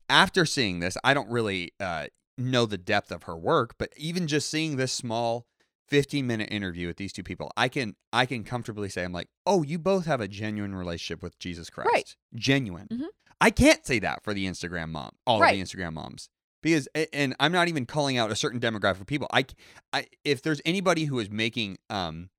after 0.10 0.46
seeing 0.46 0.80
this, 0.80 0.98
I 1.04 1.14
don't 1.14 1.30
really 1.30 1.74
uh, 1.80 2.08
know 2.38 2.66
the 2.66 2.78
depth 2.78 3.12
of 3.12 3.24
her 3.24 3.36
work, 3.36 3.76
but 3.78 3.92
even 3.98 4.28
just 4.28 4.50
seeing 4.50 4.76
this 4.78 4.92
small 4.92 5.48
15 5.92 6.26
minute 6.26 6.48
interview 6.52 6.88
with 6.88 6.96
these 6.98 7.12
two 7.14 7.22
people, 7.22 7.52
I 7.58 7.68
can 7.68 7.96
I 8.14 8.26
can 8.26 8.44
comfortably 8.44 8.90
say 8.90 9.04
I'm 9.04 9.12
like, 9.14 9.28
"Oh, 9.46 9.62
you 9.62 9.78
both 9.78 10.06
have 10.06 10.22
a 10.22 10.28
genuine 10.28 10.74
relationship 10.74 11.22
with 11.22 11.38
Jesus 11.38 11.70
Christ." 11.70 11.90
Right. 11.94 12.16
Genuine. 12.34 12.88
Mhm. 12.92 13.08
I 13.40 13.50
can't 13.52 13.86
say 13.86 14.00
that 14.00 14.24
for 14.24 14.34
the 14.34 14.46
Instagram 14.48 14.90
mom, 14.90 15.12
all 15.28 15.40
Right. 15.42 15.50
of 15.50 15.58
the 15.60 15.64
Instagram 15.78 15.94
moms. 15.94 16.30
Because 16.64 16.88
and 17.14 17.36
I'm 17.40 17.52
not 17.52 17.68
even 17.68 17.86
calling 17.86 18.18
out 18.18 18.32
a 18.32 18.36
certain 18.36 18.60
demographic 18.60 19.02
of 19.02 19.08
people. 19.08 19.28
i, 19.34 19.46
I 19.92 20.08
if 20.24 20.42
there's 20.42 20.62
anybody 20.66 21.06
who 21.06 21.20
is 21.20 21.30
making 21.30 21.78
um 21.90 22.30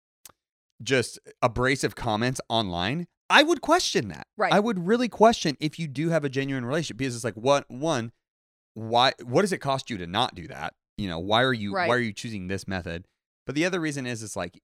just 0.82 1.18
abrasive 1.42 1.94
comments 1.94 2.40
online, 2.48 3.06
I 3.30 3.42
would 3.42 3.60
question 3.60 4.08
that. 4.08 4.26
Right. 4.36 4.52
I 4.52 4.60
would 4.60 4.86
really 4.86 5.08
question 5.08 5.56
if 5.60 5.78
you 5.78 5.86
do 5.88 6.08
have 6.10 6.24
a 6.24 6.28
genuine 6.28 6.64
relationship 6.64 6.96
because 6.96 7.14
it's 7.14 7.24
like 7.24 7.34
what 7.34 7.70
one 7.70 8.12
why 8.74 9.12
what 9.24 9.42
does 9.42 9.52
it 9.52 9.58
cost 9.58 9.90
you 9.90 9.98
to 9.98 10.06
not 10.06 10.34
do 10.34 10.48
that? 10.48 10.74
You 10.96 11.08
know, 11.08 11.18
why 11.18 11.42
are 11.42 11.52
you 11.52 11.74
Right. 11.74 11.88
why 11.88 11.96
are 11.96 12.00
you 12.00 12.12
choosing 12.12 12.46
this 12.48 12.66
method? 12.66 13.06
But 13.44 13.54
the 13.56 13.64
other 13.64 13.80
reason 13.80 14.06
is 14.06 14.22
it's 14.22 14.36
like 14.36 14.60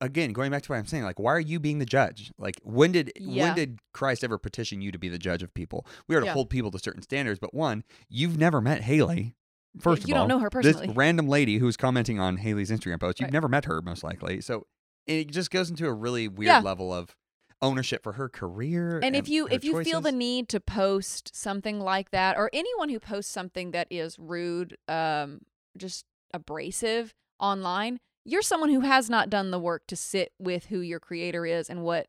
again, 0.00 0.32
going 0.32 0.50
back 0.50 0.62
to 0.62 0.72
what 0.72 0.78
I'm 0.78 0.86
saying, 0.86 1.04
like 1.04 1.18
why 1.20 1.32
are 1.32 1.40
you 1.40 1.60
being 1.60 1.78
the 1.78 1.86
judge? 1.86 2.32
Like 2.38 2.56
when 2.62 2.92
did 2.92 3.12
Yeah. 3.16 3.42
when 3.44 3.54
did 3.54 3.78
Christ 3.92 4.24
ever 4.24 4.38
petition 4.38 4.80
you 4.82 4.90
to 4.92 4.98
be 4.98 5.08
the 5.08 5.18
judge 5.18 5.42
of 5.42 5.52
people? 5.54 5.86
We 6.08 6.16
are 6.16 6.20
to 6.20 6.26
Yeah. 6.26 6.32
hold 6.32 6.50
people 6.50 6.70
to 6.72 6.78
certain 6.78 7.02
standards, 7.02 7.38
but 7.38 7.54
one, 7.54 7.84
you've 8.08 8.36
never 8.38 8.60
met 8.60 8.82
Hailey. 8.82 9.34
First 9.80 10.08
you 10.08 10.14
of 10.14 10.20
all, 10.20 10.26
don't 10.26 10.36
know 10.36 10.42
her 10.42 10.50
personally. 10.50 10.86
this 10.88 10.96
random 10.96 11.28
lady 11.28 11.58
who's 11.58 11.76
commenting 11.76 12.18
on 12.18 12.38
Hailey's 12.38 12.70
Instagram 12.70 12.98
post, 12.98 13.20
you've 13.20 13.26
Right. 13.26 13.32
never 13.32 13.48
met 13.48 13.66
her 13.66 13.80
most 13.82 14.02
likely. 14.02 14.40
So 14.40 14.66
it 15.06 15.30
just 15.30 15.50
goes 15.50 15.70
into 15.70 15.86
a 15.86 15.92
really 15.92 16.26
weird 16.26 16.46
Yeah. 16.48 16.58
level 16.60 16.92
of 16.92 17.14
ownership 17.62 18.02
for 18.02 18.12
her 18.12 18.28
career. 18.28 19.00
and 19.02 19.14
if 19.16 19.28
you 19.28 19.46
if 19.48 19.64
you 19.64 19.82
feel 19.84 20.00
the 20.00 20.12
need 20.12 20.48
to 20.48 20.60
post 20.60 21.34
something 21.34 21.80
like 21.80 22.10
that 22.12 22.36
or 22.36 22.48
anyone 22.52 22.88
who 22.88 23.00
posts 23.00 23.32
something 23.32 23.72
that 23.72 23.86
is 23.90 24.16
rude 24.18 24.76
um 24.88 25.40
just 25.76 26.04
abrasive 26.32 27.14
online 27.40 27.98
you're 28.28 28.42
someone 28.42 28.70
who 28.70 28.80
has 28.80 29.08
not 29.08 29.30
done 29.30 29.50
the 29.50 29.58
work 29.58 29.86
to 29.88 29.96
sit 29.96 30.32
with 30.38 30.66
who 30.66 30.80
your 30.80 31.00
creator 31.00 31.46
is 31.46 31.68
and 31.70 31.82
what 31.82 32.06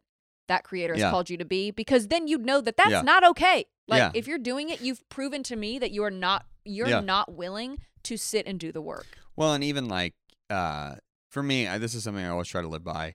that 0.47 0.63
creator 0.63 0.93
has 0.93 1.01
Yeah. 1.01 1.11
called 1.11 1.29
you 1.29 1.37
to 1.37 1.45
be 1.45 1.71
because 1.71 2.07
then 2.07 2.27
you'd 2.27 2.45
know 2.45 2.59
that 2.61 2.75
that's 2.77 2.89
Yeah. 2.91 3.01
not 3.01 3.23
okay 3.23 3.65
like 3.87 3.99
Yeah. 3.99 4.11
if 4.13 4.27
you're 4.27 4.37
doing 4.39 4.69
it 4.69 4.81
you've 4.81 5.07
proven 5.09 5.43
to 5.43 5.55
me 5.55 5.79
that 5.79 5.91
you 5.91 6.03
are 6.03 6.11
not 6.11 6.45
you're 6.65 7.01
not 7.01 7.33
willing 7.33 7.79
to 8.03 8.17
sit 8.17 8.45
and 8.47 8.59
do 8.59 8.71
the 8.71 8.81
work 8.81 9.17
Well, 9.35 9.53
and 9.53 9.63
even 9.63 9.87
like 9.87 10.13
uh 10.49 10.95
for 11.31 11.43
me, 11.43 11.67
I, 11.67 11.77
this 11.77 11.93
is 11.93 12.03
something 12.03 12.25
I 12.25 12.29
always 12.29 12.47
try 12.47 12.61
to 12.63 12.67
live 12.67 12.83
by. 12.83 13.13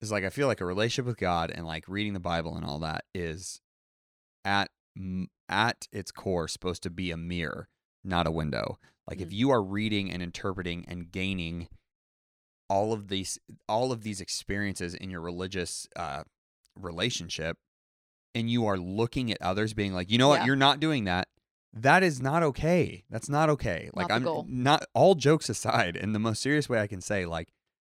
Is 0.00 0.10
like 0.10 0.24
I 0.24 0.30
feel 0.30 0.48
like 0.48 0.60
a 0.60 0.64
relationship 0.66 1.06
with 1.06 1.16
God 1.16 1.50
and 1.54 1.64
like 1.64 1.84
reading 1.88 2.12
the 2.12 2.20
Bible 2.20 2.56
and 2.56 2.64
all 2.66 2.80
that 2.80 3.04
is 3.14 3.60
at 4.44 4.68
at 5.48 5.86
its 5.92 6.10
core 6.10 6.48
supposed 6.48 6.82
to 6.82 6.90
be 6.90 7.10
a 7.12 7.16
mirror, 7.16 7.68
not 8.02 8.26
a 8.26 8.30
window. 8.32 8.78
Like 9.08 9.20
if 9.20 9.28
Mhm. 9.28 9.32
you 9.34 9.50
are 9.50 9.62
reading 9.62 10.10
and 10.10 10.22
interpreting 10.22 10.84
and 10.88 11.10
gaining 11.12 11.68
all 12.68 12.92
of 12.92 13.08
these 13.08 13.38
all 13.68 13.92
of 13.92 14.02
these 14.02 14.20
experiences 14.20 14.94
in 14.94 15.10
your 15.10 15.20
religious 15.20 15.88
uh 15.96 16.22
relationship 16.74 17.56
and 18.34 18.50
you 18.50 18.66
are 18.66 18.76
looking 18.76 19.32
at 19.32 19.40
others 19.40 19.72
being 19.72 19.94
like, 19.94 20.10
"You 20.10 20.18
know 20.18 20.28
what? 20.28 20.40
Yeah. 20.40 20.46
You're 20.46 20.56
not 20.56 20.78
doing 20.78 21.04
that." 21.04 21.28
That 21.72 22.02
is 22.02 22.20
not 22.20 22.42
okay. 22.42 23.04
That's 23.10 23.28
not 23.28 23.50
okay. 23.50 23.90
Like 23.94 24.10
I'm 24.10 24.22
goal. 24.22 24.46
not 24.48 24.84
all 24.94 25.14
jokes 25.14 25.48
aside, 25.48 25.96
in 25.96 26.12
the 26.12 26.18
most 26.18 26.42
serious 26.42 26.68
way 26.68 26.80
I 26.80 26.86
can 26.86 27.00
say, 27.00 27.26
like 27.26 27.52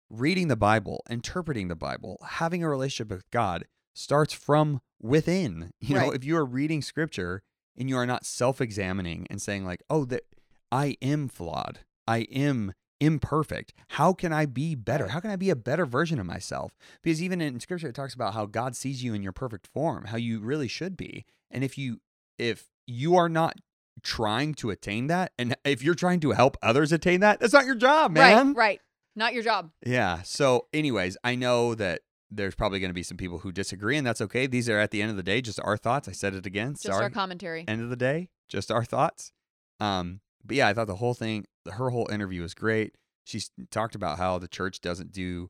reading 0.10 0.48
the 0.48 0.56
Bible, 0.56 1.04
interpreting 1.10 1.68
the 1.68 1.76
Bible, 1.76 2.18
having 2.26 2.64
a 2.64 2.70
relationship 2.70 3.12
with 3.12 3.30
God 3.32 3.66
starts 3.94 4.34
from 4.34 4.82
within. 5.02 5.72
You 5.80 5.96
know, 5.96 6.12
if 6.12 6.24
you 6.24 6.38
are 6.38 6.46
reading 6.46 6.82
scripture 6.82 7.42
and 7.78 7.90
you 7.90 7.98
are 7.98 8.06
not 8.06 8.26
self-examining 8.26 9.28
and 9.30 9.42
saying 9.42 9.66
like, 9.66 9.82
"Oh, 9.90 10.06
that 10.06 10.24
I 10.72 10.98
am 11.02 11.28
flawed. 11.28 11.80
I 12.08 12.20
am 12.32 12.74
imperfect. 13.00 13.74
How 13.90 14.14
can 14.14 14.34
I 14.34 14.46
be 14.46 14.76
better? 14.76 15.10
How 15.10 15.20
can 15.20 15.32
I 15.32 15.36
be 15.36 15.50
a 15.50 15.56
better 15.56 15.86
version 15.86 16.20
of 16.20 16.26
myself?" 16.26 16.76
Because 17.02 17.22
even 17.22 17.42
in 17.42 17.60
scripture 17.60 17.90
it 17.90 17.96
talks 17.96 18.14
about 18.14 18.34
how 18.34 18.46
God 18.46 18.76
sees 18.76 19.04
you 19.04 19.14
in 19.14 19.24
your 19.24 19.34
perfect 19.34 19.68
form, 19.68 20.06
how 20.06 20.18
you 20.18 20.40
really 20.40 20.68
should 20.68 20.98
be. 20.98 21.26
And 21.52 21.64
if 21.64 21.78
you 21.78 22.02
if 22.38 22.70
you 22.86 23.16
are 23.16 23.30
not 23.30 23.58
trying 24.04 24.54
to 24.54 24.70
attain 24.70 25.08
that 25.08 25.32
and 25.40 25.56
if 25.66 25.82
you're 25.84 25.96
trying 25.96 26.20
to 26.20 26.32
help 26.32 26.56
others 26.62 26.92
attain 26.92 27.20
that, 27.22 27.40
that's 27.40 27.54
not 27.54 27.66
your 27.66 27.76
job, 27.76 28.12
man. 28.12 28.48
right 28.50 28.56
right 28.56 28.82
not 29.16 29.34
your 29.34 29.44
job 29.44 29.72
Yeah. 29.84 30.22
So, 30.22 30.68
anyways, 30.74 31.18
I 31.24 31.36
know 31.36 31.74
that 31.76 32.02
there's 32.30 32.56
probably 32.56 32.80
going 32.80 32.90
to 32.90 32.96
be 32.96 33.04
some 33.04 33.18
people 33.18 33.40
who 33.40 33.52
disagree, 33.52 33.98
and 33.98 34.06
that's 34.06 34.22
okay. 34.22 34.48
These 34.48 34.70
are 34.70 34.80
at 34.80 34.92
the 34.92 35.02
end 35.02 35.12
of 35.12 35.18
the 35.18 35.24
day 35.24 35.42
just 35.42 35.60
our 35.62 35.78
thoughts. 35.78 36.08
I 36.08 36.12
said 36.12 36.34
it 36.34 36.46
again. 36.46 36.74
just 36.74 36.84
Sorry. 36.84 37.04
our 37.04 37.10
commentary 37.10 37.66
end 37.68 37.82
of 37.82 37.90
the 37.90 37.96
day, 37.96 38.30
just 38.48 38.72
our 38.72 38.84
thoughts. 38.84 39.32
Um, 39.80 40.22
but 40.46 40.56
yeah, 40.58 40.68
I 40.68 40.74
thought 40.74 40.88
the 40.88 40.96
whole 40.96 41.14
thing, 41.14 41.46
her 41.74 41.90
whole 41.90 42.08
interview 42.12 42.42
was 42.42 42.54
great. 42.54 42.96
She 43.26 43.42
talked 43.72 43.96
about 43.96 44.18
how 44.18 44.38
the 44.40 44.48
church 44.48 44.82
doesn't 44.82 45.12
do 45.12 45.50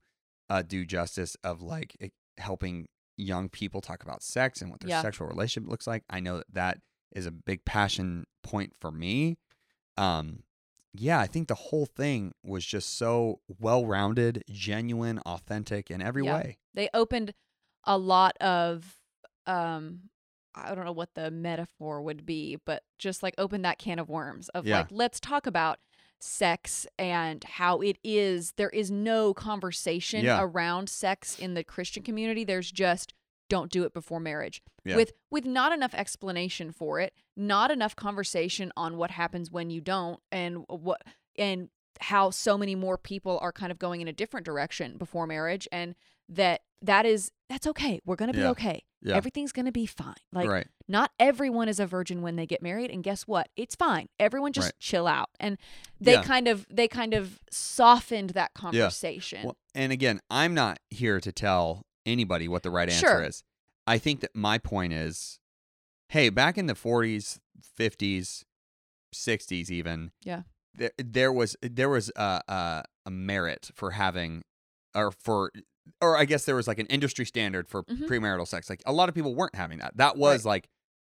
uh, 0.50 0.62
do 0.62 0.86
justice 0.86 1.36
of 1.44 1.62
like 1.62 2.12
helping 2.38 2.88
young 3.18 3.50
people 3.50 3.82
talk 3.82 4.04
about 4.04 4.24
sex 4.24 4.62
and 4.62 4.70
what 4.72 4.80
their 4.80 4.90
Yeah. 4.90 5.02
sexual 5.02 5.28
relationship 5.28 5.70
looks 5.70 5.88
like. 5.88 6.04
I 6.10 6.20
know 6.20 6.38
that 6.38 6.54
that 6.54 6.78
is 7.14 7.26
a 7.26 7.32
big 7.32 7.66
passion 7.66 8.26
point 8.44 8.74
for 8.80 8.92
me. 8.92 9.38
Um, 9.98 10.44
yeah, 10.94 11.20
I 11.20 11.28
think 11.28 11.48
the 11.48 11.56
whole 11.56 11.86
thing 11.86 12.34
was 12.44 12.66
just 12.66 12.98
so 12.98 13.42
well 13.60 13.86
rounded, 13.86 14.44
genuine, 14.50 15.20
authentic 15.20 15.92
in 15.92 16.02
every 16.02 16.24
Yeah. 16.24 16.34
way. 16.36 16.58
they 16.74 16.90
opened 16.94 17.34
a 17.84 17.98
lot 17.98 18.38
of 18.38 18.98
um 19.46 20.10
I 20.56 20.74
don't 20.74 20.86
know 20.86 20.92
what 20.92 21.14
the 21.14 21.30
metaphor 21.30 22.02
would 22.02 22.26
be, 22.26 22.58
but 22.66 22.84
just 22.98 23.22
like 23.22 23.36
open 23.38 23.62
that 23.62 23.78
can 23.78 24.00
of 24.00 24.10
worms 24.10 24.50
of 24.50 24.66
Yeah. 24.66 24.80
like 24.80 24.88
let's 24.92 25.20
talk 25.20 25.46
about 25.46 25.80
sex 26.20 26.88
and 26.98 27.44
how 27.44 27.80
it 27.82 27.98
is 28.04 28.54
there 28.54 28.70
is 28.70 28.90
no 28.90 29.34
conversation 29.34 30.26
Yeah. 30.26 30.40
around 30.42 30.90
sex 30.90 31.38
in 31.38 31.54
the 31.54 31.64
Christian 31.64 32.04
community. 32.04 32.44
There's 32.44 32.72
just 32.72 33.14
don't 33.50 33.72
do 33.72 33.84
it 33.84 33.94
before 33.94 34.20
marriage. 34.20 34.62
Yeah. 34.84 34.96
With 34.96 35.14
with 35.30 35.46
not 35.46 35.72
enough 35.72 35.94
explanation 35.94 36.72
for 36.72 37.00
it, 37.00 37.14
not 37.36 37.72
enough 37.72 37.96
conversation 37.96 38.72
on 38.76 38.98
what 38.98 39.12
happens 39.12 39.52
when 39.52 39.70
you 39.70 39.80
don't 39.82 40.20
and 40.32 40.66
what 40.68 41.02
and 41.38 41.70
how 42.02 42.30
so 42.30 42.58
many 42.58 42.76
more 42.76 42.98
people 42.98 43.40
are 43.42 43.52
kind 43.52 43.72
of 43.72 43.80
going 43.80 44.02
in 44.02 44.08
a 44.08 44.14
different 44.14 44.46
direction 44.46 44.98
before 44.98 45.26
marriage 45.28 45.68
and 45.72 45.96
that 46.30 46.62
that 46.82 47.06
is 47.06 47.32
that's 47.50 47.68
okay. 47.68 48.02
We're 48.06 48.16
going 48.18 48.32
to 48.32 48.38
be 48.38 48.44
Yeah. 48.44 48.50
okay. 48.50 48.84
Yeah. 49.02 49.16
Everything's 49.16 49.52
going 49.52 49.68
to 49.68 49.72
be 49.72 49.86
fine. 49.86 50.16
Like 50.34 50.50
right. 50.50 50.68
not 50.88 51.12
everyone 51.20 51.70
is 51.70 51.80
a 51.80 51.86
virgin 51.86 52.22
when 52.24 52.36
they 52.36 52.46
get 52.48 52.62
married 52.64 52.90
and 52.90 53.04
guess 53.04 53.24
what? 53.24 53.48
It's 53.56 53.76
fine. 53.76 54.08
Everyone 54.20 54.52
just 54.54 54.68
Right. 54.68 54.80
chill 54.80 55.08
out. 55.08 55.30
And 55.40 55.58
they 56.02 56.14
Yeah. 56.14 56.24
kind 56.24 56.48
of 56.48 56.66
they 56.70 56.88
kind 56.88 57.14
of 57.14 57.40
softened 57.52 58.32
that 58.32 58.54
conversation. 58.56 59.44
Well, 59.46 59.58
and 59.76 59.92
again, 59.92 60.20
I'm 60.32 60.54
not 60.56 60.80
here 60.90 61.20
to 61.20 61.32
tell 61.32 61.86
anybody 62.06 62.48
what 62.48 62.64
the 62.64 62.72
right 62.72 62.90
answer 62.90 63.06
Sure. 63.08 63.24
is. 63.24 63.44
I 63.86 63.98
think 64.00 64.22
that 64.22 64.36
my 64.36 64.58
point 64.58 64.94
is 64.94 65.40
hey, 66.10 66.30
back 66.30 66.58
in 66.58 66.68
the 66.68 66.74
40s, 66.74 67.38
50s, 67.78 68.46
60s 69.14 69.70
even, 69.70 70.12
Yeah. 70.24 70.44
there, 70.74 70.92
there 70.98 71.32
was 71.34 71.56
there 71.62 71.90
was 71.90 72.12
a, 72.16 72.42
a 72.48 72.84
a 73.06 73.12
merit 73.12 73.70
for 73.74 73.92
having 73.92 74.44
or 74.96 75.12
for 75.12 75.52
or 76.02 76.18
I 76.18 76.26
guess 76.26 76.46
there 76.46 76.56
was 76.56 76.68
like 76.68 76.80
an 76.80 76.88
industry 76.88 77.26
standard 77.26 77.68
for 77.68 77.84
Mhm. 77.84 78.08
premarital 78.08 78.48
sex. 78.48 78.70
Like 78.70 78.82
a 78.86 78.94
lot 78.94 79.10
of 79.10 79.16
people 79.16 79.36
weren't 79.36 79.56
having 79.56 79.80
that. 79.80 79.98
That 79.98 80.18
was 80.18 80.46
like 80.46 80.68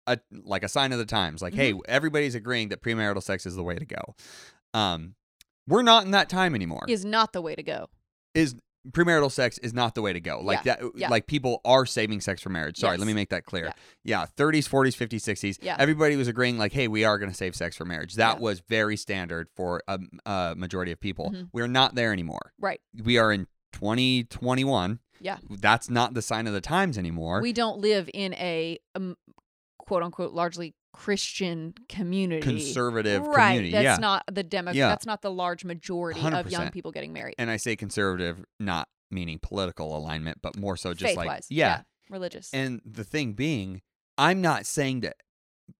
a 0.07 0.20
like 0.32 0.63
a 0.63 0.70
sign 0.70 0.91
of 0.91 0.97
the 0.99 1.05
times. 1.05 1.41
Like, 1.41 1.53
hey, 1.53 1.72
Mm-hmm. 1.74 1.82
everybody's 1.88 2.36
agreeing 2.36 2.70
that 2.70 2.82
premarital 2.82 3.22
sex 3.24 3.45
is 3.45 3.55
the 3.55 3.63
way 3.63 3.76
to 3.76 3.86
go. 3.86 4.15
Um, 4.74 5.15
we're 5.67 5.82
not 5.84 6.05
in 6.05 6.11
that 6.11 6.30
time 6.30 6.55
anymore 6.55 6.86
is 6.88 7.05
not 7.05 7.34
the 7.34 7.41
way 7.41 7.55
to 7.55 7.63
go. 7.63 7.89
is 8.34 8.55
premarital 8.91 9.30
sex 9.32 9.57
is 9.59 9.74
not 9.74 9.93
the 9.93 10.01
way 10.01 10.13
to 10.13 10.22
go. 10.22 10.39
Like 10.41 10.63
Yeah, 10.63 10.76
that 10.78 10.91
yeah. 10.95 11.09
like 11.09 11.28
people 11.28 11.59
are 11.65 11.86
saving 11.86 12.22
sex 12.22 12.41
for 12.41 12.49
marriage. 12.49 12.78
Sorry, 12.78 12.97
let 12.97 13.05
me 13.07 13.13
make 13.13 13.30
that 13.30 13.45
clear. 13.45 13.65
Yeah. 13.65 14.22
Yeah, 14.22 14.26
30s, 14.38 14.67
40s, 14.70 14.95
50s, 14.95 15.22
60s. 15.24 15.57
Yeah. 15.61 15.76
Everybody 15.78 16.15
was 16.15 16.28
agreeing 16.30 16.57
like, 16.57 16.72
"Hey, 16.72 16.88
we 16.88 17.03
are 17.03 17.17
going 17.20 17.30
to 17.30 17.36
save 17.36 17.55
sex 17.55 17.76
for 17.76 17.84
marriage." 17.86 18.15
That 18.15 18.39
was 18.39 18.61
very 18.61 18.95
standard 18.95 19.49
for 19.55 19.84
a, 19.88 19.99
a 20.26 20.53
majority 20.55 20.91
of 20.93 20.99
people. 20.99 21.32
Mhm. 21.32 21.49
We're 21.51 21.67
not 21.67 21.95
there 21.95 22.13
anymore. 22.13 22.53
Right. 22.59 22.80
We 23.03 23.17
are 23.17 23.32
in 23.34 23.47
2021. 23.74 24.99
Yeah. 25.22 25.38
That's 25.49 25.89
not 25.89 26.13
the 26.13 26.22
sign 26.22 26.47
of 26.47 26.53
the 26.53 26.61
times 26.61 26.97
anymore. 26.97 27.41
We 27.41 27.53
don't 27.53 27.80
live 27.80 28.09
in 28.13 28.34
a 28.36 28.80
um, 28.95 29.17
quote 29.78 30.03
unquote 30.03 30.34
largely 30.34 30.76
Christian 30.93 31.74
community. 31.88 32.41
Conservative 32.41 33.26
right. 33.26 33.47
community. 33.47 33.72
That's 33.72 33.84
yeah. 33.84 33.97
not 33.97 34.24
the 34.32 34.43
demo 34.43 34.72
Yeah. 34.72 34.89
that's 34.89 35.05
not 35.05 35.22
the 35.22 35.32
large 35.32 35.63
majority 35.65 36.22
of 36.22 36.49
young 36.51 36.70
people 36.72 36.91
getting 36.91 37.13
married. 37.13 37.36
and 37.38 37.49
I 37.49 37.57
say 37.57 37.76
conservative 37.76 38.43
not 38.59 38.88
meaning 39.11 39.39
political 39.41 39.95
alignment, 39.97 40.39
but 40.41 40.57
more 40.57 40.78
so 40.78 40.93
just 40.93 41.09
Faith 41.09 41.17
like 41.17 41.28
wise. 41.28 41.47
yeah, 41.49 41.82
Religious. 42.09 42.49
And 42.53 42.82
the 42.86 43.03
thing 43.03 43.34
being, 43.34 43.82
I'm 44.17 44.41
not 44.41 44.65
saying 44.65 45.01
that 45.01 45.17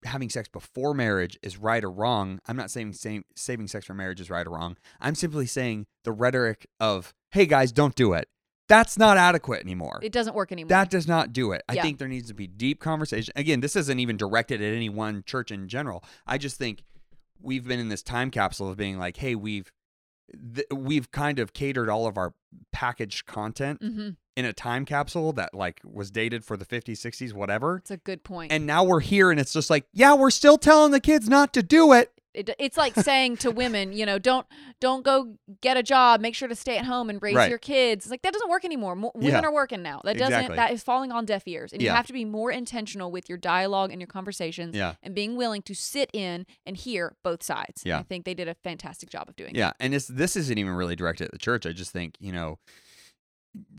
having 0.04 0.30
sex 0.30 0.48
before 0.48 0.94
marriage 0.94 1.38
is 1.42 1.56
right 1.58 1.82
or 1.84 1.90
wrong. 1.90 2.40
I'm 2.46 2.56
not 2.56 2.70
saying 2.70 2.92
sa- 2.94 3.18
saving 3.36 3.68
sex 3.68 3.86
for 3.86 3.94
marriage 3.94 4.20
is 4.20 4.30
right 4.30 4.46
or 4.46 4.50
wrong. 4.50 4.76
I'm 5.00 5.14
simply 5.14 5.46
saying 5.46 5.86
the 6.04 6.12
rhetoric 6.12 6.66
of, 6.78 7.12
hey 7.32 7.46
guys, 7.46 7.72
don't 7.72 7.94
do 7.94 8.12
it. 8.12 8.28
That's 8.68 8.96
not 8.96 9.16
adequate 9.16 9.62
anymore. 9.62 9.98
it 10.00 10.12
doesn't 10.12 10.34
work 10.36 10.52
anymore. 10.52 10.68
That 10.68 10.90
does 10.90 11.08
not 11.08 11.32
do 11.32 11.50
it. 11.52 11.62
I 11.68 11.74
Yeah. 11.74 11.82
think 11.82 11.98
there 11.98 12.06
needs 12.08 12.28
to 12.28 12.34
be 12.34 12.46
deep 12.46 12.78
conversation. 12.80 13.32
Again, 13.36 13.60
this 13.60 13.74
isn't 13.74 13.98
even 13.98 14.16
directed 14.16 14.62
at 14.62 14.72
any 14.72 14.88
one 14.88 15.24
church 15.26 15.50
in 15.50 15.66
general. 15.68 16.04
I 16.26 16.38
just 16.38 16.56
think 16.56 16.84
we've 17.40 17.66
been 17.66 17.80
in 17.80 17.88
this 17.88 18.02
time 18.04 18.30
capsule 18.30 18.70
of 18.70 18.76
being 18.76 18.96
like, 18.98 19.16
hey, 19.16 19.34
we've 19.34 19.72
th- 20.54 20.66
we've 20.72 21.10
kind 21.10 21.40
of 21.40 21.52
catered 21.52 21.88
all 21.88 22.06
of 22.06 22.16
our 22.16 22.34
packaged 22.72 23.26
content 23.26 23.80
hmm 23.82 24.10
in 24.40 24.46
a 24.46 24.52
time 24.52 24.84
capsule 24.84 25.32
that 25.34 25.54
like 25.54 25.80
was 25.84 26.10
dated 26.10 26.44
for 26.44 26.56
the 26.56 26.64
50s, 26.66 26.92
60s, 26.98 27.32
whatever. 27.32 27.76
It's 27.76 27.90
a 27.90 27.96
good 27.98 28.24
point. 28.24 28.50
And 28.52 28.66
now 28.66 28.82
we're 28.84 29.00
here 29.00 29.30
and 29.30 29.38
it's 29.38 29.52
just 29.52 29.70
like, 29.70 29.86
yeah, 29.92 30.14
we're 30.14 30.30
still 30.30 30.58
telling 30.58 30.90
the 30.92 31.00
kids 31.00 31.28
not 31.28 31.52
to 31.54 31.62
do 31.62 31.92
it. 31.92 32.10
it, 32.32 32.48
it's 32.60 32.76
like 32.76 32.94
saying 32.94 33.36
to 33.38 33.50
women, 33.50 33.92
you 33.92 34.06
know, 34.06 34.16
don't 34.18 34.46
don't 34.80 35.04
go 35.04 35.34
get 35.60 35.76
a 35.76 35.82
job. 35.82 36.20
Make 36.20 36.34
sure 36.36 36.46
to 36.48 36.54
stay 36.54 36.78
at 36.78 36.84
home 36.84 37.10
and 37.10 37.20
raise 37.20 37.34
Right. 37.34 37.50
your 37.50 37.58
kids. 37.58 38.04
It's 38.06 38.10
like 38.10 38.22
that 38.22 38.32
doesn't 38.32 38.48
work 38.48 38.64
anymore. 38.64 38.94
Mo- 38.94 39.10
women 39.16 39.30
Yeah. 39.30 39.40
are 39.40 39.52
working 39.52 39.82
now. 39.82 40.00
That 40.04 40.16
doesn't. 40.16 40.32
Exactly. 40.32 40.54
That 40.56 40.70
is 40.72 40.82
falling 40.84 41.10
on 41.10 41.24
deaf 41.26 41.42
ears, 41.46 41.72
and 41.72 41.82
you 41.82 41.90
have 41.90 42.06
to 42.06 42.12
be 42.12 42.24
more 42.24 42.50
intentional 42.52 43.10
with 43.10 43.28
your 43.28 43.36
dialogue 43.36 43.90
and 43.90 44.00
your 44.00 44.06
conversations, 44.06 44.76
Yeah. 44.76 44.94
and 45.02 45.12
being 45.14 45.34
willing 45.36 45.62
to 45.62 45.74
sit 45.74 46.08
in 46.14 46.46
and 46.64 46.76
hear 46.76 47.16
both 47.24 47.42
sides. 47.42 47.82
And 47.82 47.88
Yeah. 47.90 47.98
I 47.98 48.02
think 48.04 48.24
they 48.24 48.34
did 48.34 48.46
a 48.48 48.54
fantastic 48.54 49.10
job 49.10 49.28
of 49.28 49.34
doing. 49.36 49.54
Yeah, 49.56 49.72
and 49.80 49.92
it's 49.92 50.06
this 50.06 50.36
isn't 50.36 50.56
even 50.56 50.72
really 50.74 50.94
directed 50.96 51.24
at 51.24 51.32
the 51.32 51.38
church. 51.38 51.66
I 51.66 51.72
just 51.72 51.90
think 51.90 52.14
you 52.20 52.30
know, 52.32 52.58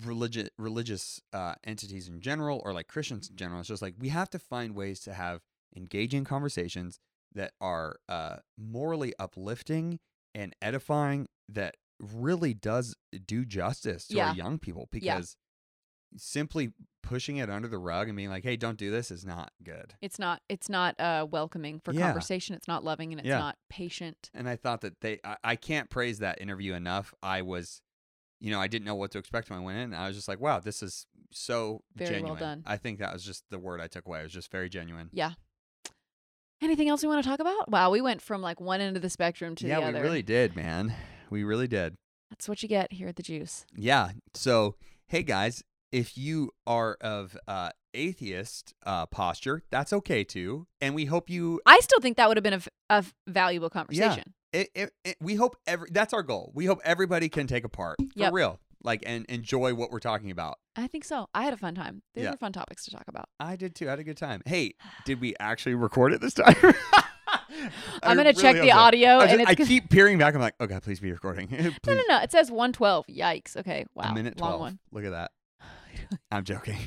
religious 0.03 0.49
religious 0.57 1.22
uh, 1.34 1.55
entities 1.63 2.07
in 2.09 2.19
general, 2.22 2.61
or 2.65 2.74
like 2.74 2.88
Christians 2.88 3.30
in 3.30 3.36
general. 3.36 3.59
It's 3.59 3.69
just 3.69 3.82
like 3.82 3.95
we 3.99 4.09
have 4.09 4.30
to 4.32 4.39
find 4.39 4.76
ways 4.76 4.99
to 5.01 5.13
have 5.13 5.41
engaging 5.76 6.24
conversations 6.26 6.99
that 7.34 7.53
are 7.61 7.97
uh, 8.09 8.38
morally 8.57 9.13
uplifting 9.19 9.99
and 10.36 10.53
edifying. 10.61 11.28
That 11.47 11.76
really 11.99 12.53
does 12.53 12.95
do 13.28 13.45
justice 13.45 14.07
to 14.07 14.15
Yeah. 14.17 14.30
our 14.30 14.36
young 14.36 14.57
people 14.59 14.89
Yeah. 14.91 14.99
because 15.15 15.36
simply 16.17 16.74
pushing 17.03 17.38
it 17.38 17.49
under 17.49 17.67
the 17.67 17.78
rug 17.78 18.07
and 18.09 18.15
being 18.17 18.30
like, 18.30 18.43
"Hey, 18.43 18.57
don't 18.57 18.78
do 18.78 18.91
this," 18.91 19.11
is 19.11 19.26
not 19.26 19.51
good. 19.63 19.95
It's 20.01 20.19
not. 20.19 20.41
It's 20.49 20.67
not 20.69 20.99
uh, 20.99 21.26
welcoming 21.30 21.80
for 21.80 21.93
Yeah. 21.93 22.07
conversation. 22.07 22.55
It's 22.55 22.67
not 22.67 22.84
loving, 22.84 23.13
and 23.13 23.19
it's 23.19 23.28
Yeah. 23.28 23.39
not 23.39 23.57
patient. 23.69 24.30
and 24.34 24.47
I 24.49 24.55
thought 24.57 24.82
that 24.82 24.99
they 25.01 25.19
I, 25.24 25.38
I 25.43 25.55
can't 25.55 25.89
praise 25.89 26.19
that 26.19 26.41
interview 26.41 26.74
enough. 26.74 27.13
I 27.24 27.41
was 27.41 27.82
you 28.42 28.52
know, 28.52 28.60
I 28.60 28.68
didn't 28.68 28.86
know 28.86 28.96
what 28.96 29.12
to 29.12 29.20
expect 29.20 29.50
when 29.50 29.60
I 29.60 29.62
went 29.62 29.78
in. 29.78 29.94
I 29.94 30.08
was 30.08 30.16
just 30.16 30.28
like, 30.28 30.42
wow, 30.42 30.60
this 30.60 30.82
is 30.84 31.06
so 31.32 31.84
Very 31.96 32.10
well 32.10 32.36
genuine. 32.36 32.39
done. 32.39 32.64
I 32.66 32.76
think 32.78 33.00
that 33.00 33.14
was 33.14 33.24
just 33.24 33.44
the 33.52 33.60
word 33.60 33.80
I 33.80 33.88
took 33.88 34.06
away. 34.08 34.20
It 34.22 34.24
was 34.24 34.34
just 34.34 34.52
very 34.52 34.68
genuine. 34.68 35.10
Yeah. 35.14 35.34
Anything 36.62 36.89
else 36.89 37.02
we 37.02 37.08
want 37.08 37.24
to 37.24 37.30
talk 37.30 37.39
about? 37.39 37.70
Wow, 37.72 37.89
we 37.92 38.02
went 38.02 38.22
from 38.22 38.42
like 38.42 38.60
one 38.60 38.82
end 38.82 38.96
of 38.96 39.02
the 39.02 39.10
spectrum 39.10 39.56
to 39.56 39.68
yeah, 39.68 39.80
the 39.80 39.86
other. 39.86 39.92
Yeah, 39.94 40.02
we 40.04 40.08
really 40.08 40.22
did, 40.22 40.56
man. 40.56 40.94
We 41.30 41.44
really 41.44 41.68
did. 41.68 41.96
That's 42.30 42.48
what 42.50 42.62
you 42.62 42.70
get 42.70 42.94
here 42.94 43.08
at 43.08 43.16
the 43.16 43.24
Juice. 43.24 43.66
Yeah. 43.76 44.10
So, 44.34 44.76
hey 45.08 45.24
guys, 45.24 45.64
if 45.92 46.18
you 46.18 46.52
are 46.68 46.98
of 47.02 47.38
uh 47.48 47.72
atheist 47.94 48.74
uh 48.86 49.06
posture, 49.08 49.64
that's 49.72 49.92
okay 49.94 50.24
too. 50.24 50.68
And 50.80 50.94
we 50.96 51.06
hope 51.06 51.30
you 51.30 51.62
I 51.66 51.80
still 51.80 52.00
think 52.00 52.18
that 52.18 52.28
would 52.28 52.38
have 52.38 52.44
been 52.44 52.54
a, 52.54 52.60
v- 52.60 52.70
a 52.89 53.06
valuable 53.28 53.70
conversation. 53.70 54.34
It, 54.54 54.70
it, 54.76 54.91
it, 55.04 55.16
we 55.22 55.36
hope 55.36 55.56
every 55.68 55.89
that's 55.91 56.14
our 56.14 56.24
goal. 56.24 56.52
We 56.56 56.66
hope 56.66 56.80
everybody 56.84 57.30
can 57.30 57.47
take 57.47 57.64
a 57.64 57.70
part 57.70 57.97
for 57.99 58.06
Yep. 58.16 58.34
real. 58.34 58.60
Like 58.84 59.04
and 59.06 59.26
enjoy 59.28 59.74
what 59.76 59.91
we're 59.91 59.99
talking 59.99 60.32
about. 60.32 60.58
I 60.76 60.88
think 60.88 61.04
so. 61.04 61.28
I 61.36 61.43
had 61.43 61.54
a 61.54 61.58
fun 61.58 61.76
time. 61.76 62.02
These 62.16 62.24
Yeah. 62.24 62.32
were 62.32 62.38
fun 62.38 62.52
topics 62.52 62.84
to 62.86 62.91
talk 62.91 63.04
about. 63.08 63.30
I 63.39 63.56
did 63.56 63.76
too. 63.76 63.88
I 63.88 63.91
had 63.91 63.99
a 63.99 64.04
good 64.04 64.18
time. 64.18 64.41
Hey, 64.45 64.74
did 65.06 65.22
we 65.22 65.36
actually 65.39 65.76
record 65.76 66.14
it 66.14 66.22
this 66.22 66.34
time? 66.34 66.56
I'm 68.04 68.18
gonna 68.18 68.34
check 68.34 68.56
the 68.56 68.72
audio, 68.72 69.10
I, 69.18 69.26
and 69.26 69.39
just- 69.39 69.52
it's 69.52 69.62
I 69.62 69.66
keep 69.66 69.89
peering 69.89 70.18
back. 70.18 70.34
I'm 70.34 70.41
like, 70.41 70.56
okay, 70.60 70.80
please 70.80 70.99
be 70.99 71.12
recording. 71.12 71.47
no, 71.52 71.58
no, 71.60 71.72
Please. 71.84 72.04
no. 72.10 72.18
It 72.22 72.32
says 72.32 72.49
112. 72.49 73.06
Yikes. 73.08 73.56
Okay. 73.58 73.86
Wow. 73.93 74.12
A 74.12 74.14
minute 74.14 74.39
Long 74.39 74.49
twelve. 74.49 74.60
one. 74.62 74.80
Look 74.91 75.06
at 75.06 75.12
that. 75.12 75.32
I'm 76.32 76.43
joking. 76.43 76.78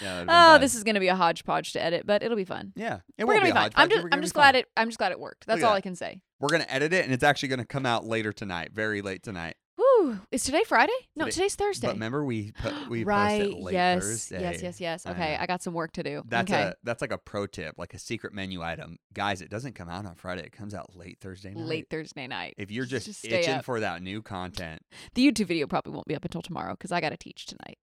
Yeah. 0.00 0.24
Oh, 0.28 0.58
this 0.58 0.74
is 0.76 0.84
gonna 0.84 1.00
be 1.00 1.08
a 1.08 1.16
hodgepodge 1.16 1.72
to 1.72 1.82
edit, 1.82 2.06
but 2.06 2.22
it'll 2.22 2.36
be 2.36 2.44
fun. 2.44 2.72
Yeah, 2.76 2.98
it 3.18 3.24
we're 3.24 3.34
won't 3.34 3.44
gonna 3.44 3.54
be, 3.54 3.58
fine. 3.58 3.70
I'm 3.74 3.88
just, 3.88 4.06
I'm 4.12 4.20
just 4.22 4.34
glad 4.34 4.54
fun. 4.54 4.60
it. 4.60 4.66
I'm 4.76 4.88
just 4.88 4.98
glad 4.98 5.10
it 5.12 5.18
worked. 5.18 5.46
That's 5.46 5.60
Look 5.62 5.68
all. 5.70 5.74
I 5.74 5.80
can 5.80 5.96
say. 5.96 6.20
We're 6.40 6.48
gonna 6.48 6.66
edit 6.68 6.92
it, 6.92 7.04
and 7.04 7.12
it's 7.14 7.24
actually 7.24 7.48
gonna 7.48 7.64
come 7.64 7.86
out 7.86 8.04
later 8.04 8.32
tonight, 8.32 8.70
very 8.72 9.00
late 9.02 9.22
tonight. 9.22 9.56
Woo! 9.78 10.18
Is 10.30 10.44
today 10.44 10.62
Friday? 10.66 10.92
No, 11.14 11.24
Today- 11.26 11.34
today's 11.34 11.54
Thursday. 11.54 11.86
But 11.88 11.94
remember, 11.94 12.24
we 12.24 12.52
put 12.62 12.88
we 12.88 13.04
right. 13.04 13.40
posted 13.42 13.62
late 13.62 13.72
yes. 13.74 14.02
Thursday. 14.02 14.40
Yes. 14.40 14.62
Yes. 14.62 14.80
Yes. 14.80 15.06
I 15.06 15.10
Okay. 15.10 15.32
know. 15.34 15.38
I, 15.40 15.46
got 15.46 15.62
some 15.62 15.74
work 15.74 15.92
to 15.92 16.02
do. 16.02 16.22
That's 16.26 16.50
okay. 16.50 16.62
a 16.62 16.74
that's 16.82 17.00
like 17.02 17.12
a 17.12 17.18
pro 17.18 17.46
tip, 17.46 17.74
like 17.78 17.92
a 17.94 17.98
secret 17.98 18.32
menu 18.34 18.62
item, 18.62 18.98
guys. 19.14 19.40
It 19.42 19.50
doesn't 19.50 19.74
come 19.74 19.88
out 19.88 20.04
on 20.06 20.14
Friday; 20.14 20.42
it 20.44 20.52
comes 20.52 20.74
out 20.74 20.94
late 20.96 21.18
Thursday 21.20 21.52
night. 21.54 21.64
Late 21.64 21.86
Thursday 21.90 22.26
night. 22.26 22.54
If 22.58 22.70
you're 22.70 22.86
just, 22.86 23.06
Just 23.06 23.20
stay 23.20 23.40
itching 23.40 23.54
up. 23.56 23.64
for 23.64 23.80
that 23.80 24.02
new 24.02 24.22
content, 24.22 24.80
The 25.14 25.30
YouTube 25.30 25.46
video 25.46 25.66
probably 25.66 25.92
won't 25.92 26.06
be 26.06 26.14
up 26.16 26.24
until 26.24 26.42
tomorrow 26.42 26.72
because 26.72 26.92
I 26.92 27.00
got 27.00 27.10
to 27.10 27.16
teach 27.16 27.46
tonight. 27.46 27.78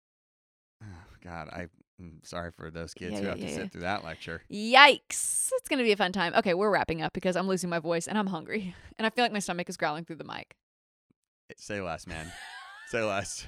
oh, 0.84 0.88
God, 1.24 1.50
I, 1.50 1.68
I'm 2.04 2.20
sorry 2.24 2.52
for 2.52 2.70
those 2.70 2.94
kids 2.94 3.14
Yeah, 3.14 3.20
who 3.20 3.24
yeah, 3.24 3.30
have 3.30 3.40
to 3.40 3.46
yeah, 3.48 3.56
sit 3.56 3.72
through 3.72 3.82
that 3.82 4.04
lecture. 4.04 4.42
Yikes! 4.52 5.50
It's 5.54 5.70
gonna 5.70 5.84
be 5.84 5.92
a 5.94 5.98
fun 5.98 6.12
time. 6.12 6.34
Okay, 6.36 6.54
we're 6.54 6.70
wrapping 6.70 7.02
up 7.02 7.14
because 7.14 7.36
I'm 7.38 7.48
losing 7.48 7.70
my 7.70 7.80
voice 7.80 8.08
and 8.08 8.18
I'm 8.18 8.28
hungry, 8.28 8.76
and 8.98 9.06
I 9.08 9.10
feel 9.10 9.24
like 9.24 9.32
my 9.32 9.40
stomach 9.40 9.70
is 9.70 9.78
growling 9.78 10.04
through 10.06 10.18
the 10.18 10.24
mic. 10.26 10.56
Eh, 11.50 11.54
say 11.58 11.82
less, 11.82 12.06
man. 12.08 12.32
Say 12.88 13.02
less 13.02 13.48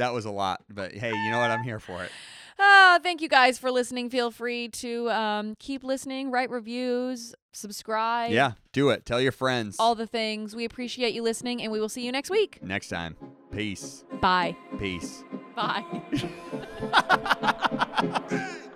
that 0.00 0.12
was 0.12 0.24
a 0.24 0.30
lot, 0.30 0.62
but 0.68 0.92
hey, 0.92 1.10
you 1.10 1.30
know 1.30 1.38
what? 1.38 1.50
I'm 1.50 1.62
here 1.62 1.78
for 1.78 2.02
it. 2.02 2.10
Oh, 2.58 2.98
thank 3.02 3.22
you 3.22 3.28
guys 3.28 3.58
for 3.58 3.70
listening. 3.70 4.10
Feel 4.10 4.30
free 4.30 4.68
to 4.68 5.08
um, 5.10 5.54
keep 5.58 5.82
listening, 5.82 6.30
write 6.30 6.50
reviews, 6.50 7.34
subscribe. 7.52 8.32
Yeah, 8.32 8.52
do 8.72 8.90
it. 8.90 9.06
Tell 9.06 9.20
your 9.20 9.32
friends. 9.32 9.76
All 9.78 9.94
the 9.94 10.06
things. 10.06 10.54
We 10.54 10.66
appreciate 10.66 11.14
you 11.14 11.22
listening, 11.22 11.62
and 11.62 11.72
we 11.72 11.80
will 11.80 11.88
see 11.88 12.04
you 12.04 12.12
next 12.12 12.30
week. 12.30 12.62
Next 12.62 12.88
time. 12.88 13.16
Peace. 13.50 14.04
Bye. 14.20 14.56
Peace. 14.78 15.24
Bye. 15.56 15.84